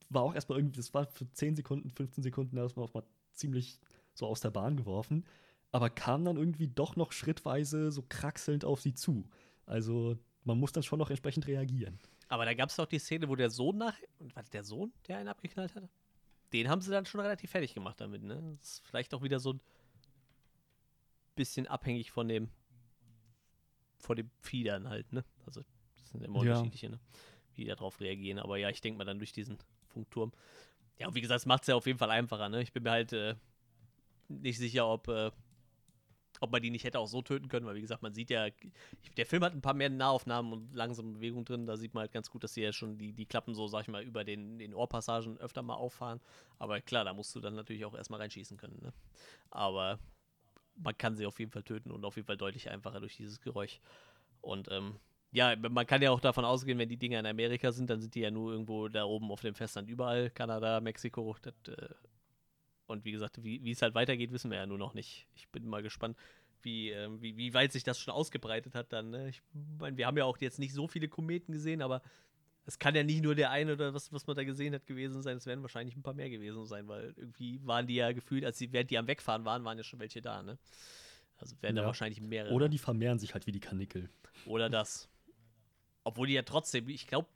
war 0.10 0.24
auch 0.24 0.34
erstmal 0.34 0.58
irgendwie, 0.58 0.78
das 0.78 0.94
war 0.94 1.06
für 1.06 1.32
10 1.32 1.56
Sekunden, 1.56 1.92
15 1.92 2.24
Sekunden 2.24 2.58
erstmal 2.58 2.86
auch 2.86 2.94
mal 2.94 3.04
ziemlich 3.34 3.80
so 4.14 4.26
aus 4.26 4.40
der 4.40 4.50
Bahn 4.50 4.76
geworfen, 4.76 5.26
aber 5.72 5.90
kam 5.90 6.26
dann 6.26 6.38
irgendwie 6.38 6.68
doch 6.68 6.96
noch 6.96 7.12
schrittweise 7.12 7.92
so 7.92 8.04
kraxelnd 8.08 8.66
auf 8.66 8.82
sie 8.82 8.94
zu. 8.94 9.30
Also 9.66 10.18
man 10.44 10.58
muss 10.60 10.72
dann 10.72 10.84
schon 10.84 11.00
noch 11.00 11.10
entsprechend 11.10 11.48
reagieren. 11.48 12.00
Aber 12.30 12.46
da 12.46 12.54
gab 12.54 12.70
es 12.70 12.76
doch 12.76 12.86
die 12.86 13.00
Szene, 13.00 13.28
wo 13.30 13.36
der 13.36 13.50
Sohn 13.50 13.78
nach. 13.78 13.98
War 14.20 14.44
das 14.44 14.50
der 14.50 14.64
Sohn, 14.64 14.92
der 15.08 15.18
einen 15.18 15.30
abgeknallt 15.30 15.76
hat? 15.76 15.90
Den 16.54 16.70
haben 16.70 16.82
sie 16.82 16.92
dann 16.92 17.06
schon 17.06 17.20
relativ 17.22 17.52
fertig 17.52 17.74
gemacht 17.74 18.00
damit, 18.00 18.24
ne? 18.24 18.56
Das 18.60 18.70
ist 18.70 18.86
vielleicht 18.86 19.14
auch 19.14 19.22
wieder 19.22 19.40
so 19.40 19.54
ein 19.54 19.62
bisschen 21.36 21.68
abhängig 21.68 22.12
von 22.12 22.28
dem. 22.28 22.50
von 24.00 24.16
dem 24.16 24.30
Vieh 24.42 24.64
dann 24.64 24.88
halt, 24.90 25.12
ne? 25.12 25.26
Also, 25.46 25.62
das 25.98 26.10
sind 26.12 26.24
immer 26.24 26.44
Ja. 26.44 26.52
unterschiedliche, 26.54 26.90
ne? 26.90 27.00
Wie 27.56 27.64
die 27.64 27.68
darauf 27.68 28.00
reagieren. 28.00 28.40
Aber 28.40 28.58
ja, 28.58 28.70
ich 28.70 28.80
denke 28.82 28.98
mal 28.98 29.06
dann 29.06 29.18
durch 29.20 29.34
diesen 29.34 29.58
Funkturm. 29.88 30.32
Ja, 31.00 31.08
und 31.08 31.16
wie 31.16 31.22
gesagt, 31.22 31.40
es 31.42 31.46
macht 31.46 31.64
es 31.64 31.68
ja 31.68 31.76
auf 31.76 31.86
jeden 31.88 32.00
Fall 32.00 32.12
einfacher, 32.12 32.48
ne? 32.50 32.62
Ich 32.62 32.72
bin 32.72 32.84
mir 32.84 32.92
halt 32.92 33.12
äh, 33.14 33.36
nicht 34.30 34.58
sicher, 34.58 34.88
ob. 34.88 35.08
Äh, 35.08 35.32
ob 36.40 36.52
man 36.52 36.62
die 36.62 36.70
nicht 36.70 36.84
hätte 36.84 37.00
auch 37.00 37.08
so 37.08 37.22
töten 37.22 37.48
können, 37.48 37.66
weil 37.66 37.76
wie 37.76 37.82
gesagt, 37.82 38.02
man 38.02 38.14
sieht 38.14 38.30
ja, 38.30 38.48
der 39.18 39.26
Film 39.26 39.44
hat 39.44 39.54
ein 39.54 39.62
paar 39.62 39.74
mehr 39.74 39.90
Nahaufnahmen 39.90 40.54
und 40.54 40.74
langsame 40.74 41.14
Bewegungen 41.14 41.46
drin, 41.46 41.66
da 41.66 41.78
sieht 41.78 41.94
man 41.94 42.02
halt 42.02 42.12
ganz 42.12 42.30
gut, 42.30 42.44
dass 42.44 42.54
sie 42.54 42.62
ja 42.62 42.72
schon 42.72 42.98
die, 42.98 43.14
die 43.14 43.26
Klappen 43.26 43.54
so, 43.54 43.68
sag 43.68 43.82
ich 43.82 43.88
mal, 43.88 44.04
über 44.04 44.24
den, 44.24 44.60
den 44.60 44.74
Ohrpassagen 44.74 45.38
öfter 45.38 45.62
mal 45.62 45.76
auffahren. 45.76 46.20
Aber 46.60 46.82
klar, 46.82 47.06
da 47.06 47.14
musst 47.14 47.36
du 47.36 47.40
dann 47.40 47.56
natürlich 47.56 47.86
auch 47.86 47.96
erstmal 47.96 48.20
reinschießen 48.22 48.58
können. 48.58 48.80
Ne? 48.82 48.94
Aber 49.50 50.00
man 50.76 50.98
kann 50.98 51.16
sie 51.16 51.26
auf 51.26 51.40
jeden 51.40 51.52
Fall 51.52 51.64
töten 51.64 51.92
und 51.92 52.06
auf 52.06 52.16
jeden 52.16 52.28
Fall 52.28 52.38
deutlich 52.38 52.70
einfacher 52.70 53.00
durch 53.00 53.18
dieses 53.18 53.42
Geräusch. 53.42 53.80
Und 54.42 54.72
ähm, 54.72 54.96
ja, 55.32 55.56
man 55.56 55.86
kann 55.86 56.02
ja 56.02 56.12
auch 56.12 56.20
davon 56.20 56.46
ausgehen, 56.46 56.78
wenn 56.80 56.90
die 56.90 56.98
Dinger 56.98 57.20
in 57.20 57.26
Amerika 57.26 57.72
sind, 57.72 57.90
dann 57.90 58.00
sind 58.00 58.16
die 58.16 58.22
ja 58.22 58.32
nur 58.32 58.52
irgendwo 58.52 58.88
da 58.88 59.04
oben 59.04 59.32
auf 59.32 59.42
dem 59.42 59.56
Festland 59.56 59.90
überall, 59.90 60.30
Kanada, 60.30 60.80
Mexiko, 60.80 61.36
das, 61.42 61.54
äh, 61.68 61.90
und 62.88 63.06
wie 63.06 63.12
gesagt, 63.12 63.44
wie, 63.44 63.64
wie 63.64 63.72
es 63.72 63.82
halt 63.82 63.96
weitergeht, 63.96 64.32
wissen 64.32 64.50
wir 64.52 64.58
ja 64.58 64.66
nur 64.66 64.78
noch 64.78 64.94
nicht. 64.94 65.28
Ich 65.36 65.48
bin 65.50 65.66
mal 65.68 65.84
gespannt, 65.84 66.18
wie, 66.62 66.90
ähm, 66.90 67.22
wie, 67.22 67.38
wie 67.38 67.54
weit 67.54 67.72
sich 67.72 67.84
das 67.84 68.00
schon 68.00 68.14
ausgebreitet 68.14 68.76
hat 68.76 68.92
dann. 68.92 69.10
Ne? 69.12 69.30
Ich 69.30 69.42
meine, 69.80 69.96
wir 69.98 70.08
haben 70.08 70.18
ja 70.18 70.26
auch 70.26 70.38
jetzt 70.40 70.60
nicht 70.60 70.74
so 70.74 70.88
viele 70.88 71.08
Kometen 71.08 71.52
gesehen, 71.54 71.82
aber 71.82 72.02
es 72.66 72.80
kann 72.80 72.96
ja 72.96 73.04
nicht 73.04 73.22
nur 73.24 73.36
der 73.36 73.52
eine 73.52 73.74
oder 73.74 73.94
was, 73.94 74.12
was 74.12 74.28
man 74.28 74.36
da 74.36 74.44
gesehen 74.44 74.74
hat 74.74 74.86
gewesen 74.88 75.22
sein. 75.22 75.38
Es 75.38 75.46
werden 75.46 75.62
wahrscheinlich 75.62 75.96
ein 75.96 76.04
paar 76.04 76.14
mehr 76.14 76.30
gewesen 76.30 76.66
sein, 76.66 76.88
weil 76.88 77.14
irgendwie 77.16 77.60
waren 77.64 77.88
die 77.88 77.96
ja 77.96 78.12
gefühlt, 78.12 78.44
als 78.44 78.58
sie, 78.58 78.74
während 78.74 78.90
die 78.92 78.98
am 78.98 79.08
Wegfahren 79.08 79.46
waren, 79.46 79.64
waren 79.64 79.78
ja 79.78 79.84
schon 79.84 80.00
welche 80.00 80.22
da. 80.22 80.42
Ne? 80.44 80.58
Also 81.38 81.56
werden 81.62 81.76
da 81.76 81.84
Ja. 81.84 81.88
wahrscheinlich 81.88 82.20
mehrere. 82.20 82.54
Oder 82.54 82.68
die 82.68 82.78
vermehren 82.80 83.20
sich 83.20 83.34
halt 83.34 83.48
wie 83.48 83.52
die 83.52 83.60
Kanickel. 83.60 84.10
Oder 84.46 84.70
das. 84.70 85.08
Obwohl 86.04 86.28
die 86.28 86.34
ja 86.34 86.42
trotzdem, 86.42 86.90
ich 86.90 87.08
glaube, 87.08 87.28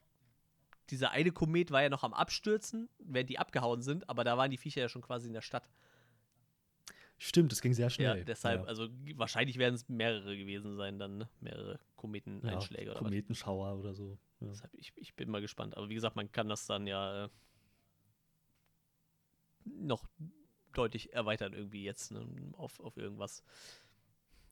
dieser 0.91 1.11
eine 1.11 1.31
Komet 1.31 1.71
war 1.71 1.81
ja 1.81 1.89
noch 1.89 2.03
am 2.03 2.13
Abstürzen, 2.13 2.89
während 2.99 3.29
die 3.29 3.39
abgehauen 3.39 3.81
sind, 3.81 4.09
aber 4.09 4.23
da 4.23 4.37
waren 4.37 4.51
die 4.51 4.57
Viecher 4.57 4.81
ja 4.81 4.89
schon 4.89 5.01
quasi 5.01 5.27
in 5.27 5.33
der 5.33 5.41
Stadt. 5.41 5.69
Stimmt, 7.17 7.53
es 7.53 7.61
ging 7.61 7.73
sehr 7.73 7.89
schnell. 7.89 8.17
Ja, 8.17 8.23
deshalb, 8.23 8.61
Ja. 8.61 8.67
also 8.67 8.89
wahrscheinlich 9.15 9.57
werden 9.57 9.75
es 9.75 9.87
mehrere 9.87 10.35
gewesen 10.35 10.75
sein, 10.75 10.97
dann, 10.97 11.19
ne? 11.19 11.29
Mehrere 11.39 11.79
Kometeneinschläge 11.95 12.85
ja, 12.85 12.91
oder 12.91 13.01
was. 13.01 13.07
Kometenschauer 13.07 13.77
oder 13.77 13.93
so. 13.93 14.17
Ja. 14.39 14.47
Deshalb, 14.47 14.73
ich, 14.73 14.91
ich 14.95 15.13
bin 15.13 15.29
mal 15.29 15.39
gespannt. 15.39 15.77
Aber 15.77 15.87
wie 15.87 15.93
gesagt, 15.93 16.15
man 16.15 16.31
kann 16.31 16.49
das 16.49 16.65
dann 16.65 16.87
ja 16.87 17.25
äh, 17.25 17.29
noch 19.65 20.03
deutlich 20.73 21.13
erweitern 21.13 21.53
irgendwie 21.53 21.83
jetzt 21.83 22.11
ne, 22.11 22.25
auf, 22.53 22.79
auf 22.79 22.97
irgendwas. 22.97 23.43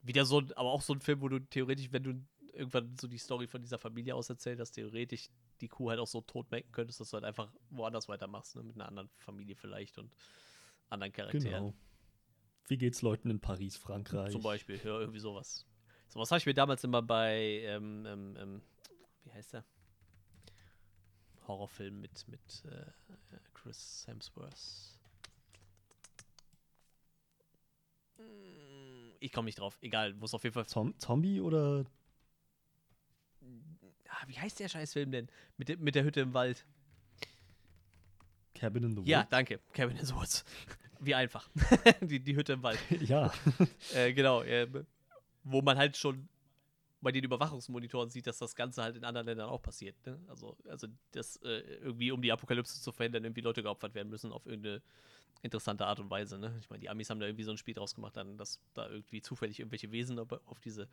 Wieder 0.03 0.25
so, 0.25 0.43
aber 0.55 0.71
auch 0.71 0.83
so 0.83 0.93
ein 0.93 1.01
Film, 1.01 1.21
wo 1.21 1.27
du 1.27 1.39
theoretisch, 1.39 1.91
wenn 1.91 2.03
du 2.03 2.23
irgendwann 2.53 2.95
so 2.97 3.07
die 3.07 3.17
Story 3.17 3.47
von 3.47 3.61
dieser 3.61 3.79
Familie 3.79 4.13
aus 4.13 4.29
erzählt 4.29 4.59
hast, 4.59 4.71
theoretisch 4.71 5.29
die 5.61 5.67
Kuh 5.67 5.89
halt 5.89 5.99
auch 5.99 6.07
so 6.07 6.21
tot 6.21 6.49
melken 6.51 6.71
könntest, 6.71 6.99
dass 6.99 7.09
du 7.09 7.15
halt 7.15 7.25
einfach 7.25 7.51
woanders 7.69 8.07
weitermachst, 8.07 8.55
ne, 8.55 8.63
mit 8.63 8.75
einer 8.75 8.87
anderen 8.87 9.09
Familie 9.17 9.55
vielleicht 9.55 9.97
und 9.97 10.15
anderen 10.89 11.13
Charakteren. 11.13 11.43
Genau. 11.43 11.73
Wie 12.67 12.77
geht's 12.77 13.01
Leuten 13.01 13.29
in 13.29 13.39
Paris, 13.39 13.77
Frankreich? 13.77 14.31
Zum 14.31 14.43
Beispiel, 14.43 14.77
ja, 14.77 14.99
irgendwie 14.99 15.19
sowas. 15.19 15.65
Sowas 16.07 16.31
habe 16.31 16.39
ich 16.39 16.45
mir 16.45 16.53
damals 16.53 16.83
immer 16.83 17.01
bei, 17.01 17.61
ähm, 17.63 18.05
ähm, 18.05 18.37
ähm, 18.37 18.61
wie 19.23 19.31
heißt 19.31 19.53
der? 19.53 19.65
Horrorfilm 21.47 21.99
mit, 21.99 22.27
mit 22.27 22.63
äh, 22.65 22.85
Chris 23.53 24.05
Hemsworth. 24.07 24.99
Hm, 28.17 29.13
Ich 29.19 29.31
komme 29.31 29.45
nicht 29.45 29.59
drauf. 29.59 29.77
Egal, 29.81 30.13
muss 30.13 30.33
auf 30.33 30.43
jeden 30.43 30.53
Fall. 30.53 30.67
Zom 30.67 30.97
Zombie 30.99 31.41
oder 31.41 31.85
wie 34.27 34.37
heißt 34.39 34.59
der 34.59 34.69
Scheißfilm 34.69 35.11
denn? 35.11 35.27
Mit, 35.57 35.69
der- 35.69 35.77
mit 35.77 35.95
der 35.95 36.03
Hütte 36.03 36.21
im 36.21 36.33
Wald. 36.33 36.65
Cabin 38.55 38.83
in 38.83 38.95
the 38.95 39.09
Ja, 39.09 39.19
Woods? 39.21 39.29
danke. 39.29 39.59
Kevin 39.73 39.97
is 39.97 40.13
Woods. 40.13 40.43
Wie 40.99 41.15
einfach. 41.15 41.49
die, 42.01 42.19
die 42.19 42.35
Hütte 42.35 42.53
im 42.53 42.63
Wald. 42.63 42.79
Ja. 43.01 43.31
Äh, 43.93 44.13
genau. 44.13 44.43
ähm, 44.43 44.85
wo 45.43 45.61
man 45.61 45.77
halt 45.77 45.95
schon 45.95 46.27
bei 47.01 47.13
den 47.13 47.23
Überwachungsmonitoren 47.23 48.09
sieht, 48.09 48.27
dass 48.27 48.39
das 48.39 48.53
Ganze 48.55 48.83
halt 48.83 48.97
in 48.97 49.05
anderen 49.05 49.25
Ländern 49.27 49.49
auch 49.49 49.61
passiert. 49.61 49.95
Ne? 50.05 50.19
Also, 50.27 50.57
also, 50.67 50.87
dass 51.13 51.37
äh, 51.37 51.59
irgendwie, 51.81 52.11
um 52.11 52.21
die 52.21 52.29
Apokalypse 52.33 52.81
zu 52.81 52.91
verhindern, 52.91 53.23
irgendwie 53.23 53.39
Leute 53.39 53.63
geopfert 53.63 53.95
werden 53.95 54.09
müssen 54.09 54.33
auf 54.33 54.45
irgendeine 54.45 54.81
interessante 55.41 55.85
Art 55.85 55.99
und 55.99 56.09
Weise. 56.09 56.37
Ne? 56.37 56.55
Ich 56.59 56.69
meine, 56.69 56.81
die 56.81 56.89
Amis 56.89 57.09
haben 57.09 57.19
da 57.19 57.25
irgendwie 57.25 57.43
so 57.43 57.51
ein 57.51 57.57
Spiel 57.57 57.73
draus 57.73 57.95
gemacht, 57.95 58.17
dann, 58.17 58.37
dass 58.37 58.59
da 58.73 58.89
irgendwie 58.89 59.21
zufällig 59.21 59.59
irgendwelche 59.59 59.91
Wesen 59.91 60.19
auf, 60.19 60.59
diese 60.63 60.87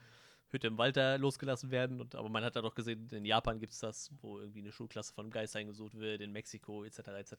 Hütte 0.50 0.68
im 0.68 0.78
Wald 0.78 0.96
da 0.96 1.16
losgelassen 1.16 1.70
werden. 1.70 2.00
Und, 2.00 2.14
aber 2.14 2.28
man 2.28 2.44
hat 2.44 2.56
da 2.56 2.62
doch 2.62 2.74
gesehen, 2.74 3.08
in 3.10 3.24
Japan 3.24 3.58
gibt 3.58 3.72
es 3.72 3.80
das, 3.80 4.10
wo 4.20 4.38
irgendwie 4.38 4.60
eine 4.60 4.72
Schulklasse 4.72 5.12
von 5.12 5.24
einem 5.24 5.32
Geist 5.32 5.56
eingesucht 5.56 5.98
wird, 5.98 6.20
in 6.20 6.32
Mexiko 6.32 6.84
etc. 6.84 6.98
etc. 7.08 7.34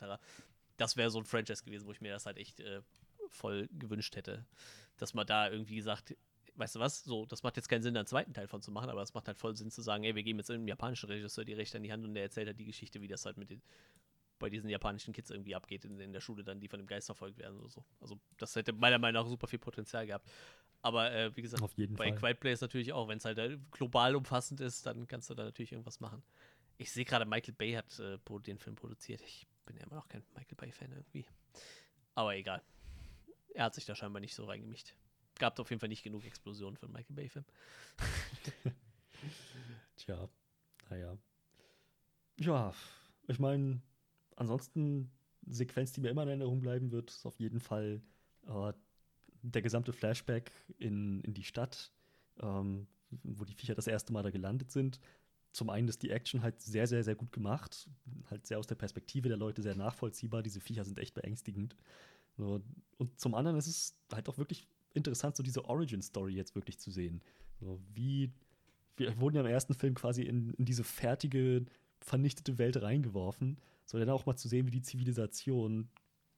Das 0.76 0.98
wäre 0.98 1.10
so 1.10 1.20
ein 1.20 1.26
Franchise 1.26 1.64
gewesen, 1.64 1.88
wo 1.88 1.92
ich 1.92 2.02
mir 2.02 2.12
das 2.12 2.26
halt 2.26 2.38
echt 2.38 2.60
äh, 2.60 2.82
voll 3.30 3.70
gewünscht 3.72 4.16
hätte. 4.16 4.46
Dass 4.98 5.14
man 5.14 5.26
da 5.26 5.50
irgendwie 5.50 5.82
sagt, 5.82 6.16
weißt 6.58 6.76
du 6.76 6.80
was, 6.80 7.04
so, 7.04 7.26
das 7.26 7.44
macht 7.44 7.56
jetzt 7.56 7.70
keinen 7.70 7.84
Sinn, 7.84 7.96
einen 7.96 8.08
zweiten 8.08 8.34
Teil 8.34 8.48
von 8.48 8.62
zu 8.62 8.72
machen, 8.72 8.90
aber 8.90 9.02
es 9.02 9.14
macht 9.14 9.28
halt 9.28 9.38
voll 9.38 9.56
Sinn 9.56 9.72
zu 9.72 9.82
sagen, 9.82 10.04
ey, 10.04 10.16
wir 10.16 10.24
geben 10.24 10.40
jetzt 10.40 10.52
einem 10.52 10.68
japanischen 10.68 11.08
Regisseur 11.08 11.46
die 11.46 11.54
Rechte 11.54 11.78
an 11.78 11.84
die 11.84 11.92
Hand 11.92 12.04
und 12.04 12.14
der 12.14 12.24
erzählt 12.24 12.48
halt 12.48 12.60
die 12.60 12.66
Geschichte, 12.66 13.02
wie 13.02 13.08
das 13.08 13.26
halt 13.26 13.38
mit 13.38 13.50
den, 13.52 13.62
bei 14.40 14.50
diesen 14.50 14.70
japanischen 14.70 15.14
Kids 15.14 15.30
irgendwie 15.30 15.56
abgeht 15.56 15.86
in, 15.86 16.00
in 16.00 16.14
der 16.14 16.22
Schule 16.22 16.44
dann, 16.44 16.60
die 16.60 16.68
von 16.68 16.80
dem 16.80 16.88
Geist 16.88 17.08
verfolgt 17.08 17.38
werden 17.38 17.60
oder 17.60 17.70
so. 17.70 17.86
Also 18.00 18.20
das 18.38 18.56
hätte 18.56 18.74
meiner 18.74 19.00
Meinung 19.00 19.24
nach 19.24 19.30
super 19.30 19.48
viel 19.48 19.60
Potenzial 19.60 20.06
gehabt. 20.06 20.30
Aber 20.82 21.12
äh, 21.12 21.36
wie 21.36 21.42
gesagt, 21.42 21.62
bei 21.76 21.88
Fall. 21.88 22.16
Quiet 22.16 22.40
Place 22.40 22.62
natürlich 22.62 22.94
auch, 22.94 23.08
wenn 23.08 23.18
es 23.18 23.26
halt 23.26 23.38
äh, 23.40 23.58
global 23.72 24.16
umfassend 24.16 24.62
ist, 24.62 24.86
dann 24.86 25.08
kannst 25.08 25.30
du 25.30 25.34
da 25.34 25.44
natürlich 25.44 25.72
irgendwas 25.72 26.00
machen. 26.00 26.24
Ich 26.78 26.92
sehe 26.92 27.06
gerade, 27.06 27.26
Michael 27.26 27.56
Bay 27.56 27.74
hat 27.74 28.00
äh, 28.00 28.20
den 28.42 28.60
Film 28.60 28.76
produziert. 28.76 29.22
Ich 29.22 29.48
bin 29.66 29.76
ja 29.78 29.84
immer 29.84 29.96
noch 29.96 30.08
kein 30.08 30.24
Michael 30.36 30.56
Bay-Fan 30.56 30.92
irgendwie. 30.92 31.26
Aber 32.14 32.36
egal. 32.36 32.62
Er 33.54 33.66
hat 33.66 33.74
sich 33.74 33.86
da 33.86 33.96
scheinbar 33.96 34.20
nicht 34.20 34.36
so 34.36 34.46
reingemischt. 34.46 34.94
Gab 35.40 35.60
auf 35.60 35.70
jeden 35.70 35.80
Fall 35.80 35.90
nicht 35.90 36.04
genug 36.04 36.26
Explosionen 36.26 36.78
für 36.78 36.86
einen 36.86 36.94
Michael 36.94 37.16
Bay-Film. 37.16 37.46
Tja, 39.98 40.30
naja. 40.90 41.18
Ja, 42.40 42.74
ich 43.28 43.40
meine, 43.40 43.82
ansonsten, 44.38 45.12
Sequenz, 45.46 45.92
die 45.92 46.02
mir 46.02 46.10
immer 46.10 46.24
in 46.24 46.30
Erinnerung 46.30 46.62
bleiben 46.62 46.92
wird, 46.92 47.12
ist 47.12 47.26
auf 47.26 47.40
jeden 47.40 47.60
Fall 47.60 48.02
äh, 48.48 48.74
der 49.42 49.62
gesamte 49.62 49.94
Flashback 49.94 50.52
in, 50.78 51.22
in 51.22 51.34
die 51.34 51.44
Stadt, 51.44 51.92
ähm, 52.42 52.88
wo 53.24 53.46
die 53.46 53.54
Viecher 53.54 53.76
das 53.76 53.88
erste 53.88 54.14
Mal 54.14 54.24
da 54.24 54.30
gelandet 54.30 54.72
sind. 54.72 55.00
Zum 55.52 55.70
einen 55.70 55.88
ist 55.88 56.04
die 56.04 56.12
Action 56.12 56.44
halt 56.44 56.62
sehr, 56.62 56.88
sehr, 56.88 57.04
sehr 57.04 57.16
gut 57.16 57.32
gemacht. 57.32 57.90
Halt 58.30 58.46
sehr 58.46 58.60
aus 58.60 58.68
der 58.68 58.76
Perspektive 58.76 59.30
der 59.30 59.38
Leute 59.38 59.62
sehr 59.62 59.76
nachvollziehbar. 59.76 60.44
Diese 60.44 60.60
Viecher 60.60 60.84
sind 60.84 61.00
echt 61.00 61.14
beängstigend. 61.14 61.76
So, 62.38 62.62
und 62.98 63.20
zum 63.20 63.34
anderen 63.34 63.58
ist 63.58 63.68
es 63.68 63.98
halt 64.14 64.30
auch 64.30 64.38
wirklich 64.38 64.68
interessant, 64.94 65.36
so 65.36 65.44
diese 65.44 65.66
Origin-Story 65.66 66.34
jetzt 66.34 66.56
wirklich 66.56 66.80
zu 66.80 66.92
sehen. 66.92 67.22
So, 67.60 67.80
wie 67.94 68.32
wir 68.98 69.20
wurden 69.20 69.36
ja 69.36 69.42
im 69.42 69.48
ersten 69.48 69.74
Film 69.74 69.94
quasi 69.94 70.24
in, 70.24 70.54
in 70.56 70.66
diese 70.66 70.84
fertige, 70.84 71.66
vernichtete 72.00 72.58
Welt 72.58 72.82
reingeworfen. 72.82 73.58
So 73.88 73.98
dann 73.98 74.10
auch 74.10 74.26
mal 74.26 74.36
zu 74.36 74.50
sehen, 74.50 74.68
wie 74.68 74.72
die 74.72 74.82
Zivilisation 74.82 75.90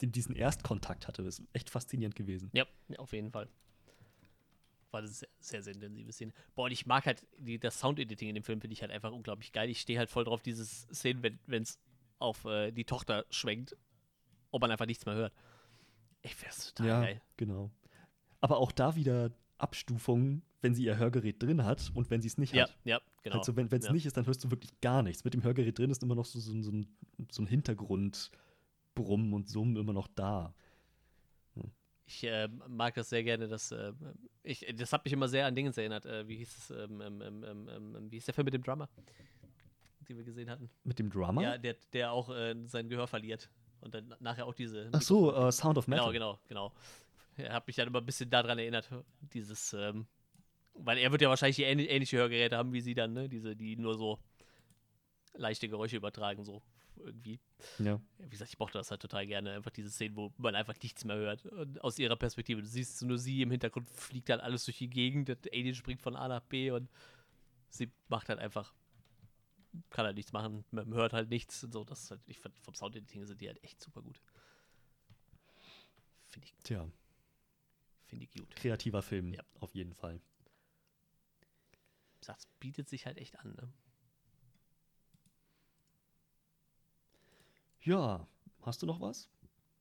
diesen 0.02 0.36
Erstkontakt 0.36 1.08
hatte, 1.08 1.24
ist 1.24 1.42
echt 1.52 1.70
faszinierend 1.70 2.16
gewesen. 2.16 2.50
Ja, 2.54 2.66
auf 2.98 3.12
jeden 3.12 3.32
Fall. 3.32 3.50
War 4.92 5.02
das 5.02 5.20
sehr, 5.20 5.28
sehr, 5.40 5.64
sehr 5.64 5.74
intensive 5.74 6.12
Szene. 6.14 6.32
Boah, 6.56 6.66
und 6.66 6.72
ich 6.72 6.86
mag 6.86 7.06
halt, 7.06 7.28
die, 7.38 7.60
das 7.60 7.80
Sound-Editing 7.80 8.30
in 8.30 8.36
dem 8.36 8.44
Film 8.44 8.62
finde 8.62 8.74
ich 8.74 8.82
halt 8.82 8.92
einfach 8.92 9.12
unglaublich 9.12 9.52
geil. 9.52 9.70
Ich 9.70 9.82
stehe 9.82 10.00
halt 10.00 10.10
voll 10.10 10.24
drauf, 10.24 10.42
dieses 10.42 10.88
Szenen, 10.94 11.40
wenn 11.48 11.64
es 11.64 11.80
auf 12.20 12.46
äh, 12.46 12.72
die 12.72 12.86
Tochter 12.86 13.26
schwenkt, 13.30 13.76
ob 14.52 14.62
man 14.62 14.72
einfach 14.72 14.86
nichts 14.86 15.06
mehr 15.06 15.16
hört. 15.16 15.34
Ich 16.22 16.36
das 16.38 16.74
total 16.74 16.88
ja, 16.88 17.02
geil. 17.02 17.22
genau. 17.36 17.72
Aber 18.42 18.58
auch 18.58 18.72
da 18.72 18.96
wieder 18.96 19.32
Abstufungen, 19.58 20.44
wenn 20.62 20.74
sie 20.74 20.84
ihr 20.84 20.98
Hörgerät 20.98 21.42
drin 21.42 21.64
hat 21.64 21.92
und 21.94 22.10
wenn 22.10 22.22
sie 22.22 22.28
es 22.28 22.38
nicht 22.38 22.54
Ja, 22.54 22.64
hat. 22.64 22.78
ja, 22.84 23.00
genau. 23.24 23.38
Also 23.38 23.56
wenn 23.56 23.68
es 23.68 23.86
ja. 23.86 23.94
nicht 23.94 24.06
ist, 24.06 24.18
dann 24.18 24.26
hörst 24.26 24.44
du 24.44 24.52
wirklich 24.52 24.80
gar 24.82 25.04
nichts. 25.04 25.24
Mit 25.24 25.34
dem 25.34 25.44
Hörgerät 25.44 25.78
drin 25.78 25.90
ist 25.90 26.04
immer 26.04 26.16
noch 26.16 26.26
so, 26.26 26.40
so, 26.40 26.62
so, 26.62 26.72
ein, 26.72 26.88
so 27.32 27.42
ein 27.42 27.48
Hintergrundbrummen 27.48 29.34
und 29.34 29.50
Summen 29.50 29.76
immer 29.78 29.94
noch 29.94 30.08
da. 30.08 30.54
Ich 32.06 32.24
äh, 32.24 32.48
mag 32.68 32.96
das 32.96 33.10
sehr 33.10 33.24
gerne, 33.24 33.48
dass 33.48 33.72
äh, 33.72 33.94
ich, 34.42 34.66
das 34.76 34.92
hat 34.94 35.06
mich 35.06 35.14
immer 35.14 35.28
sehr 35.28 35.46
an 35.46 35.54
Dingens 35.54 35.78
erinnert. 35.78 36.08
Äh, 36.08 36.28
wie 36.28 36.38
hieß 36.38 36.58
es, 36.58 36.72
ähm, 36.72 37.02
ähm, 37.02 37.22
ähm, 37.22 37.44
ähm, 37.44 37.70
ähm, 37.70 38.12
wie 38.12 38.16
hieß 38.16 38.26
der 38.26 38.34
Film 38.34 38.46
mit 38.46 38.56
dem 38.56 38.64
Drummer, 38.64 38.90
den 40.08 40.18
wir 40.18 40.24
gesehen 40.24 40.50
hatten? 40.50 40.72
Mit 40.84 40.98
dem 40.98 41.12
Drummer? 41.12 41.44
Ja, 41.44 41.58
der, 41.60 41.76
der 41.94 42.12
auch 42.12 42.32
äh, 42.32 42.56
sein 42.66 42.90
Gehör 42.90 43.06
verliert 43.06 43.52
und 43.82 43.94
dann 43.94 44.16
nachher 44.20 44.48
auch 44.48 44.56
diese. 44.56 44.90
Ach 44.92 45.04
so, 45.04 45.32
äh, 45.36 45.52
Sound 45.52 45.78
of 45.78 45.88
Metal. 45.88 46.12
Genau, 46.12 46.40
genau, 46.48 46.72
genau. 46.72 46.74
Er 47.38 47.54
hat 47.54 47.68
mich 47.68 47.76
dann 47.76 47.88
immer 47.88 48.00
ein 48.00 48.06
bisschen 48.08 48.32
daran 48.32 48.58
erinnert, 48.58 48.90
dieses, 49.22 49.74
ähm, 49.74 50.08
weil 50.86 50.98
er 50.98 51.12
wird 51.12 51.22
ja 51.22 51.30
wahrscheinlich 51.30 51.60
ähnliche 51.60 52.18
Hörgeräte 52.18 52.58
haben 52.58 52.74
wie 52.74 52.82
sie 52.82 52.94
dann, 52.94 53.14
ne? 53.14 53.30
Diese, 53.30 53.56
die 53.56 53.76
nur 53.76 53.96
so 53.98 54.20
leichte 55.34 55.70
Geräusche 55.70 55.98
übertragen, 55.98 56.44
so 56.44 56.62
irgendwie. 56.98 57.40
Ja. 57.78 58.02
Wie 58.18 58.30
gesagt, 58.30 58.52
ich 58.52 58.60
mochte 58.60 58.78
das 58.78 58.92
halt 58.92 59.02
total 59.02 59.26
gerne. 59.26 59.54
Einfach 59.54 59.72
diese 59.72 59.90
Szenen, 59.90 60.16
wo 60.18 60.34
man 60.38 60.56
einfach 60.56 60.76
nichts 60.84 61.06
mehr 61.06 61.16
hört. 61.16 61.46
Und 61.46 61.82
aus 61.82 61.98
ihrer 61.98 62.18
Perspektive. 62.18 62.62
Du 62.62 62.68
siehst 62.68 63.02
nur 63.04 63.18
sie 63.18 63.42
im 63.42 63.52
Hintergrund, 63.52 63.90
fliegt 63.90 64.28
dann 64.30 64.40
alles 64.42 64.66
durch 64.66 64.78
die 64.80 64.90
Gegend. 64.90 65.30
Der 65.30 65.38
Alien 65.54 65.76
springt 65.76 66.02
von 66.02 66.16
A 66.16 66.28
nach 66.28 66.42
B 66.42 66.72
und 66.72 66.90
sie 67.70 67.90
macht 68.10 68.28
halt 68.30 68.40
einfach. 68.40 68.74
Kann 69.92 70.06
halt 70.06 70.16
nichts 70.18 70.34
machen, 70.34 70.66
man 70.72 70.92
hört 70.94 71.14
halt 71.14 71.30
nichts. 71.30 71.64
Und 71.64 71.72
so, 71.74 71.84
das 71.86 72.04
ist 72.04 72.12
halt, 72.12 72.22
ich 72.26 72.40
fand, 72.40 72.58
vom 72.60 72.74
Soundediting 72.74 73.24
sind 73.26 73.40
die 73.40 73.48
halt 73.48 73.64
echt 73.64 73.80
super 73.80 74.02
gut. 74.02 74.20
Finde 76.26 76.48
ich, 76.48 76.56
Tja, 76.64 76.88
find 78.08 78.24
ich 78.24 78.32
gut. 78.32 78.50
kreativer 78.56 79.02
Film, 79.02 79.34
Ja. 79.34 79.42
auf 79.60 79.74
jeden 79.76 79.94
Fall. 79.94 80.20
Es 82.38 82.46
bietet 82.60 82.90
sich 82.90 83.06
halt 83.06 83.18
echt 83.18 83.38
an. 83.40 83.54
Ne? 83.56 83.74
Ja, 87.82 88.28
hast 88.62 88.82
du 88.82 88.86
noch 88.86 89.00
was? 89.00 89.30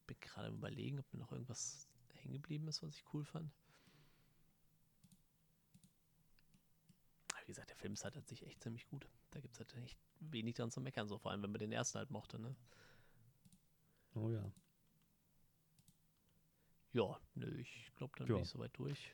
Bin 0.07 0.16
gerade 0.20 0.49
überlegen, 0.49 0.99
ob 1.01 1.12
mir 1.12 1.18
noch 1.20 1.32
irgendwas 1.32 1.88
hängen 2.14 2.34
geblieben 2.34 2.68
ist, 2.68 2.82
was 2.82 2.94
ich 2.94 3.05
cool 3.12 3.24
fand. 3.24 3.53
Aber 7.32 7.42
Wie 7.42 7.46
gesagt, 7.46 7.70
der 7.70 7.76
Film 7.76 7.92
ist 7.94 8.05
halt 8.05 8.16
an 8.16 8.24
sich 8.26 8.46
echt 8.46 8.62
ziemlich 8.62 8.86
gut. 8.86 9.09
Da 9.30 9.40
gibt 9.40 9.55
es 9.55 9.61
halt 9.61 9.74
echt 9.84 9.99
wenig 10.20 10.55
dran 10.55 10.70
zu 10.70 10.80
meckern, 10.80 11.09
so 11.09 11.18
vor 11.18 11.30
allem, 11.30 11.42
wenn 11.42 11.51
man 11.51 11.59
den 11.61 11.72
ersten 11.72 11.99
halt 11.99 12.11
mochte, 12.11 12.38
ne? 12.38 12.55
Oh 14.14 14.30
ja. 14.30 14.53
Ja, 16.92 17.20
nö, 17.34 17.55
ich 17.61 17.92
glaube, 17.96 18.14
dann 18.18 18.28
Ja. 18.28 18.34
bin 18.34 18.42
ich 18.42 18.49
soweit 18.49 18.76
durch. 18.76 19.12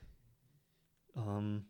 Ähm, 1.17 1.67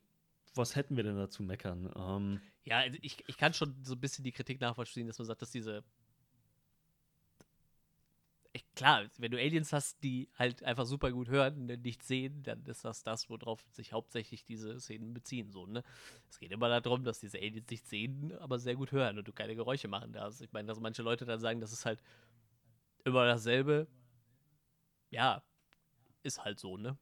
was 0.54 0.76
hätten 0.76 0.96
wir 0.96 1.04
denn 1.04 1.16
dazu 1.16 1.42
meckern? 1.42 1.90
Ähm, 1.96 2.40
Ja, 2.64 2.78
also 2.78 2.98
ich, 3.02 3.22
ich 3.26 3.36
kann 3.36 3.52
schon 3.54 3.76
so 3.84 3.94
ein 3.94 4.00
bisschen 4.00 4.24
die 4.24 4.32
Kritik 4.32 4.60
nachvollziehen, 4.60 5.06
dass 5.06 5.18
man 5.18 5.26
sagt, 5.26 5.42
dass 5.42 5.50
diese. 5.50 5.84
Ich, 8.56 8.64
klar, 8.76 9.06
wenn 9.18 9.32
du 9.32 9.38
Aliens 9.38 9.72
hast, 9.72 10.00
die 10.04 10.28
halt 10.38 10.62
einfach 10.62 10.86
super 10.86 11.10
gut 11.10 11.28
hören, 11.28 11.66
ne, 11.66 11.76
nicht 11.76 12.04
sehen, 12.04 12.44
dann 12.44 12.64
ist 12.66 12.84
das 12.84 13.02
das, 13.02 13.28
worauf 13.28 13.60
sich 13.72 13.92
hauptsächlich 13.92 14.44
diese 14.44 14.78
Szenen 14.80 15.12
beziehen. 15.12 15.50
So, 15.50 15.66
ne? 15.66 15.82
Es 16.30 16.38
geht 16.38 16.52
immer 16.52 16.68
darum, 16.80 17.02
dass 17.02 17.18
diese 17.18 17.38
Aliens 17.38 17.68
nicht 17.68 17.88
sehen, 17.88 18.32
aber 18.38 18.60
sehr 18.60 18.76
gut 18.76 18.92
hören 18.92 19.18
und 19.18 19.26
du 19.26 19.32
keine 19.32 19.56
Geräusche 19.56 19.88
machen 19.88 20.12
darfst. 20.12 20.40
Ich 20.40 20.52
meine, 20.52 20.68
dass 20.68 20.78
manche 20.78 21.02
Leute 21.02 21.24
dann 21.24 21.40
sagen, 21.40 21.60
das 21.60 21.72
ist 21.72 21.84
halt 21.84 22.00
immer 23.04 23.26
dasselbe. 23.26 23.86
Ja, 25.10 25.42
ist 26.22 26.44
halt 26.44 26.60
so, 26.60 26.76
ne? 26.78 26.98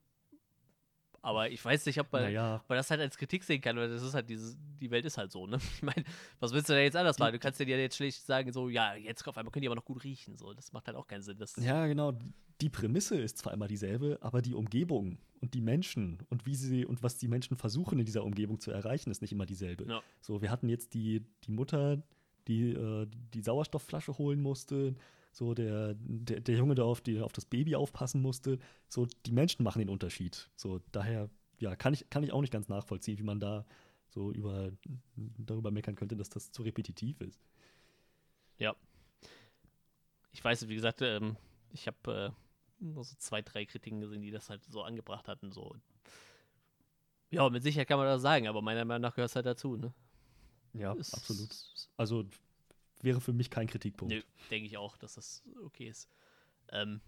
Aber 1.24 1.48
ich 1.48 1.64
weiß 1.64 1.86
nicht, 1.86 2.00
ob 2.00 2.12
man, 2.12 2.22
naja, 2.22 2.56
ob 2.56 2.68
man 2.68 2.76
das 2.76 2.90
halt 2.90 3.00
als 3.00 3.16
Kritik 3.16 3.44
sehen 3.44 3.60
kann, 3.60 3.76
weil 3.76 3.88
das 3.88 4.02
ist 4.02 4.12
halt 4.12 4.28
dieses, 4.28 4.56
die 4.80 4.90
Welt 4.90 5.04
ist 5.04 5.16
halt 5.16 5.30
so, 5.30 5.46
ne? 5.46 5.58
Ich 5.76 5.82
meine, 5.82 6.04
was 6.40 6.52
willst 6.52 6.68
du 6.68 6.72
denn 6.72 6.82
jetzt 6.82 6.96
anders 6.96 7.18
machen? 7.20 7.32
Du 7.32 7.38
kannst 7.38 7.60
dir 7.60 7.68
ja 7.68 7.76
jetzt 7.76 7.96
schlecht 7.96 8.26
sagen, 8.26 8.52
so, 8.52 8.68
ja, 8.68 8.96
jetzt 8.96 9.26
auf 9.28 9.38
einmal 9.38 9.52
können 9.52 9.62
die 9.62 9.68
aber 9.68 9.76
noch 9.76 9.84
gut 9.84 10.02
riechen, 10.02 10.36
so. 10.36 10.52
Das 10.52 10.72
macht 10.72 10.88
halt 10.88 10.96
auch 10.96 11.06
keinen 11.06 11.22
Sinn. 11.22 11.38
Das, 11.38 11.54
ja, 11.56 11.86
genau. 11.86 12.12
Die 12.60 12.68
Prämisse 12.68 13.16
ist 13.20 13.38
zwar 13.38 13.52
immer 13.52 13.68
dieselbe, 13.68 14.18
aber 14.20 14.42
die 14.42 14.54
Umgebung 14.54 15.18
und 15.40 15.54
die 15.54 15.60
Menschen 15.60 16.18
und 16.28 16.44
wie 16.44 16.56
sie 16.56 16.84
und 16.84 17.04
was 17.04 17.18
die 17.18 17.28
Menschen 17.28 17.56
versuchen 17.56 18.00
in 18.00 18.04
dieser 18.04 18.24
Umgebung 18.24 18.58
zu 18.58 18.72
erreichen, 18.72 19.10
ist 19.10 19.22
nicht 19.22 19.32
immer 19.32 19.46
dieselbe. 19.46 19.86
Ja. 19.88 20.02
So, 20.20 20.42
wir 20.42 20.50
hatten 20.50 20.68
jetzt 20.68 20.94
die, 20.94 21.24
die 21.44 21.52
Mutter, 21.52 22.02
die 22.48 22.72
äh, 22.72 23.06
die 23.32 23.42
Sauerstoffflasche 23.42 24.18
holen 24.18 24.40
musste, 24.40 24.96
so 25.32 25.54
der, 25.54 25.94
der, 25.98 26.40
der 26.40 26.56
Junge, 26.56 26.74
der 26.74 26.84
auf, 26.84 27.00
die, 27.00 27.20
auf 27.20 27.32
das 27.32 27.46
Baby 27.46 27.74
aufpassen 27.74 28.22
musste. 28.22 28.58
So, 28.88 29.06
die 29.26 29.32
Menschen 29.32 29.64
machen 29.64 29.80
den 29.80 29.88
Unterschied. 29.88 30.48
So, 30.56 30.80
daher, 30.92 31.28
ja, 31.58 31.74
kann 31.74 31.94
ich, 31.94 32.08
kann 32.10 32.22
ich 32.22 32.32
auch 32.32 32.40
nicht 32.40 32.52
ganz 32.52 32.68
nachvollziehen, 32.68 33.18
wie 33.18 33.24
man 33.24 33.40
da 33.40 33.66
so 34.10 34.30
über, 34.30 34.70
darüber 35.16 35.70
meckern 35.70 35.96
könnte, 35.96 36.16
dass 36.16 36.28
das 36.28 36.52
zu 36.52 36.62
repetitiv 36.62 37.20
ist. 37.20 37.42
Ja, 38.58 38.76
ich 40.32 40.42
weiß, 40.42 40.66
wie 40.68 40.74
gesagt, 40.74 41.02
ähm, 41.02 41.36
ich 41.70 41.86
habe 41.86 42.32
äh, 42.80 42.84
nur 42.84 43.04
so 43.04 43.14
zwei, 43.16 43.42
drei 43.42 43.64
Kritiken 43.64 44.00
gesehen, 44.00 44.22
die 44.22 44.30
das 44.30 44.50
halt 44.50 44.64
so 44.64 44.82
angebracht 44.82 45.28
hatten. 45.28 45.52
So. 45.52 45.76
Ja, 47.30 47.48
mit 47.50 47.62
Sicherheit 47.62 47.88
kann 47.88 47.98
man 47.98 48.06
das 48.06 48.22
sagen, 48.22 48.48
aber 48.48 48.62
meiner 48.62 48.84
Meinung 48.84 49.02
nach 49.02 49.14
gehört 49.14 49.30
es 49.30 49.36
halt 49.36 49.46
dazu, 49.46 49.76
ne? 49.76 49.92
Ja, 50.72 50.94
ist, 50.94 51.14
absolut. 51.14 51.50
Also 51.98 52.24
wäre 53.02 53.20
für 53.20 53.32
mich 53.32 53.50
kein 53.50 53.66
Kritikpunkt. 53.66 54.14
Nö, 54.14 54.22
denke 54.50 54.66
ich 54.66 54.76
auch, 54.76 54.96
dass 54.96 55.14
das 55.14 55.42
okay 55.64 55.88
ist. 55.88 56.08
Ähm, 56.70 57.00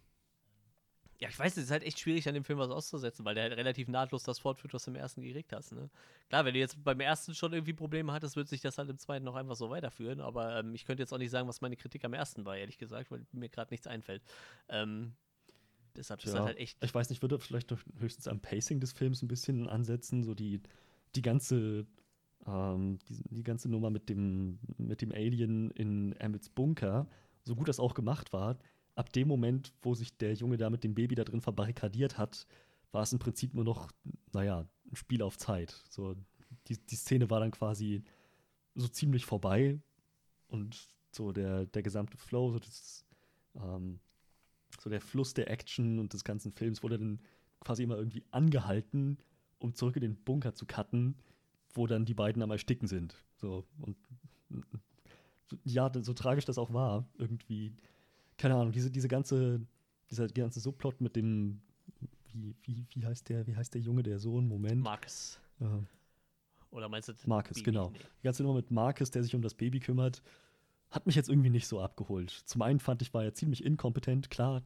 ja, 1.20 1.28
ich 1.28 1.38
weiß, 1.38 1.56
es 1.56 1.64
ist 1.64 1.70
halt 1.70 1.84
echt 1.84 2.00
schwierig, 2.00 2.28
an 2.28 2.34
dem 2.34 2.44
Film 2.44 2.58
was 2.58 2.70
auszusetzen, 2.70 3.24
weil 3.24 3.34
der 3.34 3.44
halt 3.44 3.56
relativ 3.56 3.88
nahtlos 3.88 4.24
das 4.24 4.40
fortführt, 4.40 4.74
was 4.74 4.84
du 4.84 4.90
im 4.90 4.96
ersten 4.96 5.22
gekriegt 5.22 5.52
hast. 5.52 5.72
Ne? 5.72 5.88
Klar, 6.28 6.44
wenn 6.44 6.54
du 6.54 6.60
jetzt 6.60 6.82
beim 6.82 7.00
ersten 7.00 7.34
schon 7.34 7.52
irgendwie 7.52 7.72
Probleme 7.72 8.12
hattest, 8.12 8.36
wird 8.36 8.48
sich 8.48 8.60
das 8.60 8.78
halt 8.78 8.90
im 8.90 8.98
zweiten 8.98 9.24
noch 9.24 9.36
einfach 9.36 9.54
so 9.54 9.70
weiterführen. 9.70 10.20
Aber 10.20 10.58
ähm, 10.58 10.74
ich 10.74 10.84
könnte 10.84 11.02
jetzt 11.02 11.12
auch 11.12 11.18
nicht 11.18 11.30
sagen, 11.30 11.46
was 11.48 11.60
meine 11.60 11.76
Kritik 11.76 12.04
am 12.04 12.14
ersten 12.14 12.44
war, 12.44 12.56
ehrlich 12.56 12.78
gesagt, 12.78 13.10
weil 13.10 13.24
mir 13.32 13.48
gerade 13.48 13.72
nichts 13.72 13.86
einfällt. 13.86 14.22
Ähm, 14.68 15.14
deshalb 15.96 16.20
ja, 16.20 16.26
ist 16.26 16.34
das 16.34 16.44
halt 16.44 16.58
echt. 16.58 16.82
Ich 16.84 16.94
weiß 16.94 17.08
nicht, 17.10 17.22
würde 17.22 17.38
vielleicht 17.38 17.70
doch 17.70 17.78
höchstens 17.98 18.26
am 18.26 18.40
Pacing 18.40 18.80
des 18.80 18.92
Films 18.92 19.22
ein 19.22 19.28
bisschen 19.28 19.68
ansetzen, 19.68 20.24
so 20.24 20.34
die, 20.34 20.60
die 21.14 21.22
ganze. 21.22 21.86
Ähm, 22.46 22.98
die, 23.08 23.22
die 23.30 23.42
ganze 23.42 23.68
Nummer 23.68 23.90
mit 23.90 24.08
dem, 24.08 24.58
mit 24.76 25.00
dem 25.02 25.12
Alien 25.12 25.70
in 25.70 26.12
Emmets 26.14 26.48
Bunker, 26.48 27.06
so 27.44 27.54
gut 27.54 27.68
das 27.68 27.80
auch 27.80 27.94
gemacht 27.94 28.32
war, 28.32 28.58
ab 28.94 29.12
dem 29.12 29.28
Moment, 29.28 29.72
wo 29.82 29.94
sich 29.94 30.16
der 30.16 30.34
Junge 30.34 30.56
da 30.56 30.70
mit 30.70 30.84
dem 30.84 30.94
Baby 30.94 31.14
da 31.14 31.24
drin 31.24 31.40
verbarrikadiert 31.40 32.18
hat, 32.18 32.46
war 32.92 33.02
es 33.02 33.12
im 33.12 33.18
Prinzip 33.18 33.54
nur 33.54 33.64
noch, 33.64 33.90
naja, 34.32 34.66
ein 34.90 34.96
Spiel 34.96 35.22
auf 35.22 35.36
Zeit. 35.36 35.82
So, 35.88 36.14
die, 36.68 36.78
die 36.78 36.96
Szene 36.96 37.28
war 37.30 37.40
dann 37.40 37.50
quasi 37.50 38.04
so 38.74 38.88
ziemlich 38.88 39.24
vorbei 39.24 39.80
und 40.48 40.78
so 41.12 41.32
der, 41.32 41.66
der 41.66 41.82
gesamte 41.82 42.16
Flow, 42.16 42.52
so, 42.52 42.58
das, 42.58 43.04
ähm, 43.56 44.00
so 44.80 44.90
der 44.90 45.00
Fluss 45.00 45.34
der 45.34 45.50
Action 45.50 45.98
und 45.98 46.12
des 46.12 46.24
ganzen 46.24 46.52
Films 46.52 46.82
wurde 46.82 46.98
dann 46.98 47.20
quasi 47.60 47.82
immer 47.82 47.96
irgendwie 47.96 48.24
angehalten, 48.30 49.18
um 49.58 49.74
zurück 49.74 49.96
in 49.96 50.02
den 50.02 50.16
Bunker 50.16 50.54
zu 50.54 50.66
cutten, 50.66 51.16
wo 51.74 51.86
dann 51.86 52.04
die 52.04 52.14
beiden 52.14 52.42
am 52.42 52.50
Ersticken 52.50 52.88
sind. 52.88 53.14
So, 53.36 53.64
und 53.80 53.96
ja, 55.64 55.90
so 56.00 56.14
tragisch 56.14 56.44
das 56.44 56.58
auch 56.58 56.72
war, 56.72 57.06
irgendwie 57.18 57.72
keine 58.36 58.54
Ahnung, 58.54 58.72
diese, 58.72 58.90
diese 58.90 59.08
ganze, 59.08 59.60
dieser 60.10 60.28
ganze 60.28 60.60
Subplot 60.60 61.00
mit 61.00 61.16
dem, 61.16 61.60
wie, 62.32 62.54
wie, 62.62 62.86
wie 62.90 63.06
heißt 63.06 63.28
der, 63.28 63.46
wie 63.46 63.56
heißt 63.56 63.74
der 63.74 63.80
Junge, 63.80 64.02
der 64.02 64.18
Sohn, 64.18 64.48
Moment. 64.48 64.82
Marcus. 64.82 65.40
Ja. 65.60 65.82
Oder 66.70 66.88
meinst 66.88 67.08
du 67.08 67.14
Marcus, 67.26 67.54
Baby? 67.54 67.64
genau. 67.64 67.90
Nee. 67.90 67.98
Die 67.98 68.24
ganze 68.24 68.42
Nummer 68.42 68.56
mit 68.56 68.70
Marcus, 68.70 69.10
der 69.10 69.22
sich 69.22 69.34
um 69.34 69.42
das 69.42 69.54
Baby 69.54 69.78
kümmert, 69.78 70.22
hat 70.90 71.06
mich 71.06 71.14
jetzt 71.14 71.28
irgendwie 71.28 71.50
nicht 71.50 71.68
so 71.68 71.80
abgeholt. 71.80 72.30
Zum 72.30 72.62
einen 72.62 72.80
fand 72.80 73.02
ich, 73.02 73.14
war 73.14 73.24
er 73.24 73.34
ziemlich 73.34 73.64
inkompetent, 73.64 74.30
klar, 74.30 74.62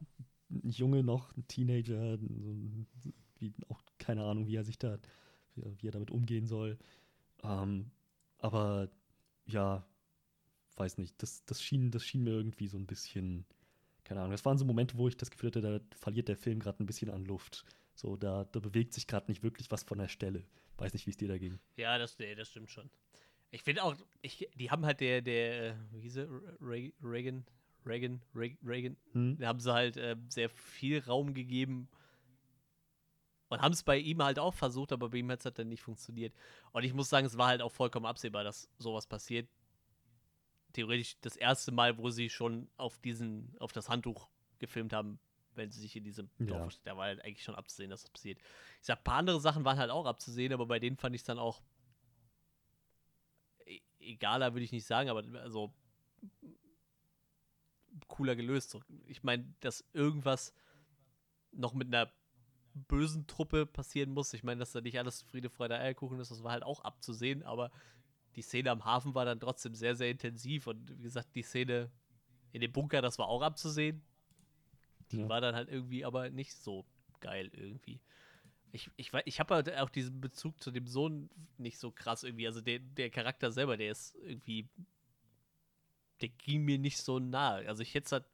ein 0.51 0.71
Junge 0.71 1.03
noch, 1.03 1.37
ein 1.37 1.47
Teenager, 1.49 2.17
so, 2.17 3.13
wie, 3.39 3.53
auch 3.69 3.83
keine 3.99 4.25
Ahnung, 4.25 4.47
wie 4.47 4.57
er 4.57 4.65
sich 4.65 4.79
da, 4.79 4.99
wie, 5.79 5.89
er 5.89 5.93
damit 5.93 6.11
umgehen 6.11 6.47
soll. 6.47 6.79
Ähm, 7.43 7.91
aber 8.39 8.89
ja, 9.47 9.87
weiß 10.77 10.99
nicht, 10.99 11.23
das, 11.23 11.45
das, 11.45 11.63
schien, 11.63 11.91
das 11.91 12.05
schien 12.05 12.25
mir 12.25 12.31
irgendwie 12.31 12.69
so 12.69 12.77
ein 12.77 12.87
bisschen 12.87 13.45
keine 14.09 14.21
Ahnung, 14.21 14.33
das 14.33 14.45
waren 14.47 14.57
so 14.57 14.65
Momente, 14.65 14.97
wo 14.97 15.07
ich 15.07 15.19
das 15.19 15.31
Gefühl 15.31 15.49
hatte, 15.49 15.61
da 15.61 15.81
verliert 15.95 16.29
der 16.29 16.37
Film 16.39 16.61
gerade 16.61 16.83
ein 16.83 16.87
bisschen 16.87 17.11
an 17.11 17.27
Luft. 17.27 17.67
So, 17.95 18.17
da, 18.17 18.45
da 18.45 18.59
bewegt 18.59 18.95
sich 18.95 19.07
gerade 19.07 19.31
nicht 19.31 19.43
wirklich 19.43 19.71
was 19.71 19.83
von 19.83 19.99
der 19.99 20.09
Stelle. 20.09 20.45
Weiß 20.79 20.95
nicht, 20.95 21.07
wie 21.07 21.11
es 21.11 21.19
dir 21.19 21.29
da 21.29 21.37
ging. 21.37 21.59
Ja, 21.77 21.99
das, 21.99 22.19
nee, 22.19 22.35
das 22.35 22.49
stimmt 22.49 22.71
schon. 22.71 22.89
Ich 23.51 23.63
finde 23.63 23.83
auch, 23.83 23.95
ich, 24.23 24.49
die 24.55 24.71
haben 24.71 24.87
halt 24.87 25.01
der, 25.01 25.21
der, 25.21 25.77
wie 25.93 26.01
hieß 26.01 26.17
er, 26.17 26.29
Reagan, 26.61 27.45
Reagan, 27.85 28.23
Reagan, 28.35 28.97
hm? 29.13 29.37
da 29.39 29.49
haben 29.49 29.61
sie 29.61 29.73
halt 29.73 29.99
äh, 29.99 30.17
sehr 30.29 30.49
viel 30.49 31.01
Raum 31.01 31.35
gegeben 31.35 31.89
und 33.49 33.61
haben 33.61 33.73
es 33.73 33.83
bei 33.83 33.99
ihm 33.99 34.23
halt 34.23 34.39
auch 34.39 34.55
versucht, 34.55 34.93
aber 34.93 35.11
bei 35.11 35.19
ihm 35.19 35.31
hat 35.31 35.41
es 35.41 35.45
halt 35.45 35.59
dann 35.59 35.69
nicht 35.69 35.83
funktioniert. 35.83 36.35
Und 36.73 36.85
ich 36.85 36.95
muss 36.95 37.09
sagen, 37.09 37.27
es 37.27 37.39
war 37.39 37.49
halt 37.49 37.63
auch 37.63 37.73
vollkommen 37.73 38.07
absehbar, 38.07 38.45
dass 38.45 38.69
sowas 38.79 39.07
passiert 39.07 39.49
theoretisch 40.73 41.17
das 41.21 41.37
erste 41.37 41.73
Mal, 41.73 41.99
wo 41.99 42.11
sie 42.11 42.31
schon 42.31 42.71
auf 42.77 42.99
diesen, 42.99 43.55
auf 43.59 43.73
das 43.73 43.89
Handtuch 43.89 44.29
gefilmt 44.59 44.93
haben, 44.93 45.19
wenn 45.55 45.71
sie 45.71 45.81
sich 45.81 45.97
in 45.97 46.05
diesem 46.05 46.31
ja. 46.39 46.47
Dorf, 46.47 46.79
da 46.85 46.97
war 46.97 47.07
halt 47.07 47.25
eigentlich 47.25 47.43
schon 47.43 47.55
abzusehen, 47.55 47.91
dass 47.91 48.03
das 48.03 48.11
passiert. 48.11 48.39
Ich 48.81 48.87
sag, 48.87 48.99
ein 48.99 49.05
paar 49.05 49.17
andere 49.17 49.41
Sachen 49.41 49.65
waren 49.65 49.79
halt 49.79 49.91
auch 49.91 50.07
abzusehen, 50.07 50.53
aber 50.53 50.67
bei 50.67 50.79
denen 50.79 50.97
fand 50.97 51.15
ich 51.15 51.23
es 51.23 51.27
dann 51.27 51.39
auch 51.39 51.63
e 53.67 53.81
egaler, 53.99 54.55
würde 54.55 54.65
ich 54.65 54.73
nicht 54.73 54.87
sagen, 54.87 55.09
aber 55.09 55.25
also 55.41 55.75
cooler 58.07 58.37
gelöst. 58.37 58.79
Ich 59.07 59.23
meine, 59.23 59.53
dass 59.61 59.85
irgendwas 59.93 60.55
noch 61.51 61.75
mit 61.75 61.89
einer 61.89 62.13
bösen 62.75 63.27
Truppe 63.27 63.67
passieren 63.67 64.13
muss. 64.13 64.35
Ich 64.35 64.45
meine, 64.45 64.61
dass 64.61 64.73
da 64.73 64.81
nicht 64.81 64.99
alles 64.99 65.23
Friede, 65.23 65.51
Freude, 65.51 65.79
Eierkuchen 65.79 66.21
ist, 66.21 66.31
das 66.31 66.43
war 66.43 66.53
halt 66.53 66.63
auch 66.63 66.81
abzusehen, 66.81 67.43
aber 67.43 67.71
die 68.37 68.43
Szene 68.43 68.71
am 68.71 68.85
Hafen 68.85 69.15
war 69.15 69.25
dann 69.25 69.41
trotzdem 69.41 69.75
sehr, 69.75 69.97
sehr 69.97 70.11
intensiv 70.11 70.67
und 70.67 70.97
wie 70.99 71.03
gesagt, 71.03 71.35
die 71.35 71.43
Szene 71.43 71.91
in 72.53 72.61
dem 72.61 72.73
Bunker, 72.73 73.03
das 73.03 73.19
war 73.19 73.29
auch 73.29 73.43
abzusehen. 73.43 74.03
Die 75.11 75.21
ja. 75.21 75.29
war 75.29 75.41
dann 75.41 75.55
halt 75.55 75.69
irgendwie 75.69 76.05
aber 76.05 76.31
nicht 76.31 76.55
so 76.55 76.85
geil 77.21 77.51
irgendwie. 77.53 78.01
Ich, 78.73 78.91
ich, 78.97 79.13
ich 79.25 79.41
habe 79.41 79.55
halt 79.55 79.75
auch 79.77 79.89
diesen 79.89 80.21
Bezug 80.21 80.63
zu 80.63 80.71
dem 80.71 80.87
Sohn 80.87 81.31
nicht 81.57 81.79
so 81.79 81.91
krass 81.91 82.23
irgendwie. 82.23 82.47
Also 82.47 82.61
der, 82.61 82.81
der 82.81 83.11
Charakter 83.11 83.51
selber, 83.51 83.77
der 83.77 83.91
ist 83.91 84.15
irgendwie. 84.17 84.69
Der 86.21 86.29
ging 86.29 86.65
mir 86.65 86.79
nicht 86.79 86.99
so 86.99 87.19
nahe. 87.19 87.67
Also 87.69 87.83
ich 87.83 87.95
hätte 87.95 88.11
halt, 88.11 88.25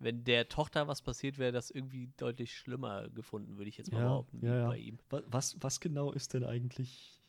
wenn 0.00 0.24
der 0.24 0.48
Tochter 0.48 0.88
was 0.88 1.02
passiert 1.02 1.38
wäre, 1.38 1.52
das 1.52 1.70
irgendwie 1.70 2.08
deutlich 2.16 2.56
schlimmer 2.56 3.08
gefunden, 3.10 3.58
würde 3.58 3.68
ich 3.68 3.78
jetzt 3.78 3.92
mal 3.92 4.00
ja, 4.00 4.04
behaupten, 4.08 4.44
ja, 4.44 4.56
ja. 4.56 4.68
bei 4.68 4.78
ihm. 4.78 4.98
Was, 5.08 5.56
was 5.60 5.78
genau 5.78 6.10
ist 6.10 6.34
denn 6.34 6.44
eigentlich 6.44 7.20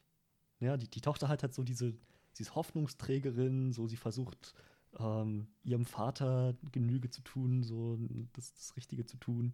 ja, 0.62 0.78
die, 0.78 0.88
die 0.88 1.02
Tochter 1.02 1.28
hat 1.28 1.44
halt 1.44 1.54
so 1.54 1.64
diese, 1.64 1.94
sie 2.34 2.44
ist 2.44 2.56
Hoffnungsträgerin, 2.56 3.74
so 3.74 3.88
sie 3.88 3.98
versucht, 3.98 4.54
ähm, 5.00 5.48
ihrem 5.64 5.86
Vater 5.86 6.56
Genüge 6.72 7.10
zu 7.10 7.22
tun, 7.22 7.64
so 7.64 7.98
das, 8.34 8.54
das 8.54 8.76
Richtige 8.78 9.06
zu 9.06 9.18
tun, 9.18 9.54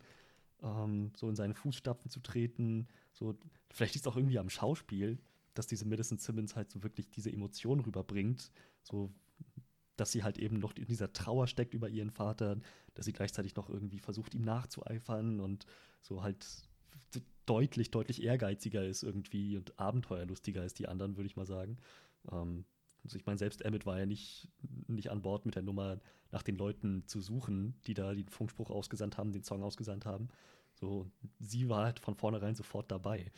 ähm, 0.62 1.12
so 1.16 1.30
in 1.30 1.36
seine 1.36 1.54
Fußstapfen 1.54 2.12
zu 2.12 2.20
treten. 2.20 2.88
So, 3.14 3.36
vielleicht 3.72 3.96
ist 3.96 4.02
es 4.02 4.08
auch 4.08 4.18
irgendwie 4.18 4.38
am 4.38 4.50
Schauspiel, 4.50 5.18
dass 5.54 5.68
diese 5.68 5.86
Madison 5.86 6.18
Simmons 6.18 6.56
halt 6.56 6.72
so 6.72 6.84
wirklich 6.84 7.10
diese 7.10 7.32
Emotion 7.32 7.80
rüberbringt, 7.80 8.52
so 8.84 9.10
dass 9.98 10.12
sie 10.12 10.24
halt 10.24 10.38
eben 10.38 10.60
noch 10.60 10.76
in 10.76 10.86
dieser 10.86 11.12
Trauer 11.12 11.48
steckt 11.48 11.74
über 11.74 11.90
ihren 11.90 12.12
Vater, 12.12 12.58
dass 12.94 13.06
sie 13.06 13.14
gleichzeitig 13.14 13.56
noch 13.56 13.70
irgendwie 13.70 14.00
versucht, 14.00 14.34
ihm 14.34 14.44
nachzueifern 14.44 15.40
und 15.40 15.66
so 16.02 16.24
halt 16.24 16.46
deutlich, 17.46 17.92
deutlich 17.92 18.24
ehrgeiziger 18.24 18.86
ist 18.86 19.04
irgendwie 19.04 19.58
und 19.58 19.80
abenteuerlustiger 19.80 20.62
als 20.62 20.74
die 20.74 20.88
anderen, 20.88 21.18
würde 21.18 21.28
ich 21.28 21.36
mal 21.36 21.46
sagen. 21.46 21.78
Ähm, 22.32 22.66
also 23.04 23.18
ich 23.18 23.26
meine, 23.26 23.38
selbst 23.38 23.64
Emmett 23.64 23.86
war 23.86 24.00
ja 24.00 24.06
nicht, 24.06 24.50
nicht 24.88 25.10
an 25.12 25.22
Bord 25.22 25.46
mit 25.46 25.56
der 25.56 25.64
Nummer, 25.64 26.00
nach 26.32 26.44
den 26.44 26.58
Leuten 26.58 27.08
zu 27.08 27.22
suchen, 27.22 27.76
die 27.88 27.94
da 27.94 28.14
den 28.14 28.28
Funkspruch 28.28 28.70
ausgesandt 28.70 29.18
haben, 29.18 29.32
den 29.32 29.44
Song 29.44 29.64
ausgesandt 29.64 30.06
haben. 30.06 30.28
So, 30.76 31.10
sie 31.40 31.70
war 31.70 31.86
halt 31.86 32.00
von 32.00 32.16
vornherein 32.16 32.56
sofort 32.56 32.92
dabei. 32.92 33.32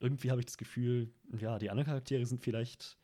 Irgendwie 0.00 0.30
habe 0.30 0.40
ich 0.40 0.46
das 0.46 0.56
Gefühl, 0.56 1.12
ja, 1.38 1.58
die 1.58 1.70
anderen 1.70 1.86
Charaktere 1.86 2.24
sind 2.24 2.42
vielleicht, 2.42 2.96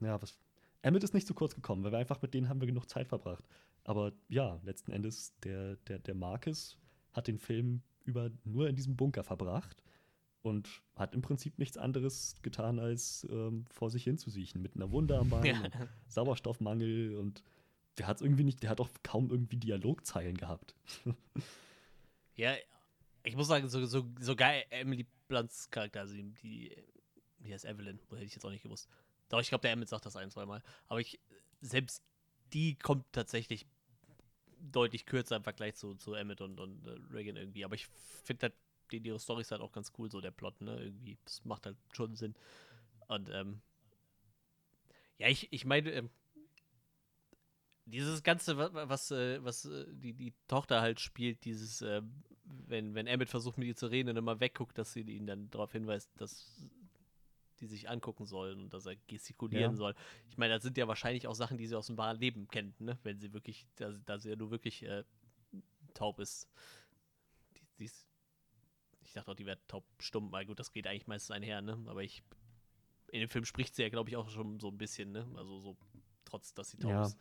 ja, 0.00 0.20
was. 0.20 0.38
Emmett 0.82 1.04
ist 1.04 1.14
nicht 1.14 1.26
zu 1.26 1.34
kurz 1.34 1.54
gekommen, 1.54 1.84
weil 1.84 1.92
wir 1.92 1.98
einfach 1.98 2.22
mit 2.22 2.34
denen 2.34 2.48
haben 2.48 2.60
wir 2.60 2.66
genug 2.66 2.88
Zeit 2.88 3.08
verbracht. 3.08 3.44
Aber 3.84 4.12
ja, 4.28 4.60
letzten 4.64 4.92
Endes, 4.92 5.34
der, 5.40 5.76
der, 5.76 5.98
der 5.98 6.14
Marcus 6.14 6.78
hat 7.12 7.26
den 7.26 7.38
Film 7.38 7.82
über 8.04 8.30
nur 8.44 8.68
in 8.68 8.76
diesem 8.76 8.96
Bunker 8.96 9.24
verbracht 9.24 9.82
und 10.42 10.82
hat 10.96 11.14
im 11.14 11.22
Prinzip 11.22 11.58
nichts 11.58 11.76
anderes 11.76 12.36
getan, 12.42 12.78
als 12.78 13.26
ähm, 13.30 13.66
vor 13.70 13.90
sich 13.90 14.04
hinzusiechen 14.04 14.62
mit 14.62 14.74
einer 14.74 14.90
Wunde 14.90 15.18
am 15.18 15.28
Bein, 15.28 15.44
ja. 15.44 15.62
Sauerstoffmangel 16.08 17.16
und 17.16 17.42
der 17.98 18.06
hat 18.06 18.22
irgendwie 18.22 18.44
nicht, 18.44 18.62
der 18.62 18.70
hat 18.70 18.80
auch 18.80 18.88
kaum 19.02 19.30
irgendwie 19.30 19.56
Dialogzeilen 19.56 20.36
gehabt. 20.36 20.74
ja, 22.36 22.54
ich 23.22 23.36
muss 23.36 23.48
sagen, 23.48 23.68
so, 23.68 23.84
so, 23.84 24.08
so 24.18 24.36
geil 24.36 24.64
Emily 24.70 25.06
Blunts 25.28 25.70
Charakter, 25.70 26.00
also 26.00 26.14
die, 26.14 26.32
die, 26.42 26.76
die 27.40 27.52
heißt 27.52 27.66
Evelyn, 27.66 28.00
hätte 28.10 28.24
ich 28.24 28.34
jetzt 28.34 28.44
auch 28.44 28.50
nicht 28.50 28.62
gewusst. 28.62 28.88
Doch, 29.30 29.40
ich 29.40 29.48
glaube, 29.48 29.62
der 29.62 29.72
Emmett 29.72 29.88
sagt 29.88 30.04
das 30.04 30.16
ein, 30.16 30.30
zwei 30.30 30.44
Mal. 30.44 30.62
Aber 30.88 31.00
ich, 31.00 31.18
selbst 31.60 32.02
die 32.52 32.76
kommt 32.76 33.06
tatsächlich 33.12 33.64
deutlich 34.60 35.06
kürzer 35.06 35.36
im 35.36 35.44
Vergleich 35.44 35.76
zu, 35.76 35.94
zu 35.94 36.14
Emmett 36.14 36.40
und, 36.42 36.60
und 36.60 36.86
äh, 36.86 36.98
Reagan 37.12 37.36
irgendwie. 37.36 37.64
Aber 37.64 37.74
ich 37.74 37.86
finde 37.86 38.48
halt, 38.48 38.54
die, 38.90 38.98
ihre 38.98 39.20
Storys 39.20 39.52
halt 39.52 39.62
auch 39.62 39.72
ganz 39.72 39.92
cool, 39.96 40.10
so 40.10 40.20
der 40.20 40.32
Plot, 40.32 40.60
ne? 40.60 40.78
Irgendwie. 40.82 41.16
Das 41.24 41.44
macht 41.44 41.64
halt 41.64 41.76
schon 41.92 42.16
Sinn. 42.16 42.34
Und, 43.06 43.30
ähm, 43.32 43.62
ja, 45.18 45.28
ich, 45.28 45.52
ich 45.52 45.64
meine, 45.64 45.90
ähm, 45.92 46.10
dieses 47.86 48.22
Ganze, 48.22 48.56
was, 48.56 48.72
was, 48.72 49.10
äh, 49.12 49.42
was 49.44 49.64
äh, 49.64 49.86
die, 49.88 50.12
die 50.12 50.34
Tochter 50.48 50.80
halt 50.80 50.98
spielt, 50.98 51.44
dieses, 51.44 51.82
äh, 51.82 52.02
wenn, 52.44 52.94
wenn 52.94 53.06
Emmett 53.06 53.28
versucht 53.28 53.58
mit 53.58 53.68
ihr 53.68 53.76
zu 53.76 53.86
reden 53.86 54.10
und 54.10 54.16
immer 54.16 54.40
wegguckt, 54.40 54.76
dass 54.76 54.92
sie 54.92 55.02
ihn 55.02 55.26
dann 55.26 55.50
darauf 55.50 55.72
hinweist, 55.72 56.10
dass 56.20 56.68
die 57.60 57.66
sich 57.66 57.88
angucken 57.88 58.26
sollen 58.26 58.60
und 58.60 58.74
dass 58.74 58.86
er 58.86 58.96
gestikulieren 59.06 59.72
ja. 59.72 59.76
soll. 59.76 59.94
Ich 60.28 60.38
meine, 60.38 60.54
das 60.54 60.62
sind 60.62 60.76
ja 60.76 60.88
wahrscheinlich 60.88 61.26
auch 61.26 61.34
Sachen, 61.34 61.58
die 61.58 61.66
sie 61.66 61.76
aus 61.76 61.86
dem 61.86 61.98
wahren 61.98 62.18
Leben 62.18 62.48
kennen, 62.48 62.74
ne? 62.78 62.98
Wenn 63.02 63.20
sie 63.20 63.32
wirklich, 63.32 63.66
da, 63.76 63.92
da 64.06 64.18
sie 64.18 64.30
ja 64.30 64.36
nur 64.36 64.50
wirklich 64.50 64.82
äh, 64.82 65.04
taub 65.94 66.18
ist. 66.18 66.48
Die, 67.56 67.66
die 67.78 67.90
ich 69.02 69.14
dachte 69.14 69.32
auch, 69.32 69.36
die 69.36 69.46
wäre 69.46 69.58
taub 69.66 69.84
stumm, 69.98 70.30
weil 70.30 70.46
gut, 70.46 70.60
das 70.60 70.72
geht 70.72 70.86
eigentlich 70.86 71.06
meistens 71.06 71.32
einher, 71.32 71.60
ne? 71.62 71.82
Aber 71.86 72.02
ich, 72.02 72.22
in 73.08 73.20
dem 73.20 73.28
Film 73.28 73.44
spricht 73.44 73.74
sie 73.74 73.82
ja, 73.82 73.88
glaube 73.88 74.08
ich, 74.08 74.16
auch 74.16 74.30
schon 74.30 74.60
so 74.60 74.68
ein 74.68 74.78
bisschen, 74.78 75.12
ne? 75.12 75.26
Also 75.34 75.58
so 75.58 75.76
trotz 76.30 76.54
dass 76.54 76.70
sie 76.70 76.78
taub 76.78 76.90
ja. 76.90 77.02
ist. 77.02 77.18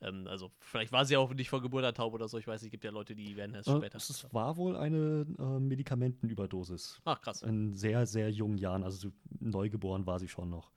Ähm, 0.00 0.26
also 0.26 0.50
vielleicht 0.60 0.92
war 0.92 1.04
sie 1.04 1.16
auch 1.16 1.32
nicht 1.34 1.50
von 1.50 1.62
Geburt 1.62 1.84
an 1.84 1.94
taub 1.94 2.14
oder 2.14 2.28
so, 2.28 2.38
ich 2.38 2.46
weiß 2.46 2.62
nicht, 2.62 2.68
es 2.68 2.72
gibt 2.72 2.84
ja 2.84 2.90
Leute, 2.90 3.14
die 3.14 3.36
werden 3.36 3.54
erst 3.54 3.68
äh, 3.68 3.76
später. 3.76 3.96
Es 3.96 4.32
war 4.32 4.56
wohl 4.56 4.76
eine 4.76 5.26
äh, 5.38 5.60
Medikamentenüberdosis. 5.60 7.00
Ach 7.04 7.20
krass. 7.20 7.42
In 7.42 7.74
sehr, 7.74 8.06
sehr 8.06 8.30
jungen 8.30 8.58
Jahren, 8.58 8.82
also 8.82 9.08
so 9.08 9.12
neugeboren 9.40 10.06
war 10.06 10.18
sie 10.18 10.28
schon 10.28 10.50
noch. 10.50 10.70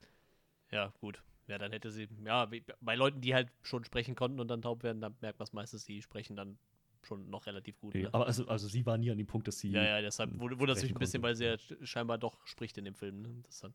Ja, 0.71 0.93
gut. 0.99 1.21
Ja, 1.47 1.59
dann 1.59 1.71
hätte 1.71 1.91
sie, 1.91 2.07
ja, 2.25 2.49
bei 2.81 2.95
Leuten, 2.95 3.21
die 3.21 3.35
halt 3.35 3.51
schon 3.61 3.85
sprechen 3.85 4.15
konnten 4.15 4.39
und 4.39 4.47
dann 4.47 4.63
taub 4.63 4.83
werden, 4.83 4.99
dann 4.99 5.15
merkt 5.21 5.37
man 5.37 5.45
es 5.45 5.53
meistens, 5.53 5.85
die 5.85 6.01
sprechen 6.01 6.35
dann 6.35 6.57
schon 7.05 7.29
noch 7.29 7.45
relativ 7.45 7.79
gut. 7.79 7.93
Okay, 7.93 8.03
ne? 8.03 8.13
Aber 8.13 8.25
also, 8.25 8.47
also 8.47 8.67
sie 8.67 8.85
war 8.85 8.97
nie 8.97 9.11
an 9.11 9.17
dem 9.17 9.27
Punkt, 9.27 9.47
dass 9.47 9.59
sie. 9.59 9.69
Ja, 9.69 9.83
ja, 9.83 10.01
deshalb 10.01 10.37
wundert 10.39 10.77
es 10.77 10.83
mich 10.83 10.91
ein 10.91 10.99
bisschen, 10.99 11.21
konnte. 11.21 11.39
weil 11.41 11.57
sie 11.57 11.73
ja 11.75 11.85
scheinbar 11.85 12.17
doch 12.17 12.45
spricht 12.45 12.77
in 12.77 12.85
dem 12.85 12.95
Film. 12.95 13.21
Ne? 13.21 13.29
Das 13.43 13.59
dann, 13.59 13.73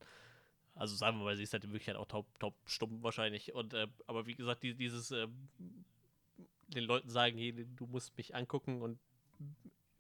also 0.81 0.97
sagen 0.97 1.19
wir 1.19 1.25
mal, 1.25 1.37
sie 1.37 1.43
ist 1.43 1.53
halt 1.53 1.63
in 1.65 1.73
Wirklichkeit 1.73 1.97
auch 1.97 2.09
taub, 2.09 2.27
taub 2.39 2.55
stumm 2.65 3.03
wahrscheinlich. 3.03 3.55
Und 3.55 3.75
äh, 3.75 3.87
aber 4.07 4.27
wie 4.27 4.35
gesagt, 4.35 4.63
die, 4.63 4.75
dieses 4.75 5.11
äh, 5.11 5.29
den 6.69 6.85
Leuten 6.85 7.11
sagen, 7.11 7.37
hey, 7.37 7.53
du 7.53 7.87
musst 7.87 8.17
mich 8.17 8.35
angucken 8.35 8.81
und 8.81 8.99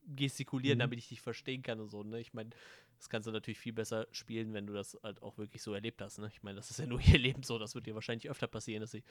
gestikulieren, 0.07 0.78
mhm. 0.78 0.81
damit 0.81 0.98
ich 0.98 1.09
dich 1.09 1.20
verstehen 1.20 1.62
kann 1.62 1.81
und 1.81 1.90
so, 1.90 2.02
ne? 2.02 2.19
Ich 2.19 2.32
meine, 2.32 2.51
das 2.97 3.11
kannst 3.11 3.28
du 3.28 3.31
natürlich 3.31 3.59
viel 3.59 3.74
besser 3.74 4.09
spielen, 4.11 4.55
wenn 4.55 4.66
du 4.66 4.73
das 4.73 4.98
halt 5.02 5.23
auch 5.23 5.36
wirklich 5.36 5.62
so 5.62 5.74
erlebt 5.74 6.01
hast, 6.01 6.19
ne? 6.19 6.31
Ich 6.32 6.43
meine, 6.43 6.57
das 6.57 6.70
ist 6.70 6.78
ja 6.78 6.86
nur 6.86 7.01
ihr 7.07 7.19
Leben 7.19 7.43
so, 7.43 7.59
das 7.59 7.74
wird 7.74 7.85
dir 7.85 7.94
wahrscheinlich 7.94 8.31
öfter 8.31 8.47
passieren, 8.47 8.81
dass 8.81 8.93
sie 8.93 9.05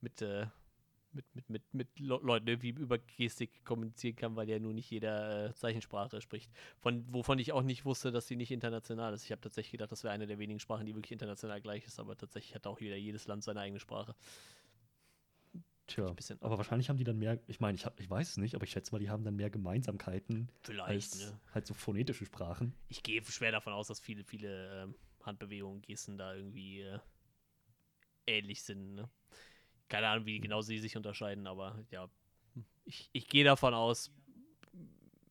mit, 0.00 0.22
äh, 0.22 0.46
mit, 1.12 1.24
mit, 1.34 1.50
mit, 1.50 1.74
mit 1.74 1.98
Leuten 1.98 2.46
irgendwie 2.46 2.70
über 2.70 2.98
Gestik 2.98 3.64
kommunizieren 3.64 4.16
kann, 4.16 4.36
weil 4.36 4.48
ja 4.48 4.58
nur 4.58 4.72
nicht 4.72 4.90
jeder 4.90 5.46
äh, 5.46 5.54
Zeichensprache 5.54 6.20
spricht. 6.20 6.50
Von, 6.78 7.04
wovon 7.12 7.38
ich 7.38 7.52
auch 7.52 7.62
nicht 7.62 7.84
wusste, 7.84 8.12
dass 8.12 8.26
sie 8.26 8.36
nicht 8.36 8.50
international 8.50 9.12
ist. 9.14 9.24
Ich 9.24 9.32
habe 9.32 9.40
tatsächlich 9.40 9.72
gedacht, 9.72 9.92
das 9.92 10.04
wäre 10.04 10.14
eine 10.14 10.26
der 10.26 10.38
wenigen 10.38 10.60
Sprachen, 10.60 10.86
die 10.86 10.94
wirklich 10.94 11.12
international 11.12 11.60
gleich 11.60 11.84
ist, 11.84 11.98
aber 11.98 12.16
tatsächlich 12.16 12.54
hat 12.54 12.66
auch 12.66 12.80
wieder 12.80 12.96
jedes 12.96 13.26
Land 13.26 13.44
seine 13.44 13.60
eigene 13.60 13.80
Sprache. 13.80 14.14
Tja, 15.86 16.14
aber 16.40 16.56
wahrscheinlich 16.56 16.88
haben 16.88 16.98
die 16.98 17.04
dann 17.04 17.18
mehr, 17.18 17.40
ich 17.48 17.58
meine, 17.58 17.76
ich, 17.76 17.84
ich 17.98 18.08
weiß 18.08 18.30
es 18.30 18.36
nicht, 18.36 18.54
aber 18.54 18.62
ich 18.62 18.70
schätze 18.70 18.92
mal, 18.92 19.00
die 19.00 19.10
haben 19.10 19.24
dann 19.24 19.34
mehr 19.34 19.50
Gemeinsamkeiten 19.50 20.48
Vielleicht, 20.62 21.14
als 21.14 21.18
ne? 21.18 21.40
halt 21.52 21.66
so 21.66 21.74
phonetische 21.74 22.24
Sprachen. 22.24 22.74
Ich 22.88 23.02
gehe 23.02 23.24
schwer 23.24 23.50
davon 23.50 23.72
aus, 23.72 23.88
dass 23.88 23.98
viele, 23.98 24.22
viele 24.22 24.84
äh, 24.84 25.24
Handbewegungen, 25.24 25.82
Gesten 25.82 26.16
da 26.16 26.32
irgendwie 26.32 26.82
äh, 26.82 27.00
ähnlich 28.28 28.62
sind, 28.62 28.94
ne? 28.94 29.10
Keine 29.90 30.08
Ahnung, 30.08 30.24
wie 30.24 30.40
genau 30.40 30.62
sie 30.62 30.78
sich 30.78 30.96
unterscheiden, 30.96 31.46
aber 31.46 31.84
ja, 31.90 32.08
ich, 32.84 33.10
ich 33.12 33.28
gehe 33.28 33.44
davon 33.44 33.74
aus, 33.74 34.10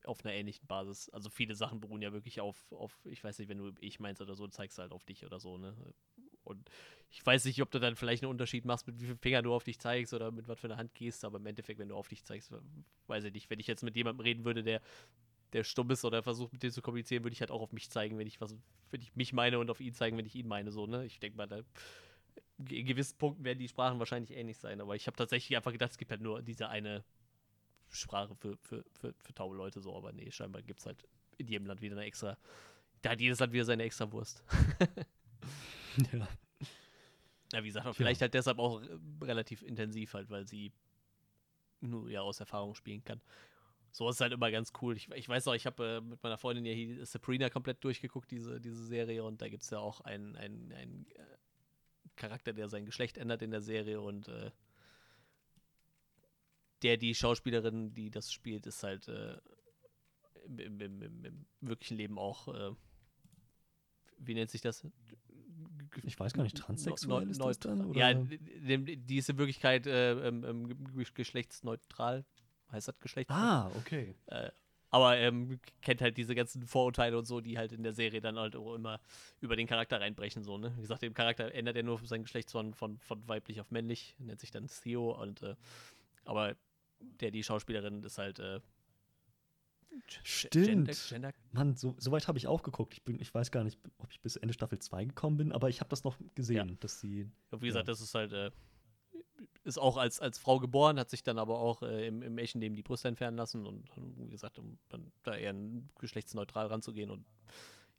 auf 0.06 0.24
einer 0.24 0.34
ähnlichen 0.34 0.68
Basis. 0.68 1.10
Also 1.10 1.30
viele 1.30 1.56
Sachen 1.56 1.80
beruhen 1.80 2.02
ja 2.02 2.12
wirklich 2.14 2.42
auf, 2.42 2.72
auf, 2.72 2.98
ich 3.06 3.24
weiß 3.24 3.40
nicht, 3.40 3.50
wenn 3.50 3.58
du 3.58 3.72
ich 3.80 4.00
meinst 4.00 4.22
oder 4.22 4.36
so, 4.36 4.48
zeigst 4.48 4.78
du 4.78 4.82
halt 4.82 4.92
auf 4.92 5.04
dich 5.06 5.26
oder 5.26 5.40
so, 5.40 5.58
ne? 5.58 5.76
Und 6.44 6.70
ich 7.12 7.24
weiß 7.24 7.46
nicht, 7.46 7.62
ob 7.62 7.70
du 7.70 7.80
dann 7.80 7.96
vielleicht 7.96 8.24
einen 8.24 8.32
Unterschied 8.32 8.66
machst, 8.66 8.88
mit 8.88 9.00
wie 9.00 9.06
vielen 9.06 9.18
Fingern 9.20 9.44
du 9.44 9.54
auf 9.54 9.64
dich 9.64 9.80
zeigst 9.80 10.14
oder 10.14 10.32
mit 10.32 10.48
was 10.48 10.60
für 10.60 10.68
einer 10.68 10.78
Hand 10.78 10.94
gehst, 10.96 11.24
aber 11.24 11.38
im 11.38 11.46
Endeffekt, 11.46 11.80
wenn 11.80 11.90
du 11.90 11.96
auf 11.96 12.08
dich 12.08 12.24
zeigst, 12.24 12.52
weiß 13.08 13.24
ich 13.26 13.34
nicht. 13.34 13.50
Wenn 13.50 13.60
ich 13.60 13.68
jetzt 13.68 13.84
mit 13.84 13.96
jemandem 13.96 14.22
reden 14.22 14.46
würde, 14.46 14.64
der, 14.64 14.82
der 15.54 15.64
stumm 15.64 15.92
ist 15.92 16.06
oder 16.06 16.24
versucht 16.24 16.54
mit 16.54 16.64
dir 16.64 16.72
zu 16.72 16.82
kommunizieren, 16.82 17.24
würde 17.24 17.34
ich 17.34 17.42
halt 17.42 17.52
auch 17.52 17.62
auf 17.62 17.72
mich 17.72 17.90
zeigen, 17.92 18.18
wenn 18.18 18.28
ich 18.28 18.42
was, 18.42 18.56
wenn 18.90 19.02
ich 19.02 19.16
mich 19.16 19.32
meine 19.32 19.60
und 19.60 19.70
auf 19.70 19.80
ihn 19.80 19.94
zeigen, 19.94 20.18
wenn 20.18 20.26
ich 20.26 20.36
ihn 20.36 20.48
meine, 20.48 20.72
so, 20.72 20.88
ne? 20.88 21.06
Ich 21.06 21.20
denke 21.20 21.38
mal, 21.38 21.48
da 21.48 21.62
in 22.58 22.86
gewissen 22.86 23.18
Punkten 23.18 23.44
werden 23.44 23.60
die 23.60 23.68
Sprachen 23.68 24.00
wahrscheinlich 24.00 24.32
ähnlich 24.32 24.58
sein, 24.58 24.82
aber 24.82 24.96
ich 24.96 25.08
habe 25.08 25.18
tatsächlich 25.18 25.56
einfach 25.56 25.72
gedacht, 25.72 25.92
es 25.92 25.98
gibt 25.98 26.12
halt 26.12 26.22
nur 26.22 26.42
diese 26.42 26.70
eine 26.70 27.04
Sprache 27.90 28.36
für, 28.36 28.58
für, 28.58 28.84
für, 28.94 29.14
für 29.14 29.34
taube 29.34 29.56
Leute 29.56 29.82
so, 29.82 29.96
aber 29.96 30.12
nee, 30.12 30.30
scheinbar 30.32 30.62
gibt 30.62 30.80
es 30.80 30.86
halt 30.86 31.08
in 31.38 31.48
jedem 31.48 31.68
Land 31.68 31.82
wieder 31.82 31.96
eine 31.96 32.06
extra. 32.06 32.38
Da 33.02 33.12
hat 33.12 33.22
jedes 33.22 33.40
Land 33.40 33.54
wieder 33.54 33.66
seine 33.66 33.84
extra 33.84 34.12
Wurst. 34.12 34.44
ja. 36.12 36.28
Ja, 37.52 37.64
wie 37.64 37.68
gesagt, 37.68 37.96
vielleicht 37.96 38.22
ja. 38.22 38.26
halt 38.26 38.34
deshalb 38.36 38.60
auch 38.60 38.82
relativ 39.22 39.64
intensiv 39.64 40.14
halt, 40.14 40.30
weil 40.30 40.48
sie 40.48 40.72
nur 41.82 42.10
ja 42.10 42.22
aus 42.22 42.40
Erfahrung 42.40 42.76
spielen 42.76 43.04
kann. 43.04 43.22
So 43.92 44.08
ist 44.08 44.22
halt 44.22 44.34
immer 44.34 44.52
ganz 44.52 44.72
cool. 44.82 44.96
Ich, 44.96 45.10
ich 45.10 45.28
weiß 45.28 45.48
auch, 45.48 45.56
ich 45.56 45.66
habe 45.66 45.98
äh, 45.98 46.02
mit 46.02 46.22
meiner 46.22 46.38
Freundin 46.38 46.66
ja 46.66 46.74
hier 46.74 47.04
Sabrina 47.06 47.50
komplett 47.50 47.84
durchgeguckt, 47.84 48.30
diese, 48.30 48.62
diese 48.62 48.86
Serie, 48.86 49.24
und 49.24 49.42
da 49.42 49.50
gibt 49.50 49.64
es 49.64 49.70
ja 49.72 49.80
auch 49.80 50.02
ein, 50.02 50.36
ein, 50.36 50.72
ein 50.74 51.08
äh, 51.16 51.24
Charakter, 52.20 52.54
der 52.54 52.70
sein 52.70 52.86
Geschlecht 52.86 53.18
ändert 53.18 53.42
in 53.42 53.50
der 53.50 53.62
Serie 53.62 54.00
und 54.00 54.28
äh, 54.28 54.52
der 56.84 56.98
die 56.98 57.16
Schauspielerin, 57.16 57.94
die 57.94 58.12
das 58.12 58.32
spielt, 58.32 58.68
ist 58.68 58.84
halt 58.84 59.08
äh, 59.08 59.38
im, 60.46 60.80
im, 60.80 61.02
im, 61.02 61.26
im, 61.26 61.46
wirklichen 61.62 61.98
Leben 61.98 62.20
auch, 62.20 62.48
äh, 62.48 62.76
wie 64.20 64.34
nennt 64.34 64.52
sich 64.52 64.62
das? 64.62 64.86
Ich 66.04 66.20
weiß 66.20 66.34
gar 66.34 66.44
nicht, 66.44 66.58
transsexuell 66.58 67.30
ist 67.30 67.42
das 67.42 67.60
dann? 67.60 67.86
Oder? 67.86 68.00
Ja, 68.00 68.14
die 68.14 69.18
ist 69.18 69.30
in 69.30 69.38
Wirklichkeit 69.38 69.88
äh, 69.88 70.32
geschlechtsneutral. 71.16 72.26
Heißt 72.72 72.88
das 72.88 73.00
Geschlechtsneutral? 73.00 73.72
Ah, 73.72 73.78
okay. 73.78 74.16
Aber 74.92 75.18
ähm, 75.18 75.60
kennt 75.82 76.02
halt 76.02 76.18
diese 76.18 76.34
ganzen 76.34 76.66
Vorurteile 76.66 77.18
und 77.18 77.26
so, 77.26 77.42
die 77.42 77.58
halt 77.58 77.72
in 77.72 77.84
der 77.84 77.94
Serie 77.94 78.22
dann 78.22 78.40
halt 78.40 78.56
auch 78.56 78.74
immer 78.74 79.00
über 79.40 79.56
den 79.56 79.68
Charakter 79.68 80.02
reinbrechen. 80.02 80.44
So, 80.44 80.58
ne? 80.58 80.74
Wie 80.78 80.82
gesagt, 80.82 81.04
dem 81.04 81.14
Charakter 81.14 81.54
ändert 81.54 81.76
er 81.76 81.84
nur 81.84 82.00
sein 82.06 82.24
Geschlecht 82.24 82.52
von, 82.52 82.74
von, 82.74 82.98
von 83.00 83.28
weiblich 83.28 83.62
auf 83.62 83.70
männlich, 83.70 84.16
nennt 84.18 84.40
sich 84.40 84.52
dann 84.52 84.68
Theo 84.68 85.12
und 85.12 85.44
äh, 85.44 85.56
aber 86.26 86.56
der, 87.00 87.32
die 87.32 87.44
Schauspielerin 87.44 88.04
ist 88.04 88.18
halt 88.18 88.40
äh, 88.40 88.60
Stimmt. 90.24 90.66
Gender, 90.66 90.94
Gender 91.10 91.34
Mann, 91.52 91.76
so, 91.76 91.96
so 91.98 92.12
weit 92.12 92.28
habe 92.28 92.38
ich 92.38 92.48
auch 92.48 92.64
geguckt. 92.64 92.94
Ich, 92.94 93.04
bin, 93.04 93.20
ich 93.20 93.34
weiß 93.34 93.52
gar 93.52 93.64
nicht, 93.64 93.80
ob 93.98 94.12
ich 94.12 94.22
bis 94.22 94.36
Ende 94.36 94.54
Staffel 94.54 94.80
2 94.80 95.06
gekommen 95.06 95.38
bin, 95.38 95.52
aber 95.52 95.70
ich 95.70 95.82
habe 95.82 95.90
das 95.90 96.04
noch 96.04 96.18
gesehen, 96.36 96.70
ja. 96.70 96.76
dass 96.80 97.00
sie. 97.00 97.30
Wie 97.52 97.68
gesagt, 97.68 97.88
ja. 97.88 97.92
das 97.92 98.02
ist 98.02 98.16
halt 98.16 98.34
äh, 98.34 98.52
ist 99.64 99.78
auch 99.78 99.98
als, 99.98 100.20
als 100.20 100.38
Frau 100.40 100.60
geboren, 100.60 101.00
hat 101.00 101.10
sich 101.10 101.24
dann 101.24 101.38
aber 101.38 101.60
auch 101.60 101.82
äh, 101.82 102.08
im, 102.08 102.22
im 102.22 102.38
echten 102.38 102.60
Leben 102.60 102.76
die 102.76 102.84
Brüste 102.84 103.08
entfernen 103.08 103.38
lassen 103.38 103.66
und 103.66 103.90
wie 104.18 104.30
gesagt, 104.30 104.60
um 104.60 104.78
dann 104.90 105.12
da 105.24 105.36
eher 105.36 105.56
geschlechtsneutral 106.00 106.68
ranzugehen 106.68 107.10
und 107.10 107.26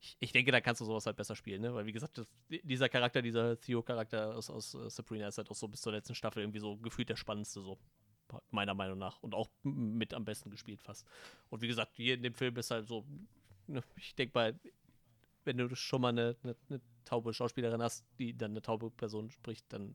ich, 0.01 0.17
ich, 0.19 0.33
denke, 0.33 0.51
da 0.51 0.61
kannst 0.61 0.81
du 0.81 0.87
sowas 0.87 1.05
halt 1.05 1.17
besser 1.17 1.37
spielen, 1.37 1.61
ne? 1.61 1.75
Weil 1.75 1.85
wie 1.85 1.93
gesagt, 1.93 2.17
das, 2.17 2.27
dieser 2.49 2.89
Charakter, 2.89 3.21
dieser 3.21 3.61
Theo-Charakter 3.61 4.35
aus, 4.35 4.49
aus 4.49 4.75
uh, 4.75 4.89
Sabrina 4.89 5.29
ist 5.29 5.37
halt 5.37 5.51
auch 5.51 5.55
so 5.55 5.69
bis 5.69 5.83
zur 5.83 5.93
letzten 5.93 6.15
Staffel 6.15 6.43
irgendwie 6.43 6.59
so 6.59 6.79
gefühlt 6.79 7.11
der 7.11 7.17
spannendste, 7.17 7.61
so 7.61 7.79
meiner 8.51 8.73
Meinung 8.73 8.99
nach. 8.99 9.23
Und 9.23 9.35
auch 9.35 9.51
mit 9.63 10.15
am 10.15 10.25
besten 10.25 10.51
gespielt 10.51 10.81
fast. 10.81 11.07
Und 11.51 11.61
wie 11.61 11.69
gesagt, 11.69 11.97
hier 11.97 12.15
in 12.15 12.23
dem 12.23 12.33
Film 12.33 12.57
ist 12.57 12.71
halt 12.71 12.89
so, 12.89 13.05
ne, 13.67 13.83
ich 13.97 14.15
denke 14.15 14.33
mal, 14.35 14.59
wenn 15.45 15.59
du 15.59 15.75
schon 15.77 16.01
mal 16.01 16.09
eine, 16.09 16.37
eine, 16.43 16.57
eine 16.71 16.81
taube 17.05 17.35
Schauspielerin 17.35 17.83
hast, 17.83 18.07
die 18.19 18.37
dann 18.37 18.53
eine 18.53 18.63
taube 18.63 18.91
Person 18.91 19.31
spricht, 19.31 19.71
dann 19.71 19.95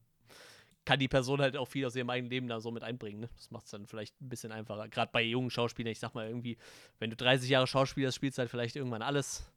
kann 0.86 1.00
die 1.00 1.08
Person 1.08 1.42
halt 1.42 1.58
auch 1.58 1.68
viel 1.68 1.86
aus 1.86 1.96
ihrem 1.96 2.10
eigenen 2.10 2.30
Leben 2.30 2.48
da 2.48 2.60
so 2.60 2.72
mit 2.72 2.84
einbringen. 2.84 3.22
Ne? 3.22 3.30
Das 3.36 3.52
macht 3.52 3.66
es 3.66 3.72
dann 3.72 3.88
vielleicht 3.88 4.20
ein 4.22 4.30
bisschen 4.30 4.52
einfacher. 4.52 4.88
Gerade 4.88 5.12
bei 5.12 5.24
jungen 5.24 5.50
Schauspielern, 5.50 5.92
ich 5.92 6.00
sag 6.00 6.14
mal 6.14 6.28
irgendwie, 6.28 6.58
wenn 7.00 7.10
du 7.10 7.16
30 7.16 7.50
Jahre 7.50 7.68
Schauspieler 7.68 8.12
spielst, 8.12 8.38
halt 8.38 8.50
vielleicht 8.50 8.76
irgendwann 8.76 9.02
alles. 9.02 9.52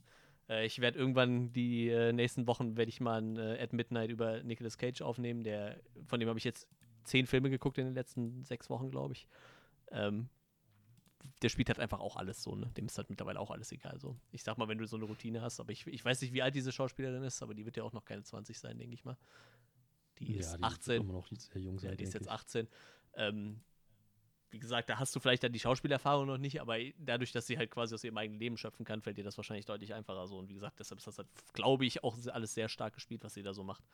Äh, 0.49 0.67
ich 0.67 0.81
werde 0.81 0.99
irgendwann 0.99 1.53
die 1.53 1.89
äh, 1.89 2.13
nächsten 2.13 2.47
Wochen 2.47 2.77
werde 2.77 2.89
ich 2.89 3.01
mal 3.01 3.21
ein 3.21 3.37
äh, 3.37 3.63
At 3.63 3.73
Midnight 3.73 4.11
über 4.11 4.43
Nicolas 4.43 4.79
Cage 4.79 5.03
aufnehmen, 5.03 5.45
der, 5.45 5.81
von 6.07 6.19
dem 6.19 6.29
habe 6.29 6.39
ich 6.39 6.45
jetzt 6.45 6.67
zehn 7.05 7.27
Filme 7.27 7.51
geguckt 7.51 7.79
in 7.79 7.87
den 7.87 7.95
letzten 7.95 8.43
sechs 8.45 8.71
Wochen, 8.71 8.91
glaube 8.91 9.15
ich. 9.15 9.27
Ähm, 9.91 10.29
der 11.43 11.49
spielt 11.49 11.69
halt 11.69 11.79
einfach 11.79 12.01
auch 12.01 12.17
alles 12.17 12.43
so, 12.43 12.55
ne? 12.55 12.71
Dem 12.77 12.87
ist 12.87 12.97
halt 12.97 13.11
mittlerweile 13.11 13.39
auch 13.39 13.51
alles 13.51 13.71
egal. 13.73 13.99
So. 14.01 14.17
Ich 14.33 14.43
sag 14.43 14.59
mal, 14.59 14.69
wenn 14.69 14.79
du 14.79 14.87
so 14.87 14.97
eine 14.97 15.05
Routine 15.05 15.41
hast, 15.41 15.61
aber 15.61 15.73
ich, 15.73 15.87
ich 15.87 16.05
weiß 16.05 16.21
nicht, 16.23 16.33
wie 16.33 16.43
alt 16.43 16.55
diese 16.55 16.73
Schauspielerin 16.73 17.23
ist, 17.23 17.43
aber 17.43 17.55
die 17.55 17.65
wird 17.65 17.77
ja 17.77 17.85
auch 17.85 17.93
noch 17.93 18.05
keine 18.05 18.23
20 18.23 18.59
sein, 18.59 18.79
denke 18.79 18.95
ich 18.95 19.05
mal. 19.05 19.17
Die 20.27 20.36
ist 20.36 20.53
ja, 20.53 20.59
die 20.59 20.65
18. 20.65 20.95
Ist 20.95 21.01
immer 21.01 21.12
noch 21.12 21.28
sehr 21.28 21.62
jung 21.62 21.78
sein, 21.78 21.90
ja, 21.90 21.97
die 21.97 22.05
ist 22.05 22.15
jetzt 22.15 22.27
ich. 22.27 22.32
18. 22.32 22.69
Ähm, 23.15 23.61
wie 24.51 24.59
gesagt, 24.59 24.89
da 24.89 24.99
hast 24.99 25.15
du 25.15 25.20
vielleicht 25.20 25.43
dann 25.43 25.53
die 25.53 25.61
Schauspielerfahrung 25.61 26.27
noch 26.27 26.39
nicht, 26.39 26.61
aber 26.61 26.78
dadurch, 26.99 27.32
dass 27.32 27.47
sie 27.47 27.59
halt 27.59 27.70
quasi 27.70 27.95
aus 27.95 28.03
ihrem 28.05 28.16
eigenen 28.16 28.40
Leben 28.40 28.57
schöpfen 28.57 28.85
kann, 28.85 29.03
fällt 29.03 29.19
dir 29.19 29.24
das 29.24 29.36
wahrscheinlich 29.36 29.66
deutlich 29.66 29.93
einfacher 29.93 30.27
so. 30.27 30.39
Und 30.39 30.49
wie 30.49 30.55
gesagt, 30.55 30.81
deshalb 30.81 30.99
ist 30.99 31.07
das 31.07 31.19
halt, 31.19 31.28
glaube 31.53 31.85
ich, 31.85 32.03
auch 32.03 32.16
alles 32.28 32.55
sehr 32.55 32.69
stark 32.69 32.95
gespielt, 32.95 33.23
was 33.24 33.35
sie 33.35 33.43
da 33.43 33.53
so 33.53 33.62
macht. 33.62 33.85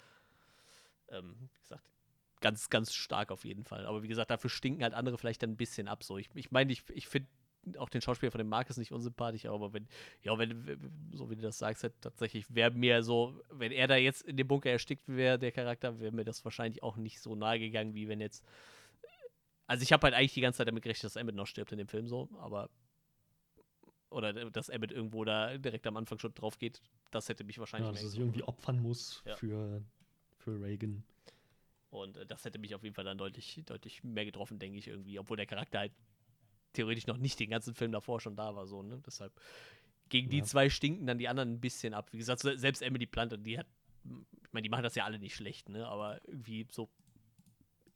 Ähm, 1.09 1.49
wie 1.53 1.61
gesagt, 1.61 1.85
ganz, 2.41 2.71
ganz 2.71 2.95
stark 2.95 3.33
auf 3.33 3.45
jeden 3.45 3.65
Fall. 3.65 3.87
Aber 3.87 4.03
wie 4.03 4.09
gesagt, 4.09 4.31
dafür 4.31 4.51
stinken 4.51 4.83
halt 4.83 4.95
andere 4.95 5.19
vielleicht 5.19 5.43
dann 5.43 5.51
ein 5.51 5.57
bisschen 5.57 5.89
ab. 5.89 6.05
So, 6.05 6.19
ich, 6.19 6.29
ich 6.35 6.53
meine, 6.53 6.73
ich, 6.73 6.85
ich 6.91 7.09
finde 7.09 7.29
auch 7.79 7.89
den 7.89 8.01
Schauspieler 8.01 8.31
von 8.31 8.39
dem 8.39 8.49
Marcus 8.49 8.77
nicht 8.77 8.93
unsympathisch, 8.93 9.47
aber 9.47 9.73
wenn, 9.73 9.87
ja, 10.23 10.37
wenn, 10.39 10.79
so 11.13 11.31
wie 11.31 11.37
du 11.37 11.43
das 11.43 11.59
sagst, 11.59 11.83
halt, 11.83 11.95
tatsächlich 12.01 12.53
wäre 12.55 12.71
mir 12.71 13.03
so, 13.03 13.41
wenn 13.51 13.73
er 13.73 13.87
da 13.89 13.97
jetzt 13.97 14.23
in 14.23 14.37
dem 14.37 14.47
Bunker 14.49 14.71
erstickt 14.71 15.09
wäre, 15.09 15.39
der 15.39 15.53
Charakter, 15.53 16.01
wäre 16.01 16.13
mir 16.13 16.25
das 16.25 16.45
wahrscheinlich 16.45 16.83
auch 16.83 16.97
nicht 16.97 17.21
so 17.21 17.35
nahe 17.35 17.59
gegangen, 17.59 17.95
wie 17.95 18.09
wenn 18.09 18.21
jetzt. 18.21 18.45
Also 19.67 19.83
ich 19.83 19.93
habe 19.93 20.05
halt 20.05 20.15
eigentlich 20.15 20.35
die 20.35 20.41
ganze 20.43 20.59
Zeit 20.59 20.69
damit 20.69 20.83
gerechnet, 20.83 21.05
dass 21.05 21.17
Emmett 21.17 21.35
noch 21.35 21.47
stirbt 21.47 21.73
in 21.73 21.79
dem 21.79 21.89
Film 21.89 22.07
so, 22.07 22.29
aber 22.39 22.69
oder 24.11 24.33
dass 24.51 24.69
Emmett 24.69 24.93
irgendwo 24.93 25.25
da 25.25 25.59
direkt 25.59 25.87
am 25.87 25.97
Anfang 25.97 26.19
schon 26.19 26.35
drauf 26.35 26.59
geht, 26.59 26.81
das 27.11 27.29
hätte 27.29 27.45
mich 27.45 27.59
wahrscheinlich 27.59 27.89
Ja, 27.89 27.93
dass 27.93 28.03
er 28.03 28.09
sich 28.11 28.21
irgendwie 28.21 28.43
opfern 28.45 28.81
muss 28.81 29.23
Ja. 29.27 29.35
für, 29.37 29.83
für 30.39 30.61
Reagan. 30.63 31.03
Und 31.91 32.17
äh, 32.17 32.27
das 32.27 32.45
hätte 32.45 32.59
mich 32.59 32.75
auf 32.75 32.83
jeden 32.83 32.95
Fall 32.95 33.05
dann 33.05 33.19
deutlich, 33.19 33.63
deutlich 33.67 34.05
mehr 34.05 34.25
getroffen, 34.25 34.59
denke 34.59 34.79
ich 34.79 34.89
irgendwie, 34.89 35.19
obwohl 35.19 35.37
der 35.37 35.47
Charakter 35.47 35.81
halt 35.81 35.93
theoretisch 36.75 37.07
noch 37.07 37.17
nicht 37.17 37.41
den 37.41 37.51
ganzen 37.51 37.75
Film 37.75 37.93
davor 37.93 38.21
schon 38.21 38.37
da 38.37 38.55
war, 38.55 38.67
so, 38.67 38.83
ne? 38.83 39.01
Deshalb 39.07 39.33
gegen 40.11 40.29
die 40.29 40.39
Ja. 40.39 40.45
zwei 40.45 40.69
stinken 40.69 41.07
dann 41.07 41.19
die 41.19 41.29
anderen 41.29 41.53
ein 41.55 41.61
bisschen 41.61 41.95
ab. 41.95 42.13
Wie 42.13 42.19
gesagt, 42.19 42.41
se- 42.43 42.59
selbst 42.59 42.83
Emily 42.83 43.07
Blunt, 43.07 43.35
die 43.47 43.59
hat, 43.59 43.67
ich 44.05 44.53
meine, 44.53 44.63
die 44.65 44.69
machen 44.69 44.83
das 44.83 44.95
ja 44.95 45.05
alle 45.05 45.19
nicht 45.19 45.35
schlecht, 45.35 45.69
ne? 45.71 45.87
Aber 45.87 46.21
irgendwie 46.29 46.67
so 46.71 46.91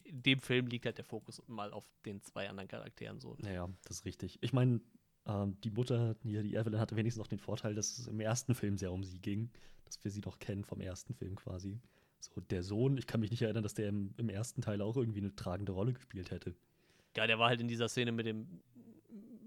in 0.05 0.23
dem 0.23 0.41
Film 0.41 0.67
liegt 0.69 0.87
halt 0.87 0.97
der 0.97 1.05
Fokus 1.05 1.43
mal 1.47 1.71
auf 1.73 1.85
den 2.07 2.23
zwei 2.23 2.49
anderen 2.49 2.69
Charakteren 2.69 3.21
so. 3.21 3.37
Naja, 3.41 3.69
das 3.85 3.99
ist 3.99 4.05
richtig. 4.07 4.39
Ich 4.41 4.55
meine, 4.55 4.81
ähm, 5.27 5.61
die 5.61 5.71
Mutter, 5.71 6.17
hier, 6.23 6.43
die 6.43 6.55
Evelyn, 6.55 6.81
hatte 6.81 6.97
wenigstens 6.97 7.21
noch 7.21 7.27
den 7.29 7.39
Vorteil, 7.39 7.75
dass 7.75 7.99
es 7.99 8.07
im 8.07 8.19
ersten 8.21 8.55
Film 8.55 8.79
sehr 8.79 8.91
um 8.91 9.05
sie 9.05 9.19
ging. 9.19 9.51
Dass 9.85 10.03
wir 10.05 10.11
sie 10.11 10.21
doch 10.23 10.39
kennen 10.39 10.65
vom 10.65 10.81
ersten 10.81 11.15
Film 11.15 11.37
quasi. 11.37 11.79
So, 12.21 12.41
der 12.41 12.63
Sohn, 12.63 12.97
ich 12.99 13.07
kann 13.07 13.21
mich 13.21 13.31
nicht 13.31 13.43
erinnern, 13.43 13.63
dass 13.63 13.75
der 13.75 13.89
im, 13.91 14.13
im 14.17 14.29
ersten 14.29 14.61
Teil 14.63 14.81
auch 14.83 14.97
irgendwie 14.97 15.21
eine 15.21 15.35
tragende 15.37 15.73
Rolle 15.73 15.93
gespielt 15.93 16.31
hätte. 16.31 16.55
Ja, 17.17 17.27
der 17.27 17.39
war 17.39 17.49
halt 17.49 17.61
in 17.61 17.69
dieser 17.69 17.89
Szene 17.89 18.13
mit 18.13 18.27
dem 18.27 18.63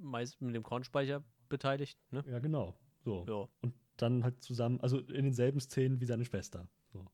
Mais, 0.01 0.39
mit 0.41 0.55
dem 0.55 0.63
Kornspeicher 0.63 1.23
beteiligt, 1.47 1.97
ne? 2.11 2.23
Ja, 2.27 2.39
genau. 2.39 2.75
So. 3.03 3.25
Ja. 3.27 3.47
Und 3.61 3.73
dann 3.97 4.23
halt 4.23 4.41
zusammen, 4.41 4.79
also 4.81 4.99
in 4.99 5.25
denselben 5.25 5.59
Szenen 5.59 5.99
wie 5.99 6.05
seine 6.05 6.25
Schwester. 6.25 6.67
So. 6.91 7.05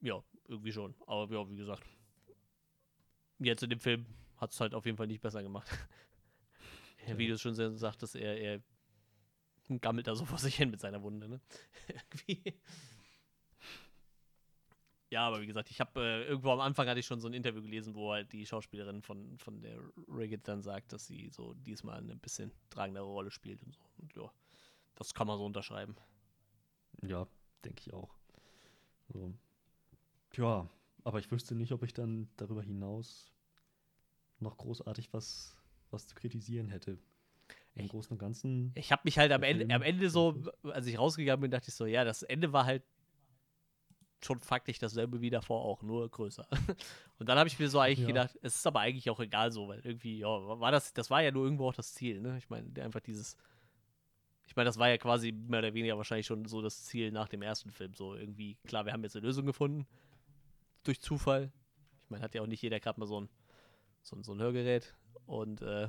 Ja, 0.00 0.22
irgendwie 0.48 0.72
schon. 0.72 0.94
Aber 1.06 1.32
ja, 1.32 1.48
wie 1.48 1.56
gesagt, 1.56 1.84
jetzt 3.38 3.62
in 3.62 3.70
dem 3.70 3.80
Film 3.80 4.06
hat 4.36 4.52
es 4.52 4.60
halt 4.60 4.74
auf 4.74 4.86
jeden 4.86 4.96
Fall 4.96 5.06
nicht 5.06 5.20
besser 5.22 5.42
gemacht. 5.42 5.68
Ja, 7.06 7.16
Wie 7.16 7.26
du 7.26 7.32
es 7.32 7.40
schon 7.40 7.54
sehr 7.54 7.72
sagtest, 7.72 8.14
er, 8.14 8.38
er 8.38 8.62
gammelt 9.80 10.06
da 10.06 10.14
so 10.14 10.26
vor 10.26 10.36
sich 10.36 10.54
hin 10.54 10.70
mit 10.70 10.80
seiner 10.80 11.02
Wunde, 11.02 11.28
ne? 11.30 11.40
Irgendwie. 11.88 12.60
Ja, 15.10 15.26
aber 15.26 15.40
wie 15.40 15.46
gesagt, 15.46 15.70
ich 15.70 15.80
habe 15.80 16.00
äh, 16.00 16.24
irgendwo 16.28 16.50
am 16.52 16.60
Anfang 16.60 16.86
hatte 16.88 17.00
ich 17.00 17.06
schon 17.06 17.20
so 17.20 17.26
ein 17.26 17.34
Interview 17.34 17.60
gelesen, 17.62 17.94
wo 17.96 18.12
halt 18.12 18.32
die 18.32 18.46
Schauspielerin 18.46 19.02
von, 19.02 19.36
von 19.38 19.60
der 19.60 19.78
Rigged 20.08 20.46
dann 20.46 20.62
sagt, 20.62 20.92
dass 20.92 21.06
sie 21.06 21.28
so 21.30 21.54
diesmal 21.54 21.98
eine 21.98 22.14
bisschen 22.14 22.52
tragendere 22.70 23.04
Rolle 23.06 23.32
spielt 23.32 23.60
und 23.64 23.72
so. 23.74 23.80
Und 23.98 24.14
ja, 24.14 24.32
das 24.94 25.12
kann 25.12 25.26
man 25.26 25.36
so 25.36 25.44
unterschreiben. 25.44 25.96
Ja, 27.02 27.26
denke 27.64 27.80
ich 27.84 27.92
auch. 27.92 28.14
So. 29.12 29.34
Ja, 30.36 30.68
aber 31.02 31.18
ich 31.18 31.30
wüsste 31.32 31.56
nicht, 31.56 31.72
ob 31.72 31.82
ich 31.82 31.92
dann 31.92 32.28
darüber 32.36 32.62
hinaus 32.62 33.32
noch 34.38 34.56
großartig 34.58 35.12
was, 35.12 35.56
was 35.90 36.06
zu 36.06 36.14
kritisieren 36.14 36.68
hätte. 36.68 36.98
Im 37.74 37.86
Ich- 37.86 37.90
Großen 37.90 38.12
und 38.12 38.18
Ganzen. 38.18 38.70
Ich 38.76 38.92
habe 38.92 39.02
mich 39.04 39.18
halt 39.18 39.32
am 39.32 39.42
Ende, 39.42 39.74
am 39.74 39.82
Ende 39.82 40.08
so, 40.08 40.40
als 40.62 40.86
ich 40.86 40.98
rausgegangen 40.98 41.40
bin, 41.42 41.50
dachte 41.50 41.68
ich 41.68 41.74
so, 41.74 41.84
ja, 41.86 42.04
das 42.04 42.22
Ende 42.22 42.52
war 42.52 42.64
halt 42.64 42.84
schon 44.24 44.40
faktisch 44.40 44.78
dasselbe 44.78 45.20
wie 45.20 45.30
davor 45.30 45.64
auch, 45.64 45.82
nur 45.82 46.08
größer. 46.08 46.46
Und 47.18 47.28
dann 47.28 47.38
habe 47.38 47.48
ich 47.48 47.58
mir 47.58 47.68
so 47.68 47.78
eigentlich 47.80 48.00
Ja. 48.00 48.06
gedacht, 48.06 48.38
es 48.42 48.56
ist 48.56 48.66
aber 48.66 48.80
eigentlich 48.80 49.08
auch 49.10 49.20
egal 49.20 49.50
so, 49.52 49.68
weil 49.68 49.80
irgendwie, 49.80 50.18
ja, 50.18 50.28
war 50.28 50.72
das, 50.72 50.92
das 50.92 51.10
war 51.10 51.22
ja 51.22 51.30
nur 51.30 51.44
irgendwo 51.44 51.68
auch 51.68 51.74
das 51.74 51.94
Ziel, 51.94 52.20
ne? 52.20 52.36
Ich 52.38 52.48
meine, 52.50 52.68
einfach 52.82 53.00
dieses, 53.00 53.36
ich 54.46 54.56
meine, 54.56 54.66
das 54.66 54.78
war 54.78 54.88
ja 54.88 54.98
quasi 54.98 55.32
mehr 55.32 55.60
oder 55.60 55.74
weniger 55.74 55.96
wahrscheinlich 55.96 56.26
schon 56.26 56.44
so 56.46 56.60
das 56.60 56.84
Ziel 56.84 57.12
nach 57.12 57.28
dem 57.28 57.42
ersten 57.42 57.70
Film. 57.70 57.94
So 57.94 58.14
irgendwie, 58.14 58.56
klar, 58.66 58.84
wir 58.84 58.92
haben 58.92 59.02
jetzt 59.04 59.16
eine 59.16 59.26
Lösung 59.26 59.46
gefunden, 59.46 59.86
durch 60.82 61.00
Zufall. 61.00 61.52
Ich 62.04 62.10
meine, 62.10 62.24
hat 62.24 62.34
ja 62.34 62.42
auch 62.42 62.46
nicht 62.46 62.62
jeder 62.62 62.80
gerade 62.80 62.98
mal 62.98 63.06
so 63.06 63.20
ein, 63.20 63.28
so 64.02 64.16
ein, 64.16 64.22
so 64.24 64.32
ein 64.32 64.40
Hörgerät. 64.40 64.94
Und 65.26 65.62
äh, 65.62 65.88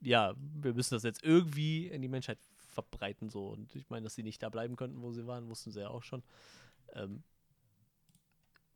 ja, 0.00 0.34
wir 0.38 0.74
müssen 0.74 0.94
das 0.94 1.02
jetzt 1.02 1.22
irgendwie 1.22 1.88
in 1.88 2.02
die 2.02 2.08
Menschheit 2.08 2.38
verbreiten. 2.70 3.28
So. 3.28 3.48
Und 3.48 3.74
ich 3.74 3.88
meine, 3.90 4.04
dass 4.04 4.14
sie 4.14 4.22
nicht 4.22 4.42
da 4.42 4.48
bleiben 4.48 4.76
könnten, 4.76 5.02
wo 5.02 5.12
sie 5.12 5.26
waren, 5.26 5.48
wussten 5.48 5.70
sie 5.72 5.80
ja 5.80 5.88
auch 5.88 6.02
schon. 6.02 6.22
Ähm, 6.92 7.22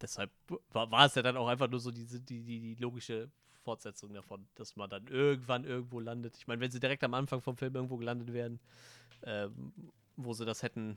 deshalb 0.01 0.30
war, 0.70 0.90
war 0.90 1.06
es 1.06 1.14
ja 1.14 1.22
dann 1.22 1.36
auch 1.36 1.48
einfach 1.48 1.68
nur 1.68 1.80
so 1.80 1.90
diese, 1.90 2.20
die, 2.20 2.43
die, 2.43 2.60
die 2.60 2.74
logische 2.76 3.30
Fortsetzung 3.62 4.14
davon, 4.14 4.48
dass 4.55 4.76
man 4.76 4.89
dann 4.89 5.06
irgendwann 5.09 5.64
irgendwo 5.64 6.01
landet. 6.01 6.36
Ich 6.36 6.47
meine, 6.47 6.60
wenn 6.60 6.70
sie 6.70 6.80
direkt 6.80 7.05
am 7.05 7.14
Anfang 7.14 7.43
vom 7.43 7.56
Film 7.56 7.74
irgendwo 7.74 7.97
gelandet 7.97 8.32
wären, 8.32 8.60
ähm, 9.22 9.72
wo 10.16 10.32
sie 10.32 10.44
das 10.44 10.62
hätten 10.62 10.97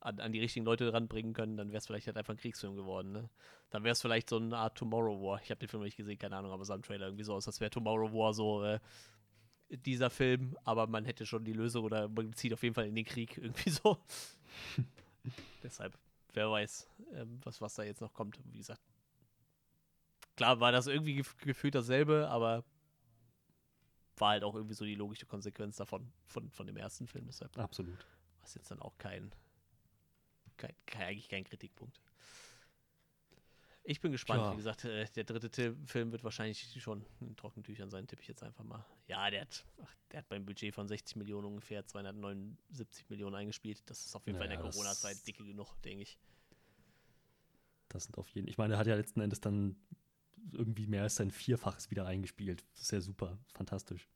an, 0.00 0.20
an 0.20 0.32
die 0.32 0.40
richtigen 0.40 0.64
Leute 0.64 0.92
ranbringen 0.92 1.32
können, 1.32 1.56
dann 1.56 1.68
wäre 1.68 1.78
es 1.78 1.86
vielleicht 1.86 2.06
halt 2.06 2.16
einfach 2.16 2.34
ein 2.34 2.38
Kriegsfilm 2.38 2.76
geworden. 2.76 3.12
Ne? 3.12 3.28
Dann 3.70 3.84
wäre 3.84 3.92
es 3.92 4.00
vielleicht 4.00 4.30
so 4.30 4.36
eine 4.36 4.56
Art 4.56 4.78
Tomorrow 4.78 5.20
War. 5.20 5.40
Ich 5.42 5.50
habe 5.50 5.58
den 5.58 5.68
Film 5.68 5.80
noch 5.80 5.86
nicht 5.86 5.96
gesehen, 5.96 6.18
keine 6.18 6.36
Ahnung, 6.36 6.52
aber 6.52 6.64
sah 6.64 6.74
im 6.74 6.82
Trailer 6.82 7.06
irgendwie 7.06 7.24
so 7.24 7.34
aus, 7.34 7.46
als 7.46 7.60
wäre 7.60 7.70
Tomorrow 7.70 8.12
War 8.12 8.32
so 8.32 8.62
äh, 8.62 8.78
dieser 9.68 10.10
Film, 10.10 10.56
aber 10.64 10.86
man 10.86 11.04
hätte 11.04 11.26
schon 11.26 11.44
die 11.44 11.52
Lösung 11.52 11.84
oder 11.84 12.08
man 12.08 12.32
zieht 12.34 12.52
auf 12.52 12.62
jeden 12.62 12.74
Fall 12.74 12.86
in 12.86 12.94
den 12.94 13.04
Krieg 13.04 13.36
irgendwie 13.42 13.70
so. 13.70 13.98
Deshalb, 15.62 15.98
wer 16.32 16.50
weiß, 16.50 16.88
ähm, 17.12 17.40
was, 17.44 17.60
was 17.60 17.74
da 17.74 17.82
jetzt 17.82 18.00
noch 18.00 18.12
kommt. 18.12 18.38
Wie 18.44 18.58
gesagt, 18.58 18.80
klar 20.36 20.60
war 20.60 20.72
das 20.72 20.86
irgendwie 20.86 21.16
gef 21.16 21.36
gefühlt 21.38 21.74
dasselbe, 21.74 22.28
aber 22.28 22.64
war 24.16 24.30
halt 24.30 24.44
auch 24.44 24.54
irgendwie 24.54 24.74
so 24.74 24.84
die 24.84 24.94
logische 24.94 25.26
Konsequenz 25.26 25.76
davon, 25.76 26.12
von, 26.26 26.50
von 26.50 26.66
dem 26.66 26.76
ersten 26.76 27.06
Film. 27.06 27.26
Deshalb 27.26 27.56
Absolut. 27.58 27.98
war 27.98 28.44
es 28.44 28.54
jetzt 28.54 28.70
dann 28.70 28.80
auch 28.80 28.96
kein, 28.98 29.32
kein, 30.56 30.74
kein 30.86 31.08
eigentlich 31.08 31.28
kein 31.28 31.44
Kritikpunkt. 31.44 32.00
Ich 33.90 34.02
bin 34.02 34.12
gespannt. 34.12 34.42
Tja. 34.42 34.52
Wie 34.52 34.56
gesagt, 34.56 34.84
äh, 34.84 35.06
der 35.16 35.24
dritte 35.24 35.74
Film 35.86 36.12
wird 36.12 36.22
wahrscheinlich 36.22 36.78
schon 36.82 37.06
in 37.20 37.34
trockenen 37.36 37.64
Tüchern 37.64 37.88
sein, 37.88 38.06
tippe 38.06 38.20
ich 38.20 38.28
jetzt 38.28 38.42
einfach 38.42 38.62
mal. 38.62 38.84
Ja, 39.06 39.30
der 39.30 39.40
hat, 39.40 39.64
ach, 39.82 39.94
der 40.12 40.18
hat 40.18 40.28
beim 40.28 40.44
Budget 40.44 40.74
von 40.74 40.86
60 40.86 41.16
Millionen 41.16 41.46
ungefähr 41.46 41.86
279 41.86 43.08
Millionen 43.08 43.34
eingespielt. 43.34 43.82
Das 43.86 44.04
ist 44.04 44.14
auf 44.14 44.26
jeden 44.26 44.36
Fall 44.36 44.46
in 44.46 44.52
Naja, 44.52 44.62
der 44.62 44.72
Corona-Zeit 44.72 45.26
dicke 45.26 45.42
genug, 45.42 45.74
denke 45.80 46.02
ich. 46.02 46.18
Das 47.88 48.04
sind 48.04 48.18
auf 48.18 48.28
jeden 48.28 48.46
Ich 48.46 48.58
meine, 48.58 48.74
er 48.74 48.78
hat 48.78 48.86
ja 48.86 48.94
letzten 48.94 49.22
Endes 49.22 49.40
dann 49.40 49.74
irgendwie 50.52 50.86
mehr 50.86 51.04
als 51.04 51.16
sein 51.16 51.30
Vierfaches 51.30 51.90
wieder 51.90 52.04
eingespielt. 52.04 52.66
Das 52.74 52.82
ist 52.82 52.92
ja 52.92 53.00
super. 53.00 53.38
Fantastisch. 53.54 54.06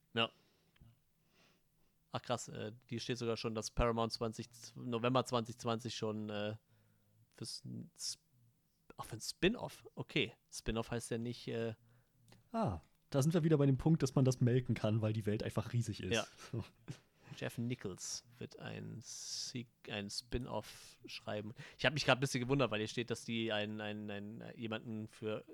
Ach 2.10 2.20
krass, 2.20 2.48
äh, 2.48 2.72
hier 2.84 3.00
steht 3.00 3.16
sogar 3.16 3.38
schon, 3.38 3.54
dass 3.54 3.70
Paramount 3.70 4.12
20, 4.12 4.50
November 4.74 5.24
2020 5.24 5.94
schon 5.94 6.28
äh, 6.28 6.56
fürs 7.36 7.62
Für 9.00 9.16
ein 9.16 9.20
Spin-off. 9.20 9.86
Okay, 9.94 10.32
Spin-off 10.50 10.90
heißt 10.90 11.10
ja 11.10 11.18
nicht. 11.18 11.48
Äh, 11.48 11.74
Ah, 12.52 12.80
da 13.10 13.22
sind 13.22 13.34
wir 13.34 13.44
wieder 13.44 13.58
bei 13.58 13.66
dem 13.66 13.78
Punkt, 13.78 14.02
dass 14.02 14.14
man 14.14 14.24
das 14.24 14.40
melken 14.40 14.74
kann, 14.74 15.00
weil 15.02 15.12
die 15.12 15.26
Welt 15.26 15.42
einfach 15.42 15.72
riesig 15.72 16.02
ist. 16.02 16.12
Ja. 16.14 16.26
So. 16.50 16.64
Jeff 17.38 17.56
Nichols 17.56 18.24
wird 18.38 18.58
ein, 18.58 19.02
ein 19.88 20.10
Spin-off 20.10 20.98
schreiben. 21.06 21.54
Ich 21.78 21.86
habe 21.86 21.94
mich 21.94 22.04
gerade 22.04 22.18
ein 22.18 22.20
bisschen 22.20 22.40
gewundert, 22.42 22.70
weil 22.70 22.78
hier 22.78 22.88
steht, 22.88 23.10
dass 23.10 23.24
die 23.24 23.52
einen, 23.52 23.80
einen, 23.80 24.10
einen 24.10 24.44
jemanden 24.54 25.08
für 25.08 25.44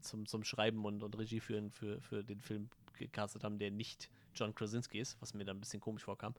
zum, 0.00 0.26
zum 0.26 0.44
Schreiben 0.44 0.84
und, 0.84 1.02
und 1.02 1.18
Regie 1.18 1.40
führen 1.40 1.70
für, 1.70 2.00
für 2.00 2.22
den 2.22 2.40
Film 2.40 2.68
gecastet 2.98 3.44
haben, 3.44 3.58
der 3.58 3.70
nicht 3.70 4.10
John 4.34 4.54
Krasinski 4.54 5.00
ist, 5.00 5.20
was 5.20 5.34
mir 5.34 5.44
dann 5.44 5.56
ein 5.56 5.60
bisschen 5.60 5.80
komisch 5.80 6.04
vorkam. 6.04 6.34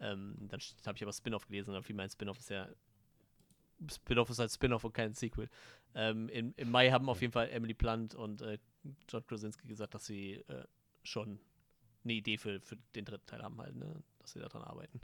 Ähm, 0.00 0.36
dann 0.48 0.60
habe 0.86 0.96
ich 0.96 1.02
aber 1.02 1.12
Spin-off 1.12 1.46
gelesen 1.46 1.70
und 1.70 1.74
dann 1.74 1.82
fiel 1.82 1.96
mein 1.96 2.10
Spin-off 2.10 2.38
ist 2.38 2.50
ja 2.50 2.68
Spin-off 3.90 4.30
ist 4.30 4.38
halt 4.38 4.52
Spin-off 4.52 4.84
und 4.84 4.92
kein 4.92 5.14
Sequel. 5.14 5.48
Ähm, 5.94 6.28
im, 6.28 6.54
Im 6.56 6.70
Mai 6.70 6.90
haben 6.90 7.08
auf 7.08 7.20
jeden 7.20 7.32
Fall 7.32 7.50
Emily 7.50 7.74
Blunt 7.74 8.14
und 8.14 8.42
äh, 8.42 8.58
John 9.08 9.26
Krasinski 9.26 9.68
gesagt, 9.68 9.94
dass 9.94 10.06
sie 10.06 10.34
äh, 10.48 10.64
schon 11.02 11.38
eine 12.02 12.12
Idee 12.12 12.36
für, 12.36 12.60
für 12.60 12.76
den 12.94 13.04
dritten 13.04 13.26
Teil 13.26 13.42
haben 13.42 13.60
halt, 13.60 13.76
ne? 13.76 14.02
dass 14.18 14.32
sie 14.32 14.40
daran 14.40 14.62
arbeiten. 14.62 15.00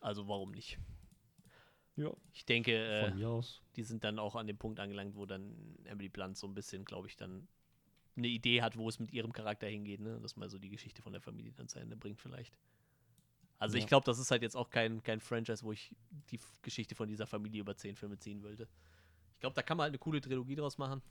Also 0.00 0.28
warum 0.28 0.52
nicht? 0.52 0.78
Ja, 1.96 2.12
Ich 2.32 2.46
denke, 2.46 2.72
äh, 2.72 3.16
die 3.76 3.82
sind 3.82 4.04
dann 4.04 4.18
auch 4.18 4.36
an 4.36 4.46
dem 4.46 4.56
Punkt 4.56 4.80
angelangt, 4.80 5.16
wo 5.16 5.26
dann 5.26 5.76
Emily 5.84 6.08
Blunt 6.08 6.36
so 6.36 6.46
ein 6.46 6.54
bisschen, 6.54 6.84
glaube 6.84 7.08
ich, 7.08 7.16
dann 7.16 7.48
eine 8.16 8.28
Idee 8.28 8.62
hat, 8.62 8.76
wo 8.76 8.88
es 8.88 8.98
mit 8.98 9.12
ihrem 9.12 9.32
Charakter 9.32 9.66
hingeht, 9.66 10.00
ne? 10.00 10.18
dass 10.20 10.36
man 10.36 10.48
so 10.48 10.58
die 10.58 10.70
Geschichte 10.70 11.02
von 11.02 11.12
der 11.12 11.22
Familie 11.22 11.52
dann 11.52 11.68
zu 11.68 11.78
Ende 11.78 11.96
bringt 11.96 12.20
vielleicht. 12.20 12.56
Also 13.60 13.76
ich 13.76 13.82
Ja. 13.84 13.88
glaube, 13.88 14.06
das 14.06 14.18
ist 14.18 14.30
halt 14.30 14.42
jetzt 14.42 14.56
auch 14.56 14.70
kein, 14.70 15.02
kein 15.02 15.20
Franchise, 15.20 15.62
wo 15.62 15.70
ich 15.70 15.94
die 16.30 16.40
Geschichte 16.62 16.94
von 16.94 17.06
dieser 17.08 17.26
Familie 17.26 17.60
über 17.60 17.76
zehn 17.76 17.94
Filme 17.94 18.18
ziehen 18.18 18.42
würde. 18.42 18.66
Ich 19.34 19.40
glaube, 19.40 19.54
da 19.54 19.62
kann 19.62 19.76
man 19.76 19.84
halt 19.84 19.90
eine 19.92 19.98
coole 19.98 20.20
Trilogie 20.20 20.56
draus 20.56 20.78
machen. 20.78 21.02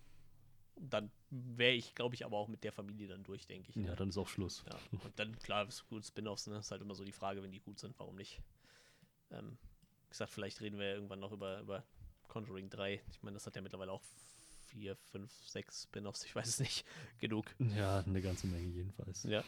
Dann 0.81 1.11
wäre 1.29 1.73
ich, 1.73 1.93
glaube 1.93 2.15
ich, 2.15 2.25
aber 2.25 2.37
auch 2.37 2.47
mit 2.47 2.63
der 2.63 2.71
Familie 2.71 3.07
dann 3.07 3.23
durch, 3.23 3.45
denke 3.45 3.69
ich. 3.69 3.75
ne? 3.75 3.87
Ja, 3.87 3.95
dann 3.95 4.09
ist 4.09 4.17
auch 4.17 4.27
Schluss. 4.27 4.63
Ja, 4.67 4.79
und 5.03 5.19
dann, 5.19 5.37
klar, 5.39 5.67
es 5.67 5.85
gut 5.87 6.05
Spin-offs, 6.05 6.47
ne? 6.47 6.57
Ist 6.57 6.71
halt 6.71 6.81
immer 6.81 6.95
so 6.95 7.03
die 7.03 7.11
Frage, 7.11 7.43
wenn 7.43 7.51
die 7.51 7.59
gut 7.59 7.79
sind, 7.79 7.97
warum 7.99 8.15
nicht? 8.15 8.41
Ähm, 9.31 9.57
wie 10.05 10.09
gesagt, 10.09 10.31
vielleicht 10.31 10.61
reden 10.61 10.79
wir 10.79 10.87
ja 10.87 10.93
irgendwann 10.95 11.19
noch 11.19 11.31
über, 11.31 11.59
über 11.59 11.83
Conjuring 12.29 12.69
3. 12.69 13.01
Ich 13.11 13.21
meine, 13.21 13.35
das 13.35 13.45
hat 13.45 13.55
ja 13.55 13.61
mittlerweile 13.61 13.91
auch 13.91 14.01
vier, 14.67 14.95
fünf, 14.95 15.31
sechs 15.47 15.83
Spin-offs, 15.83 16.23
ich 16.25 16.35
weiß 16.35 16.47
es 16.47 16.59
nicht. 16.59 16.85
Genug. 17.19 17.45
Ja, 17.59 17.99
eine 17.99 18.21
ganze 18.21 18.47
Menge 18.47 18.69
jedenfalls. 18.69 19.23
Ja. 19.23 19.43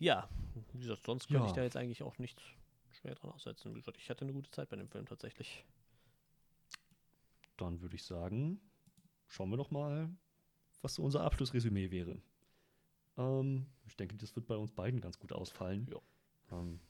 Ja, 0.00 0.28
wie 0.72 0.80
gesagt, 0.80 1.04
sonst 1.04 1.28
könnte 1.28 1.44
ich 1.44 1.50
Ja. 1.50 1.56
da 1.56 1.62
jetzt 1.62 1.76
eigentlich 1.76 2.02
auch 2.02 2.18
nichts 2.18 2.42
schwer 2.90 3.14
dran 3.14 3.30
aussetzen. 3.30 3.74
Wie 3.74 3.78
gesagt, 3.78 3.98
ich 3.98 4.08
hatte 4.10 4.24
eine 4.24 4.32
gute 4.32 4.50
Zeit 4.50 4.68
bei 4.70 4.76
dem 4.76 4.88
Film 4.88 5.06
tatsächlich. 5.06 5.64
Dann 7.58 7.80
würde 7.82 7.94
ich 7.94 8.02
sagen, 8.02 8.60
schauen 9.28 9.50
wir 9.50 9.58
doch 9.58 9.70
mal, 9.70 10.08
was 10.80 10.94
so 10.94 11.02
unser 11.02 11.20
Abschlussresümee 11.22 11.90
wäre. 11.90 12.20
Ähm, 13.18 13.66
ich 13.86 13.96
denke, 13.96 14.16
das 14.16 14.34
wird 14.34 14.46
bei 14.46 14.56
uns 14.56 14.72
beiden 14.72 15.00
ganz 15.00 15.18
gut 15.18 15.32
ausfallen. 15.32 15.88
Ähm, 16.50 16.80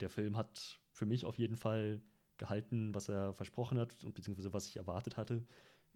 der 0.00 0.08
Film 0.08 0.36
hat 0.36 0.80
für 0.90 1.04
mich 1.04 1.26
auf 1.26 1.38
jeden 1.38 1.56
Fall 1.56 2.00
gehalten, 2.38 2.94
was 2.94 3.08
er 3.10 3.34
versprochen 3.34 3.78
hat 3.78 4.02
und 4.04 4.14
beziehungsweise 4.14 4.52
was 4.54 4.66
ich 4.66 4.76
erwartet 4.76 5.18
hatte. 5.18 5.46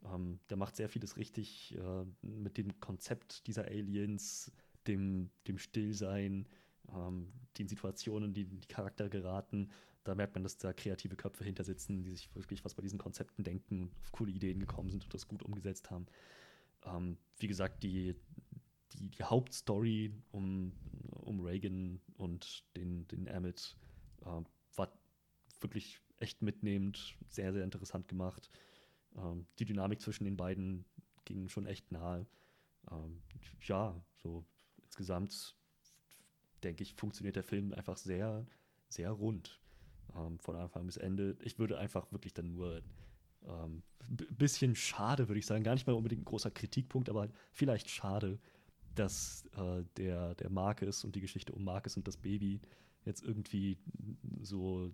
Ähm, 0.05 0.39
der 0.51 0.59
macht 0.59 0.77
sehr 0.77 0.89
vieles 0.91 1.17
richtig 1.17 1.75
äh, 1.77 2.05
mit 2.23 2.59
dem 2.59 2.79
Konzept 2.81 3.47
dieser 3.47 3.65
Aliens, 3.65 4.53
dem, 4.89 5.31
dem 5.47 5.59
Stillsein, 5.59 6.47
ähm, 6.93 7.33
den 7.59 7.69
Situationen, 7.69 8.33
die 8.33 8.47
die 8.47 8.67
Charakter 8.67 9.09
geraten. 9.09 9.71
Da 10.05 10.15
merkt 10.15 10.35
man, 10.35 10.43
dass 10.43 10.57
da 10.57 10.73
kreative 10.73 11.17
Köpfe 11.17 11.45
hinter 11.45 11.65
sitzen, 11.65 12.03
die 12.03 12.11
sich 12.11 12.35
wirklich 12.35 12.65
was 12.65 12.75
bei 12.75 12.83
diesen 12.83 12.99
Konzepten 12.99 13.45
denken, 13.45 13.91
auf 14.01 14.13
coole 14.13 14.33
Ideen 14.33 14.59
gekommen 14.59 14.91
sind 14.91 15.05
und 15.05 15.13
das 15.13 15.29
gut 15.29 15.43
umgesetzt 15.43 15.91
haben. 15.91 16.07
Ähm, 16.85 17.19
wie 17.39 17.49
gesagt, 17.49 17.83
die, 17.83 18.15
die, 18.93 19.11
die 19.11 19.23
Hauptstory 19.23 20.13
um, 20.31 20.73
um 21.11 21.41
Reagan 21.41 22.01
und 22.17 22.65
den, 22.77 23.07
den 23.09 23.27
Emmett 23.27 23.77
äh, 24.23 24.43
war 24.77 24.93
wirklich 25.61 26.01
echt 26.21 26.43
mitnehmend, 26.43 27.17
sehr, 27.29 27.53
sehr 27.53 27.65
interessant 27.65 28.09
gemacht. 28.09 28.51
Ähm, 29.17 29.47
die 29.59 29.65
Dynamik 29.65 30.01
zwischen 30.01 30.25
den 30.25 30.37
beiden 30.37 30.85
ging 31.25 31.49
schon 31.49 31.67
echt 31.67 31.93
nahe. 31.93 32.27
Ähm, 32.91 33.21
ja, 33.61 34.01
so 34.17 34.45
insgesamt 34.89 35.55
denke 36.65 36.83
ich, 36.83 36.95
funktioniert 36.95 37.37
der 37.37 37.45
Film 37.45 37.73
einfach 37.73 37.97
sehr, 37.97 38.45
sehr 38.89 39.11
rund. 39.11 39.61
Ähm, 40.17 40.39
von 40.39 40.57
Anfang 40.57 40.87
bis 40.87 40.97
Ende. 40.97 41.37
Ich 41.43 41.59
würde 41.59 41.79
einfach 41.79 42.11
wirklich 42.13 42.35
dann 42.35 42.53
nur 42.53 42.83
ein 43.47 43.83
ähm, 44.09 44.27
bisschen 44.37 44.75
schade, 44.75 45.29
würde 45.29 45.39
ich 45.39 45.47
sagen, 45.47 45.65
gar 45.65 45.75
nicht 45.75 45.87
mal 45.87 45.93
unbedingt 45.93 46.23
ein 46.23 46.25
großer 46.25 46.51
Kritikpunkt, 46.51 47.09
aber 47.09 47.29
vielleicht 47.53 47.91
schade, 47.91 48.39
dass 48.95 49.45
äh, 49.57 49.85
der, 49.97 50.35
der 50.35 50.51
Marcus 50.51 51.05
und 51.05 51.15
die 51.15 51.21
Geschichte 51.21 51.53
um 51.53 51.65
Marcus 51.65 51.97
und 51.97 52.09
das 52.09 52.17
Baby 52.17 52.61
jetzt 53.05 53.23
irgendwie 53.23 53.79
so, 54.41 54.93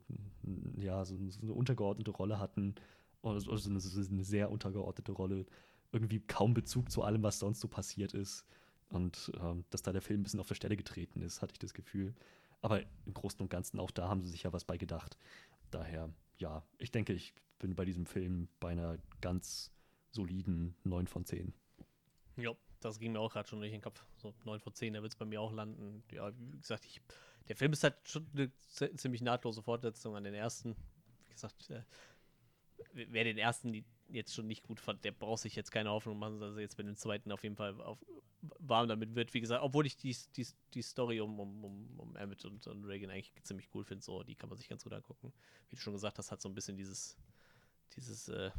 ja, 0.77 1.05
so, 1.05 1.17
so 1.31 1.41
eine 1.41 1.55
untergeordnete 1.55 2.11
Rolle 2.11 2.39
hatten, 2.39 2.75
oder 3.23 3.35
also 3.35 3.57
so 3.57 3.71
eine 3.71 4.25
sehr 4.25 4.51
untergeordnete 4.51 5.13
Rolle, 5.13 5.47
irgendwie 5.93 6.21
kaum 6.21 6.53
Bezug 6.53 6.91
zu 6.91 7.03
allem, 7.03 7.23
was 7.23 7.39
sonst 7.39 7.61
so 7.61 7.69
passiert 7.69 8.13
ist. 8.13 8.45
Und 8.91 9.33
ähm, 9.41 9.65
dass 9.71 9.83
da 9.83 9.93
der 9.93 10.03
Film 10.03 10.21
ein 10.21 10.23
bisschen 10.23 10.41
auf 10.41 10.49
der 10.49 10.55
Stelle 10.55 10.77
getreten 10.77 11.23
ist, 11.23 11.43
hatte 11.43 11.53
ich 11.53 11.59
das 11.59 11.75
Gefühl. 11.75 12.15
Aber 12.61 12.81
im 12.81 13.15
Großen 13.15 13.41
und 13.41 13.51
Ganzen, 13.51 13.79
auch 13.81 13.91
da 13.91 14.09
haben 14.09 14.23
sie 14.23 14.31
sich 14.31 14.45
ja 14.45 14.53
was 14.53 14.65
bei 14.65 14.79
gedacht. 14.79 15.19
Daher, 15.71 16.11
ja, 16.39 16.63
ich 16.79 16.91
denke, 16.91 17.13
ich 17.13 17.35
bin 17.59 17.75
bei 17.75 17.85
diesem 17.85 18.07
Film 18.07 18.49
bei 18.61 18.71
einer 18.71 18.99
ganz 19.21 19.71
soliden 20.11 20.77
9 20.85 21.07
von 21.07 21.25
10. 21.25 21.53
Ja, 22.37 22.53
das 22.81 22.99
ging 22.99 23.13
mir 23.13 23.21
auch 23.21 23.33
gerade 23.33 23.49
schon 23.49 23.61
durch 23.61 23.73
den 23.73 23.81
Kopf. 23.81 24.05
So 24.17 24.35
9 24.45 24.61
von 24.61 24.75
10, 24.75 24.95
da 24.95 25.03
wird 25.03 25.13
es 25.13 25.19
bei 25.19 25.25
mir 25.25 25.41
auch 25.41 25.53
landen. 25.53 26.03
Ja, 26.11 26.33
wie 26.37 26.59
gesagt, 26.59 26.85
ich, 26.87 27.01
der 27.49 27.57
Film 27.57 27.73
ist 27.73 27.83
halt 27.83 27.97
schon 28.05 28.27
eine 28.35 28.51
ziemlich 28.97 29.23
nahtlose 29.23 29.63
Fortsetzung 29.63 30.17
an 30.17 30.25
den 30.25 30.35
ersten. 30.35 30.77
Wie 31.27 31.33
gesagt, 31.33 31.71
äh, 31.71 31.83
wer 32.93 33.25
den 33.25 33.39
ersten 33.39 33.85
jetzt 34.15 34.35
schon 34.35 34.47
nicht 34.47 34.63
gut 34.63 34.81
fand, 34.81 35.05
der 35.05 35.13
braucht 35.13 35.43
sich 35.43 35.55
jetzt 35.57 35.71
keine 35.71 35.91
Hoffnung 35.91 36.19
machen, 36.19 36.41
dass 36.41 36.55
er 36.55 36.61
jetzt 36.61 36.79
mit 36.79 36.87
dem 36.87 36.97
zweiten 36.97 37.33
auf 37.33 37.43
jeden 37.43 37.57
Fall 37.57 37.81
auf, 37.81 37.99
warm 38.59 38.89
damit 38.89 39.15
wird. 39.15 39.35
Wie 39.35 39.41
gesagt, 39.41 39.63
obwohl 39.63 39.87
ich 39.87 39.97
die, 39.97 40.17
die, 40.37 40.47
die 40.73 40.83
Story 40.83 41.21
um, 41.21 41.39
um, 41.39 41.65
um, 41.65 42.01
um 42.01 42.17
Emmett 42.17 42.45
und, 42.45 42.67
und 42.67 42.85
Reagan 42.85 43.11
eigentlich 43.11 43.33
ziemlich 43.43 43.69
cool 43.75 43.85
finde, 43.85 44.05
so, 44.05 44.23
die 44.23 44.35
kann 44.35 44.49
man 44.49 44.59
sich 44.59 44.69
ganz 44.69 44.85
gut 44.85 44.93
angucken. 44.93 45.33
Wie 45.69 45.77
du 45.77 45.83
schon 45.83 45.93
gesagt 45.93 46.19
hast, 46.19 46.31
hat 46.31 46.41
so 46.41 46.49
ein 46.49 46.55
bisschen 46.55 46.77
dieses, 46.77 47.17
dieses, 47.97 48.29
äh, 48.29 48.51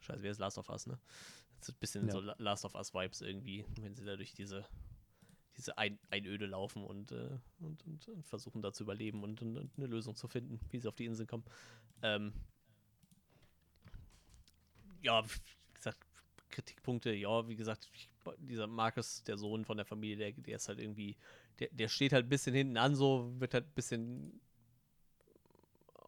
scheiße, 0.00 0.22
wer 0.22 0.30
ist 0.30 0.38
Last 0.38 0.58
of 0.58 0.68
Us, 0.68 0.86
ne? 0.86 0.98
Ein 1.66 1.74
bisschen 1.80 2.06
ja. 2.06 2.12
so 2.12 2.20
Last 2.20 2.64
of 2.64 2.74
Us 2.74 2.94
Vibes 2.94 3.20
irgendwie, 3.20 3.64
wenn 3.80 3.94
sie 3.94 4.04
da 4.04 4.16
durch 4.16 4.32
diese, 4.32 4.64
diese 5.56 5.76
Ein 5.76 5.98
Einöde 6.10 6.46
laufen 6.46 6.84
und, 6.84 7.10
äh, 7.12 7.38
und, 7.58 7.84
und, 7.84 8.08
und, 8.08 8.26
versuchen 8.26 8.62
da 8.62 8.72
zu 8.72 8.84
überleben 8.84 9.24
und, 9.24 9.42
und, 9.42 9.70
eine 9.76 9.86
Lösung 9.86 10.14
zu 10.14 10.28
finden, 10.28 10.60
wie 10.70 10.78
sie 10.78 10.88
auf 10.88 10.94
die 10.94 11.06
Insel 11.06 11.26
kommen. 11.26 11.44
Ähm, 12.02 12.32
ja, 15.02 15.24
wie 15.24 15.74
gesagt, 15.74 15.98
Kritikpunkte, 16.50 17.12
ja, 17.12 17.48
wie 17.48 17.56
gesagt, 17.56 17.88
dieser 18.38 18.66
Markus, 18.66 19.22
der 19.24 19.38
Sohn 19.38 19.64
von 19.64 19.76
der 19.76 19.86
Familie, 19.86 20.16
der, 20.16 20.32
der 20.32 20.56
ist 20.56 20.68
halt 20.68 20.80
irgendwie, 20.80 21.16
der, 21.58 21.68
der 21.72 21.88
steht 21.88 22.12
halt 22.12 22.26
ein 22.26 22.28
bisschen 22.28 22.54
hinten 22.54 22.76
an, 22.76 22.94
so 22.94 23.32
wird 23.38 23.54
halt 23.54 23.66
ein 23.66 23.74
bisschen 23.74 24.40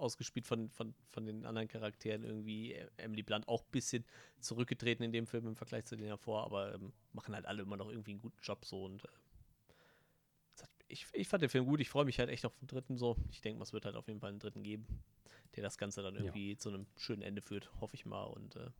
ausgespielt 0.00 0.46
von, 0.46 0.70
von, 0.70 0.94
von 1.10 1.26
den 1.26 1.44
anderen 1.44 1.68
Charakteren 1.68 2.24
irgendwie. 2.24 2.74
Emily 2.96 3.22
Blunt 3.22 3.46
auch 3.48 3.62
ein 3.62 3.70
bisschen 3.70 4.04
zurückgetreten 4.40 5.04
in 5.04 5.12
dem 5.12 5.26
Film 5.26 5.46
im 5.46 5.56
Vergleich 5.56 5.84
zu 5.84 5.96
denen 5.96 6.08
davor, 6.08 6.44
aber 6.44 6.74
ähm, 6.74 6.92
machen 7.12 7.34
halt 7.34 7.46
alle 7.46 7.62
immer 7.62 7.76
noch 7.76 7.88
irgendwie 7.88 8.12
einen 8.12 8.20
guten 8.20 8.40
Job 8.42 8.64
so 8.64 8.84
und 8.84 9.04
äh, 9.04 9.08
ich, 10.90 11.06
ich 11.12 11.28
fand 11.28 11.42
den 11.42 11.50
Film 11.50 11.66
gut, 11.66 11.80
ich 11.80 11.88
freue 11.88 12.04
mich 12.04 12.18
halt 12.18 12.28
echt 12.28 12.44
auf 12.44 12.56
den 12.56 12.66
dritten 12.66 12.96
so. 12.96 13.16
Ich 13.30 13.40
denke, 13.40 13.62
es 13.62 13.72
wird 13.72 13.84
halt 13.84 13.96
auf 13.96 14.08
jeden 14.08 14.20
Fall 14.20 14.30
einen 14.30 14.40
dritten 14.40 14.62
geben 14.62 14.86
der 15.56 15.62
das 15.62 15.78
Ganze 15.78 16.02
dann 16.02 16.14
irgendwie 16.14 16.52
ja. 16.52 16.58
zu 16.58 16.68
einem 16.68 16.86
schönen 16.96 17.22
Ende 17.22 17.42
führt, 17.42 17.70
hoffe 17.80 17.94
ich 17.94 18.06
mal. 18.06 18.24
Und 18.24 18.56
äh, 18.56 18.70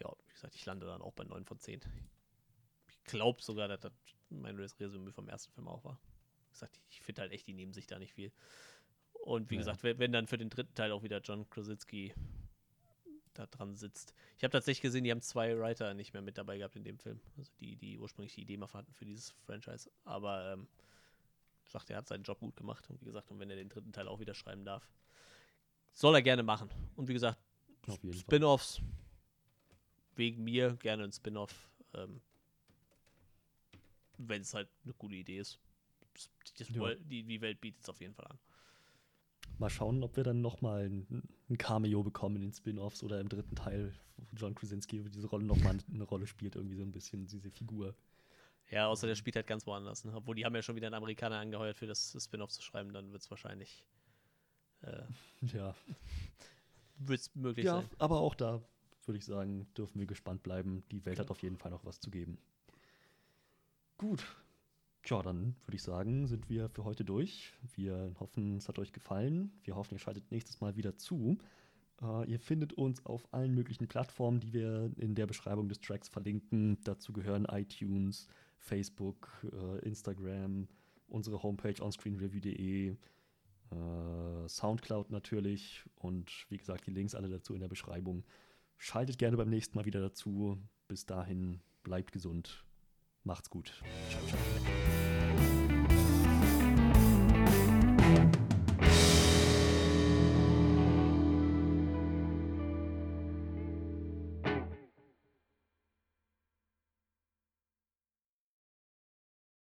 ja, 0.00 0.12
wie 0.26 0.32
gesagt, 0.32 0.54
ich 0.54 0.64
lande 0.64 0.86
dann 0.86 1.02
auch 1.02 1.12
bei 1.12 1.24
9 1.24 1.44
von 1.44 1.58
10. 1.58 1.80
Ich 2.88 3.04
glaube 3.04 3.42
sogar, 3.42 3.68
dass 3.68 3.80
das 3.80 3.92
mein 4.30 4.56
Resümee 4.56 5.12
vom 5.12 5.28
ersten 5.28 5.52
Film 5.52 5.68
auch 5.68 5.84
war. 5.84 5.98
Wie 6.46 6.52
gesagt, 6.52 6.80
ich 6.88 7.00
finde 7.00 7.22
halt 7.22 7.32
echt, 7.32 7.46
die 7.46 7.52
nehmen 7.52 7.72
sich 7.72 7.86
da 7.86 7.98
nicht 7.98 8.14
viel. 8.14 8.32
Und 9.24 9.50
wie 9.50 9.54
ja. 9.54 9.60
gesagt, 9.60 9.82
wenn, 9.82 9.98
wenn 9.98 10.12
dann 10.12 10.26
für 10.26 10.38
den 10.38 10.48
dritten 10.48 10.74
Teil 10.74 10.92
auch 10.92 11.02
wieder 11.02 11.20
John 11.20 11.48
Krasinski 11.50 12.14
da 13.34 13.46
dran 13.46 13.76
sitzt. 13.76 14.14
Ich 14.36 14.44
habe 14.44 14.52
tatsächlich 14.52 14.82
gesehen, 14.82 15.04
die 15.04 15.10
haben 15.10 15.22
zwei 15.22 15.58
Writer 15.58 15.94
nicht 15.94 16.12
mehr 16.12 16.22
mit 16.22 16.38
dabei 16.38 16.58
gehabt 16.58 16.76
in 16.76 16.84
dem 16.84 16.98
Film. 16.98 17.20
Also 17.38 17.50
die, 17.60 17.76
die 17.76 17.98
ursprünglich 17.98 18.34
die 18.34 18.42
Idee 18.42 18.56
mal 18.56 18.72
hatten 18.72 18.92
für 18.92 19.04
dieses 19.04 19.30
Franchise. 19.30 19.90
Aber 20.04 20.52
ähm, 20.52 20.68
sagt, 21.64 21.90
er 21.90 21.96
hat 21.98 22.08
seinen 22.08 22.22
Job 22.24 22.40
gut 22.40 22.56
gemacht. 22.56 22.88
Und 22.90 23.00
wie 23.00 23.06
gesagt, 23.06 23.30
und 23.30 23.38
wenn 23.38 23.50
er 23.50 23.56
den 23.56 23.68
dritten 23.68 23.92
Teil 23.92 24.08
auch 24.08 24.20
wieder 24.20 24.34
schreiben 24.34 24.64
darf, 24.64 24.88
soll 25.92 26.14
er 26.14 26.22
gerne 26.22 26.42
machen. 26.42 26.70
Und 26.96 27.08
wie 27.08 27.14
gesagt, 27.14 27.38
Spin-offs 28.12 28.80
wegen 30.14 30.44
mir 30.44 30.76
gerne 30.76 31.04
ein 31.04 31.12
Spin-off, 31.12 31.68
ähm, 31.94 32.20
wenn 34.18 34.42
es 34.42 34.54
halt 34.54 34.68
eine 34.84 34.94
gute 34.94 35.16
Idee 35.16 35.38
ist. 35.38 35.58
Die, 36.58 37.22
die 37.24 37.40
Welt 37.40 37.60
bietet 37.60 37.82
es 37.82 37.88
auf 37.88 38.00
jeden 38.00 38.14
Fall 38.14 38.26
an. 38.26 38.38
Mal 39.62 39.70
schauen, 39.70 40.02
ob 40.02 40.16
wir 40.16 40.24
dann 40.24 40.40
nochmal 40.40 40.84
ein, 40.84 41.22
ein 41.48 41.58
Cameo 41.58 42.02
bekommen 42.02 42.36
in 42.36 42.42
den 42.42 42.52
Spin-offs 42.52 43.02
oder 43.02 43.20
im 43.20 43.28
dritten 43.28 43.54
Teil, 43.54 43.94
wo 44.16 44.26
John 44.36 44.54
Krasinski 44.54 45.02
diese 45.08 45.26
Rolle 45.28 45.44
nochmal 45.44 45.78
eine 45.92 46.04
Rolle 46.04 46.26
spielt, 46.26 46.56
irgendwie 46.56 46.76
so 46.76 46.82
ein 46.82 46.92
bisschen 46.92 47.26
diese 47.26 47.50
Figur. 47.50 47.94
Ja, 48.70 48.88
außer 48.88 49.06
der 49.06 49.14
spielt 49.14 49.36
halt 49.36 49.46
ganz 49.46 49.66
woanders. 49.66 50.04
Ne? 50.04 50.12
Obwohl 50.14 50.34
die 50.34 50.44
haben 50.44 50.54
ja 50.54 50.62
schon 50.62 50.76
wieder 50.76 50.86
einen 50.86 50.94
Amerikaner 50.94 51.38
angeheuert, 51.38 51.76
für 51.76 51.86
das 51.86 52.16
Spin-off 52.18 52.50
zu 52.50 52.62
schreiben, 52.62 52.92
dann 52.92 53.12
wird 53.12 53.22
es 53.22 53.30
wahrscheinlich 53.30 53.84
äh, 54.82 55.02
ja. 55.56 55.74
Wird 56.98 57.20
es 57.20 57.34
möglich 57.34 57.66
ja, 57.66 57.76
sein. 57.76 57.88
Ja, 57.90 57.96
aber 57.98 58.20
auch 58.20 58.34
da 58.34 58.62
würde 59.06 59.18
ich 59.18 59.24
sagen, 59.24 59.66
dürfen 59.76 59.98
wir 59.98 60.06
gespannt 60.06 60.42
bleiben. 60.42 60.84
Die 60.90 61.04
Welt 61.04 61.18
hat 61.18 61.30
auf 61.30 61.42
jeden 61.42 61.56
Fall 61.56 61.70
noch 61.70 61.84
was 61.84 62.00
zu 62.00 62.10
geben. 62.10 62.38
Gut. 63.98 64.24
Tja, 65.02 65.20
dann 65.22 65.56
würde 65.66 65.76
ich 65.76 65.82
sagen, 65.82 66.26
sind 66.26 66.48
wir 66.48 66.68
für 66.68 66.84
heute 66.84 67.04
durch. 67.04 67.52
Wir 67.74 68.14
hoffen, 68.20 68.56
es 68.56 68.68
hat 68.68 68.78
euch 68.78 68.92
gefallen. 68.92 69.52
Wir 69.64 69.74
hoffen, 69.74 69.94
ihr 69.94 69.98
schaltet 69.98 70.30
nächstes 70.30 70.60
Mal 70.60 70.76
wieder 70.76 70.96
zu. 70.96 71.38
Uh, 72.00 72.24
ihr 72.24 72.40
findet 72.40 72.72
uns 72.72 73.04
auf 73.06 73.32
allen 73.32 73.54
möglichen 73.54 73.86
Plattformen, 73.86 74.40
die 74.40 74.52
wir 74.52 74.90
in 74.96 75.14
der 75.14 75.26
Beschreibung 75.26 75.68
des 75.68 75.80
Tracks 75.80 76.08
verlinken. 76.08 76.78
Dazu 76.82 77.12
gehören 77.12 77.44
iTunes, 77.44 78.28
Facebook, 78.58 79.28
uh, 79.52 79.76
Instagram, 79.78 80.66
unsere 81.08 81.42
Homepage 81.42 81.80
onscreenreview.de, 81.80 82.96
äh, 83.72 84.48
Soundcloud 84.48 85.10
natürlich 85.10 85.84
und 85.96 86.46
wie 86.48 86.58
gesagt, 86.58 86.86
die 86.86 86.90
Links 86.90 87.14
alle 87.14 87.28
dazu 87.28 87.54
in 87.54 87.60
der 87.60 87.68
Beschreibung. 87.68 88.24
Schaltet 88.78 89.18
gerne 89.18 89.36
beim 89.36 89.50
nächsten 89.50 89.76
Mal 89.76 89.84
wieder 89.84 90.00
dazu. 90.00 90.58
Bis 90.88 91.06
dahin, 91.06 91.60
bleibt 91.84 92.12
gesund. 92.12 92.64
Macht's 93.24 93.48
gut. 93.48 93.72
Ciao, 94.10 94.26
ciao. 94.26 94.91